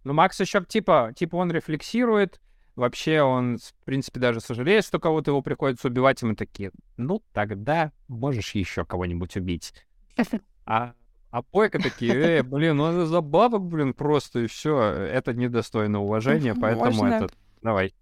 Ну, 0.03 0.13
Макс 0.13 0.39
еще 0.39 0.63
типа, 0.63 1.13
типа 1.15 1.35
он 1.35 1.51
рефлексирует, 1.51 2.39
вообще 2.75 3.21
он, 3.21 3.57
в 3.57 3.73
принципе, 3.85 4.19
даже 4.19 4.39
сожалеет, 4.39 4.85
что 4.85 4.99
кого-то 4.99 5.31
его 5.31 5.41
приходится 5.41 5.87
убивать, 5.87 6.21
и 6.21 6.25
мы 6.25 6.35
такие, 6.35 6.71
ну, 6.97 7.21
тогда 7.33 7.91
можешь 8.07 8.55
еще 8.55 8.85
кого-нибудь 8.85 9.35
убить. 9.37 9.73
А, 10.63 10.93
а 11.31 11.41
Бойко 11.41 11.79
такие, 11.79 12.13
э, 12.13 12.43
блин, 12.43 12.77
ну 12.77 12.91
это 12.91 13.05
за 13.05 13.21
бабок, 13.21 13.63
блин, 13.63 13.93
просто, 13.93 14.41
и 14.41 14.47
все. 14.47 14.77
Это 14.81 15.33
недостойно 15.33 16.01
уважения, 16.01 16.53
поэтому 16.53 16.91
Можно? 16.91 17.13
этот, 17.13 17.33
давай. 17.61 17.93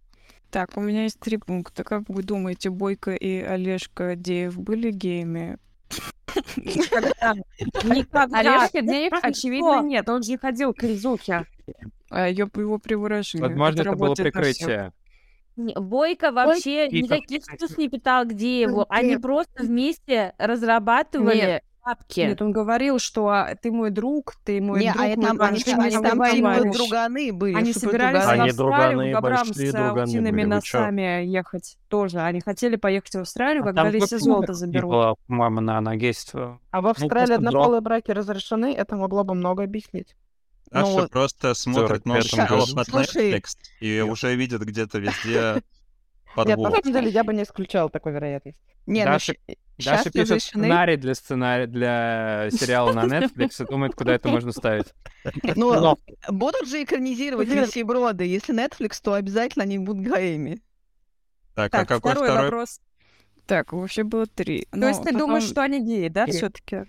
Так, 0.49 0.72
у 0.77 0.81
меня 0.81 1.03
есть 1.03 1.19
три 1.19 1.38
пункта. 1.38 1.84
Как 1.84 2.03
вы 2.07 2.23
думаете, 2.23 2.72
Бойко 2.72 3.11
и 3.11 3.39
Олежка 3.39 4.15
Деев 4.15 4.57
были 4.57 4.89
геями? 4.89 5.60
Никогда. 6.57 7.35
Никогда. 7.84 8.39
Олежка 8.39 8.81
Деев, 8.81 9.14
очевидно, 9.22 9.84
нет, 9.84 10.10
он 10.10 10.23
же 10.23 10.31
не 10.31 10.38
ходил 10.38 10.73
к 10.73 10.81
Резухе. 10.81 11.45
А 12.10 12.27
ее 12.27 12.49
его 12.56 12.80
приворожили. 12.80 13.41
Возможно, 13.41 13.81
это 13.81 13.95
было 13.95 14.15
прикрытие. 14.15 14.91
Бойко 15.56 16.31
вообще 16.31 16.88
никаких 16.88 17.43
чувств 17.60 17.77
не 17.77 17.89
питал 17.89 18.26
к 18.26 18.34
Дееву. 18.34 18.85
Они 18.89 19.18
просто 19.18 19.64
вместе 19.64 20.34
разрабатывали. 20.39 21.61
Бабки. 21.85 22.19
Нет, 22.22 22.41
он 22.41 22.51
говорил, 22.51 22.99
что 22.99 23.27
а, 23.30 23.56
ты 23.56 23.72
мой 23.72 23.89
друг, 23.89 24.35
ты 24.43 24.61
мой 24.61 24.80
Не, 24.80 24.91
друг, 24.91 25.03
а 25.03 25.07
мой 25.07 25.15
там, 25.15 25.26
они, 25.26 25.38
большой 25.38 25.73
они 25.73 25.97
там 25.97 26.23
типа 26.31 26.77
друганы 26.77 27.34
были. 27.34 27.56
Они 27.56 27.73
собирались 27.73 28.23
друганы. 28.23 28.26
в 28.26 28.41
Они 28.41 28.49
Австралию 28.49 28.56
друганы, 28.57 29.11
к 29.11 29.15
бобрам 29.15 29.47
большие 29.47 29.69
с 29.69 29.73
друганы 29.73 30.10
утиными 30.10 30.31
были, 30.31 30.45
носами 30.45 31.26
ехать 31.26 31.77
тоже. 31.88 32.19
Они 32.19 32.41
хотели 32.41 32.76
поехать 32.76 33.15
в 33.15 33.19
Австралию, 33.19 33.64
А 33.64 33.65
когда 33.65 33.84
там 33.84 33.91
Лисе 33.91 34.19
золото 34.19 34.53
заберут. 34.53 34.91
было, 34.91 35.15
по-моему, 35.27 35.61
на 35.61 35.81
нагейство. 35.81 36.60
А 36.72 36.81
в 36.81 36.88
Австралии 36.88 37.10
просто 37.10 37.35
однополые 37.35 37.81
браки 37.81 38.11
разрешены, 38.11 38.73
это 38.73 38.95
могло 38.95 39.23
бы 39.23 39.34
много 39.34 39.64
объяснить. 39.64 40.15
Даша 40.72 41.01
Ну, 41.01 41.07
просто 41.07 41.53
смотрит 41.56 42.06
45-м 42.06 42.47
новый 42.47 42.76
под 42.76 42.88
Слушай. 42.88 43.34
Netflix 43.34 43.43
и 43.80 44.01
уже 44.01 44.35
видит 44.35 44.61
где-то 44.61 44.99
везде 44.99 45.64
Нет, 46.38 46.57
подвох. 46.57 46.69
на 46.69 46.76
самом 46.77 46.93
деле 46.93 47.10
я 47.10 47.23
бы 47.23 47.34
не 47.34 47.43
исключал 47.43 47.89
такой 47.89 48.14
вероятности. 48.14 48.60
Не, 48.85 49.06
ну 49.06 49.11
Даша, 49.11 49.34
щ- 49.34 49.56
Даша 49.77 50.03
пишет 50.11 50.30
разрешены. 50.30 50.64
сценарий 50.64 50.97
для 50.97 51.14
сценария 51.15 51.68
для 51.68 52.49
сериала 52.51 52.93
на 52.93 53.06
Netflix 53.06 53.64
и 53.64 53.68
думает, 53.68 53.95
куда 53.95 54.14
это 54.15 54.30
можно 54.30 54.51
ставить. 54.51 54.93
Ну, 55.56 55.73
Но- 55.73 55.97
будут 56.30 56.68
же 56.68 56.84
экранизировать 56.84 57.47
нищеброды. 57.49 58.26
Если 58.26 58.56
Netflix, 58.56 58.99
то 59.03 59.14
обязательно 59.14 59.64
они 59.64 59.77
будут 59.80 60.06
геями. 60.06 60.61
Так, 61.56 61.73
а 61.73 61.85
какой 61.85 62.11
второй 62.11 62.30
второй? 62.30 62.43
вопрос. 62.45 62.80
Так, 63.45 63.73
вообще 63.73 64.03
было 64.03 64.26
три. 64.27 64.68
То 64.72 64.88
есть 64.88 65.03
ты 65.03 65.11
Но 65.11 65.19
думаешь, 65.19 65.43
что 65.43 65.61
они 65.61 65.80
геи, 65.84 66.07
да, 66.07 66.26
И- 66.26 66.31
все-таки? 66.31 66.85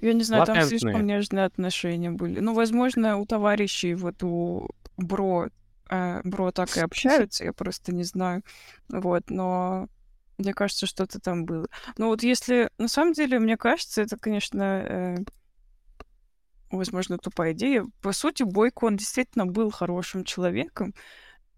Я 0.00 0.12
не 0.12 0.22
знаю, 0.22 0.46
там 0.46 0.56
Латентные. 0.56 0.78
слишком 0.78 1.06
нежные 1.06 1.44
отношения 1.44 2.10
были. 2.10 2.38
Ну, 2.40 2.54
возможно, 2.54 3.18
у 3.18 3.26
товарищей, 3.26 3.94
вот 3.94 4.22
у 4.22 4.68
Бро, 4.96 5.48
э, 5.88 6.20
Бро 6.24 6.50
так 6.52 6.76
и 6.76 6.80
общаются, 6.80 7.44
я 7.44 7.52
просто 7.52 7.94
не 7.94 8.04
знаю. 8.04 8.42
Вот, 8.88 9.30
но 9.30 9.88
мне 10.38 10.54
кажется, 10.54 10.86
что-то 10.86 11.20
там 11.20 11.44
было. 11.44 11.66
Но 11.96 12.08
вот 12.08 12.22
если... 12.22 12.70
На 12.78 12.88
самом 12.88 13.12
деле, 13.12 13.38
мне 13.38 13.56
кажется, 13.56 14.02
это, 14.02 14.16
конечно, 14.16 14.62
э, 14.62 15.16
возможно, 16.70 17.18
тупая 17.18 17.52
идея. 17.52 17.84
По 18.00 18.12
сути, 18.12 18.44
Бойко, 18.44 18.84
он 18.84 18.96
действительно 18.96 19.46
был 19.46 19.70
хорошим 19.70 20.24
человеком 20.24 20.94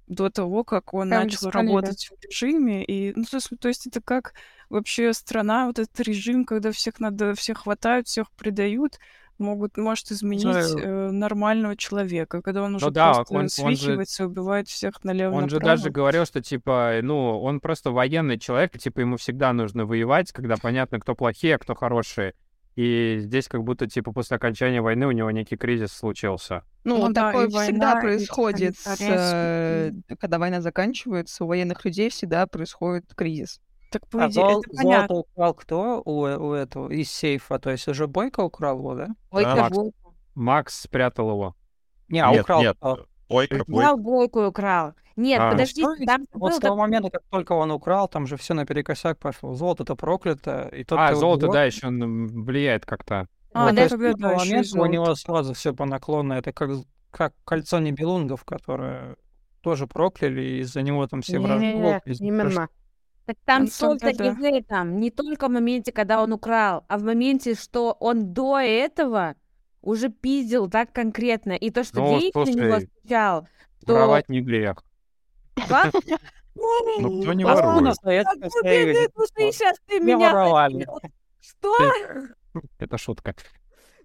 до 0.07 0.29
того, 0.29 0.65
как 0.65 0.93
он 0.93 1.09
Прям 1.09 1.25
начал 1.25 1.51
работать 1.51 2.11
в 2.11 2.25
режиме. 2.25 2.85
И, 2.85 3.13
ну, 3.15 3.25
то 3.25 3.37
есть, 3.37 3.51
то 3.61 3.69
есть 3.69 3.87
это 3.87 4.01
как 4.01 4.35
вообще 4.69 5.13
страна, 5.13 5.67
вот 5.67 5.79
этот 5.79 6.01
режим, 6.01 6.45
когда 6.45 6.73
всех 6.73 6.99
надо, 7.01 7.35
всех 7.35 7.59
хватают, 7.59 8.09
всех 8.09 8.31
предают, 8.33 8.99
могут, 9.41 9.77
может 9.77 10.11
изменить 10.13 10.45
э, 10.47 11.11
нормального 11.11 11.77
человека, 11.77 12.41
когда 12.43 12.63
он 12.63 12.77
уже 12.77 12.87
Ну 12.87 12.91
да, 12.93 13.15
просто 13.15 13.35
он- 13.35 13.41
он 13.41 13.49
же- 13.49 13.77
свихивается, 13.79 14.27
убивает 14.27 14.69
всех 14.69 15.03
налево 15.03 15.35
Он 15.35 15.49
же 15.49 15.59
даже 15.59 15.91
говорил, 15.91 16.25
что, 16.27 16.41
типа, 16.41 17.01
ну, 17.03 17.41
он 17.43 17.61
просто 17.61 17.91
военный 17.91 18.39
человек, 18.39 18.77
и, 18.77 18.79
типа, 18.79 19.01
ему 19.01 19.17
всегда 19.17 19.53
нужно 19.53 19.85
воевать, 19.87 20.31
когда 20.33 20.57
понятно, 20.57 21.01
кто 21.01 21.15
плохие, 21.15 21.57
а 21.57 21.59
кто 21.59 21.75
хорошие. 21.75 22.35
И 22.77 23.17
здесь 23.19 23.49
как 23.49 23.65
будто, 23.65 23.89
типа, 23.89 24.13
после 24.13 24.37
окончания 24.37 24.81
войны 24.81 25.07
у 25.07 25.11
него 25.11 25.31
некий 25.33 25.57
кризис 25.57 25.93
случился. 25.93 26.63
Ну, 26.85 26.99
Ну 27.09 27.13
да, 27.13 27.33
такое 27.33 27.49
и 27.49 27.51
война, 27.53 27.63
всегда 27.65 27.99
и 27.99 28.01
происходит, 28.01 28.77
с, 28.79 28.97
э, 29.01 29.93
когда 30.21 30.39
война 30.39 30.61
заканчивается, 30.61 31.45
у 31.45 31.49
военных 31.49 31.85
людей 31.85 32.11
всегда 32.11 32.47
происходит 32.47 33.05
кризис. 33.15 33.61
Так, 33.91 34.07
по 34.09 34.25
А 34.25 34.29
идее, 34.29 34.33
зол- 34.43 34.61
это 34.63 34.77
понятно. 34.77 35.15
золото 35.15 35.15
украл 35.33 35.55
кто 35.55 36.03
у, 36.05 36.21
у 36.23 36.53
этого 36.53 36.89
из 36.91 37.11
сейфа? 37.11 37.59
То 37.59 37.71
есть 37.71 37.89
уже 37.89 38.07
Бойко 38.07 38.41
украл 38.41 38.79
его, 38.79 38.95
да? 38.95 39.09
Бойко 39.31 39.57
Макс. 39.57 39.77
Бойко. 39.77 39.97
Макс 40.35 40.81
спрятал 40.81 41.31
его. 41.31 41.57
Не, 42.09 42.21
а 42.25 42.31
Нет, 42.31 42.43
украл. 42.43 42.61
нет. 42.63 42.77
Бойко, 43.29 43.63
Украл 43.67 43.97
Бойко. 43.97 44.49
Украл. 44.49 44.95
Нет, 45.17 45.41
А. 45.41 45.51
подожди, 45.51 45.83
что? 45.83 45.95
там 46.07 46.25
Вот 46.33 46.51
был 46.53 46.57
с 46.57 46.61
того 46.61 46.77
так- 46.77 46.81
момента, 46.81 47.11
как 47.11 47.23
только 47.31 47.53
он 47.53 47.71
украл, 47.73 48.09
там 48.09 48.27
же 48.27 48.37
все 48.37 48.55
наперекосяк 48.55 49.19
пошло. 49.19 49.55
Золото-то 49.55 49.97
проклято. 49.97 50.69
И 50.73 50.85
тот, 50.85 50.99
а, 50.99 51.11
его 51.11 51.21
золото, 51.21 51.47
берёт- 51.47 51.53
да, 51.53 51.65
еще 51.65 51.89
влияет 51.89 52.87
как-то. 52.87 53.27
А, 53.53 53.65
Вот, 53.65 53.71
ну 53.71 53.77
то 53.77 53.83
есть 53.83 53.91
тогда 53.91 54.11
с 54.13 54.17
того 54.17 54.33
да, 54.33 54.39
момента 54.39 54.81
у 54.81 54.87
него 54.87 55.15
сразу 55.17 55.53
все 55.55 55.75
по 55.75 55.85
наклонной. 55.85 56.39
Это 56.39 56.53
как, 56.53 56.71
как 57.11 57.35
кольцо 57.45 57.81
небелунгов, 57.81 58.45
которое 58.45 59.17
тоже 59.63 59.87
прокляли, 59.87 60.41
и 60.43 60.59
из-за 60.61 60.83
него 60.83 61.07
там 61.09 61.21
все 61.23 61.39
в 61.39 61.43
Не, 61.43 61.73
разлог. 61.75 62.07
из- 62.07 62.21
именно. 62.21 62.69
Так 63.31 63.37
там 63.45 63.63
Ну, 63.63 63.71
соль-то 63.71 64.07
тогда 64.07 64.25
не 64.25 64.31
в 64.31 64.43
этом. 64.43 64.99
Не 64.99 65.11
только 65.11 65.47
в 65.47 65.51
моменте, 65.53 65.93
когда 65.93 66.21
он 66.21 66.33
украл, 66.33 66.85
а 66.89 66.99
в 66.99 67.05
моменте, 67.05 67.55
что 67.55 67.97
он 68.01 68.33
до 68.33 68.59
этого 68.59 69.37
уже 69.83 70.09
пиздил 70.09 70.69
так 70.69 70.93
конкретно. 70.93 71.53
И 71.53 71.71
то, 71.71 71.85
что 71.85 72.01
Ну, 72.01 72.19
денег 72.19 72.35
на 72.35 72.41
него 72.41 72.73
слушай, 72.73 72.91
стучал, 72.99 73.49
то... 73.87 73.93
Воровать 73.93 74.29
не 74.29 74.41
грех. 74.41 74.83
Как? 75.69 75.95
Ну, 76.99 77.23
кто 77.23 77.33
не 77.33 77.45
ворует? 77.45 77.97
ты 78.03 79.53
сейчас 79.53 79.79
ты 79.87 80.01
Не 80.01 80.15
меня. 80.15 80.69
Что? 81.41 81.75
Это 82.79 82.99
шутка. 82.99 83.35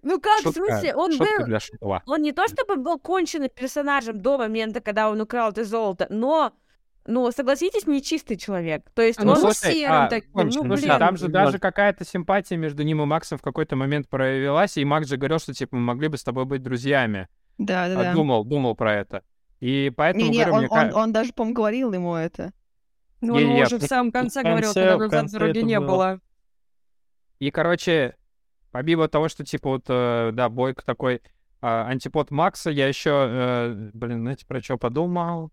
Ну 0.02 0.20
как, 0.20 0.38
в 0.38 0.42
Шутка, 0.44 0.60
смысле, 0.60 0.94
он 0.94 1.10
шутка 1.10 1.38
был... 1.40 1.46
для 1.46 1.58
шутова. 1.58 2.02
Он 2.06 2.22
не 2.22 2.30
то 2.30 2.46
чтобы 2.46 2.76
был 2.76 2.98
конченым 3.00 3.50
персонажем 3.52 4.20
до 4.22 4.38
момента, 4.38 4.80
когда 4.80 5.10
он 5.10 5.20
украл 5.20 5.50
это 5.50 5.64
золото, 5.64 6.06
но, 6.10 6.52
ну, 7.06 7.30
согласитесь, 7.30 7.86
не 7.86 8.02
чистый 8.02 8.36
человек. 8.36 8.90
То 8.94 9.02
есть 9.02 9.20
Ну, 9.22 9.32
он 9.32 9.36
слушай, 9.38 9.72
серым 9.72 9.92
а, 9.92 10.08
таким, 10.08 10.30
ну, 10.34 10.50
Слушай, 10.50 10.86
блин. 10.86 10.98
там 10.98 11.16
же 11.16 11.26
Ну, 11.26 11.32
даже 11.32 11.58
какая-то 11.58 12.04
симпатия 12.04 12.56
между 12.56 12.82
ним 12.82 13.02
и 13.02 13.04
Максом 13.04 13.38
в 13.38 13.42
какой-то 13.42 13.76
момент 13.76 14.08
проявилась, 14.08 14.76
и 14.76 14.84
Макс 14.84 15.08
же 15.08 15.16
говорил, 15.16 15.38
что, 15.38 15.54
типа, 15.54 15.76
мы 15.76 15.82
могли 15.82 16.08
бы 16.08 16.16
с 16.16 16.24
тобой 16.24 16.44
быть 16.44 16.62
друзьями. 16.62 17.28
Да, 17.58 17.88
да, 17.88 18.00
А, 18.00 18.02
да. 18.04 18.12
Думал, 18.14 18.44
думал 18.44 18.74
про 18.74 18.94
это. 18.94 19.22
И 19.60 19.92
поэтому, 19.96 20.26
Не-не, 20.26 20.44
говорю, 20.44 20.54
он, 20.54 20.60
мне 20.82 20.92
он, 20.94 21.02
он 21.02 21.12
даже, 21.12 21.32
по-моему, 21.32 21.54
говорил 21.54 21.92
ему 21.92 22.14
это. 22.14 22.52
Ну, 23.20 23.34
он 23.34 23.40
Не-не-не, 23.40 23.62
уже 23.64 23.78
в 23.78 23.82
самом 23.84 24.12
конце 24.12 24.40
в 24.40 24.44
говорил, 24.44 24.72
конце- 24.74 24.88
когда 24.90 25.06
в 25.06 25.10
конце 25.10 25.38
вроде 25.38 25.62
не 25.62 25.80
было. 25.80 25.86
было. 25.86 26.20
И, 27.38 27.50
короче, 27.50 28.16
помимо 28.72 29.08
того, 29.08 29.28
что, 29.28 29.44
типа, 29.44 29.70
вот, 29.70 29.84
э, 29.88 30.30
да, 30.32 30.48
Бойко 30.48 30.84
такой 30.84 31.22
а, 31.62 31.86
антипод 31.88 32.30
Макса, 32.30 32.70
я 32.70 32.86
еще, 32.86 33.10
э, 33.10 33.90
блин, 33.94 34.20
знаете, 34.20 34.44
про 34.46 34.60
что 34.60 34.76
подумал? 34.76 35.50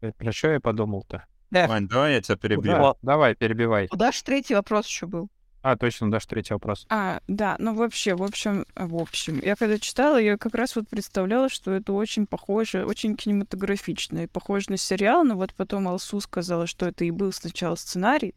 Э, 0.00 0.12
Про 0.12 0.32
что 0.32 0.48
я 0.48 0.60
подумал-то? 0.60 1.24
Вань, 1.50 1.88
давай 1.88 2.14
я 2.14 2.22
тебя 2.22 2.36
перебью. 2.36 2.72
Да, 2.72 2.94
давай, 3.02 3.34
перебивай. 3.34 3.88
У 3.90 3.96
Даши 3.96 4.22
третий 4.24 4.54
вопрос 4.54 4.86
еще 4.86 5.06
был. 5.06 5.28
А, 5.62 5.76
точно, 5.76 6.10
дашь 6.10 6.24
третий 6.24 6.54
вопрос. 6.54 6.86
А, 6.88 7.20
да, 7.28 7.56
ну 7.58 7.74
вообще, 7.74 8.14
в 8.14 8.22
общем, 8.22 8.64
э, 8.74 8.86
в 8.86 8.96
общем, 8.96 9.40
я 9.40 9.56
когда 9.56 9.78
читала, 9.78 10.16
я 10.16 10.38
как 10.38 10.54
раз 10.54 10.74
вот 10.74 10.88
представляла, 10.88 11.50
что 11.50 11.70
это 11.72 11.92
очень 11.92 12.26
похоже, 12.26 12.86
очень 12.86 13.14
кинематографично 13.14 14.20
и 14.20 14.26
похоже 14.26 14.70
на 14.70 14.76
сериал, 14.78 15.22
но 15.22 15.36
вот 15.36 15.52
потом 15.52 15.86
Алсу 15.88 16.20
сказала, 16.20 16.66
что 16.66 16.86
это 16.86 17.04
и 17.04 17.10
был 17.10 17.30
сначала 17.32 17.74
сценарий. 17.74 18.34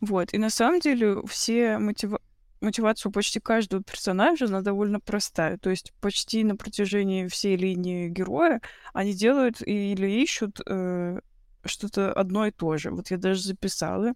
Вот, 0.00 0.32
и 0.32 0.38
на 0.38 0.48
самом 0.48 0.80
деле 0.80 1.22
все 1.26 1.78
мотива... 1.78 2.20
мотивацию 2.62 3.12
почти 3.12 3.40
каждого 3.40 3.82
персонажа, 3.82 4.46
она 4.46 4.60
довольно 4.62 5.00
простая. 5.00 5.58
То 5.58 5.70
есть 5.70 5.92
почти 6.00 6.44
на 6.44 6.56
протяжении 6.56 7.26
всей 7.28 7.56
линии 7.56 8.08
героя 8.08 8.60
они 8.92 9.12
делают 9.12 9.60
или 9.60 10.06
ищут 10.22 10.60
э, 10.66 11.20
что-то 11.64 12.12
одно 12.12 12.46
и 12.46 12.50
то 12.50 12.76
же. 12.76 12.90
Вот 12.90 13.10
я 13.10 13.18
даже 13.18 13.42
записала. 13.42 14.12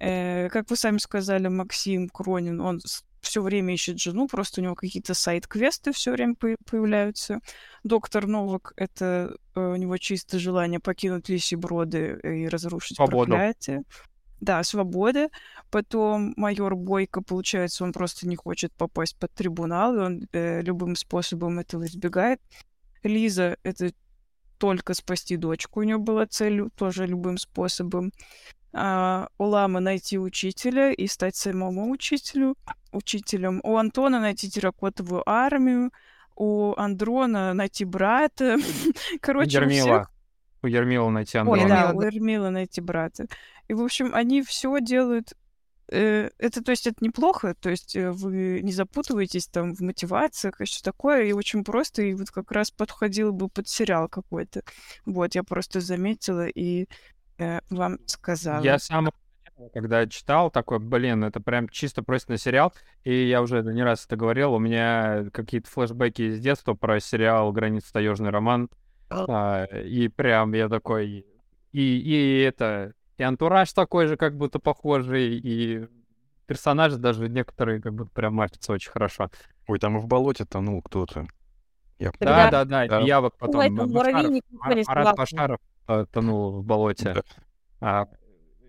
Э, 0.00 0.48
как 0.48 0.70
вы 0.70 0.76
сами 0.76 0.98
сказали, 0.98 1.48
Максим 1.48 2.08
Кронин, 2.08 2.60
он 2.60 2.80
все 3.20 3.40
время 3.40 3.74
ищет 3.74 4.00
жену, 4.00 4.26
просто 4.26 4.60
у 4.60 4.64
него 4.64 4.74
какие-то 4.74 5.14
сайт-квесты 5.14 5.92
все 5.92 6.10
время 6.10 6.34
по- 6.34 6.56
появляются. 6.68 7.38
Доктор 7.84 8.26
Новак— 8.26 8.72
это 8.76 9.36
э, 9.54 9.60
у 9.60 9.76
него 9.76 9.96
чисто 9.98 10.38
желание 10.40 10.80
покинуть 10.80 11.28
лиси 11.28 11.54
броды 11.54 12.18
и 12.22 12.48
разрушить 12.48 12.96
Свободу. 12.96 13.30
проклятие. 13.30 13.82
Да, 14.42 14.64
свобода. 14.64 15.28
Потом 15.70 16.34
майор 16.36 16.74
Бойко, 16.74 17.22
получается, 17.22 17.84
он 17.84 17.92
просто 17.92 18.26
не 18.26 18.34
хочет 18.34 18.72
попасть 18.72 19.16
под 19.16 19.32
трибунал, 19.32 19.94
и 19.94 19.98
он 20.00 20.28
э, 20.32 20.62
любым 20.62 20.96
способом 20.96 21.60
этого 21.60 21.86
избегает. 21.86 22.40
Лиза— 23.04 23.56
это 23.62 23.92
только 24.58 24.94
спасти 24.94 25.36
дочку, 25.36 25.78
у 25.80 25.82
нее 25.84 25.98
была 25.98 26.26
цель 26.26 26.70
тоже 26.76 27.06
любым 27.06 27.38
способом. 27.38 28.12
А, 28.72 29.28
у 29.38 29.44
Ламы 29.44 29.78
найти 29.78 30.18
учителя 30.18 30.90
и 30.90 31.06
стать 31.06 31.36
самому 31.36 31.88
учителю, 31.92 32.56
учителем. 32.90 33.60
У 33.62 33.76
Антона 33.76 34.18
найти 34.18 34.50
терракотовую 34.50 35.22
армию. 35.24 35.92
У 36.34 36.74
Андрона 36.76 37.54
найти 37.54 37.84
брата. 37.84 38.56
Короче, 39.20 39.62
у 39.62 39.68
всех 39.68 39.84
Ермила. 39.84 40.08
У 40.62 40.66
Ермила 40.66 41.10
найти 41.10 41.38
Ой, 41.38 41.42
Андрона. 41.42 41.68
да, 41.68 41.92
у 41.92 42.02
Эрмила 42.02 42.50
найти 42.50 42.80
брата. 42.80 43.26
И, 43.68 43.74
в 43.74 43.82
общем, 43.82 44.14
они 44.14 44.42
все 44.42 44.80
делают... 44.80 45.32
э, 45.88 46.30
Это, 46.38 46.62
то 46.62 46.70
есть, 46.70 46.86
это 46.86 47.04
неплохо, 47.04 47.54
то 47.54 47.70
есть 47.70 47.96
э, 47.96 48.10
вы 48.10 48.60
не 48.62 48.72
запутываетесь 48.72 49.46
там 49.46 49.74
в 49.74 49.80
мотивациях 49.80 50.60
и 50.60 50.64
все 50.64 50.82
такое, 50.82 51.24
и 51.24 51.32
очень 51.32 51.64
просто, 51.64 52.02
и 52.02 52.14
вот 52.14 52.30
как 52.30 52.50
раз 52.52 52.70
подходило 52.70 53.30
бы 53.30 53.48
под 53.48 53.68
сериал 53.68 54.08
какой-то. 54.08 54.62
Вот, 55.06 55.34
я 55.34 55.42
просто 55.42 55.80
заметила 55.80 56.46
и 56.46 56.86
э, 57.38 57.60
вам 57.70 57.98
сказала. 58.06 58.62
Я 58.62 58.78
сам, 58.78 59.10
когда 59.72 60.06
читал, 60.06 60.50
такой, 60.50 60.78
блин, 60.78 61.24
это 61.24 61.40
прям 61.40 61.68
чисто 61.68 62.02
просто 62.02 62.32
на 62.32 62.38
сериал. 62.38 62.72
И 63.04 63.28
я 63.28 63.42
уже 63.42 63.62
не 63.62 63.82
раз 63.82 64.06
это 64.06 64.16
говорил, 64.16 64.54
у 64.54 64.58
меня 64.58 65.26
какие-то 65.32 65.70
флешбеки 65.70 66.22
из 66.22 66.40
детства 66.40 66.74
про 66.74 67.00
сериал 67.00 67.52
«Граница 67.52 67.92
таежный 67.92 68.30
роман». 68.30 68.68
А, 69.10 69.64
и 69.64 70.08
прям 70.08 70.54
я 70.54 70.68
такой... 70.68 71.26
И, 71.72 71.80
и 71.80 72.40
это... 72.42 72.94
И 73.18 73.22
антураж 73.22 73.72
такой 73.72 74.06
же, 74.06 74.16
как 74.16 74.36
будто 74.36 74.58
похожий, 74.58 75.38
и 75.38 75.86
персонажи 76.46 76.96
даже 76.96 77.28
некоторые 77.28 77.80
как 77.80 77.94
будто 77.94 78.10
прям 78.10 78.34
мапятся 78.34 78.72
очень 78.72 78.90
хорошо. 78.90 79.30
Ой, 79.68 79.78
там 79.78 79.96
и 79.98 80.00
в 80.00 80.06
болоте 80.06 80.44
тонул 80.44 80.82
кто-то. 80.82 81.26
Я 81.98 82.10
Да, 82.18 82.50
да, 82.50 82.64
да, 82.64 82.86
Да. 82.88 83.00
я 83.00 83.20
вот 83.20 83.34
Ой, 83.40 83.70
потом... 83.70 83.76
там 83.76 83.92
Башаров, 83.92 84.86
Марат. 84.88 85.16
Башаров 85.16 85.60
э, 85.88 86.06
тонул 86.10 86.60
в 86.60 86.64
болоте. 86.64 87.14
Да. 87.14 87.22
А, 87.80 88.08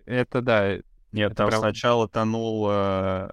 это 0.06 0.40
да, 0.40 0.74
Нет, 1.10 1.32
Это 1.32 1.34
там 1.36 1.48
прям- 1.48 1.60
сначала 1.60 2.08
тонул 2.08 2.68
э, 2.70 3.28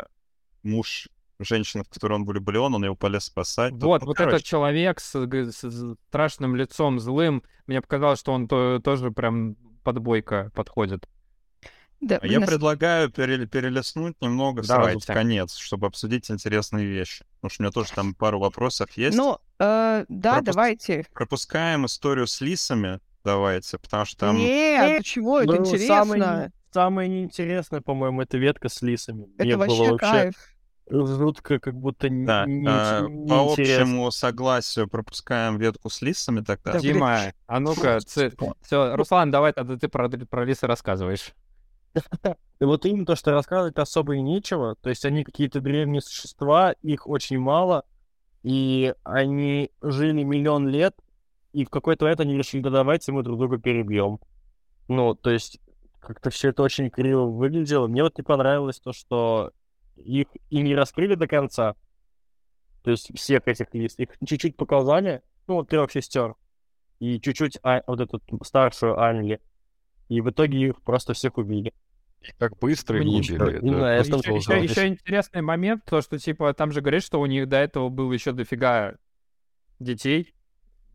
муж 0.63 1.07
женщины, 1.39 1.83
в 1.83 1.89
которую 1.89 2.19
он 2.21 2.25
влюблен, 2.25 2.73
он 2.73 2.83
его 2.83 2.95
полез 2.95 3.25
спасать. 3.25 3.71
Тут, 3.73 3.83
Вот, 3.83 4.01
ну, 4.01 4.07
вот 4.07 4.17
короче, 4.17 4.35
этот 4.37 4.45
человек 4.47 4.99
с, 4.99 5.13
с- 5.15 5.69
с 5.69 5.95
страшным 6.07 6.55
лицом, 6.55 6.99
злым, 6.99 7.43
мне 7.67 7.81
показалось, 7.81 8.19
что 8.19 8.31
он 8.33 8.47
то- 8.47 8.79
тоже 8.79 9.11
прям 9.11 9.55
под 9.83 9.99
бойко 9.99 10.51
подходит. 10.55 11.07
Да, 11.99 12.17
А 12.19 12.25
Я 12.25 12.39
блин, 12.39 12.43
а 12.43 12.45
с- 12.47 12.49
предлагаю 12.49 13.11
пере- 13.11 13.45
перелистнуть 13.45 14.19
немного 14.21 14.63
сразу 14.63 14.81
в 14.81 14.83
Давайте. 14.85 15.13
конец, 15.13 15.55
чтобы 15.55 15.85
обсудить 15.85 16.31
интересные 16.31 16.85
вещи. 16.87 17.23
Потому 17.35 17.51
что 17.51 17.61
у 17.61 17.63
меня 17.63 17.71
тоже 17.71 17.91
там 17.93 18.15
пару 18.15 18.39
вопросов 18.39 18.89
есть. 18.97 19.15
Ну, 19.15 19.37
э, 19.59 20.05
да, 20.09 20.39
Пропуск- 20.39 20.43
давайте. 20.45 21.05
Пропускаем 21.13 21.85
историю 21.85 22.25
с 22.25 22.41
лисами, 22.41 22.99
давайте, 23.23 23.77
потому 23.77 24.05
что 24.05 24.17
там... 24.17 24.37
Нет, 24.37 24.97
ты 24.97 25.03
чего, 25.03 25.41
это 25.41 25.51
Ну, 25.53 25.57
интересно. 25.59 25.87
Самое, 25.95 26.51
самое 26.71 27.07
неинтересное, 27.07 27.81
по-моему, 27.81 28.23
это 28.23 28.35
ветка 28.39 28.67
с 28.69 28.81
лисами. 28.81 29.27
Это 29.35 29.43
Мне 29.43 29.57
было 29.57 29.65
вообще 29.67 29.91
вообще 29.91 29.97
кайф. 30.07 30.35
Жутко, 30.91 31.59
как 31.59 31.75
будто 31.75 32.07
Да, 32.09 32.45
не, 32.45 32.67
э, 32.67 33.07
не 33.07 33.27
по 33.27 33.51
интересно. 33.51 33.83
общему 33.83 34.11
согласию 34.11 34.87
пропускаем 34.87 35.57
ветку 35.57 35.89
с 35.89 36.01
лисами 36.01 36.41
тогда. 36.41 36.73
Да, 36.73 36.79
Дима, 36.79 37.33
а 37.47 37.59
ну-ка, 37.59 37.99
все, 38.05 38.95
Руслан, 38.95 39.31
давай 39.31 39.53
тогда 39.53 39.77
ты 39.77 39.87
про, 39.87 40.09
про 40.09 40.45
лисы 40.45 40.67
рассказываешь. 40.67 41.33
И 42.59 42.63
вот 42.63 42.85
именно 42.85 43.05
то, 43.05 43.15
что 43.15 43.31
рассказывать 43.31 43.77
особо 43.77 44.15
и 44.15 44.21
нечего. 44.21 44.75
То 44.75 44.89
есть 44.89 45.03
они 45.03 45.23
какие-то 45.23 45.61
древние 45.61 46.01
существа, 46.01 46.73
их 46.81 47.07
очень 47.07 47.39
мало, 47.39 47.85
и 48.43 48.93
они 49.03 49.71
жили 49.81 50.23
миллион 50.23 50.67
лет, 50.67 50.95
и 51.53 51.65
в 51.65 51.69
какой-то 51.69 52.05
момент 52.05 52.21
они 52.21 52.37
решили, 52.37 52.61
да 52.61 52.69
давайте 52.69 53.11
мы 53.11 53.23
друг 53.23 53.39
друга 53.39 53.57
перебьем. 53.57 54.19
Ну, 54.87 55.15
то 55.15 55.31
есть 55.31 55.59
как-то 55.99 56.29
все 56.29 56.49
это 56.49 56.63
очень 56.63 56.89
криво 56.89 57.25
выглядело. 57.25 57.87
Мне 57.87 58.03
вот 58.03 58.17
не 58.17 58.23
понравилось 58.23 58.79
то, 58.79 58.93
что 58.93 59.51
их 60.01 60.27
и 60.49 60.61
не 60.61 60.75
раскрыли 60.75 61.15
до 61.15 61.27
конца. 61.27 61.75
То 62.83 62.91
есть 62.91 63.15
всех 63.17 63.47
этих 63.47 63.67
лист. 63.73 63.99
Их 63.99 64.09
чуть-чуть 64.25 64.57
показали, 64.57 65.21
ну, 65.47 65.55
вот 65.55 65.69
трех 65.69 65.91
сестер, 65.91 66.35
и 66.99 67.19
чуть-чуть 67.19 67.59
а- 67.63 67.83
вот 67.87 67.99
эту 68.01 68.21
старшую 68.43 68.99
Анли. 68.99 69.39
И 70.09 70.19
в 70.21 70.29
итоге 70.29 70.59
их 70.59 70.81
просто 70.81 71.13
всех 71.13 71.37
убили. 71.37 71.73
Как 72.37 72.57
быстро 72.59 72.99
их 72.99 73.07
убили. 73.07 73.37
там 73.37 74.19
Еще, 74.19 74.31
ужасно. 74.33 74.53
еще 74.63 74.87
интересный 74.87 75.41
момент, 75.41 75.85
то, 75.85 76.01
что, 76.01 76.17
типа, 76.19 76.53
там 76.53 76.71
же 76.71 76.81
говорит, 76.81 77.03
что 77.03 77.19
у 77.19 77.25
них 77.25 77.47
до 77.47 77.57
этого 77.57 77.89
было 77.89 78.11
еще 78.13 78.31
дофига 78.31 78.95
детей. 79.79 80.33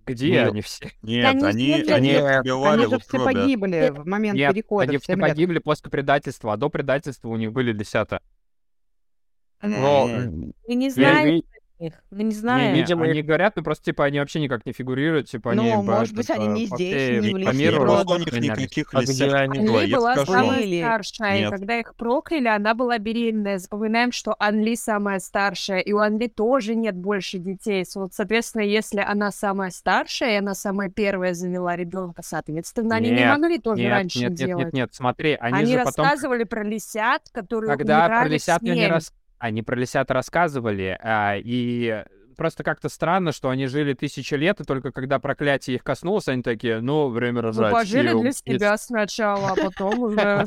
Где 0.06 0.44
Ну, 0.44 0.50
они 0.52 0.60
все? 0.60 0.90
Нет, 1.02 1.24
они 1.42 1.72
они, 1.72 1.82
все 1.82 1.94
они 1.94 2.10
убивали 2.16 2.82
Они 2.84 2.90
же 2.92 2.98
все 3.00 3.24
погибли 3.24 3.90
в 3.92 4.06
момент 4.06 4.36
Нет, 4.38 4.54
перехода. 4.54 4.88
они 4.88 4.98
все 4.98 5.14
лет. 5.16 5.20
погибли 5.20 5.58
после 5.58 5.90
предательства, 5.90 6.52
а 6.52 6.56
до 6.56 6.68
предательства 6.68 7.28
у 7.28 7.36
них 7.36 7.52
были 7.52 7.72
десята. 7.72 8.22
Но 9.62 10.08
М. 10.08 10.52
Вы 10.66 10.74
не 10.74 10.88
я- 10.90 11.40
их. 11.78 11.92
Ну, 12.10 12.18
не 12.18 12.24
Не, 12.24 12.30
знаю. 12.30 12.72
не, 12.74 12.80
Видимо, 12.80 13.04
они 13.04 13.20
говорят, 13.22 13.54
ну 13.56 13.62
просто 13.62 13.84
типа 13.84 14.04
они 14.06 14.18
вообще 14.18 14.40
никак 14.40 14.64
не 14.64 14.72
фигурируют, 14.72 15.28
типа 15.28 15.52
они 15.52 15.72
Ну, 15.72 15.82
может 15.82 16.14
быть, 16.14 16.30
они 16.30 16.48
не 16.48 16.66
по 16.68 16.76
здесь, 16.76 17.22
не 17.22 17.34
в 17.34 17.54
Не 17.54 17.70
было 17.70 18.02
у 18.06 18.16
них 18.16 18.32
никаких 18.32 18.88
А 18.94 19.02
лисят 19.02 19.32
они? 19.34 19.60
было, 19.60 19.80
я 19.80 19.96
была 19.96 20.24
самая 20.24 20.66
старшая, 20.78 21.46
и 21.46 21.50
когда 21.50 21.78
их 21.78 21.94
прокляли, 21.96 22.48
она 22.48 22.74
была 22.74 22.98
беременная. 22.98 23.58
Запоминаем, 23.58 24.12
что 24.12 24.34
Анли 24.38 24.74
самая 24.74 25.18
старшая, 25.18 25.80
и 25.80 25.92
у 25.92 25.98
Анли 25.98 26.28
тоже 26.28 26.74
нет 26.74 26.96
больше 26.96 27.38
детей. 27.38 27.84
Вот, 27.94 28.14
соответственно, 28.14 28.62
если 28.62 29.00
она 29.00 29.30
самая 29.30 29.70
старшая, 29.70 30.34
и 30.34 30.38
она 30.38 30.54
самая 30.54 30.88
первая 30.88 31.34
завела 31.34 31.76
ребенка, 31.76 32.22
соответственно, 32.24 32.96
они 32.96 33.10
не 33.10 33.26
могли 33.26 33.58
тоже 33.58 33.82
Нет, 33.82 33.90
раньше 33.92 34.20
нет, 34.20 34.30
нет, 34.30 34.38
делать. 34.38 34.64
нет, 34.64 34.72
нет, 34.72 34.88
смотри, 34.94 35.36
они, 35.38 35.58
Они 35.58 35.72
же 35.72 35.84
потом, 35.84 36.04
рассказывали 36.06 36.44
про 36.44 36.64
лисят, 36.64 37.22
которые 37.32 37.76
когда 37.76 38.06
про 38.08 38.28
лисят 38.28 38.62
они, 38.62 38.70
ней. 38.72 38.90
Они 39.38 39.62
про 39.62 39.76
лисят 39.76 40.10
рассказывали, 40.10 40.98
а, 41.02 41.36
и 41.36 42.04
просто 42.36 42.62
как-то 42.62 42.88
странно, 42.88 43.32
что 43.32 43.48
они 43.48 43.66
жили 43.66 43.94
тысячи 43.94 44.34
лет, 44.34 44.60
и 44.60 44.64
только 44.64 44.92
когда 44.92 45.18
проклятие 45.18 45.76
их 45.76 45.84
коснулось, 45.84 46.28
они 46.28 46.42
такие, 46.42 46.80
ну, 46.80 47.08
время 47.08 47.40
Ну, 47.42 47.48
рожать. 47.48 47.72
пожили 47.72 48.12
для 48.20 48.32
себя 48.32 48.76
сначала, 48.76 49.50
а 49.50 49.56
потом 49.56 49.98
уже... 50.00 50.46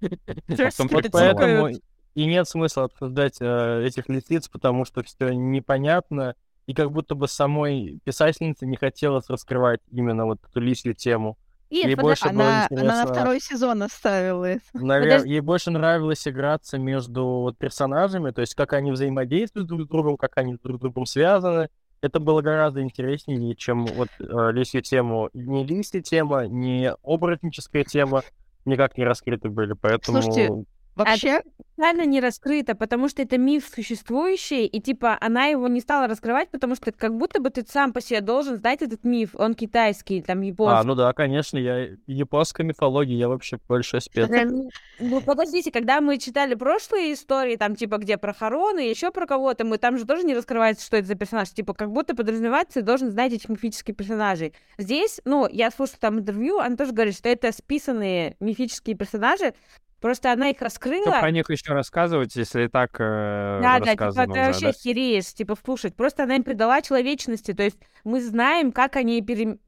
Поэтому 1.12 1.70
и 2.14 2.26
нет 2.26 2.46
смысла 2.46 2.84
обсуждать 2.84 3.36
э, 3.40 3.84
этих 3.86 4.08
лисиц, 4.08 4.48
потому 4.48 4.84
что 4.84 5.02
все 5.02 5.30
непонятно, 5.30 6.34
и 6.66 6.74
как 6.74 6.92
будто 6.92 7.14
бы 7.14 7.26
самой 7.26 8.00
писательнице 8.04 8.66
не 8.66 8.76
хотелось 8.76 9.28
раскрывать 9.28 9.80
именно 9.90 10.26
вот 10.26 10.38
эту 10.48 10.60
лисью 10.60 10.94
тему. 10.94 11.38
Нет, 11.72 11.86
Ей 11.86 11.94
больше 11.94 12.28
было 12.28 12.42
Она, 12.42 12.68
она 12.70 13.04
на 13.04 13.10
второй 13.10 13.40
сезон 13.40 13.82
оставила 13.82 14.44
это. 14.44 14.62
Навер- 14.74 15.04
Подожди. 15.04 15.30
Ей 15.30 15.40
больше 15.40 15.70
нравилось 15.70 16.28
играться 16.28 16.76
между 16.78 17.24
вот 17.24 17.56
персонажами, 17.56 18.30
то 18.30 18.42
есть 18.42 18.54
как 18.54 18.74
они 18.74 18.92
взаимодействуют 18.92 19.68
друг 19.68 19.82
с 19.82 19.88
другом, 19.88 20.18
как 20.18 20.36
они 20.36 20.56
друг 20.62 20.76
с 20.76 20.80
другом 20.80 21.06
связаны. 21.06 21.70
Это 22.02 22.20
было 22.20 22.42
гораздо 22.42 22.82
интереснее, 22.82 23.54
чем 23.54 23.86
вот 23.86 24.08
э, 24.18 24.50
лисью 24.52 24.82
тему. 24.82 25.30
Ни 25.32 25.64
лисья 25.64 26.02
тема, 26.02 26.46
ни 26.46 26.92
оборотническая 27.02 27.84
тема 27.84 28.22
никак 28.64 28.98
не 28.98 29.04
раскрыты 29.04 29.48
были, 29.48 29.72
поэтому... 29.72 30.20
Слушайте, 30.20 30.64
Вообще, 30.94 31.42
Реально 31.78 32.04
не 32.04 32.20
раскрыто, 32.20 32.74
потому 32.74 33.08
что 33.08 33.22
это 33.22 33.38
миф 33.38 33.66
существующий, 33.74 34.66
и 34.66 34.80
типа 34.80 35.16
она 35.20 35.46
его 35.46 35.68
не 35.68 35.80
стала 35.80 36.06
раскрывать, 36.06 36.50
потому 36.50 36.74
что 36.74 36.92
как 36.92 37.16
будто 37.16 37.40
бы 37.40 37.48
ты 37.48 37.64
сам 37.66 37.94
по 37.94 38.02
себе 38.02 38.20
должен 38.20 38.58
знать 38.58 38.82
этот 38.82 39.02
миф. 39.04 39.30
Он 39.34 39.54
китайский, 39.54 40.20
там 40.20 40.42
японский. 40.42 40.80
А, 40.80 40.84
ну 40.84 40.94
да, 40.94 41.12
конечно, 41.14 41.56
я 41.56 41.88
японская 42.06 42.66
мифология, 42.66 43.16
я 43.16 43.28
вообще 43.28 43.58
большой 43.68 44.02
спец. 44.02 44.28
Да, 44.28 44.44
ну, 44.44 44.68
Ну, 45.00 45.22
подождите, 45.22 45.72
когда 45.72 46.02
мы 46.02 46.18
читали 46.18 46.54
прошлые 46.54 47.14
истории, 47.14 47.56
там, 47.56 47.74
типа, 47.74 47.96
где 47.96 48.18
про 48.18 48.34
Харона, 48.34 48.80
еще 48.80 49.10
про 49.10 49.26
кого-то, 49.26 49.64
мы 49.64 49.78
там 49.78 49.96
же 49.96 50.04
тоже 50.04 50.24
не 50.24 50.34
раскрывается, 50.34 50.84
что 50.84 50.98
это 50.98 51.08
за 51.08 51.14
персонаж. 51.14 51.50
Типа, 51.50 51.72
как 51.72 51.90
будто 51.90 52.14
подразумевается, 52.14 52.80
ты 52.80 52.82
должен 52.82 53.10
знать 53.10 53.32
этих 53.32 53.48
мифических 53.48 53.96
персонажей. 53.96 54.52
Здесь, 54.76 55.22
ну, 55.24 55.48
я 55.50 55.70
слушала 55.70 55.98
там 56.00 56.18
интервью, 56.18 56.58
она 56.58 56.76
тоже 56.76 56.92
говорит, 56.92 57.16
что 57.16 57.30
это 57.30 57.50
списанные 57.50 58.36
мифические 58.40 58.94
персонажи, 58.94 59.54
просто 60.02 60.32
она 60.32 60.50
их 60.50 60.56
Что 60.56 60.66
раскрыла. 60.66 61.20
про 61.20 61.30
них 61.30 61.48
еще 61.48 61.72
рассказывать, 61.72 62.36
если 62.36 62.64
и 62.64 62.68
так 62.68 62.90
э, 62.98 63.60
Да, 63.62 63.78
да, 63.78 63.92
типа, 63.92 64.08
уже, 64.08 64.26
вообще 64.26 64.66
да? 64.66 64.72
хереешь, 64.72 65.32
типа, 65.32 65.56
слушать. 65.64 65.96
Просто 65.96 66.24
она 66.24 66.36
им 66.36 66.42
придала 66.42 66.82
человечности, 66.82 67.54
то 67.54 67.62
есть 67.62 67.78
мы 68.04 68.20
знаем, 68.20 68.72
как 68.72 68.96
они 68.96 69.22
пере... 69.22 69.58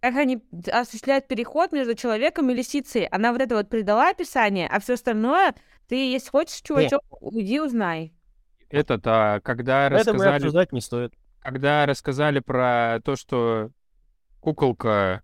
как 0.00 0.16
они 0.16 0.42
осуществляют 0.70 1.28
переход 1.28 1.72
между 1.72 1.94
человеком 1.94 2.50
и 2.50 2.54
лисицей. 2.54 3.06
Она 3.06 3.32
вот 3.32 3.40
это 3.40 3.54
вот 3.54 3.70
придала 3.70 4.10
описание, 4.10 4.68
а 4.68 4.80
все 4.80 4.94
остальное 4.94 5.54
ты, 5.88 6.12
если 6.12 6.30
хочешь, 6.30 6.60
чувачок, 6.60 7.02
уйди 7.20 7.60
узнай. 7.60 8.12
Этот, 8.68 9.04
а, 9.06 9.40
когда 9.40 9.86
и 9.86 9.90
рассказали, 9.90 10.36
обсуждать 10.36 10.72
не 10.72 10.80
стоит. 10.80 11.14
когда 11.40 11.86
рассказали 11.86 12.38
про 12.38 13.00
то, 13.04 13.16
что 13.16 13.70
куколка, 14.38 15.22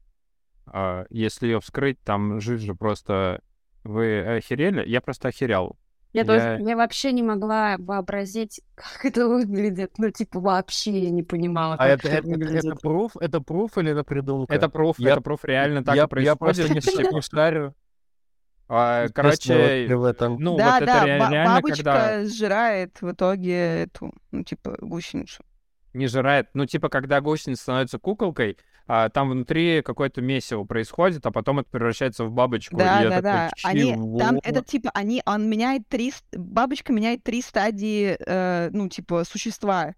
а, 0.67 1.07
если 1.11 1.47
ее 1.47 1.61
вскрыть, 1.61 2.01
там 2.03 2.41
жить 2.41 2.61
же 2.63 2.75
просто... 2.75 3.41
Вы 3.87 4.37
охерели? 4.37 4.85
Я 4.89 5.01
просто 5.01 5.29
охерял. 5.29 5.77
Я, 6.13 6.23
Я- 6.23 6.27
тоже- 6.27 6.59
я 6.67 6.77
вообще 6.77 7.13
не 7.13 7.23
могла 7.23 7.77
вообразить, 7.79 8.61
как 8.75 9.05
это 9.05 9.29
выглядит. 9.29 9.93
Ну, 9.99 10.11
типа, 10.11 10.41
вообще 10.41 10.99
я 10.99 11.11
не 11.11 11.23
понимала, 11.23 11.77
А 11.79 11.89
это, 11.89 12.09
это 12.09 12.17
это, 12.19 12.29
это, 12.29 12.29
выглядит. 12.39 12.81
пруф? 12.81 13.17
Это 13.21 13.41
пруф 13.41 13.77
или 13.79 13.93
это 13.93 14.03
придумка? 14.05 14.55
Это 14.55 14.69
пруф, 14.69 14.99
Я- 14.99 15.13
это 15.13 15.21
пруф 15.21 15.45
реально 15.45 15.85
так 15.85 15.95
я, 15.97 16.07
происходит. 16.07 16.27
я 16.33 16.37
просто 16.37 16.63
не, 16.69 17.15
не 17.15 17.21
шарю. 17.23 17.75
А, 18.69 19.09
короче, 19.11 19.87
в 19.95 20.05
этом. 20.05 20.39
ну 20.41 20.57
да, 20.57 20.75
вот 20.75 20.83
это 20.83 20.87
да, 20.87 21.01
ба- 21.03 21.07
реально, 21.31 21.55
бабочка 21.55 21.77
когда 21.77 22.25
сжирает 22.25 23.01
в 23.01 23.13
итоге 23.13 23.83
эту, 23.85 24.13
ну, 24.33 24.43
типа, 24.43 24.77
гусеницу. 24.81 25.45
не 25.95 26.09
жирает, 26.09 26.49
ну 26.55 26.67
типа 26.67 26.89
когда 26.89 27.21
гусеница 27.21 27.63
становится 27.63 27.99
куколкой, 28.01 28.59
а, 28.89 29.09
там 29.09 29.31
внутри 29.31 29.83
какое-то 29.83 30.23
месиво 30.23 30.65
происходит, 30.65 31.27
а 31.27 31.33
потом 31.33 31.59
это 31.59 31.69
превращается 31.71 32.25
в 32.25 32.33
бабочку. 32.33 32.77
Да, 32.77 33.01
и 33.01 33.05
я 33.05 33.11
да, 33.11 33.17
такой, 33.17 33.23
да. 33.23 33.51
Они, 33.65 34.19
там 34.19 34.39
это 34.43 34.65
типа, 34.65 34.91
они, 34.95 35.23
он 35.27 35.49
меняет 35.51 35.89
три, 35.89 36.13
бабочка 36.33 36.93
меняет 36.93 37.25
три 37.25 37.43
стадии, 37.43 38.17
э, 38.19 38.71
ну, 38.71 38.89
типа, 38.89 39.25
существа, 39.25 39.95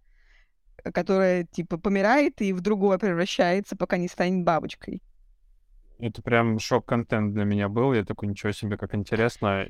которое, 0.95 1.45
типа, 1.45 1.77
помирает 1.77 2.41
и 2.41 2.55
в 2.55 2.63
другое 2.63 2.99
превращается, 2.99 3.77
пока 3.77 3.99
не 3.99 4.09
станет 4.09 4.45
бабочкой. 4.45 5.03
Это 5.99 6.23
прям 6.23 6.59
шок-контент 6.59 7.35
для 7.35 7.45
меня 7.45 7.69
был. 7.69 7.93
Я 7.93 8.05
такой, 8.05 8.29
ничего 8.29 8.53
себе, 8.53 8.79
как 8.79 8.95
интересно, 8.95 9.67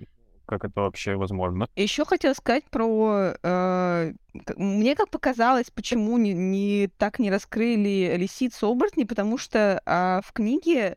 как 0.48 0.64
это 0.64 0.80
вообще 0.80 1.14
возможно. 1.16 1.68
Еще 1.76 2.04
хотела 2.04 2.32
сказать 2.32 2.64
про... 2.70 3.34
э, 3.42 4.12
мне 4.56 4.96
как 4.96 5.10
показалось, 5.10 5.70
почему 5.70 6.16
не, 6.16 6.32
не- 6.32 6.88
так 6.96 7.18
не 7.18 7.30
раскрыли 7.30 8.16
лисиц 8.16 8.62
оборотни, 8.62 9.04
потому 9.04 9.36
что 9.38 9.82
а, 9.84 10.20
в 10.24 10.32
книге 10.32 10.96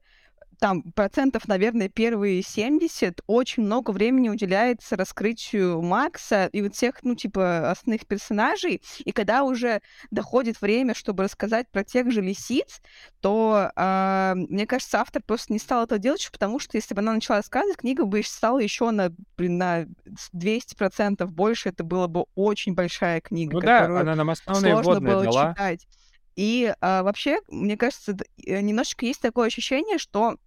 там 0.61 0.83
процентов, 0.83 1.47
наверное, 1.47 1.89
первые 1.89 2.43
70 2.43 3.21
очень 3.25 3.63
много 3.63 3.89
времени 3.89 4.29
уделяется 4.29 4.95
раскрытию 4.95 5.81
Макса 5.81 6.49
и 6.53 6.61
вот 6.61 6.75
всех, 6.75 7.01
ну, 7.01 7.15
типа, 7.15 7.71
основных 7.71 8.05
персонажей. 8.05 8.79
И 8.99 9.11
когда 9.11 9.43
уже 9.43 9.81
доходит 10.11 10.61
время, 10.61 10.93
чтобы 10.93 11.23
рассказать 11.23 11.67
про 11.71 11.83
тех 11.83 12.11
же 12.11 12.21
лисиц, 12.21 12.79
то, 13.21 13.71
а, 13.75 14.35
мне 14.35 14.67
кажется, 14.67 15.01
автор 15.01 15.23
просто 15.25 15.51
не 15.51 15.57
стал 15.57 15.85
этого 15.85 15.99
делать, 15.99 16.29
потому 16.31 16.59
что 16.59 16.77
если 16.77 16.93
бы 16.93 16.99
она 17.01 17.13
начала 17.13 17.39
рассказывать, 17.39 17.77
книга 17.77 18.05
бы 18.05 18.21
стала 18.21 18.59
еще 18.59 18.91
на, 18.91 19.11
блин, 19.37 19.57
на 19.57 19.87
200% 20.31 21.31
больше. 21.31 21.69
Это 21.69 21.83
была 21.83 22.07
бы 22.07 22.25
очень 22.35 22.75
большая 22.75 23.19
книга, 23.19 23.55
Ну 23.55 23.61
да, 23.61 23.85
она 23.85 24.13
нам 24.13 24.35
сложно 24.35 25.01
было 25.01 25.23
дала. 25.23 25.53
читать. 25.53 25.87
И 26.35 26.71
а, 26.81 27.01
вообще, 27.01 27.39
мне 27.49 27.77
кажется, 27.77 28.15
э, 28.45 28.61
немножечко 28.61 29.07
есть 29.07 29.21
такое 29.21 29.47
ощущение, 29.47 29.97
что 29.97 30.37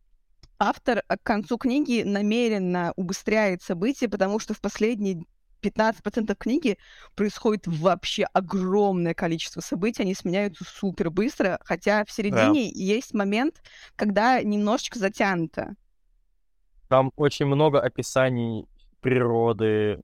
автор 0.59 1.03
а, 1.09 1.17
к 1.17 1.23
концу 1.23 1.59
книги 1.59 2.03
намеренно 2.03 2.93
убыстряет 2.97 3.63
события, 3.63 4.09
потому 4.09 4.39
что 4.39 4.55
в 4.55 4.61
последние 4.61 5.25
15% 5.63 6.35
книги 6.37 6.77
происходит 7.15 7.67
вообще 7.67 8.25
огромное 8.33 9.15
количество 9.15 9.61
событий, 9.61 10.03
они 10.03 10.15
сменяются 10.15 10.65
супер 10.65 11.11
быстро, 11.11 11.59
хотя 11.65 12.05
в 12.05 12.11
середине 12.11 12.71
есть 12.71 13.15
момент, 13.15 13.63
когда 13.97 14.43
немножечко 14.43 14.99
затянуто. 14.99 15.75
Там 16.89 17.13
очень 17.17 17.47
много 17.47 17.81
описаний 17.81 18.67
природы. 19.01 20.03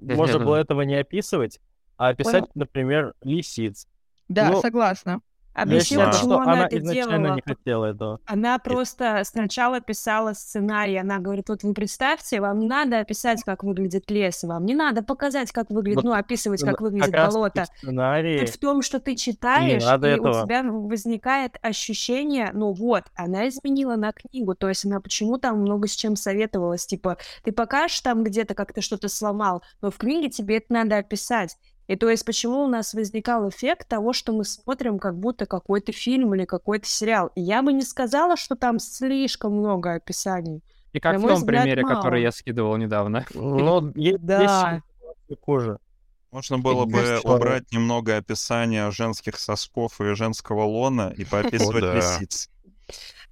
Можно 0.00 0.40
было 0.40 0.56
этого 0.56 0.82
не 0.82 0.96
описывать, 0.96 1.60
а 1.96 2.08
описать, 2.08 2.44
например, 2.54 3.14
лисиц. 3.22 3.86
Да, 4.28 4.50
Ну, 4.50 4.60
согласна. 4.60 5.20
Я 5.56 5.62
Объясню, 5.62 5.98
считаю, 5.98 6.12
почему 6.12 6.34
она, 6.34 6.52
она 6.52 6.66
это 6.66 6.80
делала. 6.80 7.34
не 7.34 7.42
хотела 7.44 7.86
этого. 7.86 8.20
Она 8.24 8.58
просто 8.58 9.22
сначала 9.24 9.80
писала 9.80 10.32
сценарий, 10.32 10.96
она 10.96 11.18
говорит, 11.18 11.48
вот 11.48 11.62
вы 11.64 11.74
представьте, 11.74 12.40
вам 12.40 12.60
не 12.60 12.68
надо 12.68 13.00
описать, 13.00 13.42
как 13.42 13.64
выглядит 13.64 14.10
лес, 14.10 14.42
вам 14.44 14.64
не 14.64 14.74
надо 14.74 15.02
показать, 15.02 15.50
как 15.50 15.70
выглядит, 15.70 15.96
Вот, 15.96 16.04
ну, 16.04 16.12
описывать, 16.12 16.60
как 16.62 16.70
Как 16.70 16.80
выглядит 16.80 17.12
раз-таки 17.12 17.34
болото. 17.34 17.64
в 17.64 17.78
сценарии 17.78 18.38
Суть 18.46 18.54
в 18.54 18.58
том, 18.60 18.82
что 18.82 19.00
ты 19.00 19.16
читаешь, 19.16 19.82
и 19.82 19.86
этого. 19.86 20.42
у 20.42 20.44
тебя 20.46 20.62
возникает 20.62 21.56
ощущение, 21.62 22.50
ну 22.52 22.72
вот, 22.72 23.04
она 23.14 23.48
изменила 23.48 23.96
на 23.96 24.12
книгу, 24.12 24.54
то 24.54 24.68
есть 24.68 24.84
она 24.84 25.00
почему 25.00 25.38
там 25.38 25.60
много 25.60 25.88
с 25.88 25.92
чем 25.96 26.16
советовалась, 26.16 26.86
типа, 26.86 27.16
ты 27.42 27.52
покажешь 27.52 28.00
там 28.00 28.22
где-то, 28.24 28.54
как 28.54 28.72
ты 28.72 28.80
что-то 28.80 29.08
сломал, 29.08 29.62
но 29.82 29.90
в 29.90 29.96
книге 29.98 30.28
тебе 30.30 30.58
это 30.58 30.72
надо 30.72 30.96
описать. 30.98 31.56
И 31.90 31.96
то 31.96 32.08
есть 32.08 32.24
почему 32.24 32.62
у 32.62 32.68
нас 32.68 32.94
возникал 32.94 33.48
эффект 33.48 33.88
того, 33.88 34.12
что 34.12 34.32
мы 34.32 34.44
смотрим 34.44 35.00
как 35.00 35.18
будто 35.18 35.44
какой-то 35.44 35.90
фильм 35.90 36.32
или 36.36 36.44
какой-то 36.44 36.86
сериал. 36.86 37.32
И 37.34 37.40
я 37.40 37.62
бы 37.62 37.72
не 37.72 37.82
сказала, 37.82 38.36
что 38.36 38.54
там 38.54 38.78
слишком 38.78 39.54
много 39.54 39.94
описаний. 39.94 40.62
И 40.92 41.00
как 41.00 41.14
На 41.14 41.18
в 41.18 41.22
том 41.22 41.34
взгляд, 41.38 41.62
примере, 41.64 41.82
мало. 41.82 41.96
который 41.96 42.22
я 42.22 42.30
скидывал 42.30 42.76
недавно. 42.76 43.26
Ну, 43.34 43.80
Да. 44.20 44.82
хуже. 45.40 45.80
Можно 46.30 46.58
было 46.60 46.84
бы 46.84 47.18
убрать 47.24 47.72
немного 47.72 48.18
описания 48.18 48.88
женских 48.92 49.36
сосков 49.36 50.00
и 50.00 50.14
женского 50.14 50.62
лона 50.62 51.12
и 51.16 51.24
поописывать 51.28 51.82
лисиц. 51.82 52.50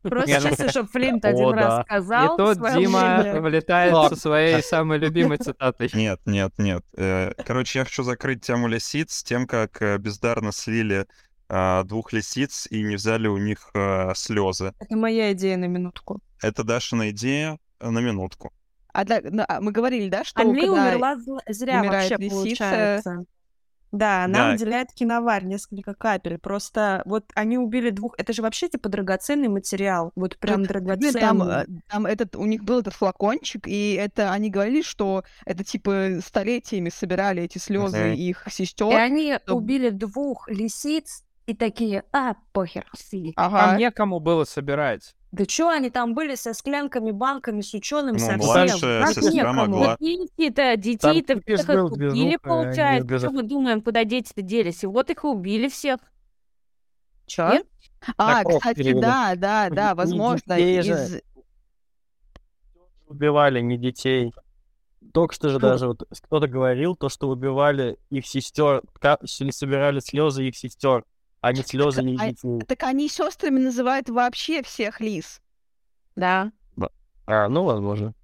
Просто 0.02 0.40
ну- 0.40 0.48
чисто, 0.48 0.70
чтобы 0.70 0.88
Флинт 0.88 1.24
один 1.24 1.50
раз 1.50 1.84
сказал. 1.84 2.34
И 2.34 2.36
тут 2.38 2.58
Дима 2.74 3.40
влетает 3.40 3.94
со 4.10 4.16
своей 4.16 4.62
самой 4.62 4.98
любимой 4.98 5.38
цитатой. 5.38 5.90
Нет, 5.92 6.20
нет, 6.26 6.52
нет. 6.58 6.84
Э, 6.96 7.32
Короче, 7.44 7.80
я 7.80 7.84
хочу 7.84 8.02
закрыть 8.02 8.42
тему 8.42 8.68
лисиц 8.68 9.12
с 9.14 9.22
тем, 9.22 9.46
как 9.46 9.82
э, 9.82 9.98
бездарно 9.98 10.52
слили 10.52 11.06
а, 11.50 11.82
двух 11.84 12.12
лисиц 12.12 12.66
и 12.70 12.82
не 12.82 12.96
взяли 12.96 13.26
у 13.26 13.38
них 13.38 13.70
э, 13.74 14.12
слезы. 14.14 14.74
Это 14.78 14.96
моя 14.96 15.32
идея 15.32 15.56
на 15.56 15.64
минутку. 15.64 16.20
Это 16.42 16.62
Дашина 16.62 17.10
идея 17.10 17.58
на 17.80 18.00
минутку. 18.00 18.52
А, 18.92 19.04
ну, 19.04 19.44
а 19.48 19.60
мы 19.60 19.72
говорили, 19.72 20.08
да, 20.08 20.24
что 20.24 20.40
Анли 20.40 20.60
когда 20.60 20.72
умерла 20.72 21.16
зря 21.48 21.80
умирает 21.80 22.10
вообще, 22.10 22.24
лисица- 22.24 22.34
получается. 22.34 23.24
Да, 23.90 24.24
она 24.24 24.38
Да. 24.38 24.52
выделяет 24.52 24.92
киноварь 24.92 25.44
несколько 25.44 25.94
капель. 25.94 26.38
Просто 26.38 27.02
вот 27.06 27.24
они 27.34 27.56
убили 27.58 27.90
двух... 27.90 28.14
Это 28.18 28.32
же 28.32 28.42
вообще 28.42 28.68
типа 28.68 28.88
драгоценный 28.88 29.48
материал. 29.48 30.12
Вот 30.14 30.36
прям 30.38 30.60
Тут, 30.60 30.68
драгоценный. 30.68 31.20
Там, 31.20 31.42
э, 31.42 31.64
там 31.88 32.06
этот, 32.06 32.36
у 32.36 32.44
них 32.44 32.64
был 32.64 32.80
этот 32.80 32.94
флакончик, 32.94 33.66
и 33.66 33.94
это 33.94 34.32
они 34.32 34.50
говорили, 34.50 34.82
что 34.82 35.24
это 35.46 35.64
типа 35.64 36.18
столетиями 36.24 36.90
собирали 36.90 37.42
эти 37.42 37.58
слезы 37.58 37.98
Мгм. 38.10 38.14
их 38.14 38.46
И 38.46 38.50
сестер. 38.50 38.94
они 38.94 39.36
чтоб- 39.42 39.56
убили 39.56 39.90
двух 39.90 40.48
лисиц 40.48 41.24
и 41.48 41.54
такие, 41.54 42.04
а, 42.12 42.34
похер. 42.52 42.86
фи». 42.94 43.32
Там 43.34 43.54
Ага. 43.54 43.76
некому 43.78 44.20
было 44.20 44.44
собирать. 44.44 45.14
Да 45.32 45.46
чё 45.46 45.68
они 45.70 45.88
там 45.90 46.14
были 46.14 46.34
со 46.34 46.52
склянками, 46.54 47.10
банками, 47.10 47.62
с 47.62 47.72
ученым, 47.74 48.14
Ну, 48.14 48.18
совсем? 48.18 48.38
младшая 48.46 49.04
Как 49.04 49.14
сестра 49.14 49.52
могла. 49.52 49.96
Детей-то, 49.98 50.76
детей-то 50.76 51.34
убили, 51.34 52.10
они 52.10 52.38
получается. 52.38 53.18
Что 53.18 53.30
мы 53.30 53.42
думаем, 53.42 53.80
куда 53.82 54.04
дети-то 54.04 54.42
делись? 54.42 54.84
И 54.84 54.86
вот 54.86 55.10
их 55.10 55.24
и 55.24 55.26
убили 55.26 55.68
всех. 55.68 56.00
Чё? 57.26 57.50
Нет? 57.52 57.66
А, 58.16 58.42
кровь 58.44 58.58
кстати, 58.58 58.76
перевели. 58.78 59.00
да, 59.00 59.34
да, 59.36 59.68
да, 59.70 59.88
Не 59.90 59.94
возможно, 59.96 60.54
же. 60.82 60.92
из... 60.92 61.22
убивали 63.06 63.60
не 63.60 63.76
детей. 63.78 64.32
Только 65.14 65.34
что 65.34 65.48
же 65.48 65.58
даже 65.58 65.88
вот 65.88 66.02
кто-то 66.10 66.46
говорил, 66.46 66.94
то, 66.94 67.08
что 67.08 67.28
убивали 67.28 67.98
их 68.10 68.26
сестер, 68.26 68.82
собирали 69.30 70.00
слезы 70.00 70.44
их 70.48 70.56
сестер, 70.56 71.04
а 71.40 71.52
не 71.52 71.62
слезы 71.62 72.02
их 72.02 72.20
а- 72.20 72.28
детей. 72.30 72.60
Так 72.66 72.82
они 72.82 73.08
сестрами 73.08 73.60
называют 73.60 74.08
вообще 74.08 74.62
всех 74.62 75.00
лис. 75.00 75.40
Да. 76.16 76.52
А, 77.26 77.48
ну, 77.48 77.64
возможно. 77.64 78.14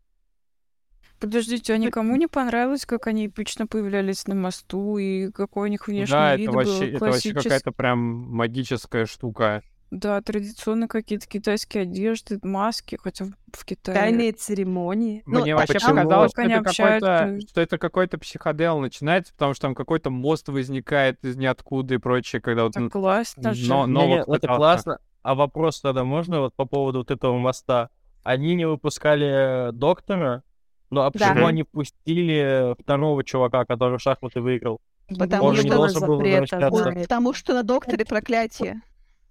Подождите, 1.21 1.75
а 1.75 1.79
никому 1.79 2.17
не 2.17 2.27
понравилось, 2.27 2.87
как 2.87 3.07
они 3.07 3.27
эпично 3.27 3.67
появлялись 3.67 4.27
на 4.27 4.35
мосту, 4.35 4.99
и 4.99 5.31
какой 5.31 5.69
у 5.69 5.71
них 5.71 5.87
внешний 5.87 6.13
Да, 6.13 6.37
вид 6.37 6.49
это 6.49 6.57
вообще, 6.57 6.87
был 6.87 6.97
это 6.97 7.05
вообще 7.05 7.35
какая-то 7.35 7.73
прям 7.73 7.99
магическая 7.99 9.07
штука. 9.07 9.63
Да, 9.97 10.21
традиционные 10.23 10.89
какие-то 10.89 11.27
китайские 11.29 11.85
одежды, 11.85 12.41
маски, 12.43 12.99
хотя 13.01 13.27
в 13.53 13.65
Китае... 13.65 13.97
Тайные 13.97 14.33
церемонии. 14.33 15.23
Ну, 15.25 15.41
Мне 15.41 15.55
а 15.55 15.59
вообще 15.59 15.75
почему? 15.75 15.91
показалось, 15.95 16.33
что 16.33 16.43
они 16.43 16.53
это, 16.55 16.63
какой-то, 16.65 16.97
общаются? 16.97 17.49
что 17.49 17.61
это 17.61 17.79
какой-то 17.79 18.19
психодел 18.19 18.81
начинается, 18.81 19.33
потому 19.35 19.55
что 19.55 19.63
там 19.69 19.75
какой-то 19.77 20.11
мост 20.11 20.49
возникает 20.49 21.25
из 21.25 21.37
ниоткуда 21.37 21.95
и 21.95 21.99
прочее, 21.99 22.43
когда 22.43 22.65
вот 22.65 22.77
н- 22.77 22.91
классно 22.91 23.55
же. 23.55 23.69
но- 23.69 23.87
Не-не, 23.87 23.93
новых 23.93 24.23
это 24.23 24.33
пытался. 24.33 24.57
классно. 24.57 24.99
А 25.23 25.35
вопрос 25.37 25.81
тогда 25.81 26.03
можно 26.03 26.41
вот 26.41 26.55
по 26.55 26.65
поводу 26.65 26.99
вот 26.99 27.11
этого 27.13 27.39
моста? 27.39 27.89
Они 28.25 28.57
не 28.57 28.67
выпускали 28.67 29.69
э, 29.69 29.73
доктора, 29.73 30.43
ну 30.91 31.03
а 31.03 31.11
почему 31.13 31.35
Да. 31.43 31.47
они 31.47 31.63
пустили 31.63 32.75
второго 32.83 33.23
чувака, 33.23 33.65
который 33.65 33.99
в 33.99 34.03
шахматы 34.03 34.41
выиграл? 34.41 34.81
Потому 35.17 35.45
Он 35.45 35.55
же 35.57 35.63
не 35.63 35.69
что- 35.69 35.77
должен 35.77 36.01
был 36.07 36.17
запрета, 36.17 36.59
да. 36.59 36.71
Потому 36.71 37.33
что 37.33 37.55
на 37.55 37.63
докторе 37.63 38.05
проклятие. 38.05 38.81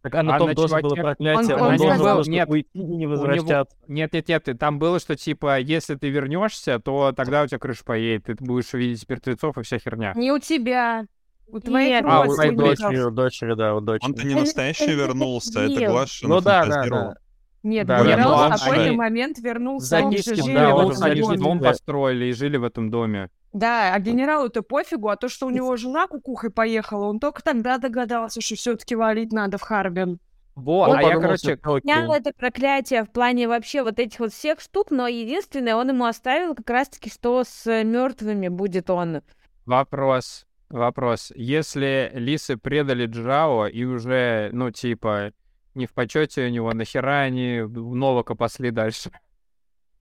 Так, 0.04 0.16
а 0.16 0.22
на 0.24 0.36
А 0.36 0.40
том 0.40 0.54
тоже 0.54 0.82
было 0.82 0.96
проклятие, 0.96 1.56
Он- 1.56 1.62
он, 1.62 1.68
он 1.72 1.78
должен 1.78 1.96
сказал- 1.96 2.18
был 2.18 2.24
нет, 2.28 2.50
уйти 2.50 2.68
и 2.74 2.80
не 2.80 2.86
у 2.86 2.98
него- 2.98 3.12
возвращаться. 3.12 3.78
Нет, 3.88 4.12
нет, 4.12 4.28
нет, 4.28 4.50
там 4.60 4.78
было, 4.78 5.00
что 5.00 5.16
типа, 5.16 5.60
если 5.60 5.96
ты 5.96 6.10
вернешься, 6.10 6.78
то 6.80 7.14
тогда 7.14 7.44
у 7.44 7.48
тебя 7.48 7.58
крыша 7.58 7.86
поедет, 7.86 8.26
ты 8.26 8.36
будешь 8.38 8.74
видеть 8.74 9.08
мертвецов 9.08 9.58
и 9.58 9.64
вся 9.64 9.80
херня. 9.80 10.12
Не 10.18 10.34
у 10.34 10.40
тебя, 10.40 11.06
у 11.48 11.58
твоих 11.60 11.88
Нет, 11.90 12.06
А, 12.06 12.22
у 12.24 12.34
твоей 12.36 12.52
дочери, 12.54 13.00
у 13.00 13.12
дочери, 13.12 13.56
да, 13.56 13.76
у 13.76 13.80
дочери. 13.80 14.10
Он-то 14.10 14.28
не 14.28 14.36
настоящий 14.36 14.94
вернулся, 14.94 15.62
это. 15.62 15.86
Глаша 15.88 16.28
Ну 16.28 16.42
да, 16.42 16.66
да, 16.66 16.84
да. 16.90 17.16
Нет, 17.64 17.88
Да, 17.88 18.04
генерал 18.04 18.50
в 18.52 18.62
какой-то 18.62 18.92
момент 18.92 19.40
вернулся, 19.40 19.88
За 19.88 20.02
он 20.02 20.12
же 20.12 20.22
жили 20.22 20.54
да, 20.54 20.76
в 20.76 21.46
он 21.48 21.60
да. 21.60 21.70
построили 21.70 22.26
и 22.26 22.34
жили 22.34 22.58
в 22.58 22.66
этом 22.66 22.90
доме. 22.92 23.30
Да, 23.54 23.94
а 23.94 24.00
генералу-то 24.00 24.64
пофигу, 24.64 25.10
а 25.10 25.16
то, 25.16 25.30
что 25.30 25.46
у 25.46 25.52
него 25.52 25.76
жена 25.78 26.08
кукухой 26.08 26.50
поехала, 26.50 27.06
он 27.06 27.20
только 27.20 27.44
тогда 27.44 27.78
догадался, 27.78 28.42
что 28.42 28.56
все-таки 28.56 28.96
валить 28.96 29.32
надо 29.32 29.60
в 29.60 29.62
Харбин. 29.62 30.20
Во, 30.56 30.88
Он 30.88 30.98
а 30.98 31.04
я, 31.04 31.20
короче. 31.20 31.60
Снял 31.82 32.14
это 32.14 32.32
проклятие 32.32 33.04
в 33.04 33.12
плане 33.12 33.48
вообще 33.48 33.84
вот 33.84 34.00
этих 34.00 34.20
вот 34.20 34.34
всех 34.34 34.60
штук, 34.60 34.92
но 34.92 35.08
единственное, 35.08 35.76
он 35.76 35.90
ему 35.90 36.06
оставил 36.06 36.56
как 36.56 36.70
раз-таки, 36.70 37.10
что 37.10 37.44
с 37.44 37.84
мертвыми 37.84 38.50
будет 38.50 38.90
он. 38.90 39.22
Вопрос, 39.66 40.46
вопрос. 40.70 41.32
Если 41.36 42.12
лисы 42.14 42.58
предали 42.58 43.06
Джао 43.06 43.68
и 43.68 43.84
уже, 43.84 44.50
ну, 44.52 44.70
типа, 44.72 45.32
не 45.74 45.88
в 45.88 45.94
почете 45.94 46.46
у 46.46 46.50
него, 46.50 46.72
нахера 46.74 47.22
они 47.22 47.62
Новака 47.62 48.36
пасли 48.36 48.70
дальше? 48.70 49.12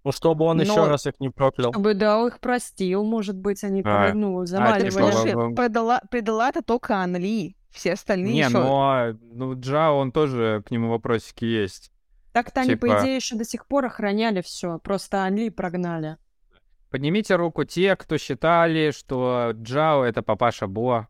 Ну, 0.04 0.10
чтобы 0.10 0.44
он 0.46 0.60
еще 0.60 0.74
Но- 0.74 0.88
раз 0.88 1.06
их 1.06 1.14
не 1.20 1.30
проклял. 1.30 1.72
Чтобы, 1.72 1.94
да, 1.94 2.26
их 2.26 2.40
простил, 2.40 3.04
может 3.04 3.36
быть, 3.36 3.62
они, 3.62 3.82
А, 3.84 4.12
ну, 4.14 4.40
а, 4.40 4.46
типа, 4.46 4.94
Подожди, 4.94 5.34
вам- 5.34 5.54
предала, 5.54 6.00
предала 6.10 6.48
это 6.48 6.62
только 6.62 6.96
Анли. 6.96 7.56
Все 7.70 7.92
остальные 7.94 8.32
Не, 8.32 8.40
еще... 8.40 8.50
но 8.50 9.14
ну, 9.32 9.58
Джао, 9.58 9.96
он 9.96 10.12
тоже, 10.12 10.62
к 10.66 10.70
нему 10.70 10.90
вопросики 10.90 11.44
есть. 11.44 11.90
Так-то 12.32 12.62
они, 12.62 12.76
по 12.76 12.88
типа- 12.88 13.02
идее, 13.02 13.16
еще 13.16 13.36
до 13.36 13.44
сих 13.44 13.66
пор 13.66 13.86
охраняли 13.86 14.42
все, 14.42 14.78
просто 14.78 15.22
Анли 15.22 15.48
прогнали. 15.48 16.18
Поднимите 16.90 17.36
руку 17.36 17.64
те, 17.64 17.96
кто 17.96 18.18
считали, 18.18 18.90
что 18.90 19.52
Джао— 19.54 20.04
это 20.04 20.22
папаша 20.22 20.66
Бо. 20.66 21.08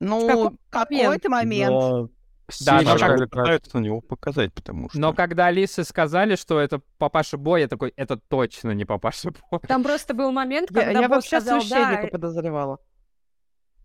Ну, 0.00 0.26
какой 0.26 0.58
какой-то 0.70 1.28
момент. 1.28 1.70
Но 1.70 2.08
все 2.48 2.64
Да, 2.64 2.80
но 2.82 2.96
как-. 2.98 3.30
Пытаются 3.30 3.78
на 3.78 3.82
него 3.82 4.00
показать, 4.00 4.52
потому 4.52 4.88
что... 4.90 4.98
Но 4.98 5.12
когда 5.12 5.50
лисы 5.50 5.84
сказали, 5.84 6.36
что 6.36 6.60
это 6.60 6.80
папаша 6.98 7.36
Бо, 7.36 7.56
я 7.56 7.68
такой, 7.68 7.92
это 7.96 8.16
точно 8.16 8.72
не 8.72 8.84
папаша 8.84 9.32
Бо. 9.50 9.58
Там 9.60 9.82
просто 9.82 10.14
был 10.14 10.32
момент, 10.32 10.70
Я, 10.70 10.82
когда 10.84 11.00
я 11.00 11.08
Бо 11.08 11.14
вообще 11.16 11.40
сказал, 11.40 11.60
священника 11.60 12.02
да, 12.02 12.08
подозревала. 12.08 12.78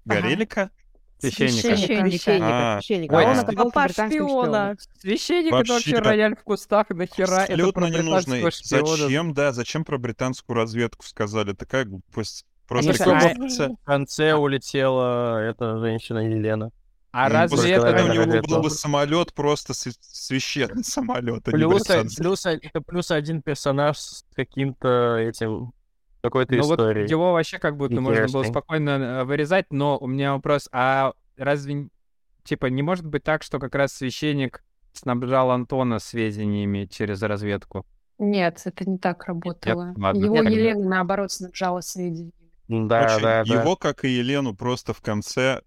Горелика? 0.05 0.71
Священника. 1.19 1.75
Священника. 1.75 2.09
Священника, 2.09 2.47
А, 2.77 2.79
священника. 2.79 3.15
ой, 3.15 3.25
А 3.25 3.29
он 3.31 3.37
а 3.37 3.41
оказался 3.41 3.71
папа 3.71 3.89
шпиона. 3.89 4.75
Священник 4.99 5.53
это 5.53 5.73
вообще 5.73 5.97
рояль 5.99 6.35
в 6.35 6.43
кустах, 6.43 6.89
нахера 6.91 7.25
это 7.25 7.53
Абсолютно 7.53 7.81
про 7.81 7.89
не 7.89 7.97
нужно. 8.03 8.33
британского 8.35 8.51
шпиона? 8.51 8.97
Зачем, 8.97 9.33
да, 9.33 9.51
зачем 9.51 9.83
про 9.83 9.97
британскую 9.97 10.55
разведку 10.55 11.03
сказали? 11.05 11.53
Такая 11.53 11.85
глупость. 11.85 12.45
Просто 12.67 13.03
говорится, 13.03 13.69
В 13.69 13.85
конце 13.85 14.33
улетела 14.35 15.39
эта 15.41 15.79
женщина 15.79 16.19
Елена. 16.19 16.71
А 17.17 17.27
м, 17.27 17.31
разве 17.33 17.71
это... 17.71 17.87
этого 17.87 18.07
у 18.07 18.11
не 18.11 18.17
него 18.27 18.41
был 18.47 18.61
бы 18.61 18.69
самолет 18.69 19.33
просто 19.33 19.73
свя- 19.73 19.97
священный 20.01 20.83
самолет, 20.83 21.47
а 21.47 21.51
не 21.51 21.57
Плюс, 21.57 21.81
британский. 21.87 22.21
плюс, 22.21 22.45
это 22.45 22.81
плюс 22.81 23.11
один 23.11 23.41
персонаж 23.41 23.97
с 23.97 24.25
каким-то 24.35 25.17
этим 25.17 25.73
какой-то 26.21 26.53
Ну 26.55 26.63
вот 26.63 26.73
историей. 26.79 27.09
его 27.09 27.33
вообще 27.33 27.57
как 27.59 27.77
будто 27.77 28.01
можно 28.01 28.27
было 28.27 28.43
спокойно 28.43 28.89
э, 28.91 29.23
вырезать, 29.23 29.65
но 29.71 29.97
у 29.97 30.07
меня 30.07 30.33
вопрос, 30.33 30.69
а 30.71 31.13
разве, 31.37 31.89
типа, 32.43 32.67
не 32.67 32.81
может 32.83 33.05
быть 33.05 33.23
так, 33.23 33.43
что 33.43 33.59
как 33.59 33.73
раз 33.75 33.93
священник 33.93 34.63
снабжал 34.93 35.51
Антона 35.51 35.99
сведениями 35.99 36.85
через 36.85 37.21
разведку? 37.23 37.85
Нет, 38.19 38.61
это 38.65 38.89
не 38.89 38.97
так 38.97 39.25
работало. 39.25 39.93
ладно, 39.95 40.23
Его. 40.23 40.37
Елена, 40.37 40.87
наоборот, 40.87 41.31
снабжала 41.31 41.81
сведениями. 41.81 42.33
Да, 42.67 43.05
Короче, 43.07 43.23
да, 43.23 43.43
да. 43.45 43.61
его, 43.61 43.75
как 43.75 44.03
и 44.03 44.09
Елену, 44.09 44.53
просто 44.55 44.93
в 44.93 45.01
конце 45.01 45.61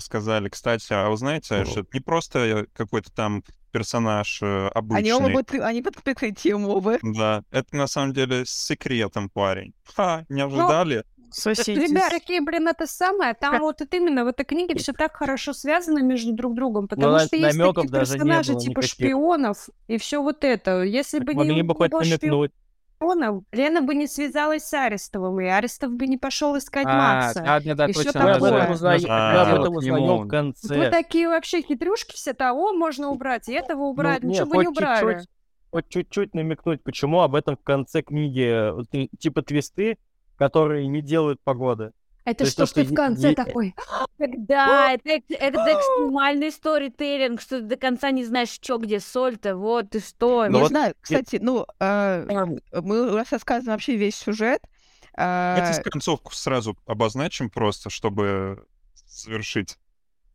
сказали, 0.00 0.48
кстати, 0.48 0.92
а 0.92 1.08
вы 1.08 1.16
знаете, 1.16 1.64
что 1.64 1.80
это 1.80 1.88
не 1.92 2.00
просто 2.00 2.38
э, 2.40 2.66
какой-то 2.72 3.12
там 3.12 3.42
персонаж 3.72 4.40
э, 4.42 4.68
Они 4.74 5.12
оба 5.12 5.26
обычный. 5.26 5.32
будут, 5.32 5.50
они 5.54 5.82
под 5.82 6.02
прикрытием 6.02 6.66
оба. 6.68 6.98
Да, 7.02 7.42
это 7.50 7.76
на 7.76 7.86
самом 7.86 8.12
деле 8.12 8.44
с 8.46 8.50
секретом 8.50 9.28
парень. 9.28 9.72
Ха, 9.94 10.24
не 10.28 10.42
Ну, 10.46 10.48
ожидали? 10.48 11.04
Соседи. 11.30 11.78
Ребят, 11.80 12.08
такие, 12.10 12.40
блин, 12.40 12.68
это 12.68 12.86
самое. 12.86 13.34
Там 13.34 13.58
вот 13.60 13.82
это 13.82 13.96
именно 13.98 14.24
в 14.24 14.28
этой 14.28 14.46
книге 14.46 14.78
все 14.78 14.94
так 14.94 15.14
хорошо 15.14 15.52
связано 15.52 15.98
между 15.98 16.32
друг 16.32 16.54
другом, 16.54 16.88
потому 16.88 17.12
на- 17.12 17.26
что 17.26 17.36
есть 17.36 17.58
такие 17.58 17.82
не 17.84 17.88
персонажи 17.90 18.54
типа 18.54 18.70
никаких. 18.70 18.90
шпионов 18.90 19.68
и 19.88 19.98
все 19.98 20.22
вот 20.22 20.42
это. 20.44 20.82
Если 20.82 21.18
бы 21.18 21.34
не 21.34 21.38
Могли 21.40 21.60
бы 21.62 21.74
хоть 21.74 21.92
намекнуть. 21.92 22.52
Шпионов, 23.02 23.44
Лена 23.52 23.82
бы 23.82 23.94
не 23.94 24.06
связалась 24.06 24.64
с 24.64 24.74
Арестовым, 24.74 25.40
и 25.40 25.46
Арестов 25.46 25.92
бы 25.92 26.06
не 26.06 26.18
пошел 26.18 26.56
искать 26.58 26.86
А, 26.86 26.96
Макса. 27.24 27.42
да, 27.42 27.60
да, 27.60 27.74
да, 27.74 27.86
И 27.86 27.92
точно. 27.92 28.20
Мы 28.24 28.30
об 28.32 28.42
этом 28.44 28.72
узнаем, 28.72 30.18
в 30.18 30.22
Вы 30.24 30.28
конце. 30.28 30.90
такие 30.90 31.28
вообще 31.28 31.62
хитрюшки 31.62 32.14
все 32.14 32.34
того 32.34 32.72
можно 32.72 33.08
убрать, 33.08 33.48
и 33.48 33.52
этого 33.52 33.84
убрать, 33.84 34.22
Ну, 34.22 34.30
ничего 34.30 34.46
не, 34.46 34.50
бы 34.52 34.62
не 34.62 34.68
убрали. 34.68 35.12
чуть-чуть, 35.14 35.28
хоть 35.70 35.88
чуть-чуть 35.88 36.34
намекнуть, 36.34 36.82
почему 36.82 37.20
об 37.20 37.34
этом 37.34 37.56
в 37.56 37.62
конце 37.62 38.02
книги, 38.02 38.72
и- 38.92 39.08
типа 39.18 39.42
твисты, 39.42 39.98
которые 40.36 40.86
не 40.88 41.00
делают 41.02 41.40
погоды. 41.42 41.92
Это 42.30 42.46
что 42.46 42.66
то, 42.66 42.74
ты 42.74 42.84
что 42.84 42.92
в 42.92 42.94
конце 42.96 43.30
е- 43.30 43.34
такой. 43.34 43.74
Да, 44.18 44.92
это, 44.92 45.08
эк- 45.10 45.24
это 45.38 45.58
экстремальный 45.58 46.50
сторителлинг, 46.50 47.40
что 47.40 47.60
ты 47.60 47.66
до 47.66 47.76
конца 47.76 48.10
не 48.10 48.24
знаешь, 48.24 48.48
что 48.50 48.78
где 48.78 49.00
соль-то, 49.00 49.56
вот 49.56 49.90
ты 49.90 50.00
что. 50.00 50.46
Не 50.46 50.66
знаю, 50.66 50.94
кстати, 51.00 51.38
ну, 51.40 51.66
а, 51.80 52.24
мы 52.82 53.12
раз 53.16 53.32
рассказываем 53.32 53.74
вообще 53.74 53.96
весь 53.96 54.16
сюжет. 54.16 54.60
а, 55.16 55.56
Давайте 55.58 55.82
концовку 55.82 56.32
сразу 56.34 56.76
обозначим 56.86 57.50
просто, 57.50 57.90
чтобы 57.90 58.64
завершить. 59.06 59.76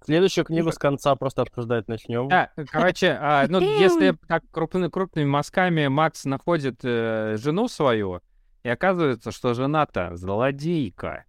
Следующую 0.06 0.44
книгу 0.44 0.72
с 0.72 0.78
конца 0.78 1.16
просто 1.16 1.44
обсуждать 1.44 1.88
начнем. 1.88 2.28
Да, 2.28 2.50
короче, 2.70 3.18
а, 3.22 3.46
ну, 3.48 3.60
если 3.62 4.18
так 4.28 4.44
крупны- 4.52 4.90
крупными 4.90 5.26
мазками 5.26 5.88
Макс 5.88 6.26
находит 6.26 6.80
э, 6.84 7.38
жену 7.38 7.70
свою, 7.70 8.20
и 8.64 8.70
оказывается, 8.70 9.32
что 9.32 9.54
жена-то 9.54 10.16
злодейка. 10.16 11.24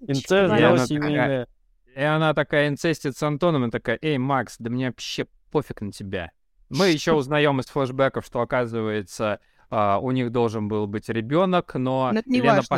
Инцест, 0.00 0.30
И 0.54 0.56
дело 0.58 0.74
она 0.74 0.86
семейное. 0.86 1.46
такая- 1.46 1.48
И 1.96 2.02
она 2.02 2.34
такая 2.34 2.68
инцестит 2.68 3.16
с 3.16 3.22
Антоном 3.22 3.66
и 3.66 3.70
такая, 3.70 3.98
эй, 4.02 4.18
Макс, 4.18 4.56
да 4.58 4.70
мне 4.70 4.88
вообще 4.88 5.26
пофиг 5.50 5.80
на 5.80 5.92
тебя. 5.92 6.30
Мы 6.68 6.88
еще 6.88 7.12
узнаем 7.12 7.60
из 7.60 7.66
флешбеков, 7.66 8.26
что 8.26 8.40
оказывается 8.40 9.40
а, 9.68 9.98
у 9.98 10.12
них 10.12 10.30
должен 10.30 10.68
был 10.68 10.86
быть 10.86 11.08
ребенок, 11.08 11.74
но 11.74 12.10
Но 12.12 12.20
Лена, 12.36 12.62
по-. 12.68 12.76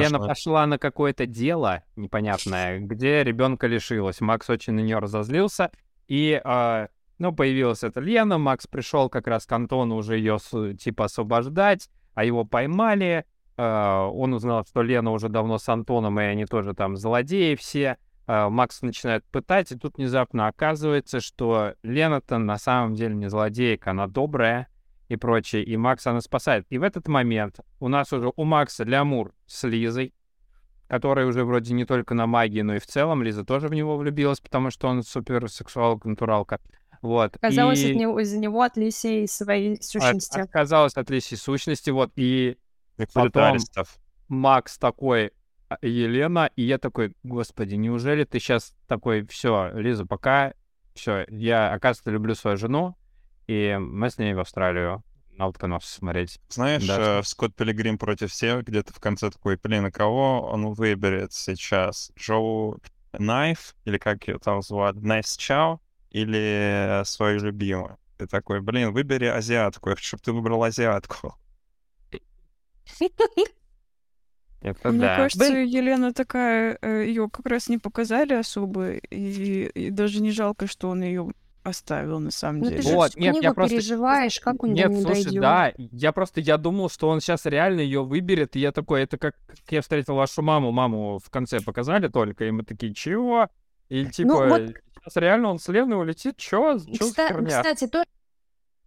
Лена 0.00 0.18
пошла 0.28 0.66
на 0.66 0.78
какое-то 0.78 1.26
дело 1.26 1.84
непонятное, 1.94 2.80
где 2.80 3.22
ребенка 3.22 3.68
лишилась. 3.68 4.20
Макс 4.20 4.50
очень 4.50 4.72
на 4.72 4.80
нее 4.80 4.98
разозлился, 4.98 5.70
и 6.08 6.40
а, 6.44 6.88
ну 7.18 7.32
появилась 7.32 7.84
эта 7.84 8.00
Лена. 8.00 8.38
Макс 8.38 8.66
пришел 8.66 9.08
как 9.08 9.28
раз 9.28 9.46
к 9.46 9.52
Антону 9.52 9.94
уже 9.94 10.16
ее 10.18 10.38
типа 10.76 11.04
освобождать, 11.04 11.88
а 12.14 12.24
его 12.24 12.44
поймали. 12.44 13.26
А, 13.56 14.08
он 14.08 14.34
узнал, 14.34 14.64
что 14.64 14.82
Лена 14.82 15.12
уже 15.12 15.28
давно 15.28 15.58
с 15.58 15.68
Антоном, 15.68 16.18
и 16.20 16.24
они 16.24 16.44
тоже 16.46 16.74
там 16.74 16.96
злодеи 16.96 17.54
все. 17.54 17.98
А, 18.26 18.48
Макс 18.48 18.82
начинает 18.82 19.24
пытать, 19.26 19.72
и 19.72 19.76
тут 19.76 19.96
внезапно 19.96 20.48
оказывается, 20.48 21.20
что 21.20 21.74
Лена-то 21.82 22.38
на 22.38 22.58
самом 22.58 22.94
деле 22.94 23.14
не 23.14 23.28
злодейка, 23.28 23.90
она 23.90 24.06
добрая 24.06 24.68
и 25.08 25.16
прочее, 25.16 25.62
и 25.64 25.76
Макс 25.76 26.06
она 26.06 26.20
спасает. 26.20 26.66
И 26.70 26.78
в 26.78 26.82
этот 26.82 27.08
момент 27.08 27.60
у 27.80 27.88
нас 27.88 28.12
уже 28.12 28.32
у 28.34 28.44
Макса 28.44 28.84
Лямур 28.84 29.34
с 29.46 29.64
Лизой, 29.64 30.14
которая 30.88 31.26
уже 31.26 31.44
вроде 31.44 31.74
не 31.74 31.84
только 31.84 32.14
на 32.14 32.26
магии, 32.26 32.62
но 32.62 32.76
и 32.76 32.78
в 32.78 32.86
целом 32.86 33.22
Лиза 33.22 33.44
тоже 33.44 33.68
в 33.68 33.74
него 33.74 33.96
влюбилась, 33.96 34.40
потому 34.40 34.70
что 34.70 34.88
он 34.88 35.02
супер 35.02 35.48
сексуалка, 35.48 36.08
натуралка. 36.08 36.60
Вот. 37.02 37.36
Казалось, 37.38 37.82
и... 37.82 37.92
от 37.92 37.96
него, 37.96 38.18
из-за 38.20 38.38
него 38.38 38.62
от 38.62 38.78
Лисии 38.78 39.26
своей 39.26 39.74
от- 39.74 39.84
сущности. 39.84 40.40
отказалась 40.40 40.94
от 40.94 41.10
Лиси 41.10 41.34
сущности, 41.34 41.90
вот, 41.90 42.12
и 42.16 42.56
потом. 43.14 43.58
Макс 44.28 44.78
такой, 44.78 45.32
«А, 45.68 45.78
Елена, 45.82 46.50
и 46.56 46.62
я 46.62 46.78
такой, 46.78 47.14
господи, 47.22 47.74
неужели 47.74 48.24
ты 48.24 48.38
сейчас 48.38 48.74
такой, 48.86 49.26
все, 49.26 49.70
Лиза, 49.74 50.06
пока, 50.06 50.54
все, 50.94 51.24
я, 51.28 51.72
оказывается, 51.72 52.10
люблю 52.10 52.34
свою 52.34 52.56
жену, 52.56 52.96
и 53.46 53.76
мы 53.80 54.10
с 54.10 54.18
ней 54.18 54.34
в 54.34 54.40
Австралию 54.40 55.02
на 55.36 55.48
утконосов 55.48 55.84
смотреть. 55.84 56.38
Знаешь, 56.48 56.86
Да. 56.86 57.18
э, 57.18 57.22
Скотт 57.24 57.54
Пилигрим 57.54 57.98
против 57.98 58.30
всех, 58.30 58.64
где-то 58.64 58.92
в 58.92 59.00
конце 59.00 59.30
такой, 59.30 59.58
блин, 59.62 59.84
а 59.86 59.90
кого 59.90 60.42
он 60.42 60.72
выберет 60.72 61.32
сейчас? 61.32 62.12
Джоу 62.18 62.80
Найф, 63.18 63.74
или 63.84 63.98
как 63.98 64.26
ее 64.28 64.38
там 64.38 64.62
звать, 64.62 64.96
Найвс 64.96 65.36
Чау, 65.36 65.80
или 66.10 67.00
э, 67.00 67.04
свою 67.04 67.40
любимую? 67.40 67.98
Ты 68.16 68.26
такой, 68.26 68.60
блин, 68.60 68.92
выбери 68.92 69.26
азиатку, 69.26 69.90
я 69.90 69.96
хочу, 69.96 70.08
чтобы 70.08 70.22
ты 70.22 70.32
выбрал 70.32 70.62
азиатку. 70.62 71.34
Это 74.60 74.88
Мне 74.90 75.00
да. 75.00 75.16
кажется, 75.16 75.44
Елена 75.58 76.14
такая, 76.14 76.78
ее 76.82 77.28
как 77.28 77.46
раз 77.46 77.68
не 77.68 77.76
показали 77.78 78.32
особо, 78.32 78.92
и, 78.94 79.66
и 79.66 79.90
даже 79.90 80.22
не 80.22 80.30
жалко, 80.30 80.66
что 80.66 80.88
он 80.88 81.02
ее 81.02 81.32
оставил 81.64 82.18
на 82.18 82.30
самом 82.30 82.60
Ну 82.60 82.64
деле. 82.70 82.76
ты 82.82 82.88
же 82.88 82.94
Вот, 82.94 83.16
нет, 83.16 83.34
я 83.34 83.40
книгу 83.40 83.54
просто- 83.54 83.76
переживаешь, 83.76 84.40
как 84.40 84.62
он 84.64 84.72
Нет, 84.72 84.88
до 84.88 84.94
не 84.94 85.02
слушай, 85.02 85.24
дойдет. 85.24 85.40
да, 85.42 85.72
я 85.76 86.12
просто, 86.12 86.40
я 86.40 86.56
думал, 86.56 86.88
что 86.90 87.08
он 87.08 87.20
сейчас 87.20 87.44
реально 87.46 87.80
ее 87.80 88.04
выберет, 88.04 88.56
и 88.56 88.60
я 88.60 88.72
такой, 88.72 89.02
это 89.02 89.18
как, 89.18 89.34
как 89.46 89.58
я 89.70 89.82
встретил 89.82 90.14
вашу 90.14 90.40
маму, 90.42 90.72
маму 90.72 91.18
в 91.22 91.28
конце 91.30 91.60
показали 91.60 92.08
только, 92.08 92.46
и 92.46 92.50
мы 92.50 92.64
такие, 92.64 92.94
чего? 92.94 93.48
И 93.90 94.06
типа, 94.06 94.28
Ну, 94.28 94.48
вот- 94.48 94.74
сейчас 95.02 95.16
реально 95.16 95.50
он 95.50 95.58
с 95.58 95.68
Леной 95.68 95.98
улетит, 95.98 96.36
чё? 96.38 96.78
Чё 96.78 97.04
за 97.06 97.14
Кста-? 97.14 97.46
Кстати, 97.46 97.86
тоже 97.86 98.06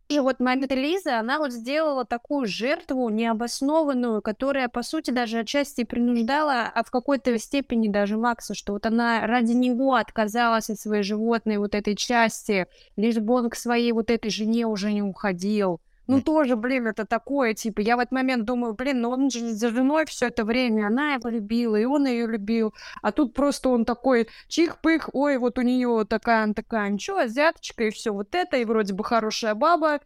вот 0.09 0.39
момент 0.39 0.71
Лиза, 0.71 1.19
она 1.19 1.37
вот 1.37 1.51
сделала 1.51 2.05
такую 2.05 2.47
жертву 2.47 3.09
необоснованную, 3.09 4.21
которая, 4.21 4.69
по 4.69 4.81
сути, 4.81 5.11
даже 5.11 5.39
отчасти 5.39 5.83
принуждала, 5.83 6.71
а 6.73 6.83
в 6.83 6.91
какой-то 6.91 7.37
степени 7.37 7.89
даже 7.89 8.17
Макса, 8.17 8.53
что 8.55 8.73
вот 8.73 8.85
она 8.85 9.27
ради 9.27 9.51
него 9.51 9.95
отказалась 9.95 10.69
от 10.69 10.79
своей 10.79 11.03
животной 11.03 11.57
вот 11.57 11.75
этой 11.75 11.95
части, 11.95 12.67
лишь 12.95 13.17
бы 13.17 13.33
он 13.33 13.49
к 13.49 13.55
своей 13.55 13.91
вот 13.91 14.09
этой 14.09 14.31
жене 14.31 14.65
уже 14.65 14.93
не 14.93 15.01
уходил. 15.01 15.81
Ну, 16.07 16.21
тоже, 16.21 16.55
блин, 16.55 16.87
это 16.87 17.05
такое, 17.05 17.53
типа, 17.53 17.81
я 17.81 17.97
в 17.97 17.99
этот 17.99 18.11
момент 18.11 18.45
думаю, 18.45 18.73
блин, 18.73 19.01
ну 19.01 19.09
он 19.09 19.29
же 19.29 19.53
за 19.53 19.69
женой 19.69 20.05
все 20.05 20.27
это 20.27 20.45
время, 20.45 20.87
она 20.87 21.15
его 21.15 21.29
любила, 21.29 21.75
и 21.75 21.85
он 21.85 22.07
ее 22.07 22.27
любил, 22.27 22.73
а 23.01 23.11
тут 23.11 23.33
просто 23.33 23.69
он 23.69 23.85
такой, 23.85 24.29
чих-пых, 24.47 25.09
ой, 25.13 25.37
вот 25.37 25.59
у 25.59 25.61
нее 25.61 26.05
такая, 26.09 26.53
такая, 26.53 26.89
ничего, 26.89 27.17
азиаточка, 27.17 27.83
и 27.85 27.91
все 27.91 28.11
вот 28.11 28.33
это, 28.35 28.57
и 28.57 28.65
вроде 28.65 28.93
бы 28.93 29.03
хорошая 29.03 29.53
баба, 29.53 29.99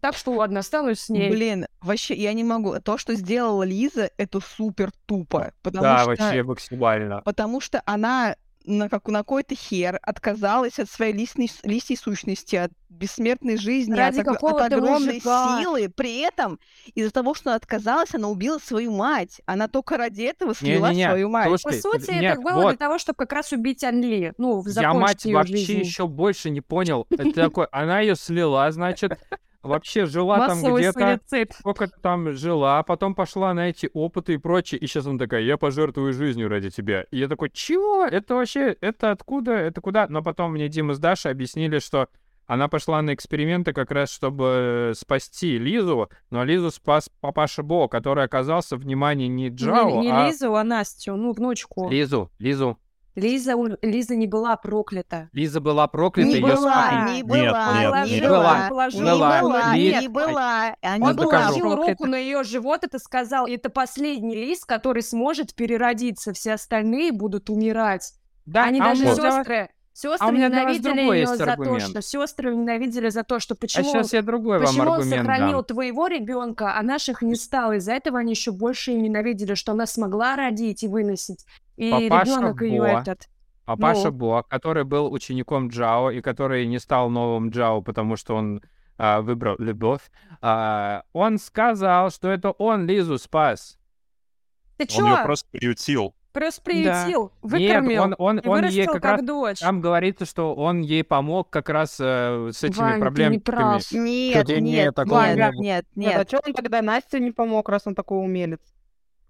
так 0.00 0.14
что 0.14 0.32
ладно, 0.32 0.60
останусь 0.60 1.00
с 1.00 1.08
ней. 1.08 1.30
Блин, 1.30 1.66
вообще, 1.80 2.14
я 2.14 2.32
не 2.32 2.44
могу. 2.44 2.78
То, 2.80 2.98
что 2.98 3.14
сделала 3.14 3.62
Лиза, 3.62 4.10
это 4.18 4.40
супер 4.40 4.90
тупо. 5.06 5.52
Потому 5.62 5.82
Да, 5.82 5.98
что... 5.98 6.10
вообще 6.10 6.42
максимально. 6.42 7.22
Потому 7.22 7.60
что 7.60 7.82
она 7.86 8.36
на, 8.66 8.88
как, 8.88 9.08
на 9.08 9.20
какой-то 9.20 9.54
хер 9.54 9.98
отказалась 10.02 10.78
от 10.78 10.90
своей 10.90 11.12
лисной, 11.12 11.50
лисьей 11.62 11.96
сущности, 11.96 12.56
от 12.56 12.72
бессмертной 12.88 13.56
жизни, 13.56 13.94
Ради 13.94 14.20
от, 14.20 14.28
от 14.28 14.72
огромной 14.72 15.14
мужика. 15.14 15.60
силы. 15.60 15.88
При 15.88 16.20
этом 16.20 16.58
из-за 16.94 17.10
того, 17.10 17.34
что 17.34 17.50
она 17.50 17.56
отказалась, 17.56 18.14
она 18.14 18.28
убила 18.28 18.58
свою 18.58 18.92
мать. 18.92 19.40
Она 19.46 19.68
только 19.68 19.96
ради 19.96 20.22
этого 20.22 20.54
слила 20.54 20.86
Не-не-не, 20.88 21.08
свою 21.08 21.28
мать. 21.28 21.50
По 21.50 21.58
слушай, 21.58 21.80
сути, 21.80 22.10
нет, 22.12 22.34
это 22.34 22.40
было 22.40 22.62
вот. 22.62 22.68
для 22.70 22.78
того, 22.78 22.98
чтобы 22.98 23.16
как 23.16 23.32
раз 23.32 23.52
убить 23.52 23.84
Анли, 23.84 24.32
ну, 24.38 24.60
в 24.60 24.68
Я, 24.68 24.94
мать, 24.94 25.20
закончить 25.20 25.24
ее 25.26 25.34
вообще 25.34 25.56
жизнь. 25.56 25.80
еще 25.80 26.06
больше 26.06 26.50
не 26.50 26.60
понял. 26.60 27.06
Это 27.10 27.32
такой, 27.32 27.66
она 27.72 28.00
ее 28.00 28.16
слила, 28.16 28.70
значит, 28.72 29.18
вообще 29.66 30.06
жила 30.06 30.46
там 30.46 30.58
где-то, 30.62 31.20
сколько 31.58 31.88
там 31.88 32.32
жила, 32.32 32.78
а 32.78 32.82
потом 32.82 33.14
пошла 33.14 33.54
на 33.54 33.68
эти 33.68 33.90
опыты 33.92 34.34
и 34.34 34.36
прочее, 34.38 34.80
и 34.80 34.86
сейчас 34.86 35.06
она 35.06 35.18
такая, 35.18 35.42
я 35.42 35.56
пожертвую 35.56 36.12
жизнью 36.12 36.48
ради 36.48 36.70
тебя. 36.70 37.02
И 37.10 37.18
я 37.18 37.28
такой, 37.28 37.50
чего? 37.50 38.04
Это 38.04 38.34
вообще, 38.34 38.76
это 38.80 39.10
откуда, 39.10 39.52
это 39.52 39.80
куда? 39.80 40.06
Но 40.08 40.22
потом 40.22 40.52
мне 40.52 40.68
Дима 40.68 40.94
с 40.94 40.98
Дашей 40.98 41.30
объяснили, 41.30 41.78
что 41.78 42.08
она 42.46 42.68
пошла 42.68 43.02
на 43.02 43.12
эксперименты 43.12 43.72
как 43.72 43.90
раз, 43.90 44.10
чтобы 44.10 44.92
спасти 44.94 45.58
Лизу, 45.58 46.08
но 46.30 46.44
Лизу 46.44 46.70
спас 46.70 47.10
папаша 47.20 47.62
Бо, 47.62 47.88
который 47.88 48.24
оказался, 48.24 48.76
внимание, 48.76 49.28
не 49.28 49.48
Джао, 49.48 50.00
не, 50.00 50.06
не 50.06 50.10
а 50.12 50.28
Лизу, 50.28 50.54
а 50.54 50.62
Настю, 50.62 51.16
ну, 51.16 51.32
внучку. 51.32 51.90
Лизу, 51.90 52.30
Лизу. 52.38 52.78
Лиза, 53.16 53.54
Лиза 53.80 54.14
не 54.14 54.26
была 54.26 54.56
проклята. 54.56 55.30
Лиза 55.32 55.60
была 55.60 55.88
проклята, 55.88 56.28
Не 56.28 56.40
была, 56.40 57.08
не 57.10 57.22
была, 57.22 57.34
нет, 57.34 58.22
не 58.22 58.28
была, 58.28 58.68
не 58.92 59.00
была, 59.00 59.74
Ли- 59.74 60.00
не 60.00 60.08
была, 60.08 60.76
а 60.82 60.96
Он 61.00 61.16
положил 61.16 61.74
руку 61.74 62.06
на 62.06 62.16
ее 62.16 62.44
живот, 62.44 62.84
это 62.84 62.98
сказал, 62.98 63.46
это 63.46 63.70
последний 63.70 64.36
лист, 64.36 64.66
который 64.66 65.02
сможет 65.02 65.54
переродиться, 65.54 66.34
все 66.34 66.52
остальные 66.52 67.12
будут 67.12 67.48
умирать. 67.48 68.12
Да, 68.44 68.64
Они 68.64 68.80
а 68.80 68.84
даже 68.84 69.06
вот. 69.06 69.16
сестры, 69.16 69.70
сестры 69.96 70.26
А 70.26 70.28
у 70.28 70.32
меня 70.32 70.48
ненавидели 70.48 71.00
ее 71.00 71.20
есть 71.20 71.36
за 71.38 71.44
то, 71.46 71.52
аргумент. 71.52 71.82
что 71.82 72.02
сестры 72.02 72.54
ненавидели 72.54 73.08
за 73.08 73.24
то, 73.24 73.38
что 73.40 73.54
А 73.54 73.56
почему 73.56 73.84
сейчас 73.84 74.12
я 74.12 74.22
другой 74.22 74.58
вам 74.58 74.66
Почему 74.66 74.82
он 74.90 74.92
аргумент 74.98 75.20
сохранил 75.22 75.52
дам. 75.52 75.64
твоего 75.64 76.06
ребенка, 76.06 76.76
а 76.76 76.82
наших 76.82 77.22
не 77.22 77.34
стал? 77.34 77.72
Из-за 77.72 77.92
этого 77.92 78.18
они 78.18 78.32
еще 78.32 78.52
больше 78.52 78.90
ее 78.90 79.00
ненавидели, 79.00 79.54
что 79.54 79.72
она 79.72 79.86
смогла 79.86 80.36
родить 80.36 80.82
и 80.82 80.88
выносить. 80.88 81.46
И 81.76 81.90
Папаша 81.90 82.30
ребенок 82.32 82.62
ее 82.62 82.84
этот. 82.84 83.28
А 83.64 83.76
Паша 83.76 84.10
Ну. 84.10 84.12
Бо, 84.12 84.42
который 84.42 84.84
был 84.84 85.10
учеником 85.12 85.68
Джао 85.68 86.10
и 86.10 86.20
который 86.20 86.66
не 86.66 86.78
стал 86.78 87.10
новым 87.10 87.48
Джао, 87.50 87.80
потому 87.82 88.16
что 88.16 88.34
он 88.36 88.62
а, 88.98 89.20
выбрал 89.22 89.56
любовь, 89.58 90.02
а, 90.40 91.02
он 91.12 91.38
сказал, 91.38 92.10
что 92.10 92.28
это 92.30 92.50
он 92.52 92.86
Лизу 92.86 93.18
спас. 93.18 93.78
Ты 94.76 94.86
Он 94.98 95.04
ее 95.06 95.16
чё? 95.16 95.24
просто 95.24 95.48
приютил. 95.50 96.14
Просто 96.36 96.60
приютил, 96.60 97.32
Нет, 97.42 97.52
выкормил 97.52 98.02
он, 98.02 98.14
он, 98.18 98.38
и 98.40 98.46
он 98.46 98.56
вырастил 98.56 98.76
ей 98.78 98.86
как, 98.86 98.94
как 98.94 99.04
раз... 99.04 99.22
дочь. 99.24 99.58
Там 99.60 99.80
говорится, 99.80 100.26
что 100.26 100.54
он 100.54 100.82
ей 100.82 101.02
помог 101.02 101.48
как 101.48 101.70
раз 101.70 101.96
э, 101.98 102.50
с 102.52 102.62
этими 102.62 103.00
Вань, 103.00 103.14
ты 103.14 103.26
не 103.28 103.38
прав. 103.38 103.90
Нет, 103.90 104.46
Чё, 104.46 104.60
не, 104.60 104.72
нет, 104.72 104.94
такого 104.94 105.22
нет, 105.24 105.34
не 105.34 105.40
нет, 105.40 105.54
нет, 105.54 105.86
Нет, 105.94 106.14
а 106.14 106.18
нет. 106.18 106.28
что 106.28 106.40
он 106.46 106.52
тогда 106.52 106.82
Насте 106.82 107.20
не 107.20 107.30
помог, 107.30 107.70
раз 107.70 107.86
он 107.86 107.94
такой 107.94 108.18
умелец? 108.18 108.60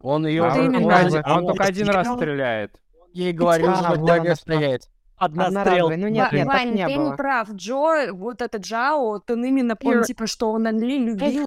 Он 0.00 0.26
ее... 0.26 0.46
А 0.46 0.52
он, 0.52 0.64
именно. 0.64 0.80
только 0.80 0.96
один- 0.96 1.22
А 1.24 1.32
он 1.34 1.38
он 1.38 1.46
только 1.46 1.64
один 1.64 1.88
раз 1.90 2.08
стреляет. 2.08 2.80
ей 3.12 3.32
говорил, 3.32 3.76
что 3.76 3.94
благо 3.96 4.22
она 4.22 4.34
стрелять. 4.34 4.88
Однострел. 5.16 5.58
Одноразовый. 5.58 5.96
Ну 5.98 6.08
нет, 6.08 6.32
нет, 6.32 6.46
Вань, 6.48 6.72
не 6.74 6.88
ты 6.88 6.96
было. 6.96 7.10
не 7.10 7.16
прав. 7.16 7.50
Джо, 7.52 8.12
вот 8.14 8.42
этот 8.42 8.62
Джао, 8.62 9.22
он 9.28 9.44
именно, 9.44 9.76
он 9.84 10.02
типа, 10.02 10.26
что 10.26 10.50
он 10.50 10.66
Анли 10.66 10.98
любил. 10.98 11.46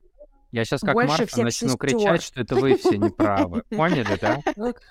Я 0.52 0.66
сейчас 0.66 0.82
как 0.82 0.96
Больше 0.96 1.10
Марфа 1.10 1.44
начну 1.44 1.70
сестер. 1.70 1.78
кричать, 1.78 2.24
что 2.24 2.42
это 2.42 2.56
вы 2.56 2.76
все 2.76 2.98
неправы. 2.98 3.64
Поняли, 3.70 4.18
да? 4.20 4.42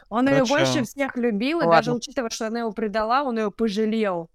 Он 0.08 0.28
ее 0.28 0.44
больше 0.44 0.84
всех 0.84 1.16
любил, 1.16 1.60
и 1.60 1.64
ладно. 1.64 1.72
даже 1.72 1.92
учитывая, 1.92 2.30
что 2.30 2.46
она 2.46 2.60
его 2.60 2.72
предала, 2.72 3.24
он 3.24 3.38
ее 3.38 3.50
пожалел. 3.50 4.30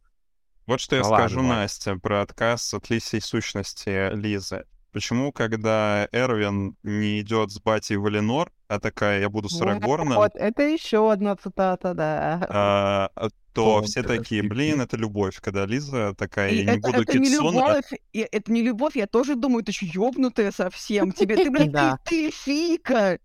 Вот 0.66 0.80
что 0.80 0.96
я 0.96 1.02
Ну 1.02 1.10
ладно, 1.10 1.28
скажу. 1.28 1.42
Насте 1.42 1.96
про 1.96 2.22
отказ 2.22 2.74
от 2.74 2.90
лисей 2.90 3.22
сущности 3.22 4.14
Лизы. 4.14 4.66
Почему, 4.92 5.32
когда 5.32 6.08
Эрвин 6.12 6.76
не 6.84 7.20
идет 7.22 7.52
с 7.52 7.60
батей 7.60 7.96
в 7.96 8.08
Эленор, 8.08 8.52
а 8.68 8.80
такая, 8.80 9.22
я 9.22 9.30
буду 9.30 9.50
с 9.50 9.60
Арагорном, 9.60 10.16
Вот, 10.18 10.36
это 10.36 10.62
еще 10.64 11.12
одна 11.12 11.36
цитата, 11.36 11.94
да. 11.96 12.48
а, 12.50 13.10
то 13.54 13.78
О, 13.78 13.82
все 13.84 14.02
такие, 14.04 14.42
блин, 14.44 14.82
это 14.82 14.98
любовь. 14.98 15.40
Когда 15.42 15.66
Лиза 15.66 16.14
такая, 16.18 16.50
И 16.52 16.58
я 16.64 16.64
не 16.74 16.80
это, 16.80 16.88
буду 16.90 17.02
это 17.04 17.18
не 17.20 17.26
Китсуна, 17.30 17.68
любовь, 17.68 17.92
и 18.14 18.28
это 18.32 18.52
не 18.52 18.62
любовь, 18.64 18.96
я 18.96 19.08
тоже 19.08 19.36
думаю, 19.36 19.64
ты 19.64 19.72
что, 19.72 19.86
ёбнутая 19.86 20.52
совсем. 20.52 21.12
Тебе, 21.12 21.36
ты, 21.38 21.50
блядь, 21.52 21.72
Да. 21.72 21.98
ты, 22.06 22.30
ты 22.30 22.32
фика. 22.32 23.20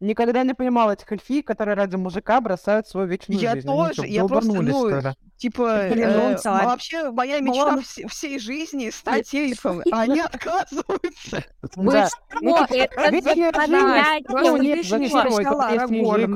Никогда 0.00 0.42
не 0.42 0.54
понимал 0.54 0.90
этих 0.92 1.10
эльфий, 1.12 1.40
которые 1.42 1.76
ради 1.76 1.96
мужика 1.96 2.40
бросают 2.40 2.86
свою 2.86 3.06
вечную 3.06 3.40
Я 3.40 3.52
жизнь. 3.54 3.66
Тоже, 3.66 3.92
что, 3.94 4.02
я 4.04 4.24
просто, 4.26 4.48
долбанулись, 4.52 4.74
ну, 4.74 4.88
что 5.00 5.08
ли? 5.08 5.14
Типа, 5.36 5.88
Блин, 5.90 6.08
ну 6.12 6.30
э, 6.30 6.36
вообще 6.44 7.10
моя 7.10 7.40
мечта 7.40 7.68
Он- 7.68 7.78
вс- 7.78 8.06
всей 8.08 8.38
жизни 8.38 8.90
стать 8.90 9.32
эльфом, 9.34 9.80
а 9.90 10.02
они 10.02 10.20
отказываются. 10.20 11.44
Да. 11.76 12.08
Ну, 12.40 12.50
Ну, 12.50 12.64
это 12.64 13.10
ведь 13.10 13.24
я 13.36 13.52
заставлять 13.52 14.24
живу, 14.28 14.38
его 14.38 16.16
ну, 16.18 16.34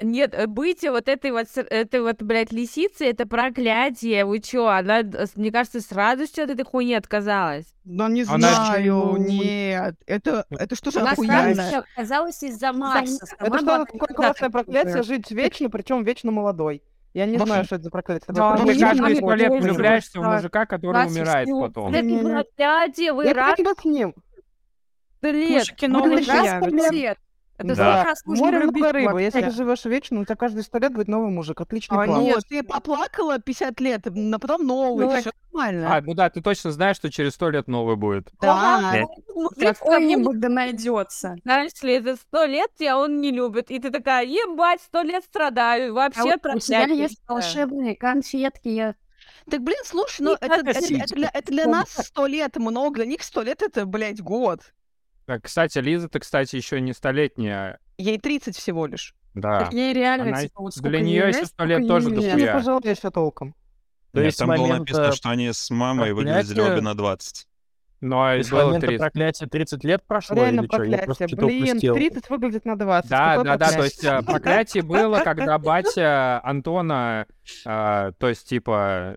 нет, 0.00 0.34
э, 0.34 0.46
быть 0.46 0.82
вот 0.88 1.08
этой 1.08 1.32
вот, 1.32 1.48
с- 1.48 1.58
этой 1.60 2.00
вот, 2.00 2.22
блядь, 2.22 2.52
лисицей, 2.52 3.08
это 3.08 3.26
проклятие. 3.26 4.24
Вы 4.24 4.40
чё, 4.40 4.66
она, 4.66 5.02
мне 5.34 5.50
кажется, 5.50 5.80
с 5.80 5.90
радостью 5.92 6.44
от 6.44 6.50
этой 6.50 6.64
хуйни 6.64 6.94
отказалась. 6.94 7.66
Но 7.84 8.08
не 8.08 8.22
Она 8.22 8.52
знаю, 8.54 9.16
нет. 9.18 9.96
Это, 10.06 10.44
Ну, 10.50 10.56
это 10.58 10.74
что 10.76 10.90
за 10.90 11.00
Она 11.00 11.12
охуенно? 11.12 11.54
сразу 11.54 11.84
оказалась 11.94 12.42
из-за 12.42 12.72
Макса. 12.72 13.26
Это 13.38 13.58
что, 13.58 13.86
никогда 13.92 14.14
классное 14.14 14.50
проклятие 14.50 15.02
жить 15.02 15.30
вечно, 15.30 15.68
причем 15.70 16.04
вечно 16.04 16.30
молодой. 16.30 16.82
Я 17.14 17.26
не 17.26 17.38
знаю, 17.38 17.64
что 17.64 17.76
это 17.76 17.84
за 17.84 17.90
проклятие. 17.90 18.26
Да, 18.28 18.56
ты 18.56 18.78
каждые 18.78 19.14
не 19.14 19.16
сто 19.16 19.34
лет 19.34 19.62
влюбляешься 19.62 20.20
в 20.20 20.22
да. 20.22 20.34
мужика, 20.36 20.66
который 20.66 21.06
умирает 21.06 21.48
потом. 21.48 21.92
Это 21.94 22.24
проклятие, 22.24 23.12
вы 23.12 23.24
Я 23.24 23.34
рад 23.34 23.56
тебя 23.56 23.72
с 23.74 23.84
ним. 23.84 24.14
лет. 25.22 25.58
Мужики 25.60 25.88
новые 25.88 26.24
Раз 26.24 26.92
лет. 26.92 27.18
Это 27.58 27.74
Да. 27.74 28.14
Море 28.24 28.58
много 28.60 28.92
рыбы. 28.92 29.20
Если 29.22 29.40
ты 29.42 29.50
живешь 29.50 29.84
вечно, 29.84 30.20
у 30.20 30.24
тебя 30.24 30.36
каждые 30.36 30.62
сто 30.62 30.78
лет 30.78 30.92
будет 30.92 31.08
новый 31.08 31.30
мужик. 31.30 31.60
Отличный 31.60 31.98
А 31.98 32.04
план. 32.06 32.22
нет, 32.22 32.38
ты 32.48 32.62
поплакала 32.62 33.38
50 33.40 33.80
лет, 33.80 34.06
а 34.06 34.38
потом 34.38 34.64
новый, 34.64 35.06
Ну, 35.06 35.16
все 35.20 35.30
нормально. 35.52 35.96
А, 35.96 36.00
ну 36.00 36.14
да, 36.14 36.30
ты 36.30 36.40
точно 36.40 36.70
знаешь, 36.70 36.96
что 36.96 37.10
через 37.10 37.34
сто 37.34 37.50
лет 37.50 37.66
новый 37.66 37.96
будет. 37.96 38.30
Да. 38.40 38.94
Мужик 39.34 39.76
Какой-нибудь 39.78 40.38
да 40.38 40.48
найдется. 40.48 41.36
Знаешь 41.42 41.82
ли, 41.82 42.00
за 42.00 42.14
сто 42.16 42.44
лет 42.44 42.70
тебя 42.78 42.96
он 42.96 43.20
не 43.20 43.32
любит. 43.32 43.70
И 43.72 43.80
ты 43.80 43.90
такая, 43.90 44.24
ебать, 44.24 44.80
сто 44.80 45.02
лет 45.02 45.24
страдаю. 45.24 45.90
А 45.92 45.94
Вообще 45.94 46.22
вот 46.22 46.46
у 46.54 46.58
тебя 46.60 46.84
есть 46.84 47.20
волшебные 47.26 47.96
конфетки. 47.96 48.68
Я 48.68 48.94
Так, 49.50 49.62
блин, 49.62 49.78
слушай, 49.84 50.22
ну 50.22 50.34
это, 50.34 50.46
это- 50.60 50.74
косички. 50.74 51.02
это 51.02 51.14
для, 51.14 51.30
это 51.34 51.50
для 51.52 51.66
нас 51.66 51.88
сто 51.90 52.26
лет 52.26 52.56
много, 52.56 52.96
для 52.96 53.06
них 53.06 53.22
сто 53.24 53.42
лет 53.42 53.62
это, 53.62 53.84
блядь, 53.84 54.20
год. 54.20 54.60
Так, 55.28 55.42
кстати, 55.42 55.76
Лиза-то, 55.78 56.20
кстати, 56.20 56.56
еще 56.56 56.80
не 56.80 56.94
столетняя. 56.94 57.78
Ей 57.98 58.18
30 58.18 58.56
всего 58.56 58.86
лишь. 58.86 59.14
Да. 59.34 59.68
Ей 59.70 59.92
реально, 59.92 60.28
Она- 60.28 60.42
типа, 60.42 60.62
вот 60.62 60.72
сколько 60.72 60.88
Для 60.88 61.00
нее 61.00 61.28
еще 61.28 61.44
сто 61.44 61.64
лет 61.64 61.86
тоже 61.86 62.10
не 62.10 62.16
дохуя. 62.26 62.54
пожалел 62.54 62.80
еще 62.82 63.10
толком. 63.10 63.52
То 64.12 64.20
Нет, 64.20 64.24
есть 64.26 64.38
там 64.38 64.48
было 64.48 64.56
момент, 64.56 64.78
написано, 64.80 65.04
э, 65.08 65.12
что 65.12 65.28
они 65.28 65.52
с 65.52 65.68
мамой 65.68 66.14
выглядели 66.14 66.54
проклятия- 66.54 66.72
обе 66.72 66.80
на 66.80 66.94
20. 66.94 67.46
Но 68.00 68.24
То 68.24 68.32
и 68.32 68.36
есть 68.38 68.48
с 68.48 68.52
было 68.52 68.64
момента 68.68 68.86
30. 68.86 69.00
проклятия 69.00 69.46
30 69.46 69.84
лет 69.84 70.02
прошло 70.06 70.36
Реально 70.36 70.60
или 70.60 70.66
что? 70.66 70.82
Я 70.84 70.98
проклятие. 70.98 71.36
Блин, 71.36 71.68
упустил. 71.68 71.94
30 71.94 72.30
выглядит 72.30 72.64
на 72.64 72.78
20. 72.78 73.10
Да, 73.10 73.28
Какое 73.36 73.44
да, 73.44 73.56
да, 73.58 73.66
то 73.66 73.72
проклятие? 73.74 73.84
есть 73.84 74.04
э, 74.04 74.22
проклятие 74.32 74.82
было, 74.82 75.18
когда 75.22 75.58
батя 75.58 76.40
Антона, 76.42 77.26
э, 77.66 78.12
то 78.18 78.28
есть, 78.30 78.48
типа, 78.48 79.16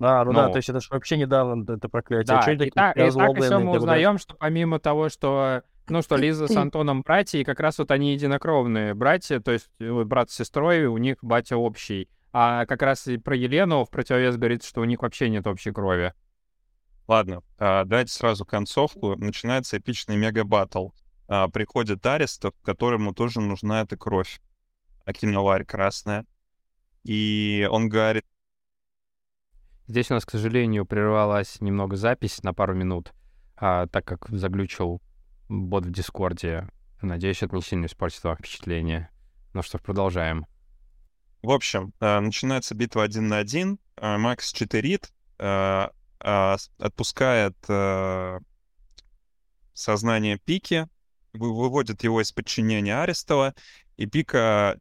А, 0.00 0.24
ну 0.24 0.32
да, 0.32 0.46
Ну. 0.46 0.52
то 0.52 0.56
есть 0.56 0.68
это 0.68 0.80
же 0.80 0.88
вообще 0.90 1.16
недавно 1.16 1.64
это 1.72 1.88
проклятие. 1.88 2.26
да, 2.26 2.40
А 2.40 2.50
и, 2.52 2.56
так, 2.56 2.66
и 2.68 2.70
так 2.70 2.96
еще 2.96 3.58
мы 3.58 3.76
узнаем, 3.76 4.18
что 4.18 4.34
помимо 4.34 4.78
того, 4.80 5.08
что, 5.08 5.62
ну, 5.88 6.02
что 6.02 6.16
Лиза 6.16 6.48
с 6.48 6.56
Антоном 6.56 7.02
братья, 7.02 7.38
и 7.38 7.44
как 7.44 7.60
раз 7.60 7.78
вот 7.78 7.90
они 7.90 8.12
единокровные 8.12 8.94
братья, 8.94 9.38
то 9.40 9.52
есть 9.52 9.70
э, 9.78 10.04
брат 10.04 10.30
с 10.30 10.34
сестрой, 10.34 10.86
у 10.86 10.96
них 10.96 11.16
батя 11.22 11.56
общий. 11.56 12.08
А 12.32 12.64
как 12.66 12.82
раз 12.82 13.06
и 13.06 13.18
про 13.18 13.36
Елену 13.36 13.84
в 13.84 13.90
противовес 13.90 14.36
говорит, 14.36 14.64
что 14.64 14.80
у 14.80 14.84
них 14.84 15.02
вообще 15.02 15.28
нет 15.28 15.46
общей 15.46 15.70
крови. 15.70 16.14
Ладно, 17.06 17.42
а, 17.58 17.84
давайте 17.84 18.12
сразу 18.12 18.44
концовку. 18.46 19.16
Начинается 19.16 19.76
эпичный 19.76 20.16
мега-баттл. 20.16 20.88
А, 21.28 21.48
Приходит 21.48 22.04
Арестов, 22.06 22.54
которому 22.64 23.12
тоже 23.12 23.40
нужна 23.40 23.82
эта 23.82 23.96
кровь. 23.96 24.40
Акиноларь 25.04 25.64
красная. 25.64 26.24
И 27.04 27.68
он 27.70 27.88
говорит, 27.88 28.24
Здесь 29.86 30.10
у 30.10 30.14
нас, 30.14 30.24
к 30.24 30.30
сожалению, 30.30 30.86
прервалась 30.86 31.60
немного 31.60 31.96
запись 31.96 32.42
на 32.42 32.54
пару 32.54 32.74
минут, 32.74 33.12
а, 33.56 33.86
так 33.88 34.04
как 34.04 34.28
заглючил 34.28 35.02
бот 35.48 35.84
в 35.84 35.90
Дискорде. 35.90 36.68
Надеюсь, 37.00 37.42
это 37.42 37.56
не 37.56 37.62
сильно 37.62 37.86
испортит 37.86 38.22
вам 38.22 38.36
впечатление. 38.36 39.10
Ну 39.54 39.62
что 39.62 39.78
ж, 39.78 39.82
продолжаем. 39.82 40.46
В 41.42 41.50
общем, 41.50 41.92
э, 41.98 42.20
начинается 42.20 42.76
битва 42.76 43.02
один 43.02 43.26
на 43.26 43.38
один. 43.38 43.80
Э, 43.96 44.16
Макс 44.16 44.52
читерит, 44.52 45.12
а, 45.38 45.90
отпускает 46.78 47.56
сознание 49.74 50.38
Пики, 50.38 50.86
вы- 51.32 51.52
выводит 51.52 52.04
его 52.04 52.20
из 52.20 52.30
подчинения 52.30 53.00
Арестова, 53.02 53.54
и 53.96 54.06
Пика, 54.06 54.78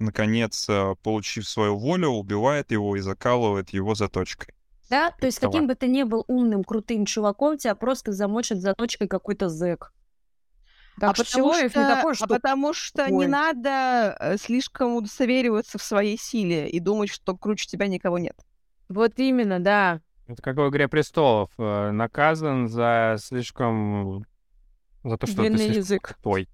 наконец, 0.00 0.68
э, 0.68 0.94
получив 1.02 1.48
свою 1.48 1.76
волю, 1.78 2.08
убивает 2.08 2.72
его 2.72 2.96
и 2.96 3.00
закалывает 3.00 3.70
его 3.70 3.94
заточкой. 3.94 4.54
Да, 4.88 5.12
то 5.12 5.26
есть 5.26 5.38
каким 5.38 5.68
бы 5.68 5.76
ты 5.76 5.86
ни 5.86 6.02
был 6.02 6.24
умным, 6.26 6.64
крутым 6.64 7.06
чуваком, 7.06 7.56
тебя 7.56 7.76
просто 7.76 8.10
замочит 8.10 8.60
заточкой 8.60 9.06
какой-то 9.06 9.48
зэк. 9.48 9.92
Так 10.98 11.10
а 11.10 11.14
что 11.14 11.24
потому 11.24 11.54
что, 11.54 11.62
не 11.62 11.68
такой, 11.70 12.12
а 12.12 12.14
что... 12.14 12.26
потому 12.26 12.72
что 12.74 13.10
не 13.10 13.18
Ой. 13.18 13.26
надо 13.28 14.16
э, 14.18 14.36
слишком 14.36 14.96
удостовериваться 14.96 15.78
в 15.78 15.82
своей 15.82 16.18
силе 16.18 16.68
и 16.68 16.80
думать, 16.80 17.08
что 17.08 17.36
круче 17.36 17.66
тебя 17.68 17.86
никого 17.86 18.18
нет. 18.18 18.36
Вот 18.88 19.12
именно, 19.18 19.60
да. 19.60 20.00
Это 20.26 20.42
как 20.42 20.56
в 20.56 20.68
«Игре 20.68 20.88
престолов». 20.88 21.50
э, 21.58 21.90
Наказан 21.92 22.68
за 22.68 23.16
слишком... 23.18 24.26
За 25.02 25.16
то, 25.16 25.26
что 25.26 25.36
ты 25.36 25.42
Длинный 25.42 25.58
слишком 25.58 25.76
язык. 25.78 26.02
крутой. 26.02 26.48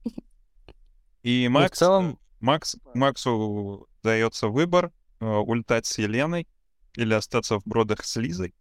И 1.22 1.48
в 1.48 1.50
Макс, 1.50 1.78
целом- 1.78 2.18
Макс, 2.46 2.76
Максу 2.94 3.88
дается 4.04 4.46
выбор 4.46 4.92
э, 5.20 5.26
улетать 5.26 5.84
с 5.86 5.98
Еленой 5.98 6.46
или 6.94 7.12
остаться 7.12 7.58
в 7.58 7.64
бродах 7.66 8.04
с 8.04 8.14
Лизой. 8.16 8.54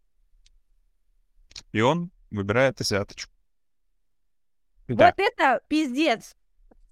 И 1.71 1.81
он 1.81 2.09
выбирает 2.31 2.81
азиаточку. 2.81 3.31
Да. 4.87 5.05
Вот 5.05 5.13
это 5.17 5.61
пиздец. 5.67 6.35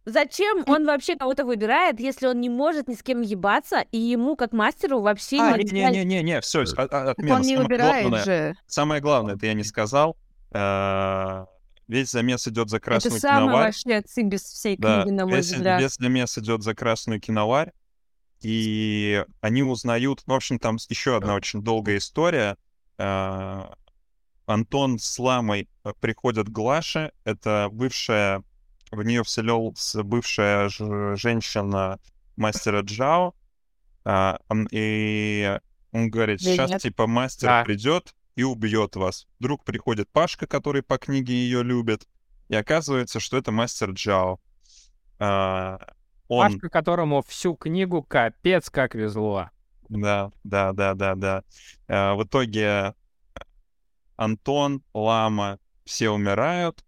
Зачем 0.06 0.64
он 0.68 0.86
вообще 0.86 1.16
кого-то 1.16 1.46
выбирает, 1.46 2.00
если 2.00 2.28
он 2.28 2.40
не 2.42 2.50
может 2.50 2.88
ни 2.88 2.94
с 2.94 3.02
кем 3.02 3.22
ебаться, 3.22 3.80
и 3.92 3.98
ему, 3.98 4.36
как 4.36 4.52
мастеру, 4.52 5.00
вообще 5.02 5.40
А, 5.40 5.58
не... 5.58 5.64
не-не-не-не, 5.64 6.42
все, 6.42 6.64
Так 6.66 6.94
отмена. 6.94 7.36
он 7.36 7.42
не 7.42 7.56
Самое 7.56 7.64
выбирает 7.64 8.02
главное- 8.10 8.24
же. 8.24 8.56
Самое 8.68 9.02
главное, 9.02 9.36
это 9.36 9.46
я 9.48 9.54
не 9.54 9.64
сказал. 9.64 10.16
Весь 11.94 12.10
замес 12.10 12.48
идет 12.48 12.70
за 12.70 12.78
Это 12.78 12.86
красную 12.86 13.20
самый 13.20 13.44
киноварь. 13.46 13.66
вообще 13.68 14.02
цимбис 14.02 14.42
всей 14.44 14.78
Да, 14.78 15.04
книги, 15.04 15.14
на 15.16 15.26
мой 15.28 15.36
весь, 15.38 15.52
взгляд. 15.52 15.80
весь 15.82 15.94
замес 15.94 16.38
идет 16.40 16.64
за 16.64 16.74
красную 16.74 17.22
киноварь. 17.22 17.72
И 18.42 19.24
они 19.42 19.62
узнают... 19.64 20.24
В 20.26 20.34
общем, 20.34 20.58
там 20.60 20.78
еще 20.90 21.16
одна 21.18 21.36
очень 21.36 21.62
долгая 21.62 21.98
история. 21.98 22.58
Э, 22.98 23.66
Антон 24.48 24.98
с 25.00 25.18
Ламой 25.20 25.70
э, 25.84 25.94
приходят 26.00 26.48
к 26.48 26.52
Глаше. 26.52 27.12
Это 27.26 27.70
бывшая... 27.72 28.44
В 28.92 29.04
нее 29.04 29.24
вселилась 29.24 29.96
бывшая 29.96 30.70
ж- 30.70 31.16
женщина 31.16 32.00
мастера 32.36 32.82
Джао. 32.82 33.34
А, 34.04 34.40
И 34.72 35.58
он 35.92 36.10
говорит, 36.10 36.42
сейчас 36.42 36.70
нет? 36.72 36.82
типа 36.82 37.08
мастер 37.08 37.48
Да. 37.48 37.64
придет 37.64 38.14
и 38.36 38.44
убьет 38.44 38.96
вас. 38.96 39.28
Вдруг 39.40 39.64
приходит 39.64 40.10
Пашка, 40.12 40.48
который 40.48 40.82
по 40.82 40.98
книге 40.98 41.34
ее 41.34 41.64
любит. 41.64 42.08
И 42.50 42.56
оказывается, 42.56 43.20
что 43.20 43.38
это 43.38 43.52
мастер 43.52 43.92
Джао. 43.92 44.40
А, 45.20 45.80
он... 46.28 46.52
Пашка, 46.52 46.70
которому 46.70 47.22
всю 47.22 47.56
книгу 47.56 48.04
капец 48.04 48.70
как 48.70 48.96
везло. 48.96 49.50
Да, 49.90 50.32
да, 50.44 50.74
да, 50.74 50.94
да, 50.94 51.16
да. 51.16 51.44
Э, 51.88 52.14
В 52.14 52.24
итоге 52.24 52.96
Антон, 54.16 54.84
Лама, 54.94 55.60
все 55.86 56.10
умирают. 56.10 56.84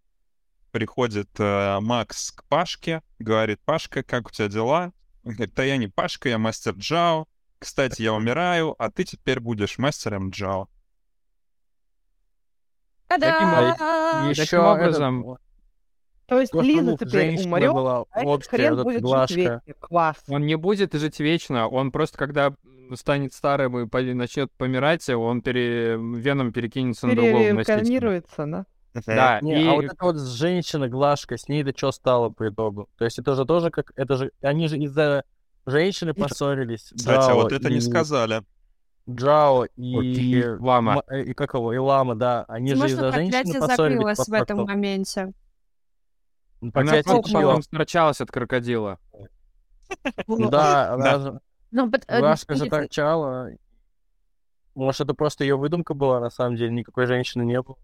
Приходит 0.71 1.29
э, 1.39 1.79
Макс 1.79 2.31
к 2.31 2.43
Пашке, 2.45 3.01
говорит, 3.19 3.61
Пашка, 3.63 4.03
как 4.03 4.27
у 4.27 4.31
тебя 4.31 4.47
дела? 4.47 4.91
Он 5.23 5.33
говорит, 5.33 5.53
да 5.55 5.63
я 5.63 5.77
не 5.77 5.87
Пашка, 5.87 6.29
я 6.29 6.37
мастер 6.37 6.73
Джао. 6.73 7.27
Кстати, 7.59 8.01
я 8.01 8.13
умираю, 8.13 8.75
а 8.77 8.91
ты 8.91 9.05
теперь 9.05 9.39
будешь 9.39 9.77
мастером 9.77 10.29
Джао. 10.29 10.69
Та-да! 13.07 14.27
Еще 14.29 14.59
образом, 14.59 15.37
То 16.27 16.39
есть 16.39 16.53
Лиза 16.53 16.97
теперь 16.97 17.39
умрет, 17.45 17.73
была 17.73 18.05
а 18.11 18.21
общая, 18.23 18.49
хрен 18.49 18.83
будет 18.83 19.01
глажка. 19.01 19.33
жить 19.33 19.43
вечно. 19.65 19.73
Класс. 19.79 20.17
он 20.27 20.45
не 20.45 20.55
будет 20.55 20.93
жить 20.93 21.19
вечно, 21.19 21.67
он 21.67 21.91
просто, 21.91 22.17
когда 22.17 22.53
станет 22.93 23.33
старым 23.33 23.77
и 23.77 24.13
начнет 24.13 24.51
помирать, 24.51 25.07
он 25.09 25.41
пере... 25.41 25.97
веном 25.97 26.51
перекинется 26.51 27.07
на 27.07 27.15
другого 27.15 27.53
носителя. 27.53 28.21
Да? 28.35 28.65
Да, 29.05 29.39
Не, 29.41 29.61
и 29.61 29.67
а 29.67 29.73
вот 29.73 29.85
эта 29.85 30.05
вот 30.05 30.19
женщина, 30.21 30.87
Глашка, 30.87 31.37
с 31.37 31.49
ней-то 31.49 31.73
что 31.75 31.91
стало 31.91 32.29
по 32.29 32.47
итогу? 32.47 32.87
То 32.97 33.03
есть 33.03 33.19
это 33.19 33.35
же 33.35 33.45
тоже 33.45 33.69
как... 33.69 33.91
Это 33.97 34.15
же... 34.15 34.31
Они 34.41 34.69
же 34.69 34.77
из-за 34.77 35.25
женщины 35.65 36.13
поссорились. 36.13 36.91
Кстати, 36.95 37.17
а 37.17 37.27
Джао 37.27 37.35
вот 37.35 37.51
это 37.51 37.69
не 37.69 37.77
и- 37.77 37.81
сказали. 37.81 38.43
Джао 39.09 39.65
и 39.75 39.81
и... 39.83 40.43
Лама. 40.59 40.95
Ма- 40.95 41.03
э, 41.09 41.23
И 41.23 41.33
как 41.33 41.53
его? 41.53 41.73
И 41.73 41.77
Лама, 41.77 42.15
да. 42.15 42.45
Они 42.47 42.73
же 42.73 42.81
Возможно, 42.81 42.95
из-за 43.07 43.11
женщины 43.11 43.59
поссорились. 43.59 43.77
закрылось 43.97 44.17
по 44.17 44.23
в 44.31 44.33
этом 44.33 44.57
моменте. 44.65 45.33
Она 46.61 46.71
Проклятие 46.71 47.03
просто 47.03 47.29
чего? 47.29 47.41
потом 47.41 47.61
строчалась 47.61 48.21
от 48.21 48.31
крокодила. 48.31 48.99
Ну 50.27 50.49
Да, 50.49 50.93
она 50.93 51.19
же... 51.19 51.39
Ну, 51.71 51.87
э, 52.53 52.55
же 52.55 52.63
если- 52.65 52.69
торчала. 52.69 53.49
Может, 54.73 55.01
это 55.01 55.13
просто 55.13 55.43
ее 55.43 55.55
выдумка 55.55 55.93
была, 55.93 56.19
на 56.19 56.29
самом 56.29 56.55
деле, 56.57 56.71
никакой 56.71 57.05
женщины 57.05 57.43
не 57.43 57.61
было. 57.61 57.77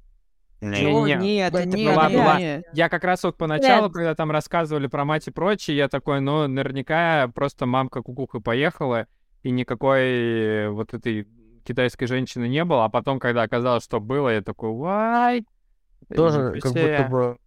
Не, 0.60 0.84
Не, 1.06 1.15
нет, 1.15 1.53
это 1.56 1.65
нет, 1.68 1.95
была- 1.95 2.10
нет, 2.10 2.19
была. 2.19 2.39
нет. 2.39 2.65
Я 2.73 2.89
как 2.89 3.03
раз 3.03 3.23
вот 3.23 3.35
поначалу, 3.38 3.85
Нет. 3.85 3.93
когда 3.93 4.14
там 4.15 4.30
рассказывали 4.30 4.88
про 4.88 5.06
мать 5.06 5.27
и 5.27 5.31
прочее, 5.31 5.76
я 5.77 5.88
такой, 5.88 6.19
ну, 6.22 6.48
наверняка 6.48 7.30
просто 7.34 7.65
мамка 7.65 8.02
кукуха 8.03 8.39
поехала, 8.41 9.07
и 9.44 9.52
никакой 9.52 10.70
вот 10.70 10.94
этой 10.94 11.28
китайской 11.64 12.06
женщины 12.06 12.48
не 12.48 12.64
было, 12.64 12.86
а 12.86 12.90
потом, 12.90 13.20
когда 13.20 13.44
оказалось, 13.44 13.84
что 13.84 14.00
было, 14.00 14.30
я 14.30 14.42
такой, 14.42 14.72
вай, 14.72 15.46
Тоже 16.14 16.60
как 16.62 16.74
будто 16.74 17.08
бы 17.10 17.38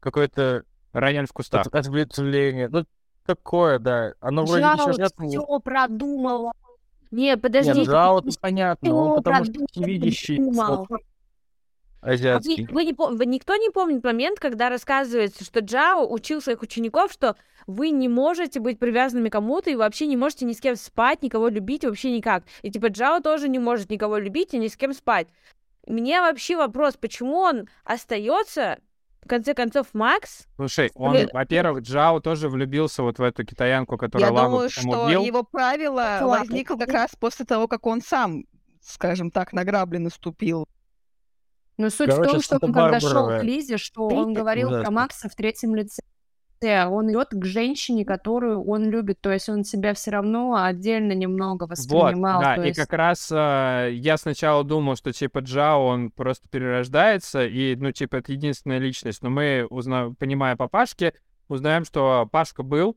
какое-то 0.00 0.64
рояль 0.92 1.26
в 1.26 1.32
кустах. 1.32 1.66
от- 1.66 1.74
ответвление. 1.74 2.68
Ну, 2.68 2.84
такое, 3.24 3.78
да. 3.78 4.14
Оно 4.20 4.44
вроде 4.44 4.62
еще 4.64 5.00
нет. 5.00 5.12
все 5.30 5.60
продумала. 5.60 6.52
Не, 7.10 7.22
Нет, 7.26 7.42
подождите. 7.42 7.82
Джао, 7.84 8.18
это 8.18 8.30
понятно, 8.40 8.94
он 8.94 9.16
потому 9.22 9.44
что 9.44 9.64
продумал, 9.74 10.86
А 12.06 12.10
Вы, 12.10 12.14
азиатский. 12.14 12.68
вы 12.70 12.84
не 12.84 12.92
пом- 12.92 13.16
вы- 13.16 13.26
никто 13.26 13.56
не 13.56 13.70
помнит 13.70 14.04
момент, 14.04 14.38
когда 14.38 14.68
рассказывается, 14.68 15.42
что 15.44 15.58
Джао 15.60 16.06
учил 16.08 16.40
своих 16.40 16.62
учеников, 16.62 17.10
что 17.10 17.34
вы 17.66 17.90
не 17.90 18.08
можете 18.08 18.60
быть 18.60 18.78
привязанными 18.78 19.28
к 19.28 19.32
кому-то 19.32 19.70
и 19.70 19.74
вообще 19.74 20.06
не 20.06 20.16
можете 20.16 20.44
ни 20.44 20.52
с 20.52 20.60
кем 20.60 20.76
спать, 20.76 21.22
никого 21.22 21.48
любить 21.48 21.84
вообще 21.84 22.12
никак. 22.16 22.44
И 22.62 22.70
типа 22.70 22.86
Джао 22.88 23.18
тоже 23.20 23.48
не 23.48 23.58
может 23.58 23.90
никого 23.90 24.18
любить 24.18 24.54
и 24.54 24.58
ни 24.58 24.68
с 24.68 24.76
кем 24.76 24.92
спать. 24.94 25.26
Мне 25.86 26.20
вообще 26.20 26.56
вопрос, 26.56 26.96
почему 26.96 27.38
он 27.38 27.68
остается, 27.84 28.78
в 29.22 29.26
конце 29.28 29.54
концов, 29.54 29.88
Макс? 29.92 30.46
Слушай, 30.54 30.92
он, 30.94 31.10
Блин. 31.12 31.28
во-первых, 31.32 31.82
Джао 31.82 32.20
тоже 32.20 32.48
влюбился 32.48 33.02
вот 33.02 33.18
в 33.18 33.22
эту 33.22 33.44
китаянку, 33.44 33.96
которая 33.98 34.28
Я 34.28 34.32
ламу 34.34 34.50
думаю, 34.50 34.70
что 34.70 35.06
убил. 35.06 35.24
его 35.24 35.42
правило 35.42 36.20
возникло 36.22 36.76
как 36.76 36.90
раз 36.90 37.10
после 37.18 37.44
того, 37.44 37.66
как 37.66 37.84
он 37.86 38.00
сам, 38.00 38.44
скажем 38.80 39.32
так, 39.32 39.52
на 39.52 39.64
грабли 39.64 39.98
наступил. 39.98 40.68
Но 41.78 41.90
суть 41.90 42.10
Короче, 42.10 42.28
в 42.28 42.32
том, 42.32 42.42
что 42.42 42.58
он 42.60 42.72
когда 42.72 43.00
шел 43.00 43.28
к 43.28 43.42
Лизе, 43.42 43.76
что 43.76 44.06
он 44.08 44.32
говорил 44.32 44.68
про 44.68 44.76
Ужасно. 44.76 44.94
Макса 44.94 45.28
в 45.28 45.34
третьем 45.34 45.74
лице. 45.74 46.02
Он 46.62 47.10
идет 47.10 47.28
к 47.32 47.44
женщине, 47.44 48.06
которую 48.06 48.64
он 48.64 48.88
любит, 48.88 49.20
то 49.20 49.30
есть 49.30 49.50
он 49.50 49.62
себя 49.62 49.92
все 49.92 50.10
равно 50.10 50.54
отдельно 50.54 51.12
немного 51.12 51.64
Вот, 51.64 51.70
воспринимал. 51.72 52.40
да, 52.40 52.54
то 52.56 52.62
и 52.62 52.68
есть... 52.68 52.80
как 52.80 52.94
раз 52.94 53.30
э, 53.30 53.90
я 53.92 54.16
сначала 54.16 54.64
думал, 54.64 54.96
что 54.96 55.12
типа 55.12 55.40
Джао, 55.40 55.84
он 55.84 56.10
просто 56.10 56.48
перерождается, 56.48 57.44
и, 57.44 57.76
ну, 57.76 57.92
типа, 57.92 58.16
это 58.16 58.32
единственная 58.32 58.78
личность, 58.78 59.22
но 59.22 59.28
мы, 59.28 59.66
узна... 59.68 60.14
понимая 60.18 60.56
по 60.56 60.66
Пашке, 60.66 61.12
узнаем, 61.48 61.84
что 61.84 62.26
Пашка 62.32 62.62
был, 62.62 62.96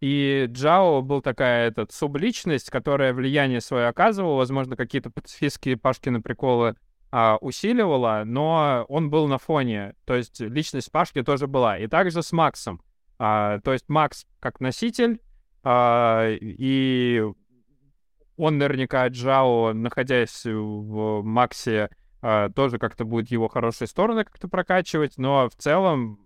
и 0.00 0.46
Джао 0.50 1.02
был 1.02 1.20
такая 1.20 1.68
этот 1.68 1.92
субличность, 1.92 2.70
которая 2.70 3.12
влияние 3.12 3.60
свое 3.60 3.86
оказывала, 3.86 4.36
возможно, 4.36 4.76
какие-то 4.76 5.10
пацифистские 5.10 5.76
Пашкины 5.76 6.22
приколы 6.22 6.74
а, 7.16 7.36
усиливала, 7.40 8.24
но 8.26 8.84
он 8.88 9.08
был 9.08 9.28
на 9.28 9.38
фоне, 9.38 9.94
то 10.04 10.16
есть 10.16 10.40
личность 10.40 10.90
Пашки 10.90 11.22
тоже 11.22 11.46
была. 11.46 11.78
И 11.78 11.86
также 11.86 12.24
с 12.24 12.32
Максом. 12.32 12.82
А, 13.20 13.60
то 13.60 13.72
есть 13.72 13.88
Макс 13.88 14.26
как 14.40 14.58
носитель, 14.58 15.20
а, 15.62 16.26
и 16.28 17.22
он 18.36 18.58
наверняка 18.58 19.06
Джао, 19.06 19.74
находясь 19.74 20.44
в 20.44 21.22
Максе, 21.22 21.88
а, 22.20 22.48
тоже 22.48 22.78
как-то 22.78 23.04
будет 23.04 23.30
его 23.30 23.46
хорошие 23.46 23.86
стороны 23.86 24.24
как-то 24.24 24.48
прокачивать, 24.48 25.16
но 25.16 25.48
в 25.48 25.54
целом 25.54 26.18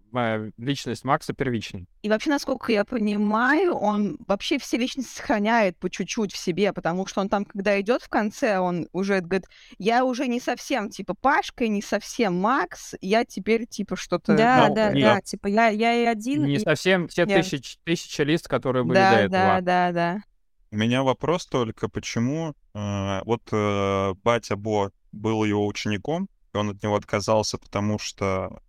личность 0.56 1.04
Макса 1.04 1.32
первична. 1.32 1.80
И 2.02 2.08
вообще, 2.08 2.30
насколько 2.30 2.72
я 2.72 2.84
понимаю, 2.84 3.74
он 3.74 4.18
вообще 4.26 4.58
все 4.58 4.76
личности 4.78 5.16
сохраняет 5.16 5.76
по 5.78 5.90
чуть-чуть 5.90 6.32
в 6.32 6.36
себе, 6.36 6.72
потому 6.72 7.06
что 7.06 7.20
он 7.20 7.28
там, 7.28 7.44
когда 7.44 7.80
идет 7.80 8.02
в 8.02 8.08
конце, 8.08 8.58
он 8.58 8.88
уже 8.92 9.20
говорит, 9.20 9.46
я 9.78 10.04
уже 10.04 10.26
не 10.28 10.40
совсем 10.40 10.90
типа 10.90 11.14
Пашка, 11.14 11.68
не 11.68 11.82
совсем 11.82 12.38
Макс, 12.38 12.94
я 13.00 13.24
теперь 13.24 13.66
типа 13.66 13.96
что-то... 13.96 14.36
Да, 14.36 14.66
ну, 14.68 14.74
да, 14.74 14.92
и- 14.92 15.02
да, 15.02 15.20
типа 15.20 15.46
я, 15.48 15.68
я 15.68 15.94
и 15.94 16.04
один, 16.04 16.44
Не 16.44 16.54
и- 16.54 16.58
совсем 16.60 17.08
те 17.08 17.24
Я- 17.28 17.42
тысяч, 17.42 17.78
тысяча 17.84 18.22
лист, 18.22 18.48
которые 18.48 18.84
были 18.84 18.94
до 18.94 19.00
Да, 19.00 19.20
этого. 19.20 19.30
да, 19.30 19.60
да, 19.60 19.92
да. 19.92 20.22
У 20.70 20.76
меня 20.76 21.02
вопрос 21.02 21.46
только, 21.46 21.88
почему 21.88 22.54
э, 22.74 23.20
вот 23.24 23.42
э, 23.52 24.14
батя 24.22 24.56
Бо 24.56 24.90
был 25.12 25.44
его 25.44 25.66
учеником, 25.66 26.28
и 26.52 26.56
он 26.56 26.70
от 26.70 26.82
него 26.82 26.94
отказался, 26.94 27.56
потому 27.58 27.98
что... 27.98 28.60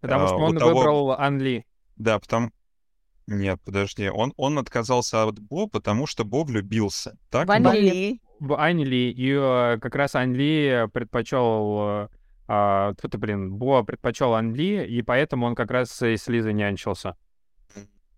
Потому 0.00 0.24
э, 0.24 0.28
что 0.28 0.36
он 0.36 0.56
того- 0.56 0.74
выбрал 0.74 1.12
Анли. 1.12 1.66
Да, 1.96 2.18
потому... 2.18 2.50
Нет, 3.26 3.60
подожди, 3.64 4.08
он, 4.08 4.32
он 4.36 4.58
отказался 4.58 5.24
от 5.24 5.40
Бо, 5.40 5.66
потому 5.66 6.06
что 6.06 6.24
Бо 6.24 6.44
влюбился. 6.44 7.18
Так? 7.28 7.48
Вали. 7.48 7.64
Вали. 7.64 8.20
в 8.38 8.54
Ань 8.54 8.84
Ли, 8.84 9.10
и 9.10 9.32
э, 9.32 9.78
как 9.80 9.96
раз 9.96 10.14
Ань 10.14 10.34
Ли 10.34 10.86
предпочел, 10.92 11.78
э, 11.80 12.08
а, 12.46 12.94
тьфу 12.94 13.08
ты, 13.08 13.18
блин, 13.18 13.52
Бо 13.52 13.82
предпочел 13.82 14.34
Ань 14.34 14.54
Ли, 14.54 14.86
и 14.86 15.02
поэтому 15.02 15.46
он 15.46 15.56
как 15.56 15.72
раз 15.72 16.00
и 16.02 16.16
с 16.16 16.28
Лизой 16.28 16.54
нянчился. 16.54 17.16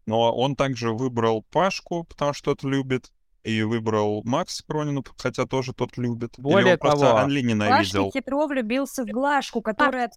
Но 0.05 0.35
он 0.35 0.57
также 0.57 0.93
выбрал 0.93 1.45
Пашку, 1.51 2.05
потому 2.05 2.33
что 2.33 2.55
тот 2.55 2.63
любит, 2.63 3.11
и 3.45 3.63
выбрал 3.63 4.23
Макс 4.25 4.63
Пронину, 4.63 5.05
хотя 5.17 5.47
тоже 5.47 5.73
тот 5.73 5.97
любит. 5.97 6.39
Или 6.39 6.43
Более 6.43 6.73
он 6.75 6.79
просто 6.79 7.07
того, 7.07 7.19
Анли 7.19 7.41
ненавидел. 7.41 8.07
Пашка 8.07 8.19
хитро 8.19 8.47
влюбился 8.47 9.05
в 9.05 9.07
Глашку, 9.07 9.63
которая 9.63 10.11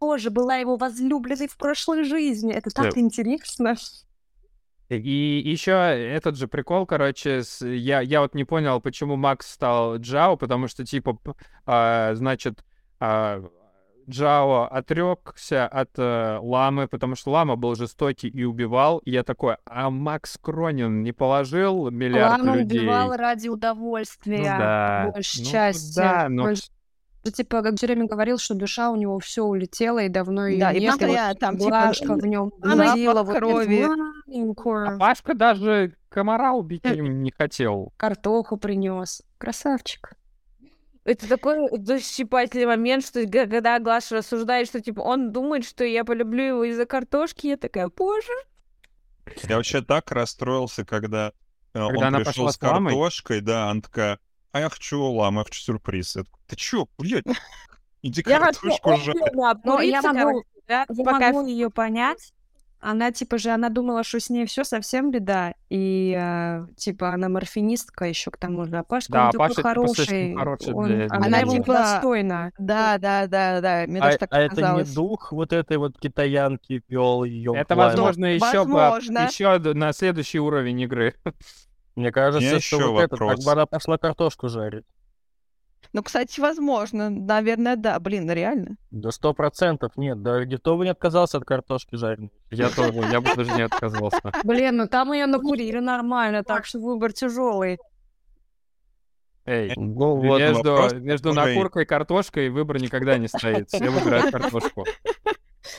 тоже 0.00 0.30
была 0.30 0.56
его 0.56 0.76
возлюбленной 0.76 1.48
в 1.48 1.56
прошлой 1.56 2.04
жизни. 2.04 2.52
Это 2.52 2.70
так 2.70 2.94
Да. 2.94 3.00
интересно. 3.00 3.76
И 4.88 5.42
еще 5.44 5.72
этот 5.72 6.36
же 6.38 6.48
прикол, 6.48 6.86
короче, 6.86 7.42
с- 7.42 7.64
я, 7.66 8.00
я 8.00 8.22
вот 8.22 8.34
не 8.34 8.44
понял, 8.44 8.80
почему 8.80 9.16
Макс 9.16 9.46
стал 9.50 9.96
Джао, 9.98 10.36
потому 10.38 10.66
что, 10.66 10.84
типа, 10.86 11.18
а, 11.66 12.14
значит, 12.14 12.64
а, 12.98 13.44
Джао 14.08 14.62
отрекся 14.70 15.68
от 15.68 15.90
э, 15.98 16.38
Ламы, 16.40 16.88
потому 16.88 17.14
что 17.14 17.30
Лама 17.32 17.56
был 17.56 17.74
жестокий 17.74 18.28
и 18.28 18.42
убивал. 18.44 19.00
И 19.00 19.10
я 19.10 19.22
такой, 19.22 19.56
а 19.66 19.90
Макс 19.90 20.38
Кронин 20.40 21.02
не 21.02 21.12
положил 21.12 21.90
миллиард 21.90 22.38
Лама 22.40 22.56
людей? 22.56 22.80
убивала 22.80 23.18
ради 23.18 23.48
Ну 23.48 23.52
удовольствия, 23.54 24.42
да. 24.44 25.10
большей 25.12 25.44
Ну 25.44 25.50
части. 25.50 25.96
да, 25.98 26.28
но 26.30 26.48
Больш- 26.48 26.70
Ну, 27.24 27.30
типа, 27.30 27.62
как 27.62 27.74
Джереми 27.74 28.06
говорил, 28.06 28.38
что 28.38 28.54
душа 28.54 28.90
у 28.90 28.96
него 28.96 29.18
все 29.18 29.42
улетела, 29.42 29.98
и 29.98 30.08
давно 30.08 30.46
ее 30.46 30.60
Да, 30.60 30.72
и 30.72 30.80
нет. 30.80 30.92
постоянно 30.92 31.28
вот 31.28 31.38
там, 31.40 31.58
типа, 31.58 31.92
в 32.16 32.26
нем 32.26 32.52
запах 32.62 33.26
вот 33.26 33.36
крови. 33.36 33.86
маленькую 34.26 34.94
А 34.94 34.98
Пашка 34.98 35.34
даже 35.34 35.96
комара 36.08 36.52
убить 36.52 36.84
не, 36.84 37.00
не 37.00 37.30
хотел. 37.30 37.92
картоху 37.96 38.56
принес. 38.56 39.22
Красавчик. 39.38 40.12
Это 41.04 41.26
такой 41.26 41.70
душесчипательный 41.78 42.66
момент, 42.66 43.04
что 43.04 43.26
когда 43.26 43.78
Глаша 43.78 44.16
рассуждает, 44.16 44.68
что 44.68 44.80
типа 44.80 45.00
он 45.00 45.32
думает, 45.32 45.64
что 45.64 45.82
я 45.82 46.04
полюблю 46.04 46.44
его 46.44 46.64
из-за 46.64 46.84
картошки, 46.84 47.46
я 47.46 47.56
такая, 47.56 47.88
боже. 47.88 48.32
Я 49.48 49.56
вообще 49.56 49.80
так 49.80 50.10
расстроился, 50.12 50.84
когда, 50.84 51.32
э, 51.72 51.80
он 51.80 52.02
она 52.02 52.18
пришел 52.18 52.46
пошла 52.46 52.52
с 52.52 52.56
картошкой, 52.58 53.40
да, 53.40 53.70
она 53.70 53.80
такая, 53.80 54.18
а 54.52 54.60
я 54.60 54.68
хочу 54.68 55.02
ламу, 55.02 55.40
я 55.40 55.44
хочу 55.44 55.60
сюрприз. 55.60 56.16
Я 56.16 56.22
такой, 56.24 56.40
ты 56.46 56.56
чё, 56.56 56.86
блядь? 56.98 57.24
Иди 58.02 58.22
Я 58.26 58.40
вообще 58.40 58.60
картошку 58.60 58.96
жарь. 58.96 59.14
отдельно 59.18 59.60
Ну, 59.64 59.80
я 59.80 60.02
могу, 60.02 60.44
да, 60.68 60.86
я 60.88 61.04
пока 61.04 61.32
могу 61.32 61.46
ее 61.46 61.70
понять. 61.70 62.32
Она, 62.80 63.10
типа 63.10 63.38
же, 63.38 63.50
она 63.50 63.70
думала, 63.70 64.04
что 64.04 64.20
с 64.20 64.30
ней 64.30 64.46
все 64.46 64.62
совсем 64.62 65.10
беда. 65.10 65.52
И, 65.68 66.14
э, 66.16 66.64
типа, 66.76 67.08
она 67.12 67.28
морфинистка 67.28 68.04
еще 68.04 68.30
к 68.30 68.36
тому 68.36 68.66
же. 68.66 68.76
А 68.78 68.84
Пашка, 68.84 69.12
Да, 69.12 69.24
он 69.24 69.30
такой 69.32 69.48
Паша, 69.48 69.54
типа, 69.56 69.68
хороший. 69.68 70.34
хороший 70.36 70.72
он- 70.74 70.86
для- 70.86 71.06
она 71.10 71.26
для 71.26 71.38
его 71.40 71.64
достойна. 71.64 72.52
Да, 72.56 72.98
да, 72.98 73.26
да, 73.26 73.60
да. 73.60 73.84
Мне 73.88 73.98
А, 73.98 74.04
даже 74.04 74.18
так 74.18 74.28
а 74.32 74.40
это 74.42 74.54
показалось. 74.54 74.88
не 74.90 74.94
дух 74.94 75.32
вот 75.32 75.52
этой 75.52 75.76
вот 75.76 75.98
китаянки 75.98 76.82
вел 76.86 77.24
ее. 77.24 77.52
Это, 77.56 77.74
возможно, 77.74 78.26
еще, 78.26 78.64
возможно. 78.64 79.26
еще 79.28 79.58
на 79.74 79.92
следующий 79.92 80.38
уровень 80.38 80.80
игры. 80.82 81.16
Мне 81.98 82.12
кажется, 82.12 82.60
что 82.60 82.92
вот 82.92 83.00
это, 83.00 83.16
так 83.16 83.20
вопрос. 83.20 83.44
бы 83.44 83.50
она 83.50 83.66
пошла 83.66 83.98
картошку 83.98 84.48
жарить. 84.48 84.84
Ну, 85.92 86.04
кстати, 86.04 86.38
возможно. 86.38 87.10
Наверное, 87.10 87.74
да. 87.74 87.98
Блин, 87.98 88.30
реально. 88.30 88.76
Да 88.92 89.10
сто 89.10 89.34
процентов 89.34 89.96
нет. 89.96 90.22
Да 90.22 90.44
никто 90.44 90.76
бы 90.76 90.84
не 90.84 90.90
отказался 90.90 91.38
от 91.38 91.44
картошки 91.44 91.96
жареной. 91.96 92.30
Я 92.52 92.68
тоже, 92.70 92.92
я 92.92 93.20
бы 93.20 93.34
даже 93.34 93.50
не 93.52 93.62
отказался. 93.62 94.20
Блин, 94.44 94.76
ну 94.76 94.86
там 94.86 95.12
ее 95.12 95.26
накурили 95.26 95.80
нормально, 95.80 96.44
так 96.44 96.66
что 96.66 96.78
выбор 96.78 97.12
тяжелый. 97.12 97.78
Эй, 99.44 99.72
Ну 99.74 100.22
между, 100.38 100.70
вопрос, 100.70 100.92
между 100.92 101.32
накуркой 101.32 101.82
и 101.82 101.86
картошкой 101.86 102.50
выбор 102.50 102.80
никогда 102.80 103.18
не 103.18 103.26
стоит. 103.26 103.70
Все 103.70 103.90
выбирают 103.90 104.30
картошку. 104.30 104.84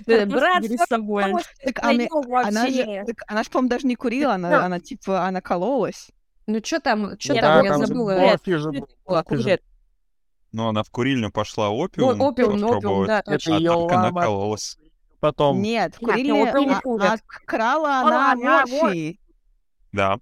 Да, 0.06 0.26
Брат, 0.26 0.64
с 0.64 0.88
собой. 0.88 1.34
Так 1.64 1.80
она, 1.84 2.06
она 2.44 2.68
же, 2.68 3.04
так 3.06 3.16
она 3.28 3.44
же, 3.44 3.50
по-моему, 3.50 3.70
даже 3.70 3.88
не 3.88 3.96
курила, 3.96 4.34
она, 4.34 4.66
она 4.66 4.80
типа, 4.80 5.26
она 5.26 5.42
кололась. 5.42 6.10
Ну 6.48 6.60
что 6.64 6.80
там, 6.80 7.20
что 7.20 7.36
там, 7.36 7.64
я 7.64 7.78
забыла. 7.78 8.38
Но 10.52 10.70
она 10.70 10.82
в 10.84 10.90
курильню 10.90 11.32
пошла 11.32 11.68
Ну, 11.68 11.76
опиум, 11.76 12.22
опиум, 12.22 12.58
ну, 12.58 12.78
опиум, 12.78 13.06
да, 13.06 13.22
Это 13.26 13.54
а 13.54 13.58
ее 13.58 13.72
только 13.72 13.94
лама 13.94 14.12
накололась. 14.12 14.78
потом. 15.20 15.62
Нет, 15.62 15.96
в 15.96 16.02
Нет, 16.02 16.12
курильне 16.12 16.50
а- 16.50 17.14
а 17.14 17.18
крала 17.46 18.00
она 18.02 18.32
она 18.32 18.66
морфий. 18.66 19.20
Да. 19.92 20.20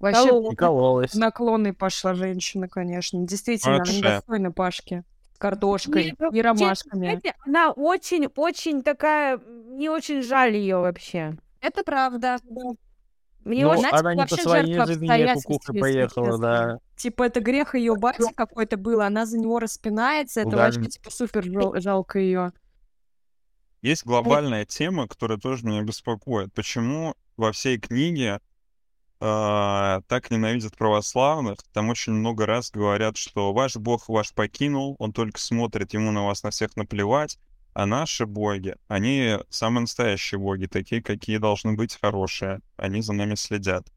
Вообще 0.00 0.28
Колола. 0.28 0.52
И 0.52 0.56
кололась. 0.56 1.14
наклонной 1.14 1.72
пошла 1.72 2.12
женщина, 2.12 2.68
конечно. 2.68 3.26
Действительно, 3.26 3.76
она 3.76 3.84
недостойна 3.90 4.52
Пашки. 4.52 5.02
Картошкой 5.38 6.14
ну, 6.18 6.30
и 6.30 6.40
ромашками. 6.40 7.06
Знаете, 7.06 7.34
она 7.44 7.70
очень, 7.72 8.28
очень 8.36 8.82
такая, 8.82 9.38
не 9.38 9.88
очень 9.88 10.22
жаль 10.22 10.54
ее 10.56 10.78
вообще. 10.78 11.36
Это 11.60 11.82
правда. 11.82 12.38
Мне 13.44 13.64
Ну, 13.64 13.70
очень 13.70 13.80
знаете, 13.80 13.98
она 13.98 14.14
не 14.14 14.26
по 14.26 14.36
своей 14.36 14.74
же 14.74 14.94
вине 14.94 15.34
кукухой 15.34 15.80
поехала, 15.80 16.38
да. 16.38 16.78
Типа, 16.96 17.24
это 17.24 17.40
грех 17.40 17.74
ее 17.74 17.94
бати 17.96 18.32
какой-то 18.34 18.76
был, 18.78 19.00
она 19.02 19.26
за 19.26 19.38
него 19.38 19.58
распинается, 19.58 20.40
это 20.40 20.50
Да. 20.50 20.56
вообще, 20.56 20.84
типа, 20.84 21.10
супер 21.10 21.44
жал- 21.44 21.74
жалко 21.80 22.18
ее. 22.18 22.52
Есть 23.82 24.06
глобальная 24.06 24.64
тема, 24.64 25.06
которая 25.06 25.36
тоже 25.36 25.66
меня 25.66 25.82
беспокоит. 25.82 26.54
Почему 26.54 27.14
во 27.36 27.52
всей 27.52 27.78
книге 27.78 28.40
а, 29.20 30.00
так 30.08 30.30
ненавидят 30.30 30.76
православных? 30.76 31.58
Там 31.72 31.88
очень 31.88 32.12
много 32.12 32.46
раз 32.46 32.70
говорят, 32.70 33.16
что 33.16 33.52
ваш 33.52 33.76
бог 33.76 34.08
ваш 34.08 34.34
покинул, 34.34 34.96
он 34.98 35.12
только 35.12 35.40
смотрит, 35.40 35.94
ему 35.94 36.12
на 36.12 36.24
вас 36.24 36.42
на 36.42 36.50
всех 36.50 36.76
наплевать. 36.76 37.38
А 37.74 37.86
наши 37.86 38.24
боги, 38.24 38.76
они 38.86 39.36
самые 39.50 39.82
настоящие 39.82 40.38
боги, 40.38 40.66
такие, 40.66 41.02
какие 41.02 41.38
должны 41.38 41.72
быть 41.74 41.98
хорошие. 42.00 42.60
Они 42.76 43.02
за 43.02 43.12
нами 43.12 43.34
следят. 43.34 43.88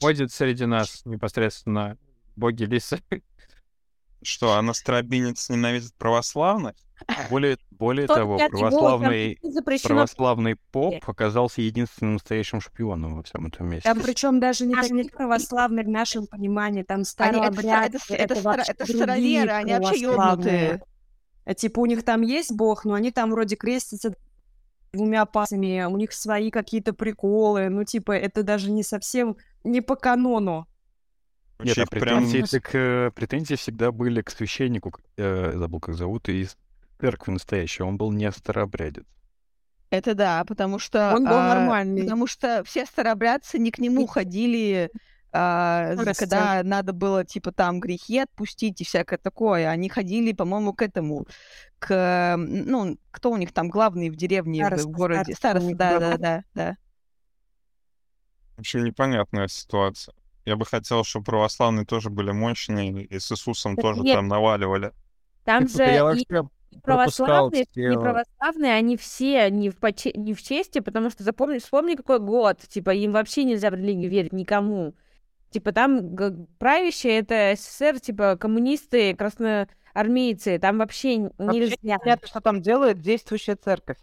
Ходит 0.00 0.32
среди 0.32 0.64
нас 0.66 1.02
непосредственно 1.04 1.98
боги 2.36 2.64
лисы. 2.64 3.00
Что, 4.22 4.54
анастробинец 4.54 5.48
ненавидит 5.48 5.94
православных? 5.94 6.74
Более, 7.30 7.58
более 7.70 8.06
того, 8.06 8.38
православный, 8.38 9.38
православный 9.82 10.56
поп 10.70 10.96
оказался 11.08 11.60
единственным 11.60 12.14
настоящим 12.14 12.60
шпионом 12.60 13.16
во 13.16 13.22
всем 13.24 13.46
этом 13.46 13.68
месте. 13.68 13.88
Там 13.88 14.00
причем 14.00 14.38
даже 14.38 14.66
не 14.66 14.74
такие 14.74 15.10
православные 15.10 15.84
в 15.84 15.88
нашем 15.88 16.26
понимании, 16.26 16.82
там 16.84 16.96
Они, 16.96 17.02
это, 17.02 17.10
старообрядцы, 17.10 18.14
это, 18.14 18.34
это, 18.34 18.42
вообще 18.42 18.72
это 18.72 18.86
другие 18.86 19.02
староверы, 19.02 19.50
они 19.50 19.72
вообще 19.72 20.06
православные. 20.06 20.62
ёбнутые. 20.68 20.82
А, 21.44 21.54
Типа 21.54 21.80
у 21.80 21.86
них 21.86 22.04
там 22.04 22.20
есть 22.22 22.52
бог, 22.52 22.84
но 22.84 22.94
они 22.94 23.10
там 23.10 23.32
вроде 23.32 23.56
крестятся 23.56 24.14
двумя 24.92 25.24
пасами, 25.24 25.84
у 25.84 25.96
них 25.96 26.12
свои 26.12 26.50
какие-то 26.50 26.92
приколы, 26.92 27.68
ну 27.68 27.84
типа 27.84 28.12
это 28.12 28.42
даже 28.42 28.70
не 28.70 28.82
совсем 28.82 29.36
не 29.64 29.80
по 29.80 29.96
канону. 29.96 30.66
Нет, 31.64 31.76
Вообще 31.76 31.82
а 31.82 31.86
прям- 31.86 32.24
претензии, 32.24 32.50
так, 32.50 32.70
э, 32.74 33.10
претензии 33.14 33.54
всегда 33.54 33.92
были 33.92 34.22
к 34.22 34.30
священнику, 34.30 34.92
э, 35.16 35.52
забыл, 35.54 35.80
как 35.80 35.94
зовут, 35.94 36.28
из 36.28 36.56
церкви 37.00 37.32
настоящей. 37.32 37.82
Он 37.82 37.96
был 37.96 38.12
не 38.12 38.30
старообрядец. 38.32 39.04
Это 39.90 40.14
да, 40.14 40.44
потому 40.44 40.78
что... 40.78 41.12
Он 41.14 41.24
был 41.24 41.36
а, 41.36 41.54
нормальный. 41.54 42.02
Потому 42.04 42.26
что 42.26 42.62
все 42.64 42.86
старобрядцы 42.86 43.58
не 43.58 43.70
к 43.70 43.78
нему 43.78 44.06
ходили, 44.06 44.90
а, 45.32 45.94
за- 45.96 46.02
Прости. 46.04 46.24
когда 46.24 46.62
надо 46.62 46.92
было, 46.94 47.24
типа, 47.24 47.52
там 47.52 47.78
грехи 47.78 48.18
отпустить 48.20 48.80
и 48.80 48.84
всякое 48.84 49.18
такое. 49.18 49.68
Они 49.68 49.88
ходили, 49.90 50.32
по-моему, 50.32 50.72
к 50.72 50.80
этому, 50.82 51.26
к... 51.78 52.36
Ну, 52.38 52.96
кто 53.10 53.30
у 53.32 53.36
них 53.36 53.52
там 53.52 53.68
главный 53.68 54.08
в 54.08 54.16
деревне, 54.16 54.62
в- 54.62 54.66
Староста, 54.66 54.88
в 54.88 54.92
городе? 54.92 55.34
староста 55.34 55.34
у 55.34 55.36
Староста, 55.36 55.68
них 55.68 55.76
да, 55.76 55.92
был. 55.92 56.00
да, 56.00 56.16
да, 56.16 56.44
да. 56.54 56.76
В 58.56 58.60
общем, 58.60 58.84
непонятная 58.84 59.48
ситуация. 59.48 60.14
Я 60.44 60.56
бы 60.56 60.66
хотел, 60.66 61.04
чтобы 61.04 61.24
православные 61.24 61.86
тоже 61.86 62.10
были 62.10 62.32
мощные, 62.32 63.04
и 63.04 63.18
с 63.18 63.30
Иисусом 63.32 63.76
Так 63.76 63.82
тоже 63.84 64.00
нет. 64.00 64.16
там 64.16 64.28
наваливали. 64.28 64.92
Там 65.44 65.68
же 65.68 65.82
я 65.82 65.98
и 65.98 66.00
вообще 66.00 66.24
пропускал 66.82 67.50
православные, 67.50 67.66
все... 67.70 67.88
не 67.88 67.98
православные, 67.98 68.72
они 68.74 68.96
все 68.96 69.50
не 69.50 69.70
в, 69.70 69.78
поче- 69.78 70.16
не 70.16 70.34
в 70.34 70.42
чести, 70.42 70.80
потому 70.80 71.10
что 71.10 71.22
запомни, 71.22 71.58
вспомни, 71.58 71.94
какой 71.94 72.18
год. 72.18 72.60
Типа, 72.68 72.90
им 72.90 73.12
вообще 73.12 73.44
нельзя 73.44 73.70
в 73.70 73.74
религию 73.74 74.10
верить 74.10 74.32
никому. 74.32 74.94
Типа, 75.50 75.72
там 75.72 76.16
правящие 76.58 77.18
это 77.18 77.54
СССР, 77.56 78.00
типа, 78.00 78.36
коммунисты, 78.36 79.14
красноармейцы. 79.14 80.58
Там 80.58 80.78
вообще 80.78 81.30
Вообще 81.38 81.60
нельзя. 81.60 81.76
непонятно, 81.82 82.26
что 82.26 82.40
там 82.40 82.62
делает 82.62 83.00
действующая 83.00 83.56
церковь. 83.56 83.98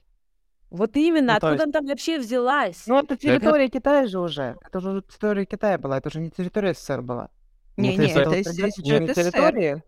Вот 0.69 0.95
именно, 0.97 1.31
Ну, 1.33 1.33
откуда 1.37 1.53
есть- 1.53 1.63
она 1.63 1.71
там 1.73 1.85
вообще 1.87 2.19
взялась? 2.19 2.83
Ну, 2.85 2.99
это 2.99 3.17
территория 3.17 3.69
Китая 3.69 4.07
же 4.07 4.19
уже. 4.19 4.55
Это 4.65 4.77
уже 4.77 5.01
территория 5.01 5.45
Китая 5.45 5.77
была, 5.77 5.97
это 5.97 6.09
уже 6.09 6.19
не 6.19 6.29
территория 6.29 6.73
СССР 6.73 7.01
была. 7.01 7.29
Не, 7.77 7.95
не, 7.97 8.05
это, 8.07 8.23
Тогда 8.23 8.37
из- 8.37 8.47
сейчас 8.47 8.77
не 8.77 8.91
это 8.91 9.13
территория. 9.13 9.83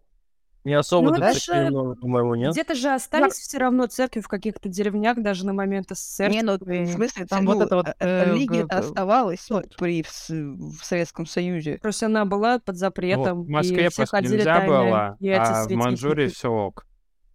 Не 0.64 0.76
особо 0.76 1.10
Ну, 1.10 1.18
даже 1.18 1.70
много, 1.70 1.96
по-моему, 1.96 2.36
нет? 2.36 2.52
Где-то 2.52 2.76
же 2.76 2.90
остались 2.94 3.34
все 3.34 3.58
равно 3.58 3.88
церкви 3.88 4.20
в 4.22 4.28
каких-то 4.28 4.70
деревнях, 4.70 5.18
даже 5.18 5.44
на 5.46 5.54
момент 5.54 5.88
СССР. 5.90 6.30
Не, 6.30 6.44
ну, 6.44 6.58
в 6.60 6.88
смысле, 6.88 7.26
Там 7.26 7.46
ну, 7.46 7.56
вот 7.56 7.66
это 7.66 7.76
вот, 7.78 7.88
э, 7.88 7.94
э, 8.00 8.26
религия 8.32 8.62
г- 8.62 8.68
г- 8.68 8.76
оставалась 8.76 9.50
при, 9.80 10.04
в, 10.04 10.30
в 10.30 10.84
Советском 10.84 11.26
Союзе. 11.26 11.80
То 11.80 11.88
есть 11.88 12.04
она 12.04 12.26
была 12.26 12.60
под 12.60 12.78
запретом, 12.78 13.40
Вот 13.40 13.48
в 13.48 13.50
Москве 13.50 13.88
и 13.88 13.90
все 13.90 13.96
просто 13.98 14.18
ходили 14.18 14.36
нельзя 14.38 14.54
тайно 14.60 14.68
было, 14.68 14.98
а 15.00 15.16
в 15.16 15.66
светить. 15.66 15.78
Манчжурии 15.84 16.28
все 16.28 16.50
ок. 16.52 16.86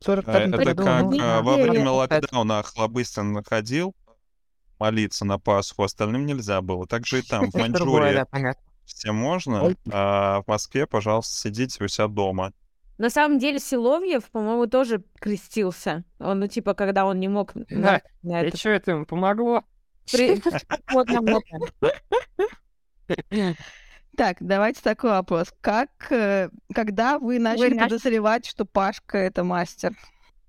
В 0.06 0.22
45 0.22 0.36
Э, 0.36 0.48
Это 0.48 0.64
году, 0.64 0.84
как 0.84 1.02
ну, 1.02 1.20
э, 1.20 1.42
во 1.42 1.56
время 1.56 1.90
локдауна 1.90 2.58
Охлобыстин 2.60 3.42
ходил 3.44 3.94
молиться 4.78 5.24
на 5.24 5.38
Пасху, 5.38 5.82
остальным 5.82 6.26
нельзя 6.26 6.60
было. 6.60 6.86
Так 6.86 7.06
же 7.06 7.20
и 7.20 7.22
там, 7.22 7.50
в 7.50 7.54
Маньчжурии 7.54 8.24
все 8.84 9.12
можно, 9.12 9.74
а 9.90 10.42
в 10.42 10.46
Москве, 10.46 10.86
пожалуйста, 10.86 11.34
сидите 11.34 11.82
у 11.82 11.88
себя 11.88 12.06
дома. 12.08 12.52
На 12.98 13.10
самом 13.10 13.38
деле 13.38 13.58
Силовьев, 13.58 14.30
по-моему, 14.30 14.66
тоже 14.66 15.02
крестился. 15.20 16.04
Он, 16.18 16.40
ну, 16.40 16.46
типа, 16.46 16.72
когда 16.74 17.04
он 17.04 17.20
не 17.20 17.28
мог 17.28 17.54
на, 17.54 17.64
Да. 17.70 18.00
на 18.22 18.42
И 18.42 18.48
это... 18.48 18.56
что 18.56 18.70
это 18.70 18.92
им 18.92 19.04
помогло? 19.04 19.64
при- 20.10 20.40
Вот 20.92 21.08
нам 21.08 21.26
вот. 21.26 21.42
Так, 24.16 24.38
давайте 24.40 24.80
такой 24.82 25.10
вопрос. 25.10 25.52
Как, 25.60 25.90
э, 26.10 26.48
когда 26.74 27.18
вы 27.18 27.38
начали 27.38 27.74
начали? 27.74 27.78
подозревать, 27.90 28.46
что 28.46 28.64
Пашка 28.64 29.18
это 29.18 29.44
мастер? 29.44 29.92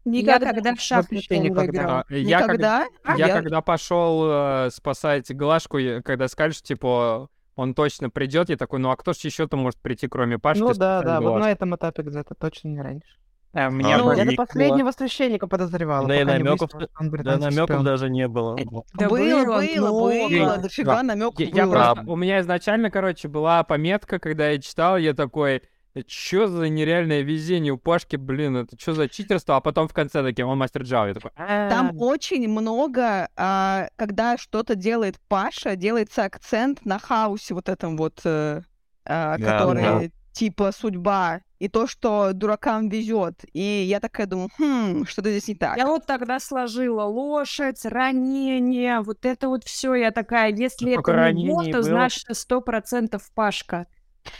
Я 0.05 0.39
когда 0.39 0.73
в 0.73 0.79
шахматы 0.79 1.37
не 1.37 1.49
никогда. 1.49 1.81
играла. 1.81 2.05
А, 2.07 2.13
Я, 2.13 2.39
Никогда? 2.39 2.85
я 3.17 3.27
Я- 3.27 3.33
когда 3.33 3.61
пошел 3.61 4.23
э, 4.25 4.69
спасать 4.71 5.35
Глашку, 5.35 5.77
я- 5.79 6.01
когда 6.01 6.29
сказали, 6.29 6.53
что 6.53 6.63
типа 6.63 7.29
он 7.57 7.73
точно 7.73 8.09
придет, 8.09 8.49
я 8.49 8.55
такой, 8.55 8.79
ну 8.79 8.89
а 8.89 8.95
кто 8.95 9.11
ж 9.11 9.17
еще-то 9.17 9.57
может 9.57 9.79
прийти, 9.81 10.07
кроме 10.07 10.39
Пашки? 10.39 10.61
Ну 10.61 10.73
да, 10.73 11.01
да, 11.01 11.19
вот 11.19 11.29
Глашку?» 11.31 11.45
на 11.45 11.51
этом 11.51 11.75
этапе 11.75 12.03
где-то, 12.03 12.35
точно 12.35 12.69
не 12.69 12.81
раньше. 12.81 13.17
А, 13.57 13.69
меня 13.69 13.97
Ну, 13.97 14.11
Я 14.11 14.23
до 14.23 14.33
последнего 14.35 14.91
священника 14.91 15.47
подозревала, 15.47 16.07
Да 16.07 16.15
и 16.21 16.23
выяснилось, 16.23 16.59
что 16.69 16.87
он 16.99 17.09
Да, 17.09 17.37
намеков 17.39 17.83
даже 17.83 18.07
не 18.07 18.27
было. 18.27 18.55
Да 18.93 19.09
было, 19.09 19.45
было 19.45 20.27
было, 20.29 20.57
дофига 20.59 21.01
намеков 21.01 21.39
Я, 21.39 21.47
я 21.47 21.65
было. 21.65 21.71
просто- 21.73 22.03
у 22.05 22.15
меня 22.15 22.39
изначально, 22.41 22.91
короче, 22.91 23.27
была 23.27 23.63
пометка, 23.63 24.19
когда 24.19 24.49
я 24.49 24.59
читал, 24.59 24.97
я 24.97 25.15
такой, 25.15 25.63
что 26.07 26.45
за 26.47 26.69
нереальное 26.69 27.21
везение 27.21 27.73
у 27.73 27.77
Пашки, 27.79 28.15
блин, 28.15 28.57
это 28.57 28.79
что 28.79 28.93
за 28.93 29.09
читерство? 29.09 29.55
А 29.55 29.61
потом 29.61 29.87
в 29.87 29.93
конце 29.93 30.21
такие, 30.21 30.45
он 30.45 30.59
мастер 30.59 30.83
Джава. 30.83 31.07
Я 31.07 31.13
такой, 31.15 31.31
Там 31.35 31.89
«А, 31.89 32.03
очень 32.03 32.47
много, 32.47 33.27
а, 33.35 33.87
когда 33.95 34.37
что-то 34.37 34.75
делает 34.75 35.15
Паша, 35.27 35.75
делается 35.75 36.25
акцент 36.25 36.85
на 36.85 36.99
хаосе 36.99 37.55
вот 37.55 37.69
этом 37.69 37.97
вот, 37.97 38.21
э, 38.23 38.61
а, 39.05 39.37
Да, 39.39 39.43
который 39.43 40.11
типа 40.37 40.71
судьба, 40.71 41.41
и 41.57 41.67
то, 41.67 41.87
что 41.87 42.31
дуракам 42.31 42.89
везет. 42.89 43.43
И 43.53 43.61
я 43.61 43.99
такая 43.99 44.27
думаю, 44.27 44.49
хм, 44.59 45.05
что-то 45.07 45.31
здесь 45.31 45.47
не 45.47 45.55
так. 45.55 45.77
Я 45.77 45.87
вот 45.87 46.05
тогда 46.05 46.39
сложила 46.39 47.03
лошадь, 47.03 47.83
ранение, 47.83 49.01
вот 49.01 49.25
это 49.25 49.47
вот 49.47 49.63
все. 49.63 49.95
Я 49.95 50.11
такая, 50.11 50.53
если 50.53 50.93
Сколько 50.93 51.11
это 51.11 51.19
не 51.33 51.49
ранений 51.49 51.71
то 51.71 51.79
было? 51.79 51.83
значит 51.83 52.25
сто 52.33 52.61
процентов 52.61 53.31
Пашка. 53.33 53.87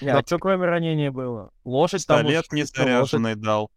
А 0.02 0.22
что 0.24 0.38
кроме 0.38 0.65
ранения 0.65 1.11
было? 1.11 1.52
Лошадь 1.65 2.06
там... 2.06 2.19
Пистолет 2.19 2.45
чисто 2.52 2.56
лошадь. 2.56 2.76
незаряженный 2.78 3.36
дал. 3.36 3.72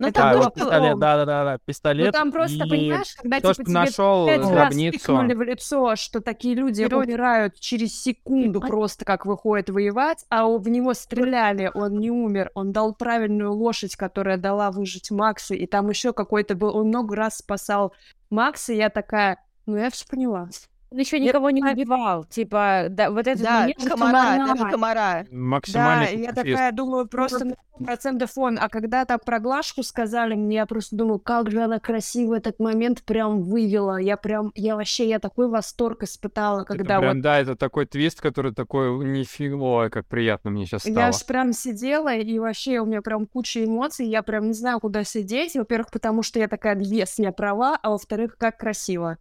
Ну, 0.00 0.10
Да, 0.12 0.32
было 0.32 0.42
вот 0.44 0.54
пистолет, 0.54 0.82
потом. 0.82 1.00
да-да-да, 1.00 1.52
Ну 1.54 1.58
пистолет. 1.64 2.12
там 2.12 2.30
просто, 2.30 2.64
и 2.64 2.68
понимаешь, 2.68 3.14
когда 3.16 3.38
Кто 3.40 3.52
ж 3.52 3.56
типа 3.56 3.64
тебе 3.68 3.74
нашел 3.80 4.26
пять 4.28 4.40
раз 4.40 4.50
гробницу? 4.50 4.98
тыкнули 4.98 5.34
в 5.34 5.42
лицо, 5.42 5.96
что 5.96 6.20
такие 6.20 6.54
люди 6.54 6.84
Вперед. 6.84 7.04
умирают 7.06 7.58
через 7.58 8.00
секунду 8.00 8.60
просто 8.60 9.04
как 9.04 9.26
выходят 9.26 9.70
воевать, 9.70 10.24
а 10.28 10.46
у- 10.46 10.58
в 10.58 10.68
него 10.68 10.94
стреляли, 10.94 11.70
он 11.74 11.98
не 11.98 12.10
умер, 12.12 12.50
он 12.54 12.70
дал 12.72 12.94
правильную 12.94 13.52
лошадь, 13.52 13.96
которая 13.96 14.36
дала 14.36 14.70
выжить 14.70 15.10
Максу, 15.10 15.54
и 15.54 15.66
там 15.66 15.88
еще 15.88 16.12
какой-то 16.12 16.54
был, 16.54 16.76
он 16.76 16.88
много 16.88 17.16
раз 17.16 17.38
спасал 17.38 17.92
Макса, 18.30 18.72
и 18.72 18.76
я 18.76 18.90
такая, 18.90 19.44
ну 19.66 19.76
я 19.76 19.90
все 19.90 20.06
поняла. 20.06 20.48
Он 20.90 20.98
еще 20.98 21.20
никого 21.20 21.50
не 21.50 21.62
убивал. 21.62 22.24
Типа, 22.24 22.86
да, 22.88 23.10
вот 23.10 23.26
этот 23.26 23.42
Да, 23.42 23.60
момент... 23.60 23.84
комара, 23.84 24.12
комара. 24.12 24.46
даже 24.46 24.70
комара. 24.70 25.26
Да, 25.30 25.36
Максимальный 25.36 26.14
и 26.14 26.20
я 26.20 26.32
такая 26.32 26.72
думаю, 26.72 27.06
просто 27.06 27.44
на 27.44 27.56
процентов 27.84 28.30
он. 28.36 28.58
А 28.58 28.68
когда 28.68 29.04
там 29.04 29.18
про 29.24 29.38
Глашку 29.38 29.82
сказали, 29.82 30.34
мне 30.34 30.56
я 30.56 30.66
просто 30.66 30.96
думаю, 30.96 31.18
как 31.18 31.50
же 31.50 31.62
она 31.62 31.78
красиво 31.78 32.34
этот 32.34 32.58
момент 32.58 33.02
прям 33.02 33.42
вывела. 33.42 33.98
Я 33.98 34.16
прям, 34.16 34.50
я 34.54 34.76
вообще, 34.76 35.08
я 35.08 35.18
такой 35.18 35.48
восторг 35.48 36.02
испытала, 36.02 36.62
Это 36.62 36.74
когда 36.74 36.98
прям, 37.00 37.14
вот 37.16 37.22
да, 37.22 37.38
это 37.38 37.54
такой 37.54 37.86
твист, 37.86 38.20
который 38.20 38.54
такой, 38.54 39.04
нифига, 39.04 39.56
ой, 39.56 39.90
как 39.90 40.06
приятно 40.06 40.50
мне 40.50 40.64
сейчас 40.64 40.86
я 40.86 40.92
стало. 40.92 41.06
аж 41.08 41.26
прям 41.26 41.52
сидела, 41.52 42.14
и 42.14 42.38
вообще 42.38 42.80
у 42.80 42.86
меня 42.86 43.02
прям 43.02 43.26
куча 43.26 43.64
эмоций, 43.64 44.06
я 44.06 44.22
прям 44.22 44.46
не 44.46 44.54
знаю, 44.54 44.80
куда 44.80 45.04
сидеть. 45.04 45.54
Во-первых, 45.54 45.90
потому 45.90 46.22
что 46.22 46.38
я 46.38 46.48
такая, 46.48 46.76
yes, 46.76 47.14
я 47.18 47.32
права, 47.32 47.78
а 47.82 47.90
во-вторых, 47.90 48.36
как 48.38 48.58
красиво. 48.58 49.18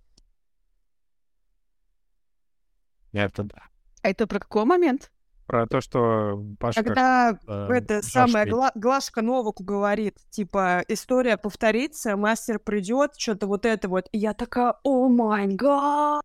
Это 3.14 3.44
да. 3.44 3.64
А 4.02 4.10
это 4.10 4.28
про 4.28 4.40
какой 4.40 4.66
момент? 4.66 5.12
Про 5.46 5.66
то, 5.66 5.80
что 5.80 6.44
Пашка... 6.60 6.84
Когда 6.84 7.40
э, 7.48 7.70
это 7.72 8.02
самая 8.02 8.46
Жашкой. 8.46 8.52
Гла- 8.52 8.72
Глашка 8.76 9.22
Новаку 9.22 9.64
говорит, 9.64 10.18
типа, 10.30 10.84
история 10.90 11.38
повторится, 11.38 12.18
мастер 12.18 12.60
придет, 12.60 13.14
что-то 13.18 13.48
вот 13.48 13.66
это 13.66 13.88
вот. 13.88 14.10
И 14.12 14.18
я 14.18 14.34
такая, 14.34 14.76
о 14.84 15.08
май 15.08 15.48
гад! 15.48 16.22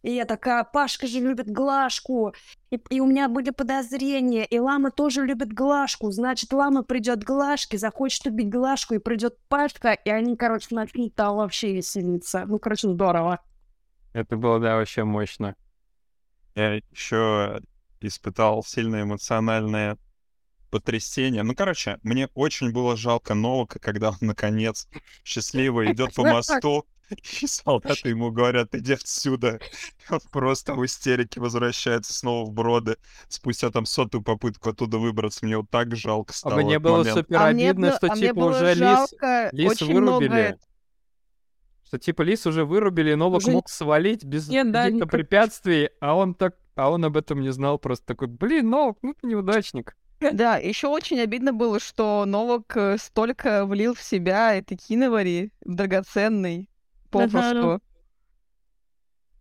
И 0.00 0.12
я 0.12 0.26
такая, 0.26 0.64
Пашка 0.64 1.06
же 1.06 1.18
любит 1.20 1.50
Глашку. 1.50 2.34
И, 2.70 2.78
и 2.90 3.00
у 3.00 3.06
меня 3.06 3.28
были 3.28 3.50
подозрения. 3.50 4.44
И 4.44 4.58
Лама 4.58 4.90
тоже 4.90 5.24
любит 5.24 5.52
Глашку. 5.54 6.10
Значит, 6.10 6.52
Лама 6.52 6.82
придет 6.82 7.24
к 7.24 7.26
Глашке, 7.26 7.78
захочет 7.78 8.26
убить 8.26 8.50
Глашку, 8.50 8.94
и 8.94 8.98
придет 8.98 9.38
Пашка, 9.48 9.92
и 9.92 10.10
они, 10.10 10.36
короче, 10.36 10.74
начнут 10.74 11.14
там 11.14 11.36
вообще 11.36 11.74
веселиться. 11.74 12.44
Ну, 12.46 12.58
короче, 12.58 12.88
здорово. 12.88 13.40
Это 14.12 14.36
было, 14.36 14.60
да, 14.60 14.76
вообще 14.76 15.04
мощно. 15.04 15.56
Я 16.54 16.74
еще 16.92 17.60
испытал 18.00 18.62
сильное 18.64 19.02
эмоциональное 19.02 19.98
потрясение. 20.70 21.42
Ну, 21.42 21.54
короче, 21.54 21.98
мне 22.02 22.28
очень 22.34 22.72
было 22.72 22.96
жалко 22.96 23.34
Новака, 23.34 23.78
когда 23.78 24.10
он, 24.10 24.16
наконец, 24.20 24.88
счастливо 25.24 25.90
идет 25.92 26.14
по 26.14 26.24
мосту, 26.24 26.86
и 27.10 27.46
солдаты 27.46 28.08
ему 28.10 28.30
говорят, 28.30 28.74
иди 28.74 28.94
отсюда. 28.94 29.60
Он 30.10 30.20
просто 30.32 30.74
в 30.74 30.84
истерике 30.84 31.40
возвращается 31.40 32.12
снова 32.14 32.46
в 32.46 32.52
броды. 32.52 32.96
Спустя 33.28 33.70
там 33.70 33.86
сотую 33.86 34.22
попытку 34.22 34.70
оттуда 34.70 34.98
выбраться. 34.98 35.44
Мне 35.44 35.58
вот 35.58 35.70
так 35.70 35.94
жалко 35.96 36.32
А 36.32 36.36
стало. 36.36 36.60
мне 36.60 36.72
этот 36.72 36.82
было 36.82 36.98
момент. 36.98 37.18
супер 37.18 37.36
А 37.36 37.50
мне 37.50 37.68
обидно, 37.70 37.88
было- 37.88 37.96
что 37.98 38.06
а 38.12 38.14
мне 38.16 38.28
типа 38.28 38.38
уже 38.40 38.74
лис, 38.74 38.78
жалко 38.80 39.48
лис 39.52 39.70
очень 39.72 40.00
много 40.00 40.16
вырубили. 40.16 40.58
Что 41.94 42.00
типа 42.00 42.22
лис 42.22 42.44
уже 42.44 42.64
вырубили, 42.64 43.12
и 43.12 43.14
Новак 43.14 43.38
Уже 43.38 43.52
мог 43.52 43.68
свалить 43.68 44.24
без 44.24 44.48
Нет, 44.48 44.72
да, 44.72 44.86
каких-то 44.86 44.96
никак- 45.04 45.10
препятствий, 45.12 45.90
а 46.00 46.16
он 46.16 46.34
так, 46.34 46.56
а 46.74 46.90
он 46.90 47.04
об 47.04 47.16
этом 47.16 47.40
не 47.40 47.50
знал, 47.50 47.78
просто 47.78 48.04
такой, 48.04 48.26
блин, 48.26 48.68
Новак, 48.68 48.96
ну 49.02 49.14
ты 49.14 49.28
неудачник. 49.28 49.96
Да, 50.18 50.56
еще 50.56 50.88
очень 50.88 51.20
обидно 51.20 51.52
было, 51.52 51.78
что 51.78 52.24
Новак 52.24 52.76
э, 52.76 52.96
столько 52.98 53.64
влил 53.64 53.94
в 53.94 54.02
себя 54.02 54.56
этой 54.56 54.76
киновари, 54.76 55.52
в 55.64 55.72
драгоценный, 55.76 56.68
попросту. 57.10 57.80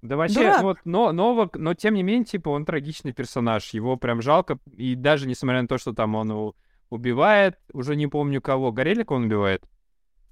Да 0.03 0.15
вообще, 0.15 0.41
Дурак. 0.41 0.61
вот, 0.61 0.77
но 0.85 1.11
Новак, 1.11 1.57
но 1.57 1.73
тем 1.73 1.95
не 1.95 2.03
менее, 2.03 2.25
типа, 2.25 2.49
он 2.49 2.65
трагичный 2.65 3.13
персонаж, 3.13 3.67
его 3.69 3.97
прям 3.97 4.21
жалко, 4.21 4.59
и 4.71 4.93
даже 4.93 5.27
несмотря 5.27 5.63
на 5.63 5.67
то, 5.67 5.79
что 5.79 5.93
там 5.93 6.13
он 6.13 6.53
убивает, 6.91 7.57
уже 7.73 7.95
не 7.95 8.05
помню 8.05 8.43
кого, 8.43 8.71
Горелика 8.71 9.13
он 9.13 9.23
убивает? 9.23 9.63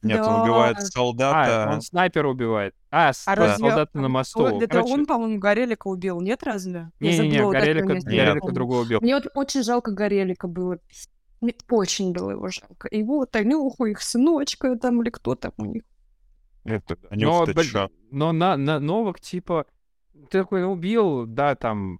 Нет, 0.01 0.19
он 0.19 0.25
Да. 0.25 0.43
убивает 0.43 0.77
А, 0.77 0.81
солдата. 0.81 1.69
он 1.71 1.81
снайпера 1.81 2.27
убивает. 2.27 2.73
А, 2.89 3.11
А 3.25 3.35
да, 3.35 3.47
разве- 3.47 3.67
солдата 3.69 3.97
на 3.99 4.07
мосту. 4.09 4.45
Это 4.47 4.67
Короче, 4.67 4.93
он, 4.93 5.05
по-моему, 5.05 5.39
Горелика 5.39 5.87
убил, 5.87 6.19
нет, 6.21 6.41
разве? 6.43 6.91
Не-не-не, 6.99 7.49
Горелика, 7.49 7.93
Нет. 7.93 8.03
Горелика 8.03 8.51
другого 8.51 8.81
убил. 8.81 8.99
Мне 9.01 9.15
вот 9.15 9.27
очень 9.35 9.63
жалко 9.63 9.91
Горелика 9.91 10.47
было. 10.47 10.79
Мне 11.39 11.53
очень 11.69 12.13
было 12.13 12.31
его 12.31 12.47
жалко. 12.49 12.87
И 12.87 13.03
вот 13.03 13.31
Танюху, 13.31 13.85
их 13.85 14.01
сыночка 14.01 14.75
там, 14.77 15.01
или 15.01 15.09
кто 15.09 15.35
там 15.35 15.53
у 15.57 15.65
них. 15.65 15.83
Это, 16.63 16.97
Но, 17.09 17.45
чё? 17.63 17.89
но 18.11 18.31
на, 18.31 18.55
на 18.57 18.79
Новак, 18.79 19.19
типа, 19.19 19.65
ты 20.29 20.39
такой 20.41 20.63
убил, 20.63 21.25
да, 21.25 21.55
там, 21.55 21.99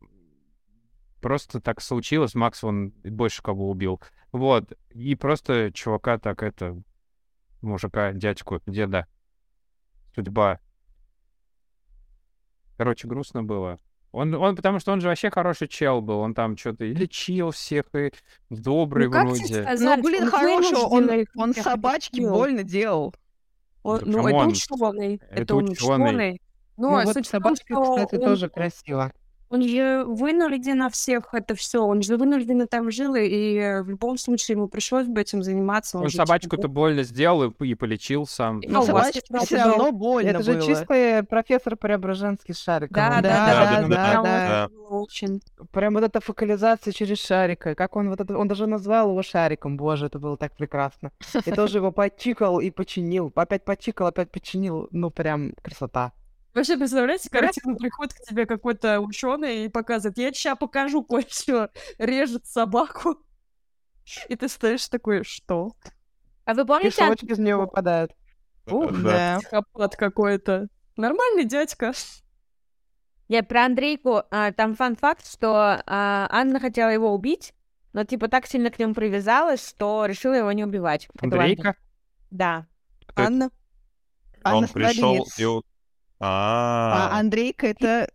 просто 1.20 1.60
так 1.60 1.82
случилось, 1.82 2.36
Макс, 2.36 2.64
он 2.64 2.92
больше 3.04 3.42
кого 3.42 3.70
убил. 3.70 4.00
Вот, 4.32 4.74
и 4.92 5.16
просто 5.16 5.72
чувака 5.74 6.18
так, 6.20 6.44
это, 6.44 6.80
мужика, 7.62 8.12
дядьку, 8.14 8.62
деда, 8.66 9.08
судьба. 10.16 10.60
Короче, 12.78 13.08
грустно 13.08 13.44
было. 13.44 13.80
Он, 14.12 14.34
он, 14.36 14.56
потому 14.58 14.80
что 14.80 14.92
он 14.92 15.00
же 15.00 15.08
вообще 15.08 15.30
хороший 15.30 15.68
чел 15.70 16.02
был, 16.02 16.20
он 16.20 16.34
там 16.34 16.58
что-то 16.58 16.84
и 16.84 16.94
лечил 16.94 17.52
всех, 17.52 17.86
и 17.96 18.12
добрый 18.50 19.08
Ну, 19.08 19.12
вроде. 19.26 19.46
сказать, 19.64 19.80
Ну, 20.00 20.04
блин, 20.04 20.24
он 20.24 20.30
хороший, 20.30 20.78
он, 20.78 21.26
он 21.38 21.54
всех 21.54 21.64
собачке 21.64 22.22
больно 22.30 22.64
делал. 22.64 23.14
Он- 23.84 24.00
Да 24.00 24.06
ну, 24.06 24.28
это 24.28 24.48
ученый. 24.48 25.16
это 25.30 25.42
Это 25.42 25.56
он 25.56 25.70
ученый. 25.70 26.42
Но 26.78 26.90
Ну 26.90 27.04
вот 27.06 27.14
суть 27.16 27.28
в 27.28 27.32
том, 27.32 27.42
собачка, 27.42 27.82
кстати, 27.82 28.16
он- 28.16 28.22
тоже 28.22 28.50
красиво. 28.50 29.14
Он 29.52 29.62
же 29.68 30.06
вынужденно 30.06 30.90
всех 30.90 31.34
это 31.34 31.56
все, 31.56 31.84
он 31.86 32.02
же 32.02 32.16
вынужденно 32.16 32.68
там 32.68 32.90
жил, 32.90 33.16
и 33.16 33.56
э, 33.56 33.84
в 33.84 33.90
любом 33.90 34.18
случае 34.18 34.56
ему 34.56 34.70
пришлось 34.70 35.08
бы 35.08 35.20
этим 35.20 35.44
заниматься. 35.44 35.98
Он 35.98 36.08
же 36.08 36.16
собачку-то 36.16 36.56
типа 36.56 36.68
больно 36.70 37.04
сделал 37.04 37.44
и, 37.44 37.68
и 37.68 37.76
полечил 37.76 38.26
сам. 38.26 38.62
И 38.62 38.68
Но 38.70 38.82
у 38.82 38.86
вас 38.86 39.08
собачке 39.08 39.22
это 39.30 39.46
все 39.46 39.58
равно 39.58 39.92
больно 39.92 40.30
Это 40.30 40.44
же 40.44 40.54
было. 40.54 40.62
чистый 40.62 41.24
профессор 41.24 41.76
Преображенский 41.76 42.54
с 42.54 42.60
шариком. 42.60 42.96
Да, 42.96 43.18
Он 43.18 43.22
да, 43.22 43.22
Да, 43.22 43.46
да, 43.46 43.82
да, 43.82 43.82
да, 43.82 43.88
да, 43.88 44.10
прям 44.10 44.24
да. 44.24 44.70
Прям 45.72 45.94
вот 45.96 46.04
эта 46.04 46.22
фокализация 46.22 46.94
через 46.94 47.20
шарика. 47.20 47.76
Как 47.76 47.96
он 47.96 48.10
вот 48.10 48.22
это... 48.22 48.38
Он 48.38 48.48
даже 48.48 48.68
назвал 48.68 49.10
его 49.10 49.22
шариком. 49.22 49.76
Боже, 49.78 50.06
это 50.06 50.20
было 50.20 50.38
так 50.38 50.56
прекрасно. 50.56 51.12
И 51.46 51.52
тоже 51.52 51.80
его 51.80 51.92
почикал 51.92 52.60
и 52.60 52.70
починил. 52.72 53.32
Опять 53.36 53.66
почикал, 53.66 54.08
опять 54.08 54.32
починил. 54.32 54.88
Ну, 54.92 55.10
прям 55.10 55.54
красота. 55.62 56.14
Вообще, 56.54 56.78
представляете, 56.78 57.30
картину 57.30 57.78
приходит 57.78 58.14
к 58.14 58.22
тебе 58.22 58.46
какой-то 58.46 59.00
ученый 59.00 59.66
и 59.66 59.70
показывает, 59.70 60.18
я 60.18 60.34
сейчас 60.34 60.58
покажу 60.58 61.04
кое-что, 61.10 61.70
режет 61.98 62.46
собаку. 62.46 63.18
И 64.28 64.36
ты 64.36 64.48
стоишь 64.50 64.88
такой, 64.90 65.24
что? 65.24 65.72
А 66.46 66.54
вы 66.54 66.66
помните, 66.66 66.92
шелочки 66.92 67.26
из 67.26 67.40
нее 67.40 67.56
выпадают. 67.56 68.12
Ух, 68.68 68.92
Да. 69.02 69.40
Психопат 69.40 69.96
какой-то. 69.96 70.68
Нормальный 70.98 71.46
дядька. 71.46 71.94
я 73.30 73.44
про 73.44 73.66
Андрейку, 73.66 74.24
а, 74.30 74.52
там 74.52 74.76
фан-факт, 74.76 75.32
что 75.32 75.82
а, 75.86 76.28
Анна 76.30 76.60
хотела 76.60 76.90
его 76.90 77.14
убить, 77.14 77.54
но 77.94 78.04
типа 78.04 78.28
так 78.28 78.46
сильно 78.46 78.70
к 78.70 78.80
нему 78.80 78.94
привязалась, 78.94 79.68
что 79.68 80.06
решила 80.06 80.34
его 80.34 80.52
не 80.52 80.66
убивать. 80.66 81.08
Андрейка? 81.20 81.76
Да. 82.30 82.68
Кто 83.08 83.22
это? 83.22 83.28
Анна? 83.28 83.46
Он 84.44 84.52
Анна 84.56 84.68
пришел 84.68 85.16
и... 85.38 85.62
А 86.22 87.10
А, 87.12 87.20
Андрейка 87.20 87.68
это... 87.68 88.10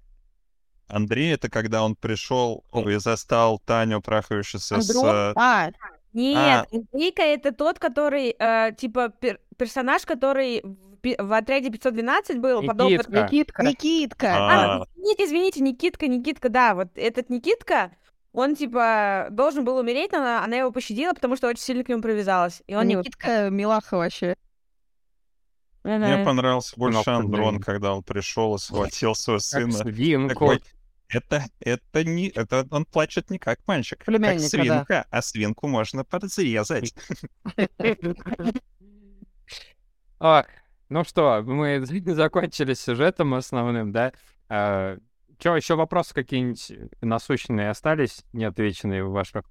Андрей, 0.88 1.34
это 1.34 1.50
когда 1.50 1.82
он 1.82 1.96
пришел 1.96 2.64
и 2.72 2.94
застал 2.96 3.58
Таню, 3.58 4.00
трахающуюся 4.00 4.80
с... 4.80 4.90
Э, 5.04 5.32
А, 5.34 5.70
Нет, 6.12 6.68
Андрейка 6.72 7.22
это 7.22 7.52
тот, 7.52 7.80
который, 7.80 8.36
э, 8.38 8.72
типа, 8.78 9.12
пер- 9.20 9.40
персонаж, 9.58 10.06
который 10.06 10.62
в, 11.02 11.32
отряде 11.32 11.70
512 11.70 12.38
был. 12.38 12.62
Никитка. 12.62 13.24
Никитка. 13.24 13.62
Никитка. 13.64 14.28
А, 14.34 14.76
А. 14.82 14.86
извините, 14.94 15.24
извините, 15.24 15.60
Никитка, 15.62 16.06
Никитка, 16.06 16.48
да, 16.48 16.74
вот 16.74 16.88
этот 16.94 17.30
Никитка, 17.30 17.90
он, 18.32 18.54
типа, 18.54 19.28
должен 19.30 19.64
был 19.64 19.78
умереть, 19.78 20.12
но 20.12 20.18
она, 20.18 20.44
она 20.44 20.56
его 20.56 20.70
пощадила, 20.70 21.12
потому 21.12 21.36
что 21.36 21.48
очень 21.48 21.62
сильно 21.62 21.82
к 21.84 21.88
нему 21.88 22.02
привязалась. 22.02 22.62
И 22.66 22.74
он 22.74 22.86
не 22.86 22.94
Никитка 22.94 23.50
Милаха 23.50 23.96
вообще. 23.96 24.36
Мне 25.86 26.14
Ага. 26.14 26.24
понравился 26.24 26.74
больше 26.76 27.10
Андрон, 27.10 27.60
когда 27.60 27.94
он 27.94 28.02
пришел 28.02 28.56
и 28.56 28.58
схватил 28.58 29.14
своего 29.14 29.38
сына. 29.38 29.70
свинку. 29.72 30.28
Такой, 30.30 30.62
это, 31.08 31.44
это 31.60 32.02
не, 32.02 32.28
это 32.30 32.66
он 32.72 32.84
плачет 32.84 33.30
не 33.30 33.38
как 33.38 33.60
мальчик, 33.68 34.04
как 34.04 34.20
да. 34.20 34.38
свинка, 34.40 35.06
а 35.10 35.22
свинку 35.22 35.68
можно 35.68 36.02
подзрезать. 36.04 36.92
Ах, 40.18 40.46
ну 40.88 41.04
что, 41.04 41.42
мы 41.46 41.84
закончили 42.14 42.74
сюжетом 42.74 43.34
основным, 43.34 43.92
да? 43.92 44.12
А, 44.48 44.98
Че, 45.38 45.54
еще 45.54 45.76
вопросы 45.76 46.14
какие-нибудь 46.14 46.72
насущные 47.00 47.70
остались, 47.70 48.24
неотвеченные 48.32 49.04
в 49.04 49.12
ваших? 49.12 49.44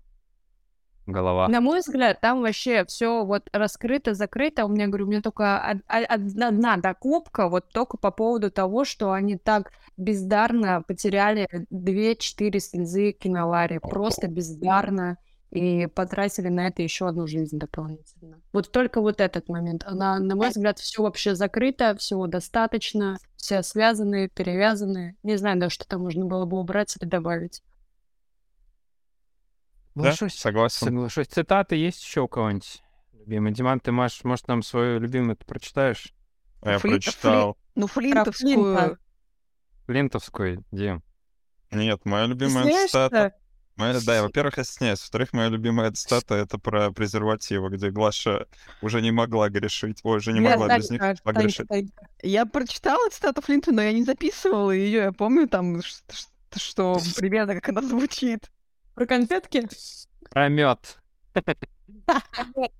Голова. 1.07 1.47
На 1.47 1.61
мой 1.61 1.79
взгляд, 1.79 2.19
там 2.21 2.41
вообще 2.41 2.85
все 2.85 3.23
вот 3.23 3.47
раскрыто, 3.51 4.13
закрыто. 4.13 4.65
У 4.65 4.69
меня, 4.69 4.87
говорю, 4.87 5.05
у 5.05 5.09
меня 5.09 5.21
только 5.21 5.63
од- 5.71 5.83
од- 5.87 6.41
одна 6.41 6.77
докупка 6.77 7.47
вот 7.47 7.69
только 7.71 7.97
по 7.97 8.11
поводу 8.11 8.51
того, 8.51 8.85
что 8.85 9.11
они 9.11 9.37
так 9.37 9.71
бездарно 9.97 10.83
потеряли 10.87 11.47
2-4 11.69 12.59
слезы 12.59 13.11
кинолари. 13.11 13.79
Просто 13.79 14.27
бездарно. 14.27 15.17
И 15.51 15.87
потратили 15.87 16.49
на 16.49 16.67
это 16.67 16.81
еще 16.81 17.07
одну 17.07 17.27
жизнь 17.27 17.57
дополнительно. 17.57 18.41
Вот 18.51 18.71
только 18.71 18.99
вот 18.99 19.21
этот 19.21 19.47
момент. 19.47 19.83
Она, 19.85 20.19
на 20.19 20.35
мой 20.35 20.49
взгляд, 20.49 20.79
все 20.79 21.01
вообще 21.01 21.33
закрыто, 21.33 21.95
всего 21.95 22.27
достаточно, 22.27 23.17
все 23.37 23.63
связаны, 23.63 24.27
перевязаны. 24.27 25.15
Не 25.23 25.37
знаю 25.37 25.57
даже, 25.57 25.75
что 25.75 25.87
там 25.87 26.01
можно 26.01 26.25
было 26.25 26.45
бы 26.45 26.59
убрать 26.59 26.93
или 26.99 27.07
добавить. 27.07 27.61
Да, 29.95 30.11
Соглашусь. 30.11 30.39
согласен. 30.39 30.87
Соглашусь. 30.87 31.27
Цитаты 31.27 31.75
есть 31.75 32.03
еще 32.03 32.21
у 32.21 32.27
кого-нибудь? 32.27 32.81
Любимый. 33.13 33.53
Диман, 33.53 33.79
ты, 33.79 33.91
Маш, 33.91 34.23
может, 34.23 34.47
нам 34.47 34.61
свою 34.61 34.99
любимую 34.99 35.37
прочитаешь? 35.37 36.13
А 36.61 36.71
Я 36.71 36.77
Фли- 36.77 36.89
прочитал. 36.89 37.57
Ну, 37.75 37.87
Флинта. 37.87 38.31
флинтовскую. 38.31 38.97
Лентовскую, 39.87 40.65
Дим. 40.71 41.03
Нет, 41.71 42.01
моя 42.05 42.25
любимая 42.25 42.63
Стесняешься? 42.63 42.87
цитата. 43.09 43.35
Моя, 43.75 43.99
да, 44.05 44.23
во-первых, 44.23 44.57
я 44.57 44.63
стесняюсь. 44.63 45.01
Во-вторых, 45.01 45.33
моя 45.33 45.49
любимая 45.49 45.91
цитата— 45.91 46.33
это 46.35 46.57
про 46.57 46.91
презервативы, 46.91 47.69
где 47.69 47.89
Глаша 47.91 48.47
уже 48.81 49.01
не 49.01 49.11
могла 49.11 49.49
грешить. 49.49 49.99
Ой, 50.03 50.17
уже 50.17 50.31
не 50.31 50.39
Бля, 50.39 50.51
могла 50.57 50.77
без 50.77 50.89
них 50.89 51.01
Танька, 51.01 51.21
могла 51.25 51.41
Танька, 51.41 51.63
грешить. 51.63 51.67
Танька. 51.67 52.07
Я 52.23 52.45
прочитала 52.45 53.09
цитату 53.09 53.41
Флинта, 53.41 53.73
но 53.73 53.81
я 53.81 53.91
не 53.91 54.03
записывала 54.05 54.71
ее. 54.71 54.99
Я 54.99 55.11
помню 55.11 55.49
там, 55.49 55.81
ш- 55.81 56.01
что 56.55 56.97
примерно 57.17 57.53
как 57.55 57.67
она 57.69 57.81
звучит. 57.81 58.49
Про 58.95 59.05
конфетки? 59.05 59.67
Про 60.31 60.49
мед. 60.49 60.99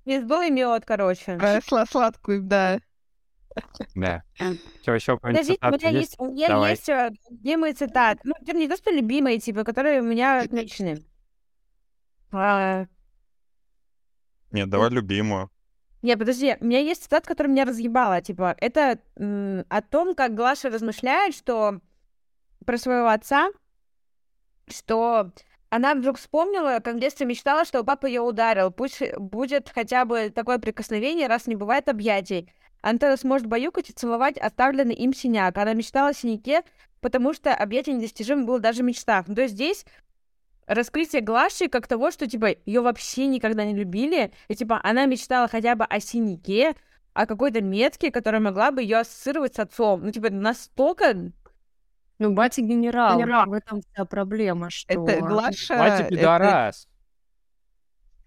Бейсбол 0.04 0.42
и 0.42 0.50
мед, 0.50 0.84
короче. 0.84 1.36
Про 1.36 1.58
сла- 1.58 1.86
сладкую, 1.86 2.42
да. 2.42 2.80
Да. 3.94 4.22
Что, 4.82 4.94
еще 4.94 5.18
Подождите, 5.18 5.58
у 5.62 5.70
меня 5.70 5.88
есть, 5.90 6.14
у 6.18 6.26
меня 6.26 6.48
Давай. 6.48 6.70
есть 6.72 6.88
любимые 7.30 7.72
цитаты. 7.72 8.20
Ну, 8.24 8.34
не 8.54 8.68
то, 8.68 8.76
что 8.76 8.90
любимые, 8.90 9.38
типа, 9.38 9.64
которые 9.64 10.00
у 10.00 10.04
меня 10.04 10.42
отличные. 10.42 11.02
А, 12.32 12.86
Нет, 14.52 14.68
давай 14.68 14.90
любимую. 14.90 15.50
Не, 16.02 16.16
подожди, 16.16 16.56
у 16.60 16.64
меня 16.64 16.80
есть 16.80 17.04
цитата, 17.04 17.26
которая 17.26 17.50
меня 17.50 17.64
разъебала. 17.64 18.20
Типа, 18.20 18.54
это 18.58 18.98
о 19.16 19.82
том, 19.82 20.14
как 20.14 20.34
Глаша 20.34 20.68
размышляет, 20.68 21.34
что 21.34 21.80
про 22.66 22.76
своего 22.76 23.08
отца, 23.08 23.48
что 24.68 25.32
она 25.70 25.94
вдруг 25.94 26.18
вспомнила, 26.18 26.80
как 26.80 26.96
в 26.96 27.00
детстве 27.00 27.26
мечтала, 27.26 27.64
что 27.64 27.82
папа 27.84 28.06
ее 28.06 28.20
ударил. 28.20 28.70
Пусть 28.70 29.02
будет 29.16 29.70
хотя 29.74 30.04
бы 30.04 30.30
такое 30.30 30.58
прикосновение, 30.58 31.26
раз 31.26 31.46
не 31.46 31.56
бывает 31.56 31.88
объятий. 31.88 32.52
Она 32.82 32.98
тогда 32.98 33.16
сможет 33.16 33.46
баюкать 33.46 33.90
и 33.90 33.92
целовать 33.92 34.38
оставленный 34.38 34.94
им 34.94 35.12
синяк. 35.12 35.56
Она 35.58 35.72
мечтала 35.72 36.10
о 36.10 36.14
синяке, 36.14 36.62
потому 37.00 37.34
что 37.34 37.52
объятие 37.52 37.96
недостижимо 37.96 38.44
было 38.44 38.60
даже 38.60 38.82
в 38.82 38.86
мечтах. 38.86 39.26
Ну, 39.26 39.34
то 39.34 39.42
есть 39.42 39.54
здесь 39.54 39.84
раскрытие 40.66 41.22
Глаши 41.22 41.68
как 41.68 41.86
того, 41.86 42.10
что, 42.10 42.28
типа, 42.28 42.54
ее 42.64 42.80
вообще 42.80 43.26
никогда 43.26 43.64
не 43.64 43.74
любили, 43.74 44.32
и, 44.48 44.54
типа, 44.54 44.80
она 44.82 45.06
мечтала 45.06 45.48
хотя 45.48 45.74
бы 45.74 45.84
о 45.84 46.00
синяке, 46.00 46.74
о 47.12 47.26
какой-то 47.26 47.60
метке, 47.60 48.10
которая 48.10 48.40
могла 48.40 48.70
бы 48.70 48.82
ее 48.82 48.98
ассоциировать 48.98 49.56
с 49.56 49.58
отцом. 49.58 50.04
Ну, 50.04 50.12
типа, 50.12 50.30
настолько... 50.30 51.32
Ну, 52.18 52.32
батя 52.32 52.62
генерал. 52.62 53.18
Генерал. 53.18 53.46
В 53.46 53.52
этом 53.52 53.82
вся 53.82 54.04
проблема, 54.04 54.70
что... 54.70 54.92
Это 54.92 55.20
Глаша... 55.20 55.76
Батя 55.76 56.02
это- 56.04 56.08
пидорас. 56.08 56.88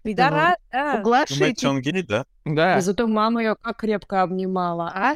Пидора, 0.02 0.56
У 0.70 0.72
да. 0.72 1.00
Глаши 1.02 1.34
Думаете, 1.34 1.68
он 1.68 1.80
гей, 1.82 2.02
да? 2.02 2.24
Да. 2.44 2.78
И 2.78 2.80
зато 2.80 3.06
мама 3.06 3.42
ее 3.42 3.56
как 3.60 3.76
крепко 3.76 4.22
обнимала, 4.22 4.90
а? 4.94 5.14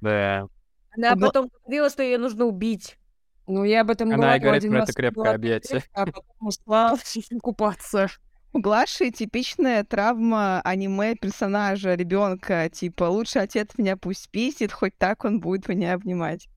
Да. 0.00 0.48
Она 0.96 1.14
Гла- 1.14 1.26
потом 1.28 1.50
говорила, 1.64 1.88
что 1.88 2.02
ее 2.02 2.18
нужно 2.18 2.44
убить. 2.46 2.98
Ну, 3.46 3.64
я 3.64 3.82
об 3.82 3.90
этом 3.90 4.08
Она 4.08 4.16
говорила 4.16 4.36
и 4.36 4.40
говорит 4.40 4.70
про 4.70 4.82
это 4.82 4.92
крепкое 4.92 5.34
объятие. 5.34 5.84
А 5.92 6.06
потом 6.06 6.24
ушла 6.40 6.96
купаться. 7.42 8.08
У 8.52 8.60
Глаши 8.60 9.10
типичная 9.10 9.84
травма 9.84 10.60
аниме 10.62 11.14
персонажа, 11.14 11.94
ребенка. 11.94 12.68
Типа, 12.70 13.04
лучше 13.04 13.38
отец 13.38 13.70
меня 13.76 13.96
пусть 13.96 14.30
пиздит, 14.30 14.72
хоть 14.72 14.96
так 14.98 15.24
он 15.24 15.38
будет 15.38 15.68
меня 15.68 15.94
обнимать. 15.94 16.48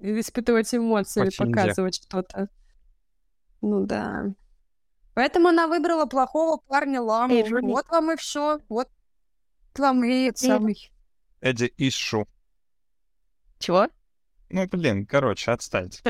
Испытывать 0.00 0.74
эмоции, 0.74 1.20
или 1.20 1.28
Очень 1.28 1.52
показывать 1.52 1.96
что-то. 1.96 2.48
Ну 3.60 3.84
да. 3.86 4.24
Поэтому 5.14 5.48
она 5.48 5.66
выбрала 5.66 6.06
плохого 6.06 6.56
парня 6.66 7.02
ламу. 7.02 7.34
Эй. 7.34 7.50
Вот 7.50 7.88
вам 7.88 8.12
и 8.12 8.16
все. 8.16 8.60
Вот 8.68 8.88
вам 9.76 10.02
и 10.04 10.28
этот 10.28 10.38
самый. 10.38 10.90
Эдди 11.40 11.72
Ишу. 11.76 12.26
Чего? 13.58 13.88
Ну, 14.48 14.66
блин, 14.68 15.06
короче, 15.06 15.52
отстать. 15.52 16.02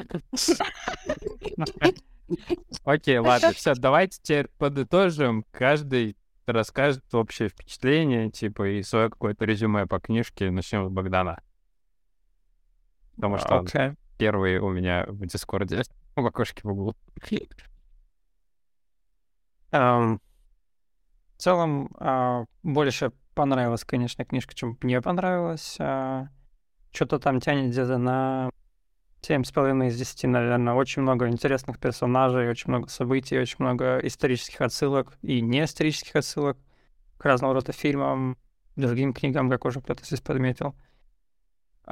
Окей, 2.84 3.18
ладно, 3.18 3.52
все, 3.52 3.74
давайте 3.74 4.20
теперь 4.22 4.48
подытожим. 4.56 5.44
Каждый 5.50 6.16
расскажет 6.46 7.12
общее 7.12 7.48
впечатление, 7.48 8.30
типа, 8.30 8.68
и 8.68 8.82
свое 8.82 9.10
какое-то 9.10 9.44
резюме 9.44 9.86
по 9.86 9.98
книжке. 9.98 10.50
Начнем 10.50 10.86
с 10.86 10.90
Богдана. 10.90 11.42
Потому 13.20 13.38
что 13.38 13.58
он 13.58 13.66
Окей. 13.66 13.92
первый 14.18 14.58
у 14.58 14.70
меня 14.70 15.04
в 15.06 15.26
Дискорде, 15.26 15.82
в 16.16 16.24
окошке 16.24 16.62
в 16.64 16.70
углу. 16.70 16.96
Эм, 19.72 20.20
В 21.36 21.42
целом, 21.42 21.90
а, 21.98 22.44
больше 22.62 23.12
понравилась, 23.34 23.84
конечно, 23.84 24.24
книжка, 24.24 24.54
чем 24.54 24.78
мне 24.82 25.00
понравилась. 25.00 25.78
Что-то 26.92 27.18
там 27.20 27.40
тянет 27.40 27.70
где-то 27.70 27.98
на 27.98 28.50
7,5 29.22 29.88
из 29.88 29.96
10, 29.96 30.26
наверное. 30.26 30.74
Очень 30.74 31.02
много 31.02 31.28
интересных 31.28 31.78
персонажей, 31.78 32.50
очень 32.50 32.68
много 32.68 32.88
событий, 32.88 33.38
очень 33.38 33.56
много 33.58 33.98
исторических 33.98 34.60
отсылок 34.60 35.16
и 35.22 35.40
неисторических 35.40 36.16
отсылок 36.16 36.58
к 37.18 37.24
разного 37.24 37.54
рода 37.54 37.72
фильмам, 37.72 38.36
другим 38.76 39.12
книгам, 39.12 39.50
как 39.50 39.64
уже 39.64 39.80
кто-то 39.80 40.04
здесь 40.04 40.20
подметил. 40.20 40.74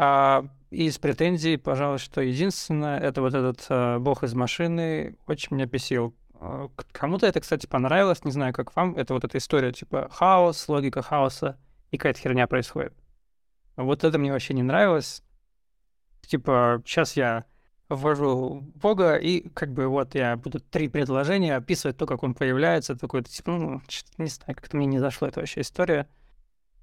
А 0.01 0.45
из 0.71 0.97
претензий, 0.99 1.57
пожалуй, 1.57 1.99
что 1.99 2.21
единственное, 2.21 3.01
это 3.01 3.21
вот 3.21 3.35
этот 3.35 3.67
э, 3.69 3.99
бог 3.99 4.23
из 4.23 4.33
машины 4.33 5.17
очень 5.27 5.57
меня. 5.57 5.65
Э, 5.67 6.69
к- 6.77 6.87
Кому-то 6.93 7.27
это, 7.27 7.41
кстати, 7.41 7.67
понравилось, 7.67 8.25
не 8.25 8.31
знаю, 8.31 8.53
как 8.55 8.77
вам. 8.77 8.95
Это 8.95 9.13
вот 9.15 9.25
эта 9.25 9.39
история, 9.39 9.73
типа, 9.73 10.09
хаос, 10.13 10.69
логика 10.69 11.03
хаоса, 11.03 11.59
и 11.91 11.97
какая-то 11.99 12.21
херня 12.21 12.47
происходит. 12.47 12.95
Вот 13.75 14.05
это 14.05 14.19
мне 14.19 14.31
вообще 14.31 14.55
не 14.55 14.63
нравилось. 14.63 15.25
Типа, 16.21 16.81
сейчас 16.87 17.17
я 17.17 17.45
ввожу 17.89 18.63
Бога, 18.77 19.17
и 19.17 19.49
как 19.49 19.73
бы 19.73 19.89
вот 19.89 20.15
я 20.15 20.37
буду 20.37 20.61
три 20.61 20.87
предложения 20.89 21.57
описывать 21.57 21.97
то, 21.97 22.07
как 22.07 22.23
он 22.23 22.35
появляется. 22.35 22.95
Такой, 22.95 23.25
типа, 23.25 23.51
ну, 23.51 23.83
не 24.17 24.27
знаю, 24.29 24.55
как-то 24.55 24.77
мне 24.77 24.87
не 24.87 25.01
зашла 25.01 25.27
эта 25.27 25.41
вообще 25.41 25.63
история. 25.63 26.09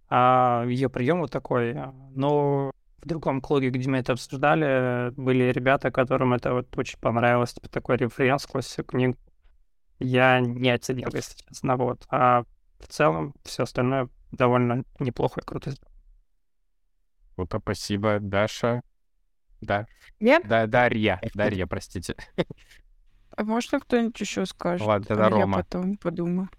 А 0.10 0.66
ее 0.68 0.90
прием 0.90 1.22
вот 1.22 1.32
такой. 1.32 1.72
а, 1.76 1.94
Но 2.14 2.72
в 3.06 3.08
другом 3.08 3.40
клубе, 3.40 3.70
где 3.70 3.88
мы 3.88 4.00
это 4.00 4.14
обсуждали, 4.14 5.12
были 5.12 5.52
ребята, 5.52 5.92
которым 5.92 6.34
это 6.34 6.54
вот 6.54 6.76
очень 6.76 6.98
понравилось, 7.00 7.54
типа 7.54 7.70
такой 7.70 7.98
референс 7.98 8.42
сквозь 8.44 8.66
всю 8.66 8.84
книгу. 8.84 9.16
Я 10.00 10.40
не 10.40 10.72
оценил, 10.72 11.10
если 11.14 11.38
честно, 11.38 11.78
вот. 11.78 12.04
А 12.10 12.44
в 12.80 12.88
целом 12.88 13.36
все 13.44 13.64
остальное 13.64 14.10
довольно 14.32 14.84
неплохо 15.00 15.40
и 15.40 15.44
круто. 15.46 15.74
Круто, 17.36 17.60
спасибо, 17.60 18.18
Даша. 18.20 18.82
Да. 19.62 19.86
Я? 20.20 20.40
Да, 20.40 20.66
Дарья. 20.66 21.22
Дарья, 21.36 21.68
простите. 21.68 22.16
А 23.38 23.44
можно 23.44 23.80
кто-нибудь 23.80 24.20
еще 24.20 24.46
скажет? 24.48 24.86
Ладно, 24.88 25.06
тогда 25.06 25.28
А 25.28 25.30
я 25.30 25.42
Рома. 25.42 25.58
потом 25.58 25.98
подумаю. 25.98 26.50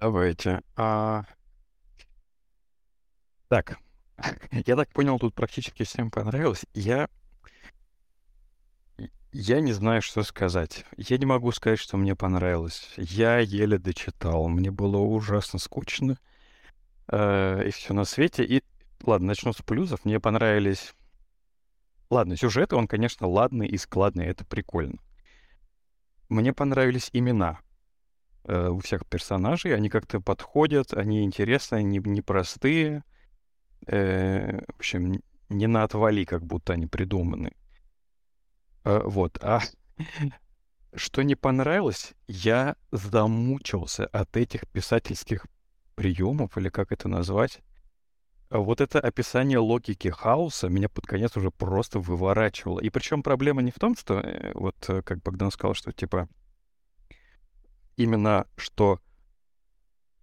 Давайте. 0.00 0.62
А... 0.76 1.24
Так, 3.48 3.78
я 4.66 4.76
так 4.76 4.88
понял, 4.90 5.18
тут 5.18 5.34
практически 5.34 5.84
всем 5.84 6.10
понравилось. 6.10 6.64
Я... 6.74 7.08
Я 9.34 9.60
не 9.60 9.72
знаю, 9.72 10.02
что 10.02 10.22
сказать. 10.24 10.84
Я 10.98 11.16
не 11.16 11.24
могу 11.24 11.52
сказать, 11.52 11.78
что 11.78 11.96
мне 11.96 12.14
понравилось. 12.14 12.92
Я 12.98 13.38
еле 13.38 13.78
дочитал. 13.78 14.46
Мне 14.48 14.70
было 14.70 14.98
ужасно 14.98 15.58
скучно. 15.58 16.18
э, 17.08 17.66
и 17.66 17.70
все 17.70 17.94
на 17.94 18.04
свете. 18.04 18.44
И 18.44 18.62
ладно, 19.02 19.28
начну 19.28 19.52
с 19.52 19.62
плюсов. 19.62 20.04
Мне 20.04 20.20
понравились... 20.20 20.94
Ладно, 22.10 22.36
сюжет, 22.36 22.74
он, 22.74 22.86
конечно, 22.86 23.26
ладный 23.26 23.66
и 23.66 23.78
складный. 23.78 24.26
Это 24.26 24.44
прикольно. 24.44 24.98
Мне 26.28 26.52
понравились 26.52 27.08
имена 27.14 27.60
э, 28.44 28.68
у 28.68 28.80
всех 28.80 29.06
персонажей. 29.06 29.74
Они 29.74 29.88
как-то 29.88 30.20
подходят, 30.20 30.92
они 30.92 31.24
интересные, 31.24 31.80
они 31.80 32.00
непростые. 32.04 33.02
Э, 33.86 34.60
в 34.68 34.76
общем, 34.76 35.22
не 35.48 35.66
на 35.66 35.82
отвали, 35.82 36.24
как 36.24 36.44
будто 36.44 36.72
они 36.72 36.86
придуманы. 36.86 37.52
Э, 38.84 39.02
вот. 39.04 39.38
А 39.42 39.60
что 40.94 41.22
не 41.22 41.34
понравилось, 41.34 42.14
я 42.26 42.76
замучился 42.90 44.06
от 44.06 44.36
этих 44.36 44.66
писательских 44.68 45.46
приемов, 45.94 46.56
или 46.56 46.68
как 46.68 46.92
это 46.92 47.08
назвать. 47.08 47.60
А 48.52 48.58
Вот 48.58 48.82
это 48.82 49.00
описание 49.00 49.58
логики 49.58 50.08
хаоса 50.08 50.68
меня 50.68 50.90
под 50.90 51.06
конец 51.06 51.36
уже 51.36 51.50
просто 51.50 52.00
выворачивало. 52.00 52.80
И 52.80 52.90
причем 52.90 53.22
проблема 53.22 53.62
не 53.62 53.70
в 53.70 53.78
том, 53.78 53.96
что, 53.96 54.20
э, 54.20 54.52
вот 54.54 54.76
э, 54.88 55.00
как 55.02 55.22
Богдан 55.22 55.50
сказал, 55.50 55.74
что 55.74 55.90
типа 55.90 56.28
именно 57.96 58.46
что 58.56 59.00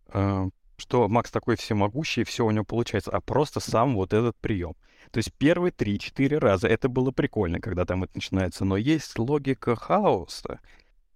э, 0.07 0.49
что 0.79 1.07
Макс 1.07 1.31
такой 1.31 1.55
всемогущий, 1.55 2.23
все 2.23 2.45
у 2.45 2.51
него 2.51 2.65
получается, 2.65 3.11
а 3.11 3.21
просто 3.21 3.59
сам 3.59 3.95
вот 3.95 4.13
этот 4.13 4.35
прием. 4.37 4.75
То 5.11 5.17
есть 5.19 5.33
первые 5.33 5.71
3-4 5.71 6.37
раза 6.37 6.67
это 6.67 6.89
было 6.89 7.11
прикольно, 7.11 7.59
когда 7.59 7.85
там 7.85 8.03
это 8.03 8.13
начинается, 8.15 8.65
но 8.65 8.77
есть 8.77 9.17
логика 9.17 9.75
хаоса. 9.75 10.59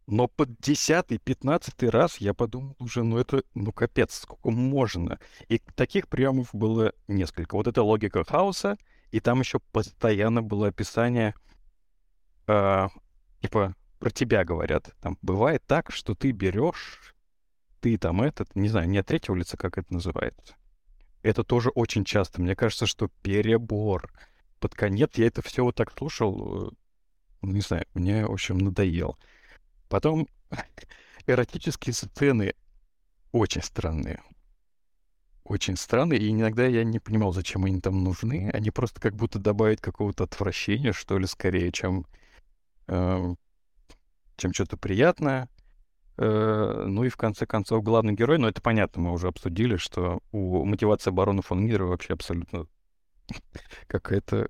Но 0.06 0.27
под 0.27 0.49
10-15 0.60 1.90
раз 1.90 2.18
я 2.18 2.34
подумал 2.34 2.76
уже, 2.80 3.03
ну 3.03 3.18
это, 3.18 3.44
ну 3.53 3.72
капец, 3.72 4.15
сколько 4.15 4.52
можно. 4.52 5.18
И 5.48 5.60
таких 5.76 6.10
приемов 6.10 6.49
было 6.53 6.94
несколько. 7.07 7.56
Вот 7.56 7.68
это 7.68 7.84
логика 7.84 8.23
хаоса, 8.26 8.77
и 9.11 9.19
там 9.19 9.40
еще 9.40 9.60
постоянно 9.72 10.41
было 10.41 10.68
описание, 10.68 11.35
э, 12.48 12.88
типа, 13.41 13.76
про 13.99 14.10
тебя 14.10 14.44
говорят. 14.44 14.94
Там 15.02 15.18
бывает 15.22 15.64
так, 15.65 15.91
что 15.91 16.15
ты 16.15 16.31
берешь, 16.31 17.12
ты 17.84 17.97
там 17.97 18.22
этот, 18.22 18.55
не 18.55 18.69
знаю, 18.69 18.88
не 18.88 18.97
от 18.97 19.07
третьего 19.07 19.35
лица, 19.35 19.57
как 19.57 19.77
это 19.77 19.93
называется. 19.93 20.55
Это 21.22 21.43
тоже 21.43 21.69
очень 21.69 22.05
часто. 22.05 22.41
Мне 22.41 22.55
кажется, 22.55 22.85
что 22.85 23.10
перебор. 23.22 24.10
Под 24.61 24.73
конец 24.73 25.11
я 25.15 25.27
это 25.27 25.41
все 25.41 25.65
вот 25.65 25.76
так 25.76 25.91
слушал, 25.91 26.69
э, 26.69 26.72
не 27.41 27.60
знаю, 27.60 27.85
мне, 27.93 28.26
в 28.26 28.31
общем, 28.31 28.57
надоел. 28.57 29.18
Потом 29.89 30.30
эротические 31.27 31.93
сцены 31.93 32.53
очень 33.34 33.61
странные. 33.61 34.22
Очень 35.43 35.76
странные, 35.76 36.22
и 36.22 36.31
иногда 36.31 36.65
я 36.65 36.85
не 36.85 36.99
понимал, 36.99 37.34
зачем 37.34 37.65
они 37.65 37.81
там 37.81 38.01
нужны. 38.01 38.49
Они 38.53 38.72
просто 38.72 39.01
как 39.01 39.14
будто 39.14 39.39
добавить 39.39 39.81
какого-то 39.81 40.23
отвращения, 40.23 40.93
что 40.93 41.19
ли, 41.19 41.27
скорее, 41.27 41.69
чем, 41.73 42.05
э, 42.88 43.35
чем 44.38 44.53
что-то 44.53 44.77
приятное. 44.77 45.49
Э, 46.18 46.84
ну 46.88 47.03
и 47.03 47.10
в 47.10 47.18
конце 47.18 47.45
концов 47.45 47.84
главный 47.84 48.14
герой, 48.14 48.38
ну 48.38 48.48
это 48.48 48.61
понятно, 48.61 49.02
мы 49.02 49.11
уже 49.14 49.27
обсудили, 49.27 49.77
что 49.77 50.19
у 50.31 50.64
мотивации 50.64 51.10
барона 51.11 51.41
фон 51.41 51.65
Мира 51.65 51.85
вообще 51.85 52.14
абсолютно 52.14 52.68
какая-то 53.88 54.49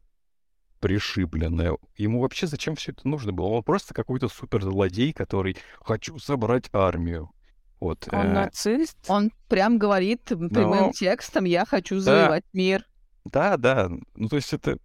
пришибленная. 0.80 1.78
Ему 1.96 2.20
вообще 2.22 2.46
зачем 2.46 2.76
все 2.76 2.92
это 2.92 3.08
нужно 3.08 3.32
было? 3.32 3.46
Он 3.48 3.64
просто 3.64 3.94
какой-то 3.94 4.28
суперзлодей, 4.28 5.14
который 5.14 5.56
«хочу 5.80 6.20
собрать 6.20 6.70
армию». 6.74 7.32
Вот. 7.80 8.10
Он 8.12 8.20
э, 8.28 8.34
нацист? 8.34 8.98
Он 9.08 9.32
прям 9.48 9.78
говорит 9.78 10.24
прямым 10.24 10.88
Но- 10.88 10.92
текстом 10.92 11.46
«я 11.46 11.66
хочу 11.66 11.96
Да. 11.96 12.02
завоевать 12.02 12.44
мир». 12.52 12.86
Да, 13.24 13.56
да. 13.56 13.90
Ну, 14.16 14.28
то 14.28 14.36
есть 14.36 14.52
это... 14.52 14.78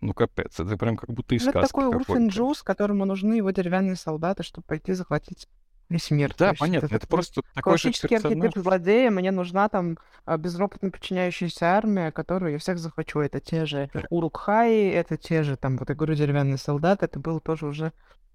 Ну, 0.00 0.14
капец. 0.14 0.58
Это 0.58 0.78
прям 0.78 0.96
как 0.96 1.10
будто 1.10 1.34
из 1.34 1.44
Ну, 1.44 1.50
это 1.50 1.66
сказки 1.66 1.74
такой. 1.74 1.96
Урфин 1.96 2.28
Джуз, 2.28 2.62
которому 2.62 3.04
нужны 3.04 3.34
его 3.34 3.50
деревянные 3.50 3.96
солдаты, 3.96 4.42
чтобы 4.42 4.66
пойти 4.66 4.94
захватить 4.94 5.46
весь 5.90 6.10
мир. 6.10 6.34
Да, 6.38 6.54
понятно. 6.58 6.86
Это 6.86 7.00
такой 7.00 7.08
просто 7.08 7.42
такой 7.54 7.76
же 7.76 7.82
Классический 7.82 8.14
архетип 8.14 8.42
персонаж. 8.42 8.64
злодея. 8.64 9.10
Мне 9.10 9.30
нужна 9.30 9.68
там 9.68 9.98
а, 10.24 10.38
безропотно 10.38 10.90
подчиняющаяся 10.90 11.66
армия, 11.66 12.12
которую 12.12 12.52
я 12.52 12.58
всех 12.58 12.78
захвачу. 12.78 13.18
Это 13.18 13.40
те 13.40 13.66
же 13.66 13.90
Урукхаи, 14.08 14.88
это 14.90 15.16
те 15.16 15.42
же, 15.42 15.56
там, 15.56 15.76
вот 15.76 15.88
я 15.88 15.94
говорю, 15.94 16.14
деревянные 16.14 16.56
солдаты. 16.56 17.04
Это 17.04 17.18
было 17.18 17.40
тоже 17.40 17.66
уже 17.66 17.92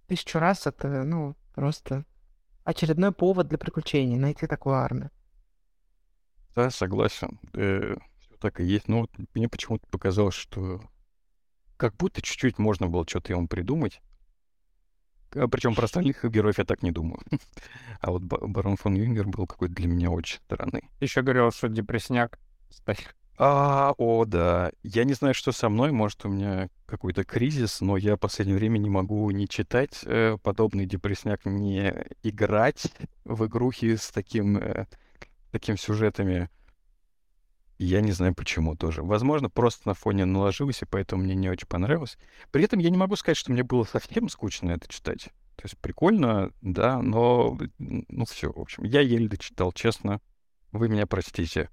тысячу 0.07 0.38
раз. 0.38 0.68
Это, 0.68 1.03
ну, 1.03 1.36
просто 1.56 2.06
очередной 2.64 3.11
повод 3.11 3.48
для 3.48 3.57
приключений. 3.57 4.18
Найти 4.18 4.45
такую 4.45 4.76
армию. 4.76 5.10
Да, 6.53 6.69
согласен. 6.69 7.40
Э, 7.53 7.95
так 8.40 8.60
и 8.60 8.65
есть. 8.65 8.88
Но 8.88 9.02
вот 9.02 9.11
мне 9.34 9.49
почему-то 9.49 9.88
показалось, 9.88 10.36
что 10.36 10.82
как 11.77 11.95
будто 11.95 12.22
чуть-чуть 12.22 12.60
можно 12.60 12.88
было 12.88 13.06
что-то 13.07 13.34
ему 13.34 13.48
придумать. 13.48 14.02
Причем 15.52 15.76
про 15.76 15.86
остальных 15.86 16.24
героев 16.24 16.57
я 16.57 16.66
так 16.66 16.84
не 16.84 16.91
думаю. 16.91 17.22
А 18.02 18.12
вот 18.12 18.24
Ба- 18.24 18.45
барон 18.48 18.78
фон 18.78 18.95
Юнгер 18.95 19.28
был 19.28 19.48
какой-то 19.48 19.74
для 19.74 19.88
меня 19.88 20.12
очень 20.12 20.38
странный. 20.45 20.90
Еще 21.02 21.22
говорил, 21.22 21.52
что 21.52 21.68
депресняк. 21.68 22.40
стоит. 22.70 23.16
А, 23.38 23.94
о, 23.98 24.26
да. 24.26 24.72
Я 24.84 25.03
не 25.03 25.14
знаю, 25.14 25.34
что 25.34 25.52
со 25.52 25.68
мной. 25.70 25.91
Может, 25.91 26.26
у 26.26 26.30
меня 26.30 26.70
какой-то 26.86 27.24
кризис, 27.24 27.82
но 27.82 27.98
я 27.98 28.16
в 28.16 28.20
последнее 28.20 28.57
время 28.57 28.78
не 28.78 28.90
могу 28.90 29.30
не 29.32 29.48
читать 29.48 30.02
э, 30.06 30.38
подобный 30.41 30.86
депресняк, 30.86 31.45
не 31.45 31.94
играть 32.24 32.94
в 33.26 33.45
игрухи 33.45 33.95
с 33.98 34.10
таким, 34.12 34.57
э, 34.57 34.86
таким 35.52 35.78
сюжетами. 35.78 36.49
Я 37.77 38.02
не 38.02 38.11
знаю 38.14 38.34
почему 38.34 38.76
тоже. 38.76 39.03
Возможно, 39.03 39.49
просто 39.49 39.88
на 39.89 39.93
фоне 39.93 40.26
наложилось, 40.26 40.81
и 40.81 40.85
поэтому 40.85 41.23
мне 41.23 41.35
не 41.35 41.49
очень 41.49 41.68
понравилось. 41.68 42.18
При 42.52 42.64
этом 42.64 42.80
я 42.80 42.89
не 42.89 42.97
могу 42.97 43.15
сказать, 43.18 43.38
что 43.38 43.52
мне 43.52 43.64
было 43.64 43.84
совсем 43.84 44.30
скучно 44.30 44.72
это 44.72 44.88
читать. 44.88 45.26
То 45.56 45.64
есть 45.64 45.77
прикольно, 45.80 46.52
да, 46.61 47.02
но, 47.02 47.57
ну 47.80 48.26
все, 48.26 48.52
в 48.52 48.60
общем, 48.60 48.84
я 48.84 49.02
еле 49.02 49.27
дочитал, 49.27 49.72
честно. 49.73 50.22
Вы 50.72 50.89
меня 50.89 51.06
простите. 51.06 51.69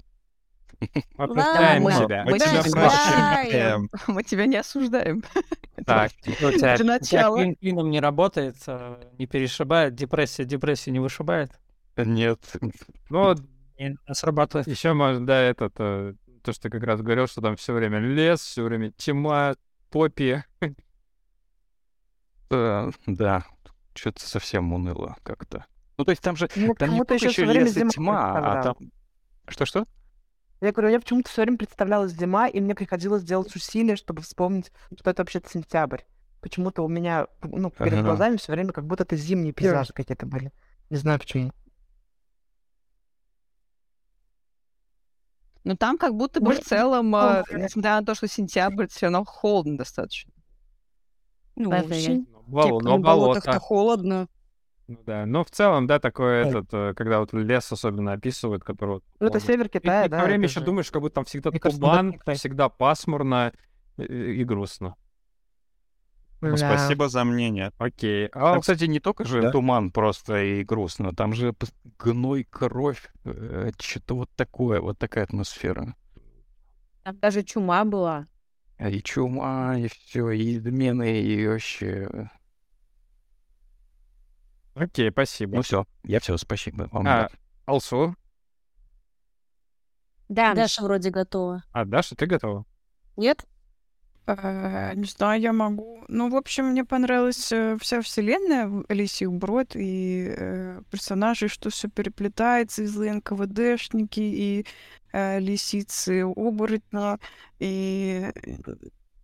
Мы 1.16 1.28
прощаем 1.28 1.82
мы- 1.82 1.92
тебя. 1.92 2.24
мы 2.24 2.38
тебя 2.38 2.62
прощаем. 2.62 3.88
Мы 4.08 4.22
тебя 4.24 4.46
не 4.46 4.56
осуждаем. 4.56 5.22
Так, 5.84 6.12
У 6.28 6.30
тебя, 6.30 6.38
Для 6.38 6.74
у 6.74 6.76
тебя 6.76 6.84
начала. 6.84 7.36
клин 7.38 7.56
клином 7.56 7.90
не 7.90 7.98
работает, 7.98 8.54
э, 8.68 9.02
не 9.18 9.26
перешибает, 9.26 9.96
депрессия 9.96 10.44
депрессию 10.44 10.92
не 10.92 11.00
вышибает. 11.00 11.50
Нет, 11.96 12.38
ну, 13.10 13.34
Не 13.90 14.14
срабатывает. 14.14 14.66
еще 14.66 14.92
можно, 14.92 15.26
да, 15.26 15.40
этот, 15.40 15.74
э, 15.78 16.14
то, 16.42 16.52
что 16.52 16.62
ты 16.62 16.70
как 16.70 16.82
раз 16.84 17.00
говорил, 17.00 17.26
что 17.26 17.40
там 17.40 17.56
все 17.56 17.72
время 17.72 17.98
лес, 17.98 18.40
все 18.40 18.62
время 18.62 18.92
тьма, 18.92 19.54
попи. 19.90 20.42
Да, 22.50 22.90
да, 23.06 23.44
что-то 23.94 24.26
совсем 24.26 24.72
уныло 24.72 25.16
как-то. 25.22 25.64
Ну, 25.96 26.04
то 26.04 26.10
есть 26.10 26.22
там 26.22 26.36
же, 26.36 26.48
Ну, 26.56 26.74
там 26.74 26.90
не 26.92 27.04
только 27.04 27.26
еще 27.26 27.44
лес 27.44 27.76
и 27.76 27.88
тьма, 27.88 28.38
а 28.38 28.62
там... 28.62 28.76
Что-что? 29.48 29.86
Я 30.60 30.70
говорю, 30.72 30.90
я 30.90 31.00
почему-то 31.00 31.28
все 31.28 31.42
время 31.42 31.58
представлялась 31.58 32.12
зима, 32.12 32.46
и 32.46 32.60
мне 32.60 32.74
приходилось 32.74 33.24
делать 33.24 33.54
усилия, 33.56 33.96
чтобы 33.96 34.22
вспомнить, 34.22 34.70
что 34.96 35.10
это 35.10 35.22
вообще-то 35.22 35.50
сентябрь. 35.50 36.02
Почему-то 36.40 36.82
у 36.82 36.88
меня, 36.88 37.26
ну, 37.42 37.70
перед 37.70 37.94
Ага. 37.94 38.02
глазами 38.02 38.36
все 38.36 38.52
время 38.52 38.72
как 38.72 38.86
будто 38.86 39.02
это 39.02 39.16
зимние 39.16 39.52
пейзажи 39.52 39.92
какие-то 39.92 40.26
были. 40.26 40.52
Не 40.90 40.96
знаю 40.96 41.18
почему. 41.18 41.52
Но 45.64 45.76
там 45.76 45.96
как 45.98 46.14
будто 46.14 46.40
бы 46.40 46.54
в 46.54 46.60
целом, 46.60 47.14
э, 47.14 47.44
несмотря 47.52 48.00
на 48.00 48.04
то, 48.04 48.14
что 48.14 48.26
сентябрь, 48.26 48.86
все 48.88 49.06
равно 49.06 49.24
холодно 49.24 49.78
достаточно. 49.78 50.32
Ну, 51.56 51.70
Поэтому 51.70 51.94
я- 51.94 52.00
син- 52.00 52.26
Бол- 52.46 52.64
типа 52.64 52.80
но 52.82 52.96
на 52.96 53.02
болотах-то 53.02 53.50
болото. 53.50 53.64
холодно. 53.64 54.28
Ну 54.88 54.98
да, 55.06 55.24
но 55.26 55.44
в 55.44 55.50
целом, 55.50 55.86
да, 55.86 56.00
такой 56.00 56.48
этот, 56.48 56.66
э, 56.72 56.92
когда 56.94 57.20
вот 57.20 57.32
лес 57.32 57.70
особенно 57.70 58.12
описывают, 58.12 58.64
который... 58.64 58.94
вот 58.94 59.04
Ну, 59.20 59.26
это 59.28 59.36
он- 59.38 59.40
север 59.40 59.66
И 59.66 59.68
Китая, 59.70 60.04
ты 60.04 60.08
да. 60.10 60.18
все 60.18 60.26
время 60.26 60.44
еще 60.44 60.60
же- 60.60 60.66
думаешь, 60.66 60.90
как 60.90 61.00
будто 61.00 61.14
там 61.16 61.24
всегда 61.24 61.50
Мне 61.50 61.60
туман, 61.60 62.18
всегда 62.34 62.68
пасмурно 62.68 63.52
и, 63.96 64.02
и 64.02 64.44
грустно. 64.44 64.96
Ну, 66.42 66.56
Да. 66.56 66.56
спасибо 66.56 67.08
за 67.08 67.22
мнение. 67.24 67.72
Окей. 67.78 68.28
Там, 68.28 68.58
А, 68.58 68.60
кстати, 68.60 68.84
не 68.84 68.98
только 68.98 69.24
же 69.24 69.42
Да. 69.42 69.52
туман 69.52 69.92
просто 69.92 70.42
и 70.42 70.64
грустно, 70.64 71.14
там 71.14 71.32
же 71.34 71.54
гной, 71.98 72.44
кровь, 72.50 73.08
что-то 73.78 74.16
вот 74.16 74.30
такое, 74.34 74.80
вот 74.80 74.98
такая 74.98 75.24
атмосфера. 75.24 75.94
Там 77.04 77.16
даже 77.18 77.42
чума 77.44 77.84
была. 77.84 78.26
А 78.78 78.90
И 78.90 79.00
чума, 79.02 79.78
и 79.78 79.86
все, 79.86 80.30
и 80.30 80.56
измены, 80.56 81.20
и 81.22 81.46
вообще... 81.46 82.28
окей, 84.74 85.10
спасибо. 85.12 85.56
Ну 85.56 85.62
все, 85.62 85.86
я 86.02 86.18
все, 86.18 86.36
спасибо 86.36 86.88
вам. 86.90 87.06
А. 87.06 87.28
Алсу? 87.66 88.16
Да, 90.28 90.54
Даша 90.54 90.82
вроде 90.82 91.10
готова. 91.10 91.62
А, 91.72 91.84
Даша, 91.84 92.16
ты 92.16 92.26
готова? 92.26 92.64
Нет? 93.16 93.46
Э, 94.26 94.92
Не 94.94 95.04
знаю, 95.04 95.40
я 95.40 95.52
могу. 95.52 96.04
Ну, 96.08 96.30
в 96.30 96.36
общем, 96.36 96.66
мне 96.66 96.84
понравилась 96.84 97.50
э, 97.52 97.76
вся 97.80 98.00
вселенная 98.02 98.70
Алисии 98.88 99.26
Брод 99.26 99.74
и 99.74 100.32
э, 100.36 100.82
персонажи, 100.90 101.48
что 101.48 101.70
все 101.70 101.88
переплетается, 101.88 102.82
и 102.82 102.86
злые 102.86 103.14
НКВДшники, 103.14 104.20
и 104.20 104.66
э, 105.12 105.40
лисицы 105.40 106.22
оборотня, 106.24 107.18
и, 107.58 108.30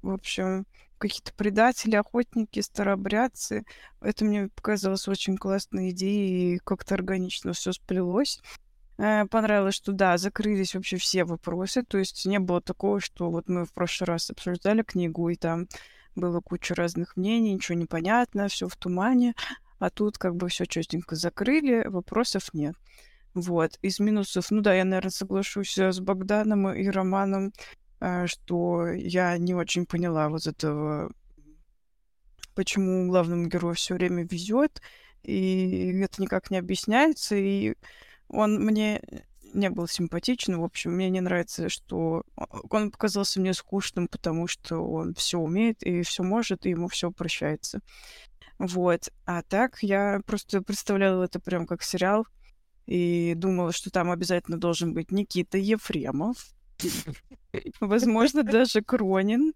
в 0.02 0.10
общем, 0.10 0.66
какие-то 0.98 1.32
предатели, 1.34 1.94
охотники, 1.94 2.60
старообрядцы. 2.60 3.64
Это 4.00 4.24
мне 4.24 4.48
показалось 4.48 5.06
очень 5.06 5.36
классной 5.36 5.90
идеей, 5.90 6.56
и 6.56 6.58
как-то 6.58 6.94
органично 6.94 7.52
все 7.52 7.72
сплелось. 7.72 8.40
Э, 8.98 9.26
Понравилось, 9.26 9.76
что 9.76 9.92
да, 9.92 10.18
закрылись 10.18 10.74
вообще 10.74 10.96
все 10.96 11.24
вопросы, 11.24 11.82
то 11.82 11.98
есть 11.98 12.26
не 12.26 12.38
было 12.38 12.60
такого, 12.60 13.00
что 13.00 13.30
вот 13.30 13.48
мы 13.48 13.64
в 13.64 13.72
прошлый 13.72 14.06
раз 14.06 14.30
обсуждали 14.30 14.82
книгу, 14.82 15.28
и 15.28 15.36
там 15.36 15.68
было 16.16 16.40
куча 16.40 16.74
разных 16.74 17.16
мнений, 17.16 17.54
ничего 17.54 17.78
не 17.78 17.86
понятно, 17.86 18.48
все 18.48 18.68
в 18.68 18.76
тумане. 18.76 19.34
а 19.78 19.90
тут 19.90 20.18
как 20.18 20.34
бы 20.36 20.48
все 20.48 20.66
четенько 20.66 21.14
закрыли, 21.14 21.86
вопросов 21.86 22.52
нет. 22.52 22.74
Вот. 23.34 23.78
Из 23.82 24.00
минусов, 24.00 24.50
ну 24.50 24.60
да, 24.60 24.74
я, 24.74 24.84
наверное, 24.84 25.10
соглашусь 25.10 25.78
э, 25.78 25.92
с 25.92 26.00
Богданом 26.00 26.70
и 26.72 26.88
Романом, 26.88 27.52
э, 28.00 28.26
что 28.26 28.88
я 28.88 29.38
не 29.38 29.54
очень 29.54 29.86
поняла 29.86 30.28
вот 30.28 30.46
этого, 30.48 31.12
почему 32.56 33.08
главному 33.08 33.46
герою 33.46 33.74
все 33.76 33.94
время 33.94 34.24
везет, 34.24 34.82
и 35.22 36.00
это 36.02 36.20
никак 36.22 36.50
не 36.50 36.58
объясняется, 36.58 37.36
и 37.36 37.74
он 38.28 38.56
мне 38.64 39.00
не 39.54 39.70
был 39.70 39.88
симпатичен. 39.88 40.58
В 40.58 40.64
общем, 40.64 40.92
мне 40.92 41.10
не 41.10 41.20
нравится, 41.20 41.68
что 41.68 42.24
он 42.70 42.90
показался 42.90 43.40
мне 43.40 43.54
скучным, 43.54 44.08
потому 44.08 44.46
что 44.46 44.78
он 44.78 45.14
все 45.14 45.38
умеет 45.38 45.82
и 45.82 46.02
все 46.02 46.22
может, 46.22 46.66
и 46.66 46.70
ему 46.70 46.88
все 46.88 47.10
прощается. 47.10 47.80
Вот. 48.58 49.10
А 49.24 49.42
так 49.42 49.78
я 49.82 50.20
просто 50.26 50.62
представляла 50.62 51.24
это 51.24 51.40
прям 51.40 51.66
как 51.66 51.82
сериал 51.82 52.26
и 52.86 53.34
думала, 53.36 53.72
что 53.72 53.90
там 53.90 54.10
обязательно 54.10 54.58
должен 54.58 54.94
быть 54.94 55.10
Никита 55.12 55.58
Ефремов, 55.58 56.36
возможно, 57.80 58.42
даже 58.42 58.82
Кронин. 58.82 59.52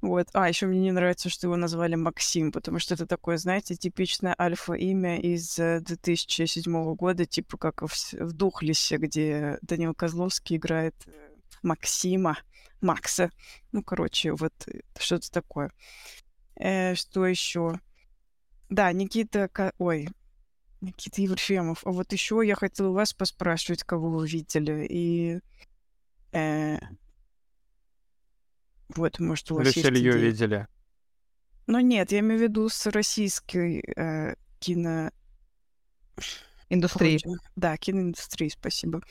Вот. 0.00 0.28
А, 0.32 0.48
еще 0.48 0.66
мне 0.66 0.80
не 0.80 0.92
нравится, 0.92 1.28
что 1.28 1.48
его 1.48 1.56
назвали 1.56 1.96
Максим, 1.96 2.52
потому 2.52 2.78
что 2.78 2.94
это 2.94 3.06
такое, 3.06 3.36
знаете, 3.36 3.74
типичное 3.74 4.34
альфа-имя 4.38 5.18
из 5.18 5.56
2007 5.56 6.76
э, 6.76 6.94
года, 6.94 7.26
типа 7.26 7.58
как 7.58 7.82
в, 7.82 8.12
в 8.12 8.32
Духлисе, 8.32 8.96
где 8.98 9.58
Данил 9.62 9.94
Козловский 9.94 10.56
играет 10.56 10.94
э, 11.06 11.10
Максима, 11.62 12.38
Макса. 12.80 13.32
Ну, 13.72 13.82
короче, 13.82 14.32
вот 14.32 14.52
э, 14.68 14.80
что-то 14.98 15.30
такое. 15.32 15.72
Э, 16.54 16.94
что 16.94 17.26
еще? 17.26 17.80
Да, 18.68 18.92
Никита... 18.92 19.50
Ой, 19.78 20.08
Никита 20.80 21.22
Ефремов. 21.22 21.84
А 21.84 21.90
вот 21.90 22.12
еще 22.12 22.40
я 22.44 22.54
хотела 22.54 22.92
вас 22.92 23.12
поспрашивать, 23.12 23.82
кого 23.82 24.10
вы 24.10 24.28
видели. 24.28 24.86
И... 24.88 25.40
Э, 26.32 26.78
вот, 28.94 29.18
может, 29.18 29.50
у 29.50 29.56
вас 29.56 29.66
Люсиль 29.66 29.92
есть 29.92 30.02
ее 30.02 30.12
идеи. 30.12 30.20
видели. 30.20 30.66
Ну 31.66 31.80
нет, 31.80 32.12
я 32.12 32.20
имею 32.20 32.38
в 32.40 32.42
виду 32.42 32.68
с 32.68 32.86
российской 32.86 33.82
э, 33.96 34.34
кино... 34.58 35.10
Индустрии. 36.70 37.20
Да, 37.56 37.76
киноиндустрии, 37.76 38.48
спасибо. 38.48 39.02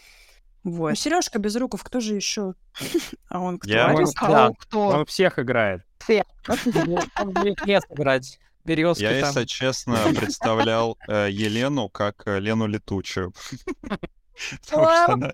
Ну, 0.63 0.71
Вот. 0.71 0.97
Сережка 0.97 1.39
Безруков, 1.39 1.83
кто 1.83 1.99
же 1.99 2.15
еще? 2.15 2.53
А 3.29 3.39
он 3.39 3.59
кто? 3.59 3.69
Я- 3.71 3.93
Он, 3.95 4.05
Кто? 4.05 4.27
да, 4.27 4.51
Кто? 4.59 4.87
он 4.87 5.05
всех 5.05 5.39
играет. 5.39 5.83
Все. 5.99 6.23
Он 6.47 7.31
играть. 7.31 8.39
Березки 8.63 9.01
Я, 9.01 9.21
там. 9.21 9.29
если 9.29 9.45
честно, 9.45 9.97
представлял 10.13 10.97
э, 11.07 11.27
Елену 11.31 11.87
как 11.89 12.23
э, 12.25 12.39
Лену 12.39 12.67
Летучую. 12.67 13.33
Потому 14.65 14.85
что 14.85 15.13
она 15.13 15.33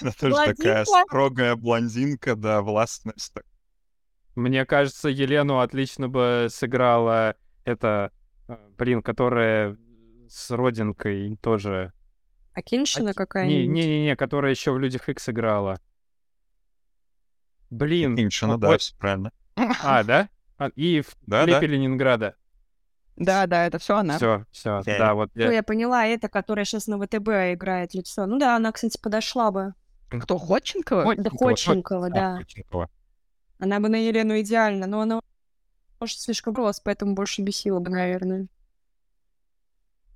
она 0.00 0.12
тоже 0.12 0.36
такая 0.54 0.84
строгая 0.84 1.56
блондинка, 1.56 2.34
да, 2.34 2.62
властность. 2.62 3.32
Мне 4.34 4.64
кажется, 4.64 5.08
Елену 5.08 5.60
отлично 5.60 6.08
бы 6.08 6.46
сыграла 6.50 7.36
эта, 7.64 8.10
э, 8.48 8.56
блин, 8.78 9.02
которая 9.02 9.76
с 10.28 10.50
родинкой 10.50 11.36
тоже. 11.42 11.92
Акиншина 12.54 13.08
Не, 13.08 13.14
какая-нибудь? 13.14 13.74
не-не-не, 13.74 14.16
которая 14.16 14.50
еще 14.52 14.72
в 14.72 14.78
Людях 14.78 15.08
Икс 15.08 15.28
играла. 15.28 15.78
Блин. 17.70 18.16
Вот- 18.42 18.60
да, 18.60 18.78
все 18.78 18.94
правильно. 18.96 19.32
А, 19.82 20.02
да? 20.04 20.28
А, 20.58 20.68
И 20.76 21.00
в 21.00 21.14
Да, 21.26 21.44
клипе 21.44 21.60
да. 21.60 21.66
Ленинграда. 21.66 22.36
Да, 23.16 23.46
да, 23.46 23.66
это 23.66 23.78
все 23.78 23.96
она. 23.96 24.16
Все, 24.16 24.44
все, 24.50 24.78
Окей. 24.78 24.98
да, 24.98 25.14
вот 25.14 25.30
Ну, 25.34 25.42
я- 25.42 25.52
я 25.52 25.62
поняла, 25.62 26.06
это, 26.06 26.28
которая 26.28 26.64
сейчас 26.64 26.86
на 26.86 26.98
ВТБ 26.98 27.52
играет 27.54 27.94
лицо. 27.94 28.26
Ну 28.26 28.38
да, 28.38 28.56
она, 28.56 28.72
кстати, 28.72 28.98
подошла 29.00 29.50
бы. 29.50 29.74
Кто, 30.08 30.38
Ходченкова? 30.38 31.04
Ой, 31.04 31.16
Да 31.16 31.30
Ходченкова. 31.30 31.50
Ходченкова, 31.50 32.10
да. 32.10 32.36
Ходченкова. 32.38 32.90
Она 33.62 33.78
бы 33.78 33.88
на 33.88 33.94
Елену 33.94 34.40
идеально, 34.40 34.88
но 34.88 35.02
она 35.02 35.20
может 36.00 36.18
слишком 36.18 36.52
рос, 36.56 36.80
поэтому 36.80 37.14
больше 37.14 37.42
бесила 37.42 37.78
бы, 37.78 37.90
наверное. 37.90 38.48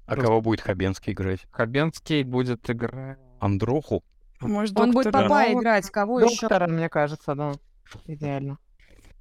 А 0.04 0.16
кого 0.16 0.40
будет 0.40 0.62
Хабенский 0.62 1.12
играть? 1.12 1.46
Хабенский 1.52 2.24
будет 2.24 2.68
играть. 2.68 3.18
Андроху? 3.38 4.02
Может, 4.40 4.76
Он 4.80 4.90
будет 4.90 5.04
доктора 5.04 5.28
папа 5.28 5.48
Ноу? 5.48 5.60
играть, 5.60 5.88
кого 5.90 6.20
еще? 6.22 6.40
Доктора, 6.40 6.66
мне 6.66 6.88
кажется, 6.88 7.36
да. 7.36 7.52
Идеально. 8.06 8.58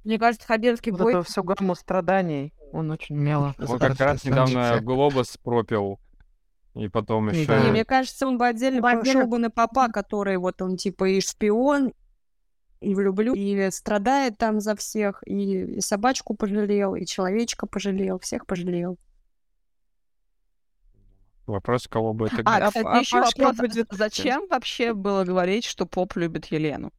Мне 0.02 0.18
кажется, 0.18 0.44
Хабенский 0.44 0.90
Вот 0.90 1.02
будет... 1.02 1.14
это 1.14 1.22
всю 1.22 1.44
гамму 1.44 1.76
страданий 1.76 2.52
он 2.72 2.90
очень 2.90 3.16
умело. 3.16 3.54
Он 3.64 3.78
как 3.78 4.00
раз 4.00 4.24
недавно 4.24 4.80
Глобус 4.80 5.36
пропил. 5.36 6.00
И 6.74 6.88
потом 6.88 7.28
еще... 7.28 7.70
Мне 7.70 7.84
кажется, 7.84 8.26
он 8.26 8.38
бы 8.38 8.46
отдельно 8.48 8.82
пошел 8.82 9.24
бы 9.28 9.38
на 9.38 9.50
папа, 9.50 9.86
который 9.86 10.36
вот 10.36 10.60
он 10.62 10.76
типа 10.76 11.04
и 11.04 11.20
шпион, 11.20 11.92
и 12.80 12.94
влюблю, 12.94 13.34
и 13.34 13.70
страдает 13.70 14.38
там 14.38 14.60
за 14.60 14.76
всех, 14.76 15.22
и, 15.26 15.76
и 15.76 15.80
собачку 15.80 16.34
пожалел, 16.34 16.94
и 16.94 17.04
человечка 17.06 17.66
пожалел, 17.66 18.18
всех 18.18 18.46
пожалел. 18.46 18.98
Вопрос, 21.46 21.86
кого 21.86 22.12
бы 22.12 22.26
это 22.26 22.42
А, 22.44 22.66
кстати, 22.68 22.86
а 22.86 22.98
еще 22.98 23.20
Пашка 23.20 23.40
вопрос. 23.44 23.56
будет- 23.58 23.88
Зачем 23.92 24.46
вообще 24.48 24.94
было 24.94 25.22
говорить, 25.24 25.64
что 25.64 25.86
поп 25.86 26.16
любит 26.16 26.46
Елену? 26.46 26.92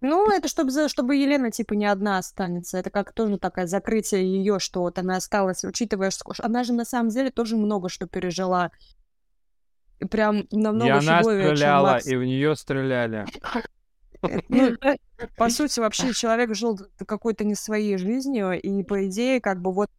Ну, 0.00 0.30
это 0.30 0.46
чтобы, 0.46 0.70
за- 0.70 0.88
чтобы 0.88 1.16
Елена, 1.16 1.50
типа, 1.50 1.72
не 1.74 1.86
одна 1.86 2.18
останется. 2.18 2.78
Это 2.78 2.90
как 2.90 3.12
тоже 3.12 3.36
такое 3.36 3.66
закрытие 3.66 4.22
ее, 4.24 4.60
что 4.60 4.82
вот 4.82 4.96
она 5.00 5.16
осталась, 5.16 5.64
учитывая, 5.64 6.10
что 6.10 6.32
она 6.38 6.62
же 6.62 6.72
на 6.72 6.84
самом 6.84 7.08
деле 7.08 7.32
тоже 7.32 7.56
много 7.56 7.88
что 7.88 8.06
пережила. 8.06 8.70
Прям 10.08 10.44
намного 10.52 10.86
И 10.86 10.90
она 10.90 11.22
стреляла, 11.24 11.86
Макс. 11.94 12.06
и 12.06 12.14
в 12.14 12.22
нее 12.24 12.54
стреляли. 12.54 13.26
Ну, 14.22 14.76
по 15.36 15.48
сути, 15.48 15.80
вообще 15.80 16.12
человек 16.12 16.54
жил 16.54 16.78
какой-то 17.06 17.44
не 17.44 17.54
своей 17.54 17.96
жизнью, 17.98 18.60
и, 18.60 18.82
по 18.82 19.06
идее, 19.06 19.40
как 19.40 19.60
бы 19.60 19.72
вот 19.72 19.90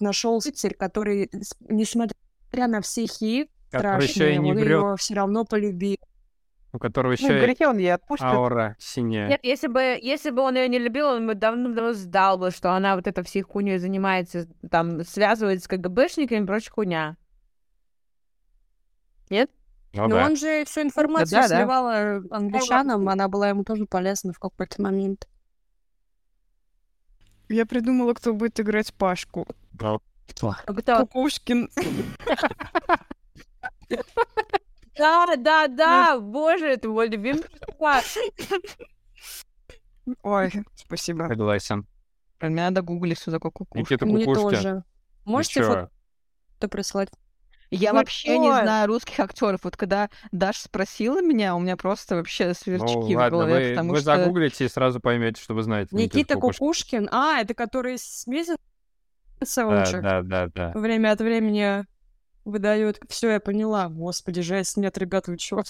нашел 0.00 0.40
цель, 0.40 0.74
который, 0.74 1.30
несмотря 1.68 2.14
на 2.52 2.80
все 2.80 3.06
хи 3.06 3.50
Который 3.70 4.02
еще 4.04 4.12
страшные, 4.12 4.36
и 4.36 4.38
не 4.38 4.50
он 4.52 4.56
врет, 4.56 4.82
ее 4.82 4.96
все 4.96 5.14
равно 5.14 5.44
полюбил. 5.44 5.96
у 6.72 6.78
которого 6.78 7.16
Ну, 7.18 7.26
еще 7.26 7.38
и 7.38 7.40
грехе 7.40 7.68
он 7.68 7.78
ей 7.78 7.94
отпустит. 7.94 8.26
аура 8.26 8.76
синяя. 8.78 9.28
Нет, 9.28 9.40
если 9.42 9.66
бы, 9.66 9.98
если 10.00 10.30
бы 10.30 10.42
он 10.42 10.56
ее 10.56 10.68
не 10.68 10.78
любил, 10.78 11.06
он 11.08 11.26
бы 11.26 11.34
давно-давно 11.34 11.92
сдал 11.92 12.38
бы, 12.38 12.50
что 12.50 12.72
она 12.72 12.96
вот 12.96 13.06
это 13.06 13.22
всей 13.22 13.42
хуйней 13.42 13.78
занимается, 13.78 14.46
там, 14.70 15.04
связывает 15.04 15.62
с 15.62 15.68
КГБшниками 15.68 16.44
и 16.44 16.46
прочая 16.46 16.72
хуйня. 16.72 17.16
Нет? 19.30 19.50
Ну 19.96 20.08
Но 20.08 20.16
да. 20.16 20.26
он 20.26 20.36
же 20.36 20.64
всю 20.66 20.82
информацию 20.82 21.40
Да-да. 21.42 21.56
сливал 21.60 22.22
англичанам, 22.30 23.08
она 23.08 23.28
была 23.28 23.48
ему 23.48 23.64
тоже 23.64 23.86
полезна 23.86 24.32
в 24.34 24.38
какой-то 24.38 24.82
момент. 24.82 25.26
Я 27.48 27.64
придумала, 27.64 28.12
кто 28.12 28.34
будет 28.34 28.60
играть 28.60 28.92
Пашку. 28.92 29.46
Ну, 29.80 30.00
Кто? 30.28 30.54
Кукушкин. 31.06 31.70
Да, 34.98 35.26
да, 35.36 35.68
да, 35.68 36.18
боже, 36.20 36.66
это 36.66 36.88
мой 36.88 37.08
любимый 37.08 37.42
персонаж. 37.42 38.16
Ой, 40.22 40.52
спасибо. 40.74 41.26
Согласен. 41.28 41.86
Мне 42.40 42.50
надо 42.62 42.82
гуглить, 42.82 43.18
что 43.20 43.30
такое 43.30 43.50
кукушка. 43.50 43.78
Никита 43.78 44.06
Мне 44.06 44.24
Кукушкин. 44.24 44.50
тоже. 44.50 44.84
Можете 45.24 45.62
фото 45.62 46.68
прислать? 46.70 47.10
Я 47.76 47.92
Ну 47.92 47.98
вообще 47.98 48.38
не 48.38 48.50
что? 48.52 48.62
знаю 48.62 48.86
русских 48.88 49.20
актеров. 49.20 49.60
Вот 49.64 49.76
когда 49.76 50.10
Даша 50.32 50.62
спросила 50.62 51.20
меня, 51.22 51.54
у 51.54 51.60
меня 51.60 51.76
просто 51.76 52.16
вообще 52.16 52.54
сверчки 52.54 52.94
Ну, 52.94 53.02
в 53.02 53.16
ладно, 53.16 53.30
голове, 53.30 53.54
вы, 53.54 53.70
потому 53.70 53.90
вы 53.90 53.96
что... 53.96 54.04
загуглите 54.04 54.64
и 54.64 54.68
сразу 54.68 55.00
поймете, 55.00 55.40
что 55.40 55.54
вы 55.54 55.62
знаете. 55.62 55.94
Никита 55.94 56.34
Кукушкина. 56.34 56.58
Кукушкин. 56.58 57.08
А, 57.12 57.40
это 57.40 57.54
который 57.54 57.98
с 57.98 58.26
месяца 58.26 58.56
Да, 60.02 60.22
да, 60.22 60.22
да, 60.22 60.48
да. 60.54 60.72
время 60.78 61.12
от 61.12 61.20
времени 61.20 61.84
выдает. 62.44 63.00
Все, 63.08 63.32
я 63.32 63.40
поняла. 63.40 63.88
Господи, 63.88 64.40
жесть, 64.40 64.76
нет, 64.76 64.96
ребят, 64.98 65.26
вы 65.28 65.36
чё? 65.36 65.62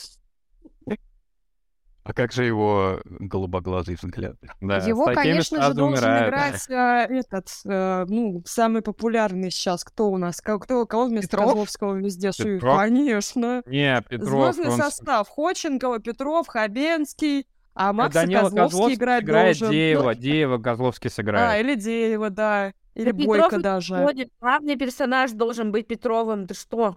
А 2.07 2.13
как 2.13 2.31
же 2.31 2.45
его 2.45 3.01
голубоглазый 3.05 3.97
взгляд? 4.01 4.37
Да, 4.61 4.77
Его, 4.77 5.07
конечно 5.07 5.61
же, 5.61 5.75
должен 5.75 6.09
играть 6.09 6.71
э, 6.71 7.07
этот, 7.11 7.49
э, 7.65 8.05
ну, 8.09 8.45
самый 8.47 8.81
популярный 8.81 9.51
сейчас. 9.51 9.83
Кто 9.83 10.09
у 10.11 10.17
нас? 10.17 10.41
Кто, 10.41 10.87
кого 10.87 11.07
вместо 11.07 11.31
Петров? 11.31 11.47
Козловского 11.47 11.97
везде 11.97 12.31
суют? 12.31 12.61
Петров? 12.61 12.79
Конечно. 12.79 13.63
Не, 13.67 14.01
Петров, 14.09 14.55
Звездный 14.55 14.73
он... 14.73 14.79
состав. 14.79 15.29
Ходченкова, 15.29 15.99
Петров, 15.99 16.47
Хабенский. 16.47 17.49
А 17.75 17.93
Макс 17.93 18.15
Данила 18.15 18.43
Козловский, 18.43 18.61
Козловский 18.63 18.95
играть 18.95 19.21
сыграет 19.23 19.59
должен. 19.59 19.71
Деева, 19.73 20.15
Деева 20.15 20.59
Козловский 20.59 21.09
А, 21.09 21.13
сыграет. 21.13 21.65
или 21.65 21.75
Деева, 21.75 22.31
да. 22.31 22.73
Или 22.95 23.11
Да 23.11 23.17
Бойко 23.17 23.45
Петров 23.47 23.63
даже. 23.63 23.97
Ходит, 23.97 24.29
Главный 24.41 24.77
персонаж 24.77 25.33
должен 25.33 25.73
быть 25.73 25.89
Петровым. 25.89 26.47
Ты 26.47 26.55
что? 26.55 26.95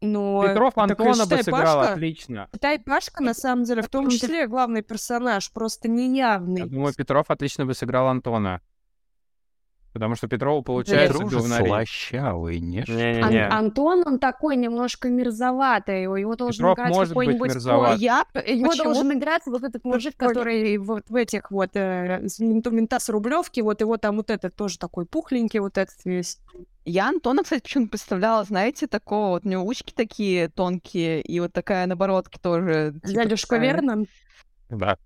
Но 0.00 0.42
Петров 0.46 0.74
так 0.74 0.90
Антона 0.90 1.10
бы 1.10 1.22
считай, 1.24 1.42
сыграл 1.44 1.78
Пашка- 1.78 1.92
отлично. 1.92 2.48
Считай, 2.54 2.78
Пашка, 2.78 3.22
на 3.22 3.34
самом 3.34 3.64
деле, 3.64 3.82
в 3.82 3.88
том 3.88 4.08
числе 4.08 4.46
главный 4.46 4.82
персонаж, 4.82 5.52
просто 5.52 5.88
Я 5.88 5.94
неявный. 5.94 6.62
думаю, 6.68 6.94
Петров 6.94 7.26
отлично 7.30 7.66
бы 7.66 7.74
сыграл 7.74 8.08
Антона. 8.08 8.62
Потому 9.92 10.14
что 10.14 10.28
Петрову 10.28 10.62
получается 10.62 11.14
Петров 11.14 11.32
говнорить. 11.32 11.66
слащавый, 11.66 12.60
не? 12.60 12.84
Не-не-не. 12.86 13.46
Ан- 13.48 13.52
Антон, 13.52 14.04
он 14.06 14.18
такой 14.20 14.54
немножко 14.54 15.08
мерзоватый, 15.08 16.02
его 16.04 16.36
должен 16.36 16.58
Петров 16.62 16.78
играть 16.78 16.88
может 16.90 17.14
быть 17.14 17.26
какой-нибудь... 17.26 17.48
мерзоват. 17.54 17.98
Я... 17.98 18.24
Его 18.46 18.68
Почему? 18.70 18.84
должен 18.84 19.12
играть 19.18 19.42
вот 19.46 19.64
этот 19.64 19.84
мужик, 19.84 20.16
который 20.16 20.78
вот 20.78 21.10
в 21.10 21.14
этих 21.16 21.50
вот 21.50 21.70
э, 21.74 22.20
мента 22.38 23.00
с 23.00 23.08
Рублевки, 23.08 23.60
вот 23.62 23.80
его 23.80 23.96
там 23.96 24.16
вот 24.18 24.30
этот 24.30 24.54
тоже 24.54 24.78
такой 24.78 25.06
пухленький, 25.06 25.58
вот 25.58 25.76
этот 25.76 25.96
весь. 26.04 26.38
Я 26.84 27.08
Антона, 27.08 27.42
кстати, 27.42 27.62
почему-то 27.62 27.90
представляла, 27.90 28.44
знаете, 28.44 28.86
такого, 28.86 29.30
вот 29.30 29.44
у 29.44 29.48
него 29.48 29.64
ушки 29.64 29.92
такие 29.92 30.48
тонкие, 30.48 31.20
и 31.20 31.38
вот 31.40 31.52
такая 31.52 31.86
на 31.86 31.96
бородке 31.96 32.40
тоже. 32.40 32.94
типа 32.94 33.08
Дядюшка 33.08 33.56
такая. 33.56 33.74
Вернон. 33.74 34.06
Да. 34.70 34.96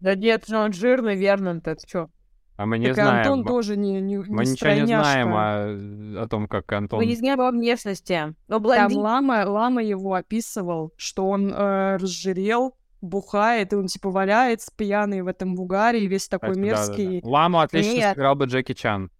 Да 0.00 0.14
нет, 0.14 0.44
ну 0.48 0.58
он 0.58 0.72
жирный, 0.72 1.16
верно, 1.16 1.60
ты 1.60 1.76
чё? 1.86 2.08
А 2.56 2.66
мы 2.66 2.78
не 2.78 2.86
Так 2.86 2.96
знаем. 2.96 3.18
Антон 3.18 3.44
тоже 3.44 3.76
не, 3.76 4.00
не, 4.00 4.18
Мы 4.18 4.44
не 4.44 4.50
ничего 4.50 4.70
не 4.70 4.86
знаем 4.86 5.32
о, 5.32 6.22
о 6.24 6.28
том, 6.28 6.48
как 6.48 6.72
Антон... 6.72 6.98
Мы 6.98 7.06
не 7.06 7.14
знаем 7.14 7.38
его 7.38 7.50
внешности. 7.50 8.34
Но 8.48 8.56
Там 8.56 8.62
блондин... 8.62 8.98
Лама, 8.98 9.44
Лама 9.46 9.82
его 9.82 10.14
описывал, 10.14 10.92
что 10.96 11.28
он 11.28 11.52
э, 11.52 11.96
разжирел, 11.96 12.76
бухает, 13.00 13.72
и 13.72 13.76
он 13.76 13.86
типа 13.86 14.10
валяется 14.10 14.72
пьяный 14.76 15.22
в 15.22 15.28
этом 15.28 15.54
бугаре, 15.54 16.00
и 16.00 16.08
весь 16.08 16.26
такой 16.26 16.50
Кстати, 16.50 16.68
да-да-да. 16.68 17.02
мерзкий. 17.02 17.20
Ламу 17.22 17.60
отлично 17.60 17.92
Нет. 17.92 18.14
сыграл 18.14 18.34
бы 18.34 18.46
Джеки 18.46 18.74
Чан. 18.74 19.10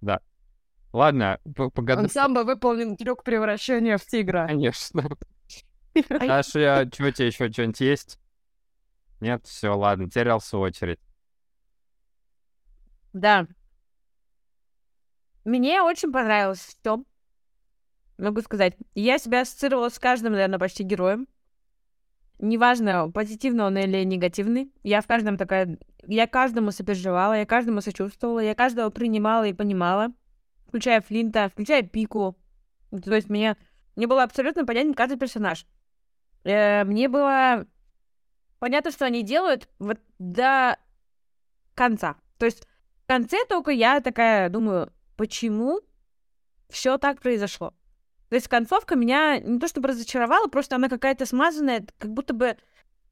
Да. 0.00 0.20
Ладно, 0.92 1.40
погоди. 1.74 2.02
Он 2.02 2.08
сам 2.08 2.34
бы 2.34 2.44
выполнил 2.44 2.96
трюк 2.96 3.24
превращения 3.24 3.98
в 3.98 4.06
тигра. 4.06 4.46
Конечно. 4.46 5.04
Даша, 6.08 6.88
что 6.92 7.06
у 7.06 7.10
тебя 7.10 7.26
еще 7.26 7.50
что-нибудь 7.50 7.80
есть? 7.80 8.18
Нет, 9.20 9.46
все, 9.46 9.76
ладно, 9.76 10.10
терялся 10.10 10.58
очередь. 10.58 11.00
Да. 13.12 13.46
Мне 15.44 15.80
очень 15.80 16.12
понравилось 16.12 16.60
все. 16.60 17.02
Могу 18.18 18.40
сказать. 18.42 18.74
Я 18.94 19.18
себя 19.18 19.42
ассоциировала 19.42 19.88
с 19.88 19.98
каждым, 19.98 20.32
наверное, 20.32 20.58
почти 20.58 20.82
героем. 20.82 21.26
Неважно, 22.38 23.10
позитивный 23.10 23.64
он 23.64 23.78
или 23.78 24.04
негативный. 24.04 24.70
Я 24.82 25.00
в 25.00 25.06
каждом 25.06 25.36
такая... 25.36 25.78
Я 26.06 26.26
каждому 26.26 26.70
сопереживала, 26.70 27.38
я 27.38 27.46
каждому 27.46 27.80
сочувствовала, 27.80 28.40
я 28.40 28.54
каждого 28.54 28.90
принимала 28.90 29.44
и 29.44 29.54
понимала. 29.54 30.12
Включая 30.68 31.00
Флинта, 31.00 31.48
включая 31.48 31.82
Пику. 31.82 32.36
То 32.90 33.14
есть 33.14 33.30
мне, 33.30 33.56
мне 33.96 34.06
было 34.06 34.22
абсолютно 34.22 34.66
понятен 34.66 34.94
каждый 34.94 35.18
персонаж. 35.18 35.66
Э, 36.44 36.84
мне 36.84 37.08
было 37.08 37.66
понятно, 38.58 38.90
что 38.90 39.06
они 39.06 39.22
делают 39.22 39.68
вот 39.78 39.98
до 40.18 40.78
конца. 41.74 42.16
То 42.38 42.46
есть 42.46 42.66
в 43.04 43.06
конце 43.06 43.38
только 43.48 43.70
я 43.70 44.00
такая 44.00 44.50
думаю, 44.50 44.92
почему 45.16 45.80
все 46.68 46.98
так 46.98 47.20
произошло. 47.20 47.74
То 48.28 48.34
есть 48.34 48.48
концовка 48.48 48.96
меня 48.96 49.38
не 49.38 49.58
то 49.58 49.68
чтобы 49.68 49.88
разочаровала, 49.88 50.48
просто 50.48 50.76
она 50.76 50.88
какая-то 50.88 51.26
смазанная, 51.26 51.86
как 51.98 52.10
будто 52.12 52.34
бы, 52.34 52.56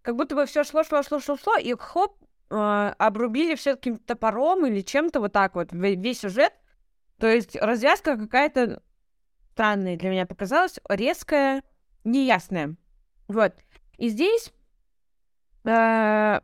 как 0.02 0.16
будто 0.16 0.34
бы 0.34 0.46
все 0.46 0.64
шло, 0.64 0.82
шло, 0.82 1.02
шло, 1.02 1.20
шло, 1.20 1.36
шло, 1.36 1.56
и 1.56 1.74
хоп, 1.78 2.16
э, 2.50 2.94
обрубили 2.98 3.54
все 3.54 3.76
каким-то 3.76 4.04
топором 4.04 4.66
или 4.66 4.80
чем-то 4.80 5.20
вот 5.20 5.32
так 5.32 5.54
вот 5.54 5.72
ве- 5.72 5.94
весь 5.94 6.20
сюжет. 6.20 6.52
То 7.18 7.28
есть 7.28 7.56
развязка 7.56 8.16
какая-то 8.16 8.82
странная 9.52 9.96
для 9.96 10.10
меня 10.10 10.26
показалась, 10.26 10.80
резкая, 10.88 11.62
неясная. 12.02 12.74
Вот. 13.28 13.54
И 13.98 14.08
здесь 14.08 14.52
э, 15.64 16.40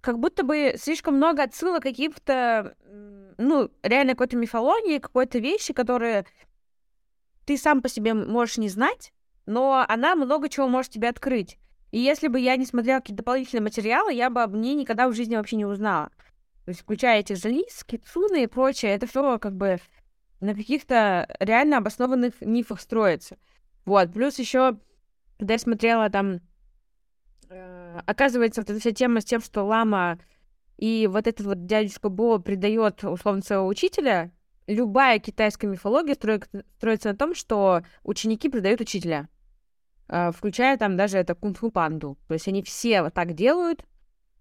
как 0.00 0.18
будто 0.20 0.44
бы 0.44 0.74
слишком 0.78 1.16
много 1.16 1.42
отсылок 1.42 1.82
каких-то, 1.82 2.76
ну, 3.36 3.68
реально 3.82 4.12
какой-то 4.12 4.36
мифологии, 4.36 4.98
какой-то 4.98 5.40
вещи, 5.40 5.72
которые 5.72 6.24
ты 7.48 7.56
сам 7.56 7.80
по 7.80 7.88
себе 7.88 8.12
можешь 8.12 8.58
не 8.58 8.68
знать, 8.68 9.10
но 9.46 9.82
она 9.88 10.14
много 10.14 10.50
чего 10.50 10.68
может 10.68 10.92
тебе 10.92 11.08
открыть. 11.08 11.56
И 11.90 11.98
если 11.98 12.28
бы 12.28 12.38
я 12.38 12.56
не 12.56 12.66
смотрела 12.66 13.00
какие-то 13.00 13.22
дополнительные 13.22 13.62
материалы, 13.62 14.12
я 14.12 14.28
бы 14.28 14.42
об 14.42 14.54
ней 14.54 14.74
никогда 14.74 15.08
в 15.08 15.14
жизни 15.14 15.34
вообще 15.34 15.56
не 15.56 15.64
узнала. 15.64 16.10
То 16.66 16.72
есть, 16.72 16.82
включая 16.82 17.20
этих 17.20 17.38
же 17.38 17.48
лис, 17.48 17.84
кицуны 17.84 18.42
и 18.42 18.46
прочее, 18.46 18.94
это 18.94 19.06
все 19.06 19.38
как 19.38 19.56
бы 19.56 19.78
на 20.40 20.54
каких-то 20.54 21.26
реально 21.40 21.78
обоснованных 21.78 22.34
мифах 22.42 22.82
строится. 22.82 23.38
Вот, 23.86 24.12
плюс 24.12 24.38
еще, 24.38 24.78
когда 25.38 25.54
я 25.54 25.58
смотрела 25.58 26.10
там 26.10 26.40
э, 27.48 28.00
оказывается, 28.04 28.60
вот 28.60 28.68
эта 28.68 28.78
вся 28.78 28.92
тема 28.92 29.22
с 29.22 29.24
тем, 29.24 29.40
что 29.40 29.64
лама 29.64 30.18
и 30.76 31.08
вот 31.10 31.26
этот 31.26 31.46
вот 31.46 31.64
дядюшка 31.64 32.10
Бо 32.10 32.38
предает 32.40 33.02
условно 33.04 33.40
своего 33.40 33.66
учителя, 33.66 34.32
любая 34.68 35.18
китайская 35.18 35.66
мифология 35.66 36.14
строит- 36.14 36.48
строится 36.76 37.10
на 37.10 37.16
том, 37.16 37.34
что 37.34 37.82
ученики 38.04 38.48
предают 38.48 38.80
учителя, 38.80 39.28
э, 40.08 40.30
включая 40.30 40.76
там 40.76 40.96
даже 40.96 41.18
это 41.18 41.34
кунг-фу 41.34 41.70
панду. 41.72 42.18
То 42.28 42.34
есть 42.34 42.46
они 42.46 42.62
все 42.62 43.02
вот 43.02 43.14
так 43.14 43.34
делают, 43.34 43.84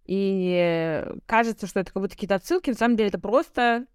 и 0.05 0.53
э, 0.55 1.17
кажется, 1.25 1.65
что 1.65 1.79
это 1.79 1.91
как 1.91 2.03
будто 2.03 2.15
какие-то 2.15 2.35
отсылки, 2.35 2.69
на 2.69 2.75
самом 2.75 2.97
деле 2.97 3.09
это 3.09 3.19
просто 3.19 3.87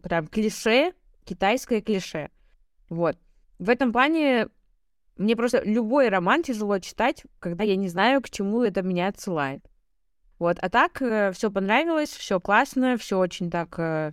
прям 0.00 0.28
клише, 0.28 0.92
китайское 1.24 1.82
клише. 1.82 2.30
Вот. 2.88 3.18
В 3.58 3.68
этом 3.68 3.92
плане 3.92 4.48
мне 5.16 5.34
просто 5.34 5.62
любой 5.64 6.08
роман 6.08 6.44
тяжело 6.44 6.78
читать, 6.78 7.24
когда 7.40 7.64
я 7.64 7.74
не 7.74 7.88
знаю, 7.88 8.22
к 8.22 8.30
чему 8.30 8.62
это 8.62 8.82
меня 8.82 9.08
отсылает. 9.08 9.64
Вот, 10.38 10.56
а 10.60 10.70
так 10.70 11.02
все 11.34 11.50
понравилось, 11.50 12.10
все 12.10 12.38
классно, 12.38 12.96
все 12.96 13.18
очень 13.18 13.50
так 13.50 13.76
э, 13.78 14.12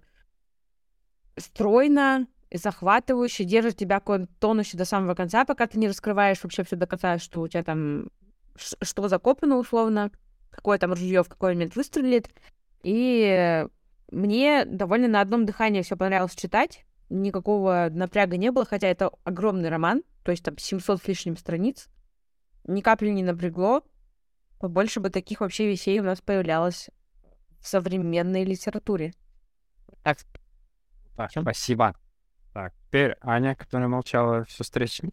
стройно, 1.37 2.27
и 2.49 2.57
захватывающе, 2.57 3.43
держит 3.43 3.75
тебя 3.75 3.99
в 3.99 4.27
тонусе 4.39 4.77
до 4.77 4.85
самого 4.85 5.15
конца, 5.15 5.45
пока 5.45 5.67
ты 5.67 5.77
не 5.77 5.87
раскрываешь 5.87 6.41
вообще 6.43 6.63
все 6.63 6.75
до 6.75 6.87
конца, 6.87 7.17
что 7.17 7.41
у 7.41 7.47
тебя 7.47 7.63
там 7.63 8.09
что 8.57 9.07
закопано 9.09 9.57
условно, 9.57 10.11
какое 10.49 10.77
там 10.77 10.91
ружье 10.91 11.23
в 11.23 11.29
какой 11.29 11.53
момент 11.53 11.75
выстрелит. 11.75 12.29
И 12.83 13.65
мне 14.11 14.65
довольно 14.65 15.07
на 15.07 15.21
одном 15.21 15.45
дыхании 15.45 15.81
все 15.81 15.97
понравилось 15.97 16.35
читать. 16.35 16.85
Никакого 17.09 17.89
напряга 17.91 18.37
не 18.37 18.51
было, 18.51 18.65
хотя 18.65 18.87
это 18.87 19.11
огромный 19.23 19.69
роман, 19.69 20.03
то 20.23 20.31
есть 20.31 20.43
там 20.43 20.57
700 20.57 21.03
с 21.03 21.07
лишним 21.07 21.37
страниц. 21.37 21.89
Ни 22.65 22.81
капли 22.81 23.09
не 23.09 23.23
напрягло. 23.23 23.83
Побольше 24.59 24.99
бы 24.99 25.09
таких 25.09 25.41
вообще 25.41 25.69
вещей 25.69 25.99
у 25.99 26.03
нас 26.03 26.21
появлялось 26.21 26.89
в 27.59 27.67
современной 27.67 28.45
литературе. 28.45 29.14
Так, 30.01 30.19
Так, 31.16 31.32
спасибо. 31.32 31.95
Так, 32.53 32.74
теперь 32.85 33.16
Аня, 33.22 33.56
которая 33.56 33.88
молчала 33.88 34.45
всю 34.45 34.64
встречу. 34.64 35.11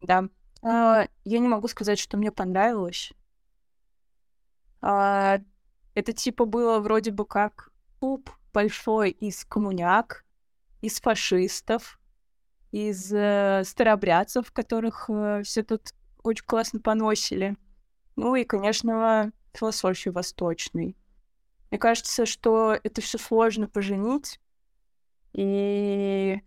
Да. 0.00 0.28
А, 0.62 1.06
я 1.24 1.38
не 1.38 1.48
могу 1.48 1.68
сказать, 1.68 1.98
что 1.98 2.16
мне 2.16 2.30
понравилось. 2.30 3.12
А, 4.80 5.40
это 5.94 6.12
типа 6.12 6.44
было 6.44 6.78
вроде 6.80 7.10
бы 7.10 7.24
как 7.24 7.70
клуб 7.98 8.30
большой 8.52 9.10
из 9.10 9.44
коммуняк, 9.44 10.24
из 10.80 11.00
фашистов, 11.00 12.00
из 12.72 13.12
э, 13.12 13.62
старобрядцев, 13.64 14.50
которых 14.52 15.10
все 15.44 15.62
тут 15.62 15.92
очень 16.22 16.44
классно 16.44 16.80
поносили. 16.80 17.56
Ну 18.16 18.34
и, 18.34 18.44
конечно, 18.44 19.32
философии 19.52 20.10
восточной. 20.10 20.96
Мне 21.70 21.78
кажется, 21.78 22.26
что 22.26 22.76
это 22.82 23.00
все 23.00 23.18
сложно 23.18 23.68
поженить, 23.68 24.40
и 25.32 26.40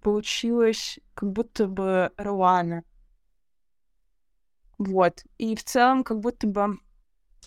получилось 0.00 0.98
как 1.14 1.32
будто 1.32 1.66
бы 1.66 2.12
Руана. 2.16 2.84
Вот. 4.78 5.24
И 5.38 5.54
в 5.56 5.64
целом, 5.64 6.04
как 6.04 6.20
будто 6.20 6.46
бы 6.46 6.78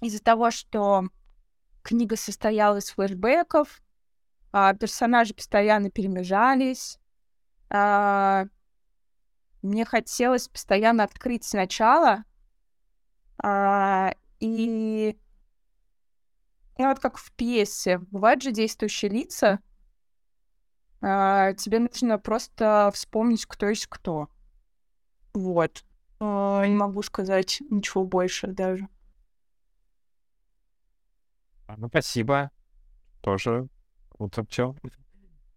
из-за 0.01 0.21
того, 0.21 0.51
что 0.51 1.05
книга 1.81 2.15
состояла 2.15 2.77
из 2.77 2.89
флешбеков, 2.89 3.81
а, 4.51 4.73
персонажи 4.73 5.33
постоянно 5.33 5.89
перемежались, 5.89 6.99
а, 7.69 8.45
мне 9.63 9.85
хотелось 9.85 10.47
постоянно 10.47 11.03
открыть 11.03 11.43
сначала, 11.43 12.23
а, 13.37 14.13
и 14.39 15.17
ну, 16.77 16.87
вот 16.87 16.99
как 16.99 17.17
в 17.17 17.31
пьесе, 17.33 17.97
бывают 17.97 18.41
же 18.41 18.51
действующие 18.51 19.09
лица, 19.09 19.59
тебе 21.03 21.79
нужно 21.79 22.17
просто 22.17 22.89
вспомнить, 22.93 23.45
кто 23.45 23.67
есть 23.67 23.87
кто. 23.87 24.29
Вот. 25.33 25.83
А, 26.19 26.65
не 26.65 26.75
могу 26.75 27.01
сказать 27.03 27.61
ничего 27.69 28.05
больше 28.05 28.47
даже. 28.47 28.87
А, 31.67 31.75
Ну, 31.77 31.89
спасибо. 31.89 32.51
Тоже 33.21 33.67
круто 34.09 34.43
пчел. 34.43 34.77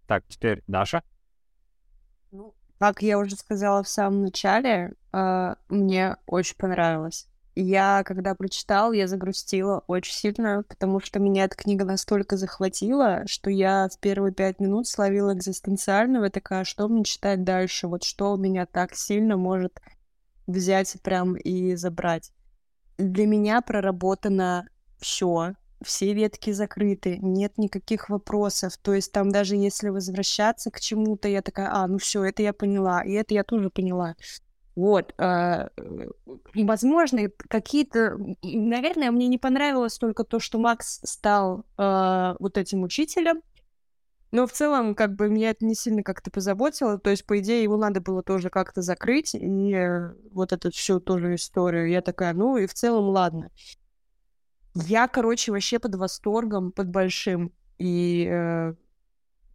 Так, 0.06 0.24
теперь 0.28 0.62
Даша. 0.66 1.02
Как 2.78 3.02
я 3.02 3.18
уже 3.18 3.36
сказала 3.36 3.82
в 3.82 3.88
самом 3.88 4.22
начале, 4.22 4.94
э, 5.12 5.54
мне 5.68 6.16
очень 6.26 6.56
понравилось. 6.56 7.28
Я, 7.58 8.02
когда 8.04 8.34
прочитал, 8.34 8.92
я 8.92 9.08
загрустила 9.08 9.82
очень 9.86 10.12
сильно, 10.12 10.62
потому 10.68 11.00
что 11.00 11.18
меня 11.18 11.44
эта 11.44 11.56
книга 11.56 11.86
настолько 11.86 12.36
захватила, 12.36 13.22
что 13.26 13.48
я 13.48 13.88
в 13.90 13.98
первые 13.98 14.34
пять 14.34 14.60
минут 14.60 14.86
словила 14.86 15.32
экзистенциального, 15.32 16.28
такая, 16.28 16.64
что 16.64 16.86
мне 16.86 17.02
читать 17.02 17.44
дальше, 17.44 17.88
вот 17.88 18.04
что 18.04 18.36
меня 18.36 18.66
так 18.66 18.94
сильно 18.94 19.38
может 19.38 19.80
взять 20.46 20.94
прям 21.02 21.34
и 21.34 21.76
забрать. 21.76 22.30
Для 22.98 23.26
меня 23.26 23.62
проработано 23.62 24.68
все, 24.98 25.54
все 25.82 26.12
ветки 26.12 26.52
закрыты, 26.52 27.16
нет 27.22 27.56
никаких 27.56 28.10
вопросов. 28.10 28.76
То 28.76 28.92
есть 28.92 29.12
там 29.12 29.30
даже 29.30 29.56
если 29.56 29.88
возвращаться 29.88 30.70
к 30.70 30.78
чему-то, 30.78 31.26
я 31.26 31.40
такая, 31.40 31.70
а, 31.72 31.86
ну 31.86 31.96
все, 31.96 32.22
это 32.22 32.42
я 32.42 32.52
поняла, 32.52 33.02
и 33.02 33.12
это 33.12 33.32
я 33.32 33.44
тоже 33.44 33.70
поняла. 33.70 34.14
Вот, 34.76 35.14
э, 35.18 35.68
возможно, 36.54 37.30
какие-то, 37.48 38.18
наверное, 38.42 39.10
мне 39.10 39.26
не 39.26 39.38
понравилось 39.38 39.96
только 39.96 40.22
то, 40.22 40.38
что 40.38 40.58
Макс 40.58 41.00
стал 41.02 41.64
э, 41.78 42.34
вот 42.38 42.58
этим 42.58 42.82
учителем, 42.82 43.40
но 44.32 44.46
в 44.46 44.52
целом, 44.52 44.94
как 44.94 45.14
бы, 45.16 45.30
меня 45.30 45.50
это 45.50 45.64
не 45.64 45.74
сильно 45.74 46.02
как-то 46.02 46.30
позаботило. 46.30 46.98
То 46.98 47.08
есть, 47.08 47.24
по 47.24 47.38
идее, 47.38 47.62
его 47.62 47.78
надо 47.78 48.02
было 48.02 48.22
тоже 48.22 48.50
как-то 48.50 48.82
закрыть. 48.82 49.34
И 49.34 49.72
э, 49.72 50.12
вот 50.30 50.52
эту 50.52 50.70
всю 50.70 51.00
тоже 51.00 51.36
историю. 51.36 51.88
Я 51.88 52.02
такая, 52.02 52.34
ну 52.34 52.58
и 52.58 52.66
в 52.66 52.74
целом, 52.74 53.08
ладно. 53.08 53.50
Я, 54.74 55.08
короче, 55.08 55.52
вообще 55.52 55.78
под 55.78 55.94
восторгом, 55.94 56.70
под 56.70 56.88
большим. 56.88 57.52
И 57.78 58.28
э, 58.30 58.74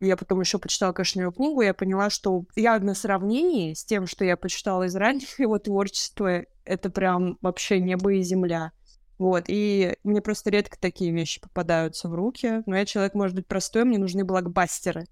я 0.01 0.17
потом 0.17 0.41
еще 0.41 0.57
почитала, 0.57 0.93
конечно, 0.93 1.21
его 1.21 1.31
книгу, 1.31 1.61
я 1.61 1.73
поняла, 1.73 2.09
что 2.09 2.45
я 2.55 2.80
на 2.80 2.95
сравнении 2.95 3.73
с 3.73 3.85
тем, 3.85 4.07
что 4.07 4.25
я 4.25 4.35
почитала 4.35 4.83
из 4.83 4.95
ранних 4.95 5.39
его 5.39 5.59
творчества, 5.59 6.43
это 6.65 6.89
прям 6.89 7.38
вообще 7.41 7.80
небо 7.80 8.13
и 8.13 8.21
земля. 8.21 8.71
Вот, 9.17 9.43
и 9.47 9.95
мне 10.03 10.19
просто 10.19 10.49
редко 10.49 10.80
такие 10.80 11.11
вещи 11.11 11.39
попадаются 11.39 12.09
в 12.09 12.15
руки. 12.15 12.63
Но 12.65 12.75
я 12.75 12.85
человек, 12.85 13.13
может 13.13 13.35
быть, 13.35 13.45
простой, 13.45 13.85
мне 13.85 13.99
нужны 13.99 14.25
блокбастеры, 14.25 15.05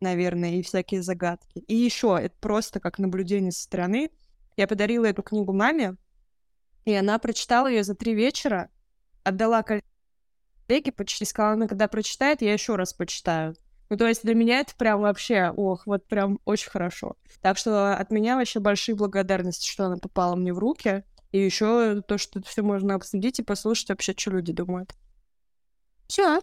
наверное, 0.00 0.56
и 0.56 0.62
всякие 0.62 1.02
загадки. 1.02 1.60
И 1.60 1.74
еще, 1.74 2.18
это 2.20 2.36
просто 2.40 2.78
как 2.78 2.98
наблюдение 2.98 3.52
со 3.52 3.62
стороны. 3.62 4.10
Я 4.58 4.68
подарила 4.68 5.06
эту 5.06 5.22
книгу 5.22 5.54
маме, 5.54 5.96
и 6.84 6.92
она 6.92 7.18
прочитала 7.18 7.66
ее 7.66 7.84
за 7.84 7.94
три 7.94 8.14
вечера, 8.14 8.68
отдала 9.22 9.62
коллеге, 9.62 10.92
почти 10.92 11.24
сказала, 11.24 11.54
она 11.54 11.66
когда 11.66 11.88
прочитает, 11.88 12.42
я 12.42 12.52
еще 12.52 12.76
раз 12.76 12.92
почитаю. 12.92 13.56
Ну, 13.90 13.96
то 13.96 14.06
есть 14.06 14.22
для 14.22 14.34
меня 14.34 14.60
это 14.60 14.74
прям 14.76 15.00
вообще, 15.00 15.50
ох, 15.50 15.86
вот 15.86 16.06
прям 16.06 16.40
очень 16.44 16.70
хорошо. 16.70 17.16
Так 17.42 17.58
что 17.58 17.94
от 17.94 18.10
меня 18.10 18.36
вообще 18.36 18.60
большие 18.60 18.94
благодарности, 18.94 19.70
что 19.70 19.86
она 19.86 19.96
попала 19.98 20.34
мне 20.36 20.52
в 20.52 20.58
руки. 20.58 21.04
И 21.32 21.38
еще 21.38 22.00
то, 22.02 22.16
что 22.16 22.38
это 22.38 22.48
все 22.48 22.62
можно 22.62 22.94
обсудить 22.94 23.40
и 23.40 23.42
послушать 23.42 23.88
вообще, 23.88 24.14
что 24.16 24.30
люди 24.30 24.52
думают. 24.52 24.94
Все. 26.06 26.40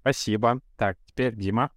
Спасибо. 0.00 0.60
Так, 0.76 0.98
теперь 1.06 1.34
Дима. 1.34 1.70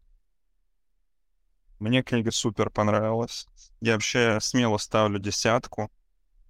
Мне 1.80 2.04
книга 2.04 2.32
супер 2.32 2.70
понравилась. 2.70 3.48
Я 3.80 3.94
вообще 3.94 4.38
смело 4.40 4.78
ставлю 4.78 5.18
десятку. 5.20 5.92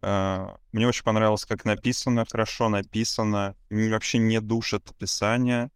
Uh, 0.01 0.57
мне 0.71 0.87
очень 0.87 1.03
понравилось, 1.03 1.45
как 1.45 1.63
написано, 1.63 2.25
хорошо 2.29 2.69
написано. 2.69 3.55
Вообще 3.69 4.17
не 4.17 4.41
душит 4.41 4.89
описание. 4.89 5.69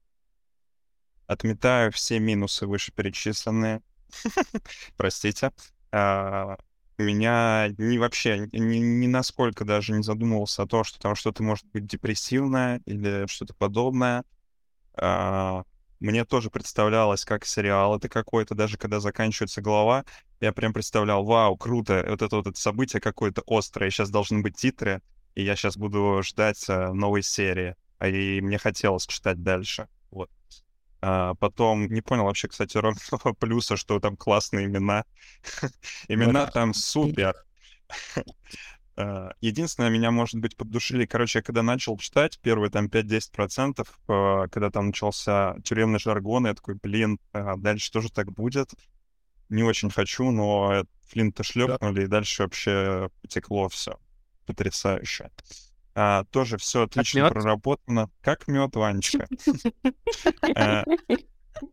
Отметаю 1.28 1.92
все 1.92 2.20
минусы 2.20 2.68
вышеперечисленные. 2.68 3.82
Простите. 4.98 5.52
Uh, 5.92 6.58
меня 6.98 7.70
не 7.78 7.98
вообще 7.98 8.48
ни, 8.52 8.78
ни 8.78 9.08
насколько 9.08 9.66
даже 9.66 9.94
не 9.94 10.04
задумывался 10.04 10.64
о 10.64 10.68
том, 10.68 10.84
что 10.84 11.00
там 11.00 11.16
что-то 11.16 11.44
может 11.44 11.66
быть 11.68 11.86
депрессивное 11.86 12.82
или 12.86 13.26
что-то 13.28 13.54
подобное. 13.54 14.24
А, 14.95 15.64
мне 16.00 16.24
тоже 16.24 16.50
представлялось, 16.50 17.26
как 17.26 17.45
сериал 17.45 17.98
это 17.98 18.08
какой-то, 18.08 18.56
даже 18.56 18.78
когда 18.78 19.00
заканчивается 19.00 19.62
глава, 19.62 20.06
я 20.40 20.54
прям 20.54 20.74
представлял, 20.74 21.26
вау, 21.26 21.58
круто, 21.58 22.06
вот 22.08 22.22
это 22.22 22.36
вот 22.36 22.48
это 22.48 22.60
событие 22.60 23.02
какое-то 23.02 23.44
острое, 23.48 23.90
сейчас 23.90 24.10
должны 24.10 24.42
быть 24.42 24.56
титры, 24.56 25.02
и 25.34 25.44
я 25.44 25.56
сейчас 25.56 25.78
буду 25.78 26.22
ждать 26.24 26.64
э, 26.70 26.92
новой 26.94 27.24
серии. 27.24 27.76
А 27.98 28.08
и 28.08 28.40
мне 28.42 28.58
хотелось 28.58 29.06
читать 29.08 29.42
дальше. 29.42 29.88
Вот. 30.12 30.30
А, 31.08 31.35
потом 31.35 31.85
не 31.85 32.01
понял 32.01 32.24
вообще, 32.24 32.48
кстати, 32.48 32.77
ровного 32.77 33.34
плюса, 33.40 33.77
что 33.77 34.00
там 34.00 34.17
классные 34.17 34.66
имена. 34.66 35.06
имена 36.08 36.48
там 36.48 36.74
супер. 36.74 37.35
А, 38.98 39.34
единственное, 39.42 39.90
меня, 39.90 40.09
может 40.09 40.40
быть, 40.40 40.56
поддушили. 40.56 41.06
Короче, 41.06 41.40
я 41.40 41.43
когда 41.43 41.61
начал 41.61 41.98
читать, 41.98 42.40
первые 42.40 42.72
там 42.72 42.88
5-10%, 42.88 43.85
а, 44.08 44.48
когда 44.48 44.69
там 44.69 44.88
начался 44.88 45.58
тюремный 45.66 46.00
жаргон, 46.00 46.48
я 46.48 46.53
такой, 46.53 46.75
блин, 46.75 47.19
дальше 47.34 47.92
тоже 47.92 48.09
так 48.09 48.32
будет. 48.32 48.72
Не 49.50 49.64
очень 49.64 49.92
хочу, 49.92 50.32
но 50.32 50.85
флинта 51.09 51.43
шлепнули, 51.43 52.06
и 52.06 52.08
дальше 52.08 52.43
вообще 52.43 53.09
потекло 53.22 53.67
все. 53.67 54.00
Потрясающе. 54.45 55.30
А, 55.98 56.25
тоже 56.25 56.57
все 56.57 56.83
отлично 56.83 57.22
как 57.22 57.33
проработано. 57.33 58.09
Как 58.22 58.48
мед, 58.49 58.75
Ванечка. 58.75 59.27
А, 60.56 60.83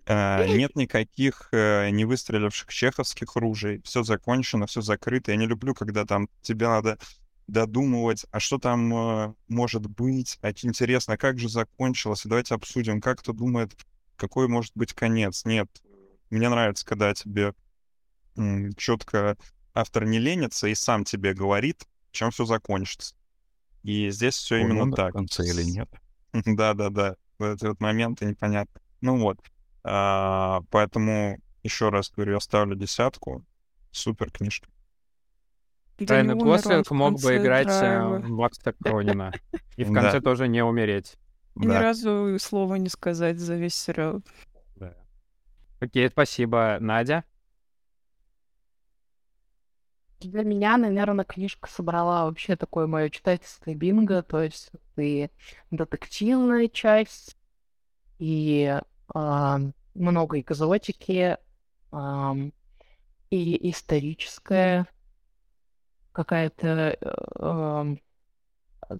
а, 0.07 0.47
нет 0.47 0.77
никаких 0.77 1.49
э, 1.51 1.91
не 1.91 2.05
выстреливших 2.05 2.73
чеховских 2.73 3.35
ружей. 3.35 3.83
Все 3.85 4.05
закончено, 4.05 4.67
все 4.67 4.81
закрыто. 4.81 5.33
Я 5.33 5.37
не 5.37 5.47
люблю, 5.47 5.75
когда 5.75 6.05
там 6.05 6.29
тебе 6.41 6.69
надо 6.69 6.99
додумывать, 7.49 8.25
а 8.31 8.39
что 8.39 8.59
там 8.59 8.95
э, 8.95 9.35
может 9.49 9.87
быть, 9.87 10.39
а 10.41 10.51
интересно, 10.51 11.19
как 11.19 11.41
же 11.41 11.49
закончилось, 11.49 12.23
давайте 12.25 12.55
обсудим, 12.55 13.01
как 13.01 13.19
кто 13.19 13.33
думает, 13.33 13.77
какой 14.17 14.47
может 14.47 14.73
быть 14.77 14.93
конец. 14.95 15.45
Нет, 15.45 15.69
мне 16.31 16.49
нравится, 16.49 16.87
когда 16.87 17.13
тебе 17.13 17.55
четко 18.77 19.37
автор 19.75 20.05
не 20.05 20.21
ленится 20.21 20.69
и 20.69 20.75
сам 20.77 21.05
тебе 21.05 21.35
говорит, 21.35 21.87
чем 22.13 22.31
все 22.31 22.45
закончится. 22.45 23.17
И 23.83 24.11
здесь 24.11 24.35
все 24.35 24.59
именно 24.59 24.93
так. 24.93 25.11
В 25.11 25.17
конце 25.17 25.45
или 25.45 25.63
нет? 25.63 25.89
Да-да-да. 26.33 27.17
В 27.39 27.43
этот 27.43 27.81
момент 27.81 28.21
непонятно. 28.21 28.81
Ну 29.01 29.19
вот. 29.19 29.39
А, 29.85 30.63
поэтому 30.71 31.39
еще 31.63 31.89
раз 31.89 32.11
говорю, 32.11 32.35
я 32.35 32.41
ставлю 32.41 32.77
десятку. 32.77 33.45
Супер 33.91 34.31
книжка. 34.31 34.69
Райан 35.99 36.39
Гослинг 36.39 36.91
мог 36.91 37.21
бы 37.21 37.37
играть 37.37 37.69
э, 37.69 38.19
Макса 38.21 38.73
Кронина. 38.73 39.33
И 39.77 39.85
в 39.85 39.93
конце 39.93 40.21
тоже 40.21 40.49
не 40.49 40.65
умереть. 40.65 41.17
Ни 41.55 41.69
разу 41.69 42.39
слова 42.41 42.77
не 42.77 42.89
сказать 42.89 43.39
за 43.39 43.57
весь 43.57 43.75
сериал. 43.75 44.23
Окей, 45.81 46.09
спасибо. 46.09 46.79
Надя? 46.81 47.25
Для 50.25 50.45
меня, 50.45 50.77
наверное, 50.77 51.25
книжка 51.25 51.69
собрала 51.69 52.25
вообще 52.25 52.57
такое 52.57 52.87
мое 52.87 53.11
читательское 53.11 53.75
бинго, 53.75 54.23
то 54.23 54.43
есть 54.43 54.71
и 54.97 55.31
детективная 55.71 56.69
часть, 56.69 57.37
и 58.19 58.81
э, 59.15 59.59
много 59.95 60.41
экзотики, 60.41 61.39
э, 61.93 62.35
и 63.31 63.71
историческая 63.71 64.87
какая-то 66.13 66.97
э, 67.01 67.97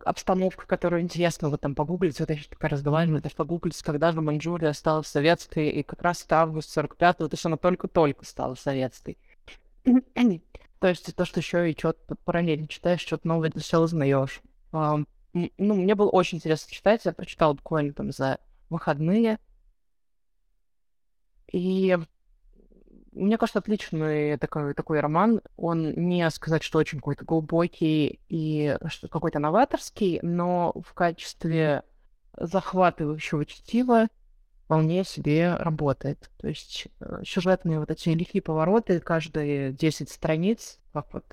обстановка, 0.05 0.67
которую 0.67 1.03
интересно 1.03 1.51
вот 1.51 1.61
там 1.61 1.75
погуглить, 1.75 2.19
вот 2.19 2.31
я 2.31 2.37
сейчас 2.37 2.49
пока 2.49 2.69
разговариваю, 2.69 3.19
это 3.19 3.35
погуглить, 3.35 3.81
когда 3.83 4.13
же 4.13 4.21
Манчжурия 4.21 4.73
стала 4.73 5.03
советской, 5.03 5.69
и 5.69 5.83
как 5.83 6.03
раз 6.03 6.27
август 6.31 6.77
45-го, 6.77 7.29
то 7.29 7.35
есть 7.35 7.47
она 7.47 7.57
только-только 7.57 8.25
стала 8.25 8.55
советской. 8.55 9.19
То 10.83 10.89
есть 10.89 11.15
то, 11.15 11.25
что 11.25 11.39
еще 11.39 11.71
и 11.71 11.79
что-то 11.79 12.17
параллельно 12.17 12.67
читаешь, 12.67 13.03
что-то 13.03 13.29
новое 13.29 13.51
для 13.51 13.63
себя 13.63 13.83
узнаешь. 13.83 14.43
А, 14.73 14.97
ну, 15.33 15.49
мне 15.59 15.95
было 15.95 16.09
очень 16.09 16.39
интересно 16.39 16.75
читать, 16.75 17.05
я 17.05 17.13
прочитал 17.13 17.55
буквально 17.55 17.93
там 17.93 18.11
за 18.11 18.41
выходные. 18.69 19.39
И 21.53 21.97
мне 23.13 23.39
кажется, 23.39 23.61
отличный 23.61 24.37
такой, 24.39 24.75
такой 24.75 24.99
роман. 24.99 25.41
Он 25.57 25.93
не 25.93 26.29
сказать, 26.31 26.65
что 26.65 26.81
очень 26.81 26.99
какой-то 26.99 27.25
глубокий 27.25 28.19
и 28.29 28.77
какой-то 29.09 29.39
новаторский, 29.39 30.19
но 30.23 30.73
в 30.85 30.95
качестве 30.95 31.85
захватывающего 32.37 33.47
чтива 33.47 34.09
вполне 34.65 35.05
себе 35.05 35.55
работает. 35.57 36.31
То 36.39 36.49
есть 36.49 36.89
э, 37.01 37.23
сюжетные 37.25 37.79
вот 37.79 37.91
эти 37.91 38.09
лихие 38.11 38.43
повороты, 38.43 39.01
каждые 39.01 39.73
10 39.73 40.09
страниц, 40.09 40.79
как 40.93 41.13
вот 41.13 41.25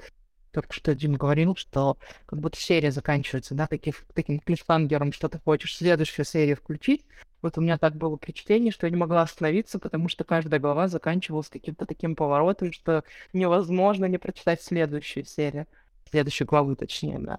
только 0.51 0.73
что 0.73 0.95
Дим 0.95 1.13
говорил, 1.13 1.55
что 1.55 1.97
как 2.25 2.39
будто 2.39 2.57
серия 2.59 2.91
заканчивается, 2.91 3.53
да, 3.55 3.67
таким, 3.67 3.93
таким 4.13 4.39
клиффхангером, 4.39 5.13
что 5.13 5.29
ты 5.29 5.39
хочешь 5.39 5.77
следующую 5.77 6.25
серию 6.25 6.57
включить. 6.57 7.05
Вот 7.41 7.57
у 7.57 7.61
меня 7.61 7.77
так 7.77 7.95
было 7.95 8.17
впечатление, 8.17 8.71
что 8.71 8.85
я 8.87 8.91
не 8.91 8.97
могла 8.97 9.21
остановиться, 9.21 9.79
потому 9.79 10.09
что 10.09 10.23
каждая 10.23 10.59
глава 10.59 10.87
заканчивалась 10.87 11.49
каким-то 11.49 11.85
таким 11.85 12.15
поворотом, 12.15 12.73
что 12.73 13.03
невозможно 13.31 14.05
не 14.05 14.17
прочитать 14.17 14.61
следующую 14.61 15.25
серию, 15.25 15.67
следующую 16.09 16.47
главу, 16.47 16.75
точнее, 16.75 17.19
да. 17.19 17.37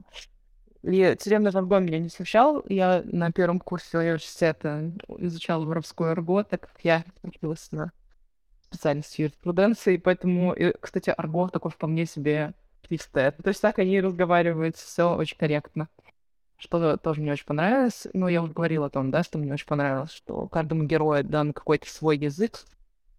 И 0.83 1.17
тюремный 1.19 1.51
жаргон 1.51 1.85
меня 1.85 1.99
не 1.99 2.09
смущал. 2.09 2.63
Я 2.69 3.03
на 3.05 3.33
первом 3.33 3.61
курсе 3.61 3.99
университета 3.99 4.93
изучала 5.19 5.65
воровскую 5.65 6.13
арго, 6.13 6.43
так 6.43 6.63
как 6.63 6.81
я 6.83 7.05
училась 7.23 7.71
на 7.71 7.93
специальности 8.63 9.23
юриспруденции, 9.23 9.97
поэтому, 9.97 10.53
и, 10.53 10.73
кстати, 10.81 11.11
арго 11.11 11.49
такой 11.49 11.71
вполне 11.71 12.07
себе 12.07 12.55
чистое. 12.89 13.33
То 13.33 13.49
есть 13.49 13.61
так 13.61 13.79
они 13.79 14.01
разговаривают, 14.01 14.77
все 14.77 15.15
очень 15.15 15.37
корректно. 15.37 15.89
Что 16.57 16.97
тоже 16.97 17.21
мне 17.21 17.33
очень 17.33 17.47
понравилось. 17.47 18.07
Ну, 18.13 18.29
я 18.29 18.43
уже 18.43 18.53
говорила 18.53 18.87
о 18.87 18.91
том, 18.91 19.11
да, 19.11 19.23
что 19.23 19.39
мне 19.39 19.53
очень 19.53 19.67
понравилось, 19.67 20.13
что 20.13 20.47
каждому 20.47 20.85
герою 20.85 21.25
дан 21.25 21.53
какой-то 21.53 21.89
свой 21.89 22.19
язык, 22.19 22.61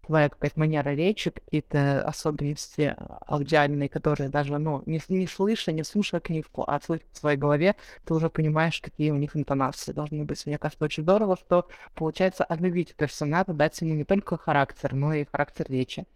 твоя 0.06 0.28
какая-то 0.28 0.58
манера 0.58 0.90
речи, 0.90 1.30
какие-то 1.30 2.02
особенности 2.02 2.96
аудиальные, 3.26 3.88
которые 3.88 4.30
даже, 4.30 4.58
ну, 4.58 4.82
не, 4.86 5.00
не 5.08 5.26
слыша, 5.26 5.72
не 5.72 5.84
слушая 5.84 6.20
книжку, 6.20 6.64
а 6.66 6.80
слыша 6.80 7.04
в 7.12 7.18
своей 7.18 7.38
голове, 7.38 7.76
ты 8.04 8.14
уже 8.14 8.28
понимаешь, 8.28 8.80
какие 8.80 9.10
у 9.10 9.16
них 9.16 9.36
интонации 9.36 9.92
должны 9.92 10.24
быть. 10.24 10.44
Мне 10.46 10.58
кажется, 10.58 10.84
очень 10.84 11.04
здорово, 11.04 11.36
что 11.36 11.68
получается 11.94 12.44
оживить 12.44 12.94
персонажа, 12.96 13.52
дать 13.52 13.80
ему 13.80 13.94
не 13.94 14.04
только 14.04 14.36
характер, 14.36 14.94
но 14.94 15.14
и 15.14 15.24
характер 15.24 15.66
речи. 15.68 16.06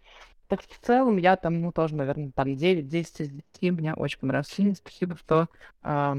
Так 0.47 0.61
в 0.61 0.79
целом 0.79 1.17
я 1.17 1.35
там, 1.35 1.61
ну, 1.61 1.71
тоже, 1.71 1.95
наверное, 1.95 2.31
там 2.31 2.55
9, 2.55 2.87
10 2.87 3.21
из 3.21 3.29
10. 3.29 3.71
Мне 3.73 3.93
очень 3.93 4.19
понравился 4.19 4.55
фильм. 4.55 4.75
Спасибо, 4.75 5.17
что 5.17 5.47
э, 5.83 6.15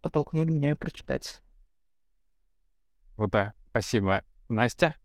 подтолкнули 0.00 0.50
меня 0.50 0.70
ее 0.70 0.76
прочитать. 0.76 1.42
Вот, 3.16 3.30
да. 3.30 3.52
Спасибо. 3.70 4.22
Настя? 4.48 4.96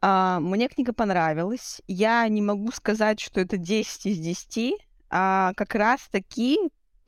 А, 0.00 0.40
мне 0.40 0.68
книга 0.68 0.92
понравилась. 0.92 1.80
Я 1.86 2.26
не 2.28 2.42
могу 2.42 2.72
сказать, 2.72 3.20
что 3.20 3.40
это 3.40 3.56
10 3.56 4.06
из 4.06 4.18
10, 4.18 4.74
а 5.10 5.52
как 5.56 5.74
раз 5.74 6.00
таки 6.10 6.58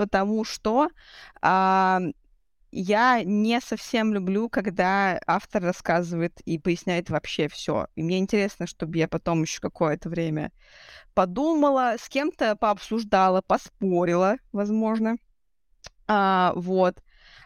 потому 0.00 0.44
что 0.44 0.88
а, 1.42 2.00
я 2.72 3.22
не 3.22 3.60
совсем 3.60 4.14
люблю, 4.14 4.48
когда 4.48 5.20
автор 5.26 5.62
рассказывает 5.62 6.40
и 6.46 6.58
поясняет 6.58 7.10
вообще 7.10 7.48
все. 7.48 7.86
И 7.96 8.02
мне 8.02 8.18
интересно, 8.18 8.66
чтобы 8.66 8.96
я 8.96 9.08
потом 9.08 9.42
еще 9.42 9.60
какое-то 9.60 10.08
время 10.08 10.52
подумала, 11.12 11.96
с 12.00 12.08
кем-то 12.08 12.56
пообсуждала, 12.56 13.42
поспорила, 13.42 14.36
возможно. 14.52 15.16
А, 16.06 16.54
вот. 16.56 17.02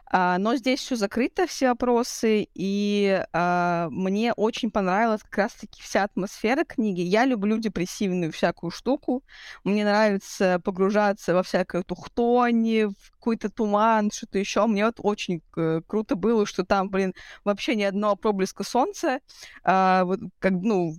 А, 0.07 0.39
но 0.39 0.57
здесь 0.57 0.81
все 0.81 0.97
закрыто, 0.97 1.47
все 1.47 1.69
вопросы, 1.69 2.49
и 2.55 3.25
а, 3.33 3.89
мне 3.91 4.33
очень 4.33 4.71
понравилась 4.71 5.23
как 5.23 5.39
раз-таки 5.39 5.83
вся 5.83 6.05
атмосфера 6.05 6.65
книги. 6.65 7.01
Я 7.01 7.25
люблю 7.25 7.59
депрессивную 7.59 8.31
всякую 8.33 8.71
штуку. 8.71 9.25
Мне 9.65 9.85
нравится 9.85 10.61
погружаться 10.63 11.35
во 11.35 11.43
всякую 11.43 11.85
тухтонь, 11.85 12.85
в 12.87 13.11
какой-то 13.13 13.51
туман, 13.51 14.11
что-то 14.13 14.39
еще. 14.39 14.67
Мне 14.67 14.87
вот 14.87 14.97
очень 14.99 15.43
э, 15.57 15.81
круто 15.87 16.17
было, 16.17 16.47
что 16.47 16.65
там, 16.65 16.91
блин, 16.91 17.15
вообще 17.45 17.75
ни 17.75 17.83
одного 17.83 18.17
проблеска 18.17 18.65
солнца. 18.65 19.21
А, 19.65 20.05
вот, 20.05 20.21
как, 20.39 20.53
ну, 20.53 20.95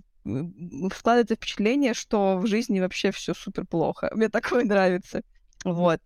складывается 0.94 1.36
впечатление, 1.36 1.94
что 1.94 2.36
в 2.38 2.46
жизни 2.46 2.80
вообще 2.80 3.12
все 3.12 3.34
супер 3.34 3.66
плохо. 3.66 4.10
Мне 4.14 4.28
такое 4.28 4.64
нравится. 4.64 5.22
Вот. 5.64 6.00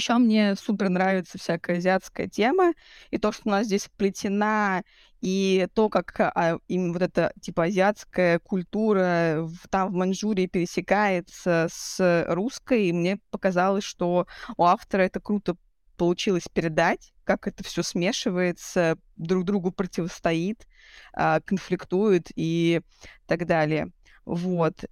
Еще 0.00 0.16
мне 0.16 0.56
супер 0.56 0.88
нравится 0.88 1.36
всякая 1.36 1.76
азиатская 1.76 2.26
тема, 2.26 2.72
и 3.10 3.18
то, 3.18 3.32
что 3.32 3.42
у 3.44 3.50
нас 3.50 3.66
здесь 3.66 3.90
плетена, 3.98 4.82
и 5.20 5.68
то, 5.74 5.90
как 5.90 6.18
а, 6.18 6.56
им 6.68 6.94
вот 6.94 7.02
эта, 7.02 7.34
типа, 7.42 7.64
азиатская 7.64 8.38
культура 8.38 9.40
в, 9.42 9.68
там 9.68 9.92
в 9.92 9.92
Маньчжурии 9.92 10.46
пересекается 10.46 11.68
с 11.70 12.24
русской, 12.28 12.86
и 12.86 12.94
мне 12.94 13.18
показалось, 13.30 13.84
что 13.84 14.26
у 14.56 14.64
автора 14.64 15.02
это 15.02 15.20
круто 15.20 15.56
получилось 15.98 16.48
передать, 16.50 17.12
как 17.24 17.46
это 17.46 17.62
все 17.62 17.82
смешивается, 17.82 18.96
друг 19.16 19.44
другу 19.44 19.70
противостоит, 19.70 20.66
а, 21.12 21.40
конфликтует 21.40 22.28
и 22.36 22.80
так 23.26 23.44
далее. 23.44 23.92
Вот. 24.24 24.82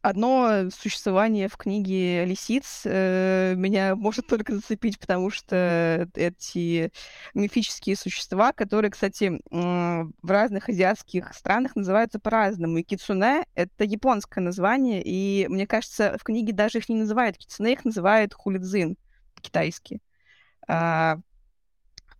Одно 0.00 0.70
существование 0.70 1.48
в 1.48 1.56
книге 1.56 2.24
лисиц 2.24 2.82
э, 2.84 3.54
меня 3.56 3.96
может 3.96 4.28
только 4.28 4.54
зацепить, 4.54 4.98
потому 4.98 5.28
что 5.30 6.08
эти 6.14 6.92
мифические 7.34 7.96
существа, 7.96 8.52
которые, 8.52 8.92
кстати, 8.92 9.24
э, 9.24 9.40
в 9.50 10.30
разных 10.30 10.68
азиатских 10.68 11.34
странах 11.34 11.74
называются 11.74 12.20
по-разному. 12.20 12.78
И 12.78 12.84
кицуне— 12.84 13.44
это 13.56 13.82
японское 13.82 14.40
название, 14.40 15.02
и 15.04 15.48
мне 15.48 15.66
кажется, 15.66 16.16
в 16.20 16.22
книге 16.22 16.52
даже 16.52 16.78
их 16.78 16.88
не 16.88 16.96
называют 16.96 17.36
кицуне, 17.36 17.72
их 17.72 17.84
называют 17.84 18.34
хулидзин 18.34 18.96
по-китайски. 19.34 20.00
А, 20.68 21.18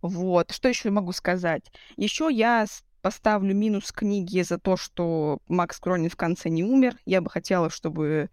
вот. 0.01 0.51
Что 0.51 0.69
еще 0.69 0.89
могу 0.89 1.11
сказать? 1.13 1.71
Еще 1.97 2.29
я 2.31 2.65
поставлю 3.01 3.55
минус 3.55 3.91
книге 3.91 4.43
за 4.43 4.57
то, 4.57 4.77
что 4.77 5.39
Макс 5.47 5.79
Кронин 5.79 6.09
в 6.09 6.15
конце 6.15 6.49
не 6.49 6.63
умер. 6.63 6.95
Я 7.05 7.21
бы 7.21 7.29
хотела, 7.29 7.69
чтобы 7.69 8.29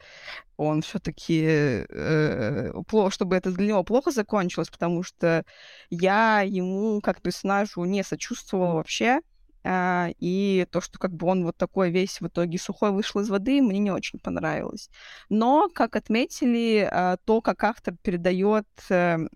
он 0.57 0.83
все-таки 0.83 1.85
э, 1.89 2.73
чтобы 3.11 3.36
это 3.36 3.53
для 3.53 3.69
него 3.69 3.85
плохо 3.85 4.11
закончилось, 4.11 4.70
потому 4.70 5.03
что 5.03 5.45
я 5.91 6.43
ему 6.43 7.01
как 7.01 7.20
персонажу 7.23 7.85
не 7.85 8.03
сочувствовала 8.03 8.75
вообще. 8.75 9.20
Uh, 9.67 10.15
и 10.20 10.65
то, 10.70 10.81
что 10.81 10.97
как 10.97 11.12
бы 11.12 11.27
он 11.27 11.43
вот 11.43 11.57
такой 11.57 11.91
весь 11.91 12.20
в 12.20 12.28
итоге 12.28 12.57
сухой 12.57 12.93
вышел 12.93 13.20
из 13.20 13.28
воды, 13.28 13.61
мне 13.61 13.81
не 13.81 13.91
очень 13.91 14.20
понравилось. 14.20 14.91
Но, 15.28 15.69
как 15.75 15.97
отметили, 15.97 16.89
uh, 16.89 17.19
то, 17.25 17.41
как 17.41 17.65
автор 17.65 17.97
передает 18.01 18.69
uh, 18.89 19.27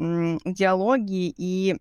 диалоги 0.44 1.34
и 1.36 1.78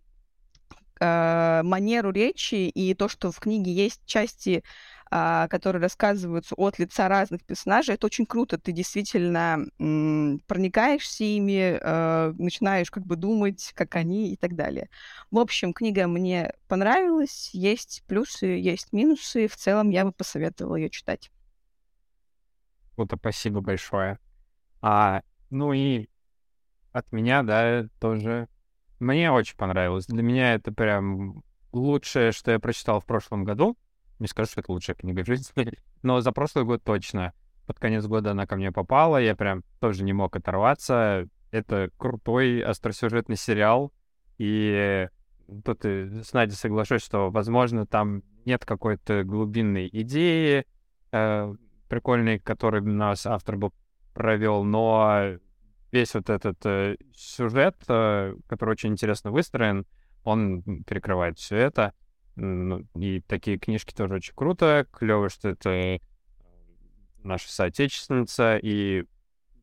э, 1.00 1.62
манеру 1.64 2.12
речи 2.12 2.56
и 2.70 2.94
то, 2.94 3.08
что 3.08 3.32
в 3.32 3.40
книге 3.40 3.72
есть 3.74 4.02
части, 4.06 4.64
э, 5.12 5.48
которые 5.50 5.82
рассказываются 5.82 6.56
от 6.56 6.80
лица 6.80 7.08
разных 7.08 7.44
персонажей, 7.46 7.96
это 7.96 8.06
очень 8.08 8.26
круто. 8.26 8.58
Ты 8.58 8.72
действительно 8.72 9.66
м, 9.80 10.42
проникаешься 10.48 11.24
ими, 11.24 11.80
э, 11.82 12.34
начинаешь 12.38 12.92
как 12.92 13.06
бы 13.06 13.16
думать, 13.16 13.72
как 13.76 13.96
они 13.96 14.34
и 14.34 14.38
так 14.38 14.56
далее. 14.56 14.90
В 15.32 15.40
общем, 15.40 15.74
книга 15.74 16.08
мне 16.08 16.54
понравилась. 16.68 17.50
Есть 17.54 18.04
плюсы, 18.08 18.46
есть 18.46 18.94
минусы. 18.94 19.48
В 19.48 19.56
целом 19.56 19.90
я 19.90 20.06
бы 20.06 20.12
посоветовала 20.12 20.76
ее 20.76 20.90
читать. 20.90 21.32
Вот, 22.96 23.12
спасибо 23.18 23.62
большое. 23.62 24.20
А, 24.82 25.22
ну 25.50 25.74
и 25.74 26.10
от 26.92 27.12
меня, 27.12 27.44
да, 27.44 27.88
тоже 28.00 28.48
мне 29.00 29.32
очень 29.32 29.56
понравилось. 29.56 30.06
Для 30.08 30.24
меня 30.24 30.54
это 30.56 30.72
прям 30.72 31.44
лучшее, 31.72 32.32
что 32.32 32.52
я 32.52 32.60
прочитал 32.60 33.00
в 33.00 33.06
прошлом 33.06 33.44
году. 33.44 33.78
Не 34.20 34.28
скажу, 34.28 34.52
что 34.52 34.62
это 34.62 34.72
лучшая 34.72 34.96
книга 34.96 35.24
в 35.24 35.28
жизни, 35.28 35.74
но 36.04 36.22
за 36.22 36.32
прошлый 36.32 36.66
год 36.66 36.84
точно. 36.84 37.34
Под 37.66 37.80
конец 37.80 38.06
года 38.06 38.32
она 38.32 38.48
ко 38.48 38.56
мне 38.56 38.72
попала, 38.72 39.18
я 39.18 39.36
прям 39.36 39.64
тоже 39.80 40.04
не 40.04 40.14
мог 40.14 40.36
оторваться. 40.36 41.28
Это 41.52 41.90
крутой 41.98 42.62
остросюжетный 42.62 43.36
сериал, 43.36 43.94
и 44.38 45.08
тут 45.64 45.86
и 45.86 46.22
с 46.24 46.34
Надей 46.34 46.56
соглашусь, 46.56 47.04
что, 47.04 47.30
возможно, 47.30 47.86
там 47.86 48.24
нет 48.46 48.66
какой-то 48.66 49.24
глубинной 49.24 49.90
идеи 49.92 50.66
э, 51.12 51.56
прикольной, 51.88 52.40
которую 52.40 52.86
нас 52.88 53.26
автор 53.26 53.58
бы 53.58 53.72
провел, 54.14 54.64
но 54.64 55.38
весь 55.92 56.14
вот 56.14 56.30
этот 56.30 56.58
э, 56.66 56.98
сюжет, 57.14 57.76
э, 57.88 58.36
который 58.48 58.72
очень 58.72 58.92
интересно 58.92 59.32
выстроен, 59.32 59.86
он 60.24 60.84
перекрывает 60.84 61.38
все 61.40 61.58
это. 61.58 61.94
Ну, 62.36 62.86
и 62.96 63.22
такие 63.22 63.58
книжки 63.58 63.94
тоже 63.94 64.16
очень 64.16 64.34
круто. 64.36 64.86
Клево, 64.92 65.30
что 65.30 65.50
это 65.50 66.00
наша 67.24 67.52
соотечественница, 67.52 68.58
и 68.58 69.04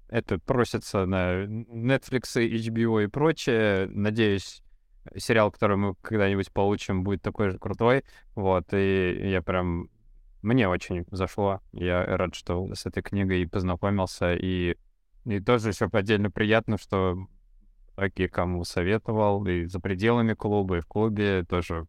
это 0.09 0.39
просится 0.39 1.07
на 1.07 1.45
Netflix, 1.45 2.37
HBO 2.37 3.05
и 3.05 3.07
прочее. 3.07 3.87
Надеюсь, 3.89 4.63
сериал, 5.17 5.51
который 5.51 5.77
мы 5.77 5.95
когда-нибудь 6.03 6.53
получим, 6.53 7.03
будет 7.03 7.23
такой 7.23 7.51
же 7.51 7.59
крутой. 7.59 8.05
Вот, 8.35 8.73
и 8.73 9.31
я 9.31 9.43
прям... 9.43 9.89
Мне 10.43 10.69
очень 10.69 11.05
зашло. 11.11 11.61
Я 11.73 12.05
рад, 12.05 12.35
что 12.35 12.73
с 12.73 12.87
этой 12.87 13.03
книгой 13.03 13.49
познакомился, 13.49 14.35
и 14.35 14.77
и 15.27 15.41
тоже 15.41 15.71
еще 15.71 15.89
отдельно 15.93 16.31
приятно, 16.31 16.79
что 16.79 17.17
многие, 17.97 18.29
кому 18.29 18.65
советовал, 18.65 19.45
и 19.47 19.65
за 19.67 19.81
пределами 19.81 20.35
клуба, 20.35 20.79
и 20.79 20.81
в 20.81 20.87
клубе 20.87 21.45
тоже 21.45 21.87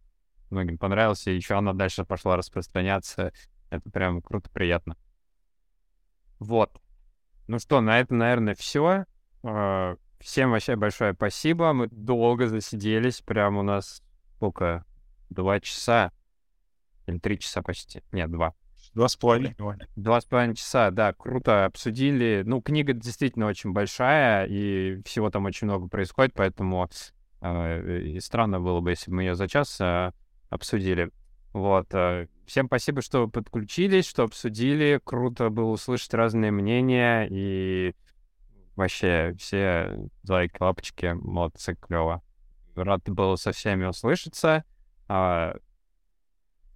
многим 0.49 0.77
понравился. 0.77 1.31
И 1.31 1.35
еще 1.35 1.55
она 1.55 1.73
дальше 1.73 2.03
пошла 2.03 2.35
распространяться. 2.35 3.31
Это 3.69 3.89
прям 3.91 4.21
круто, 4.21 4.49
приятно. 4.49 4.97
Вот. 6.39 6.81
Ну 7.47 7.59
что, 7.59 7.79
на 7.79 7.99
этом, 7.99 8.17
наверное, 8.17 8.55
все. 8.55 9.05
Всем 10.19 10.51
вообще 10.51 10.75
большое 10.75 11.13
спасибо. 11.13 11.73
Мы 11.73 11.87
долго 11.89 12.47
засиделись. 12.47 13.21
Прям 13.21 13.57
у 13.57 13.61
нас 13.61 14.01
сколько? 14.35 14.83
Два 15.29 15.59
часа. 15.59 16.11
Или 17.05 17.19
три 17.19 17.37
часа 17.37 17.61
почти. 17.61 18.01
Нет, 18.11 18.31
два. 18.31 18.55
Два 18.93 19.07
с 19.07 19.15
половиной. 19.15 19.55
Два 19.95 20.21
с 20.21 20.25
половиной 20.25 20.55
часа, 20.55 20.91
да, 20.91 21.13
круто 21.13 21.65
обсудили. 21.65 22.43
Ну, 22.45 22.61
книга 22.61 22.93
действительно 22.93 23.47
очень 23.47 23.71
большая, 23.71 24.45
и 24.45 25.01
всего 25.05 25.29
там 25.29 25.45
очень 25.45 25.67
много 25.67 25.87
происходит, 25.87 26.33
поэтому 26.33 26.89
э, 27.41 27.99
и 28.01 28.19
странно 28.19 28.59
было 28.59 28.79
бы, 28.81 28.91
если 28.91 29.11
бы 29.11 29.17
мы 29.17 29.23
ее 29.23 29.35
за 29.35 29.47
час 29.47 29.79
э, 29.79 30.11
обсудили. 30.49 31.11
Вот. 31.53 31.87
Э, 31.93 32.27
всем 32.45 32.67
спасибо, 32.67 33.01
что 33.01 33.27
подключились, 33.27 34.07
что 34.07 34.23
обсудили. 34.23 34.99
Круто 35.03 35.49
было 35.49 35.71
услышать 35.71 36.13
разные 36.13 36.51
мнения. 36.51 37.27
И 37.29 37.95
вообще 38.75 39.33
все 39.39 40.09
лайк, 40.27 40.59
лапочки, 40.59 41.13
молодцы, 41.13 41.75
клево. 41.75 42.21
Рад 42.75 43.09
был 43.09 43.37
со 43.37 43.51
всеми 43.51 43.85
услышаться. 43.85 44.63
А, 45.07 45.55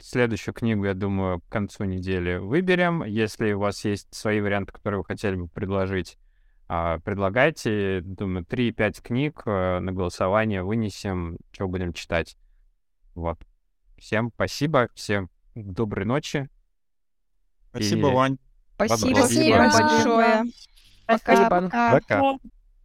следующую 0.03 0.53
книгу, 0.53 0.85
я 0.85 0.93
думаю, 0.93 1.41
к 1.41 1.49
концу 1.49 1.83
недели 1.83 2.37
выберем. 2.37 3.03
Если 3.03 3.53
у 3.53 3.59
вас 3.59 3.83
есть 3.85 4.13
свои 4.13 4.41
варианты, 4.41 4.71
которые 4.71 4.99
вы 4.99 5.05
хотели 5.05 5.35
бы 5.35 5.47
предложить, 5.47 6.17
а, 6.73 6.99
предлагайте. 6.99 7.99
Думаю, 8.01 8.45
3-5 8.45 9.01
книг 9.01 9.41
э, 9.45 9.79
на 9.79 9.91
голосование 9.91 10.63
вынесем, 10.63 11.37
что 11.51 11.67
будем 11.67 11.91
читать. 11.91 12.37
Вот. 13.13 13.37
Всем 13.97 14.31
спасибо, 14.33 14.87
всем 14.95 15.29
доброй 15.53 16.05
ночи. 16.05 16.49
Спасибо, 17.71 18.09
И... 18.09 18.13
Вань. 18.13 18.37
Спасибо, 18.75 19.17
спасибо 19.17 19.57
большое. 19.57 20.43
Пока. 21.05 21.49
Пока. 21.49 21.91
Пока. 21.91 22.21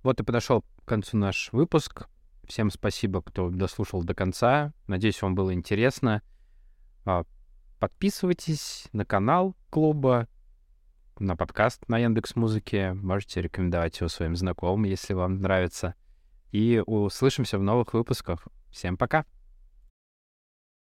Вот 0.02 0.20
и 0.20 0.24
подошел 0.24 0.62
к 0.62 0.84
концу 0.84 1.16
наш 1.16 1.52
выпуск. 1.52 2.08
Всем 2.48 2.70
спасибо, 2.70 3.22
кто 3.22 3.50
дослушал 3.50 4.02
до 4.02 4.14
конца. 4.14 4.72
Надеюсь, 4.88 5.22
вам 5.22 5.36
было 5.36 5.54
интересно. 5.54 6.22
А, 7.06 7.24
подписывайтесь 7.78 8.88
на 8.92 9.04
канал 9.04 9.54
клуба, 9.70 10.26
на 11.20 11.36
подкаст 11.36 11.88
на 11.88 11.98
Яндекс 11.98 12.34
Музыке. 12.34 12.94
Можете 12.94 13.40
рекомендовать 13.40 14.00
его 14.00 14.08
своим 14.08 14.34
знакомым, 14.34 14.84
если 14.84 15.14
вам 15.14 15.40
нравится. 15.40 15.94
И 16.50 16.82
услышимся 16.84 17.58
в 17.58 17.62
новых 17.62 17.94
выпусках. 17.94 18.48
Всем 18.72 18.96
пока! 18.96 19.24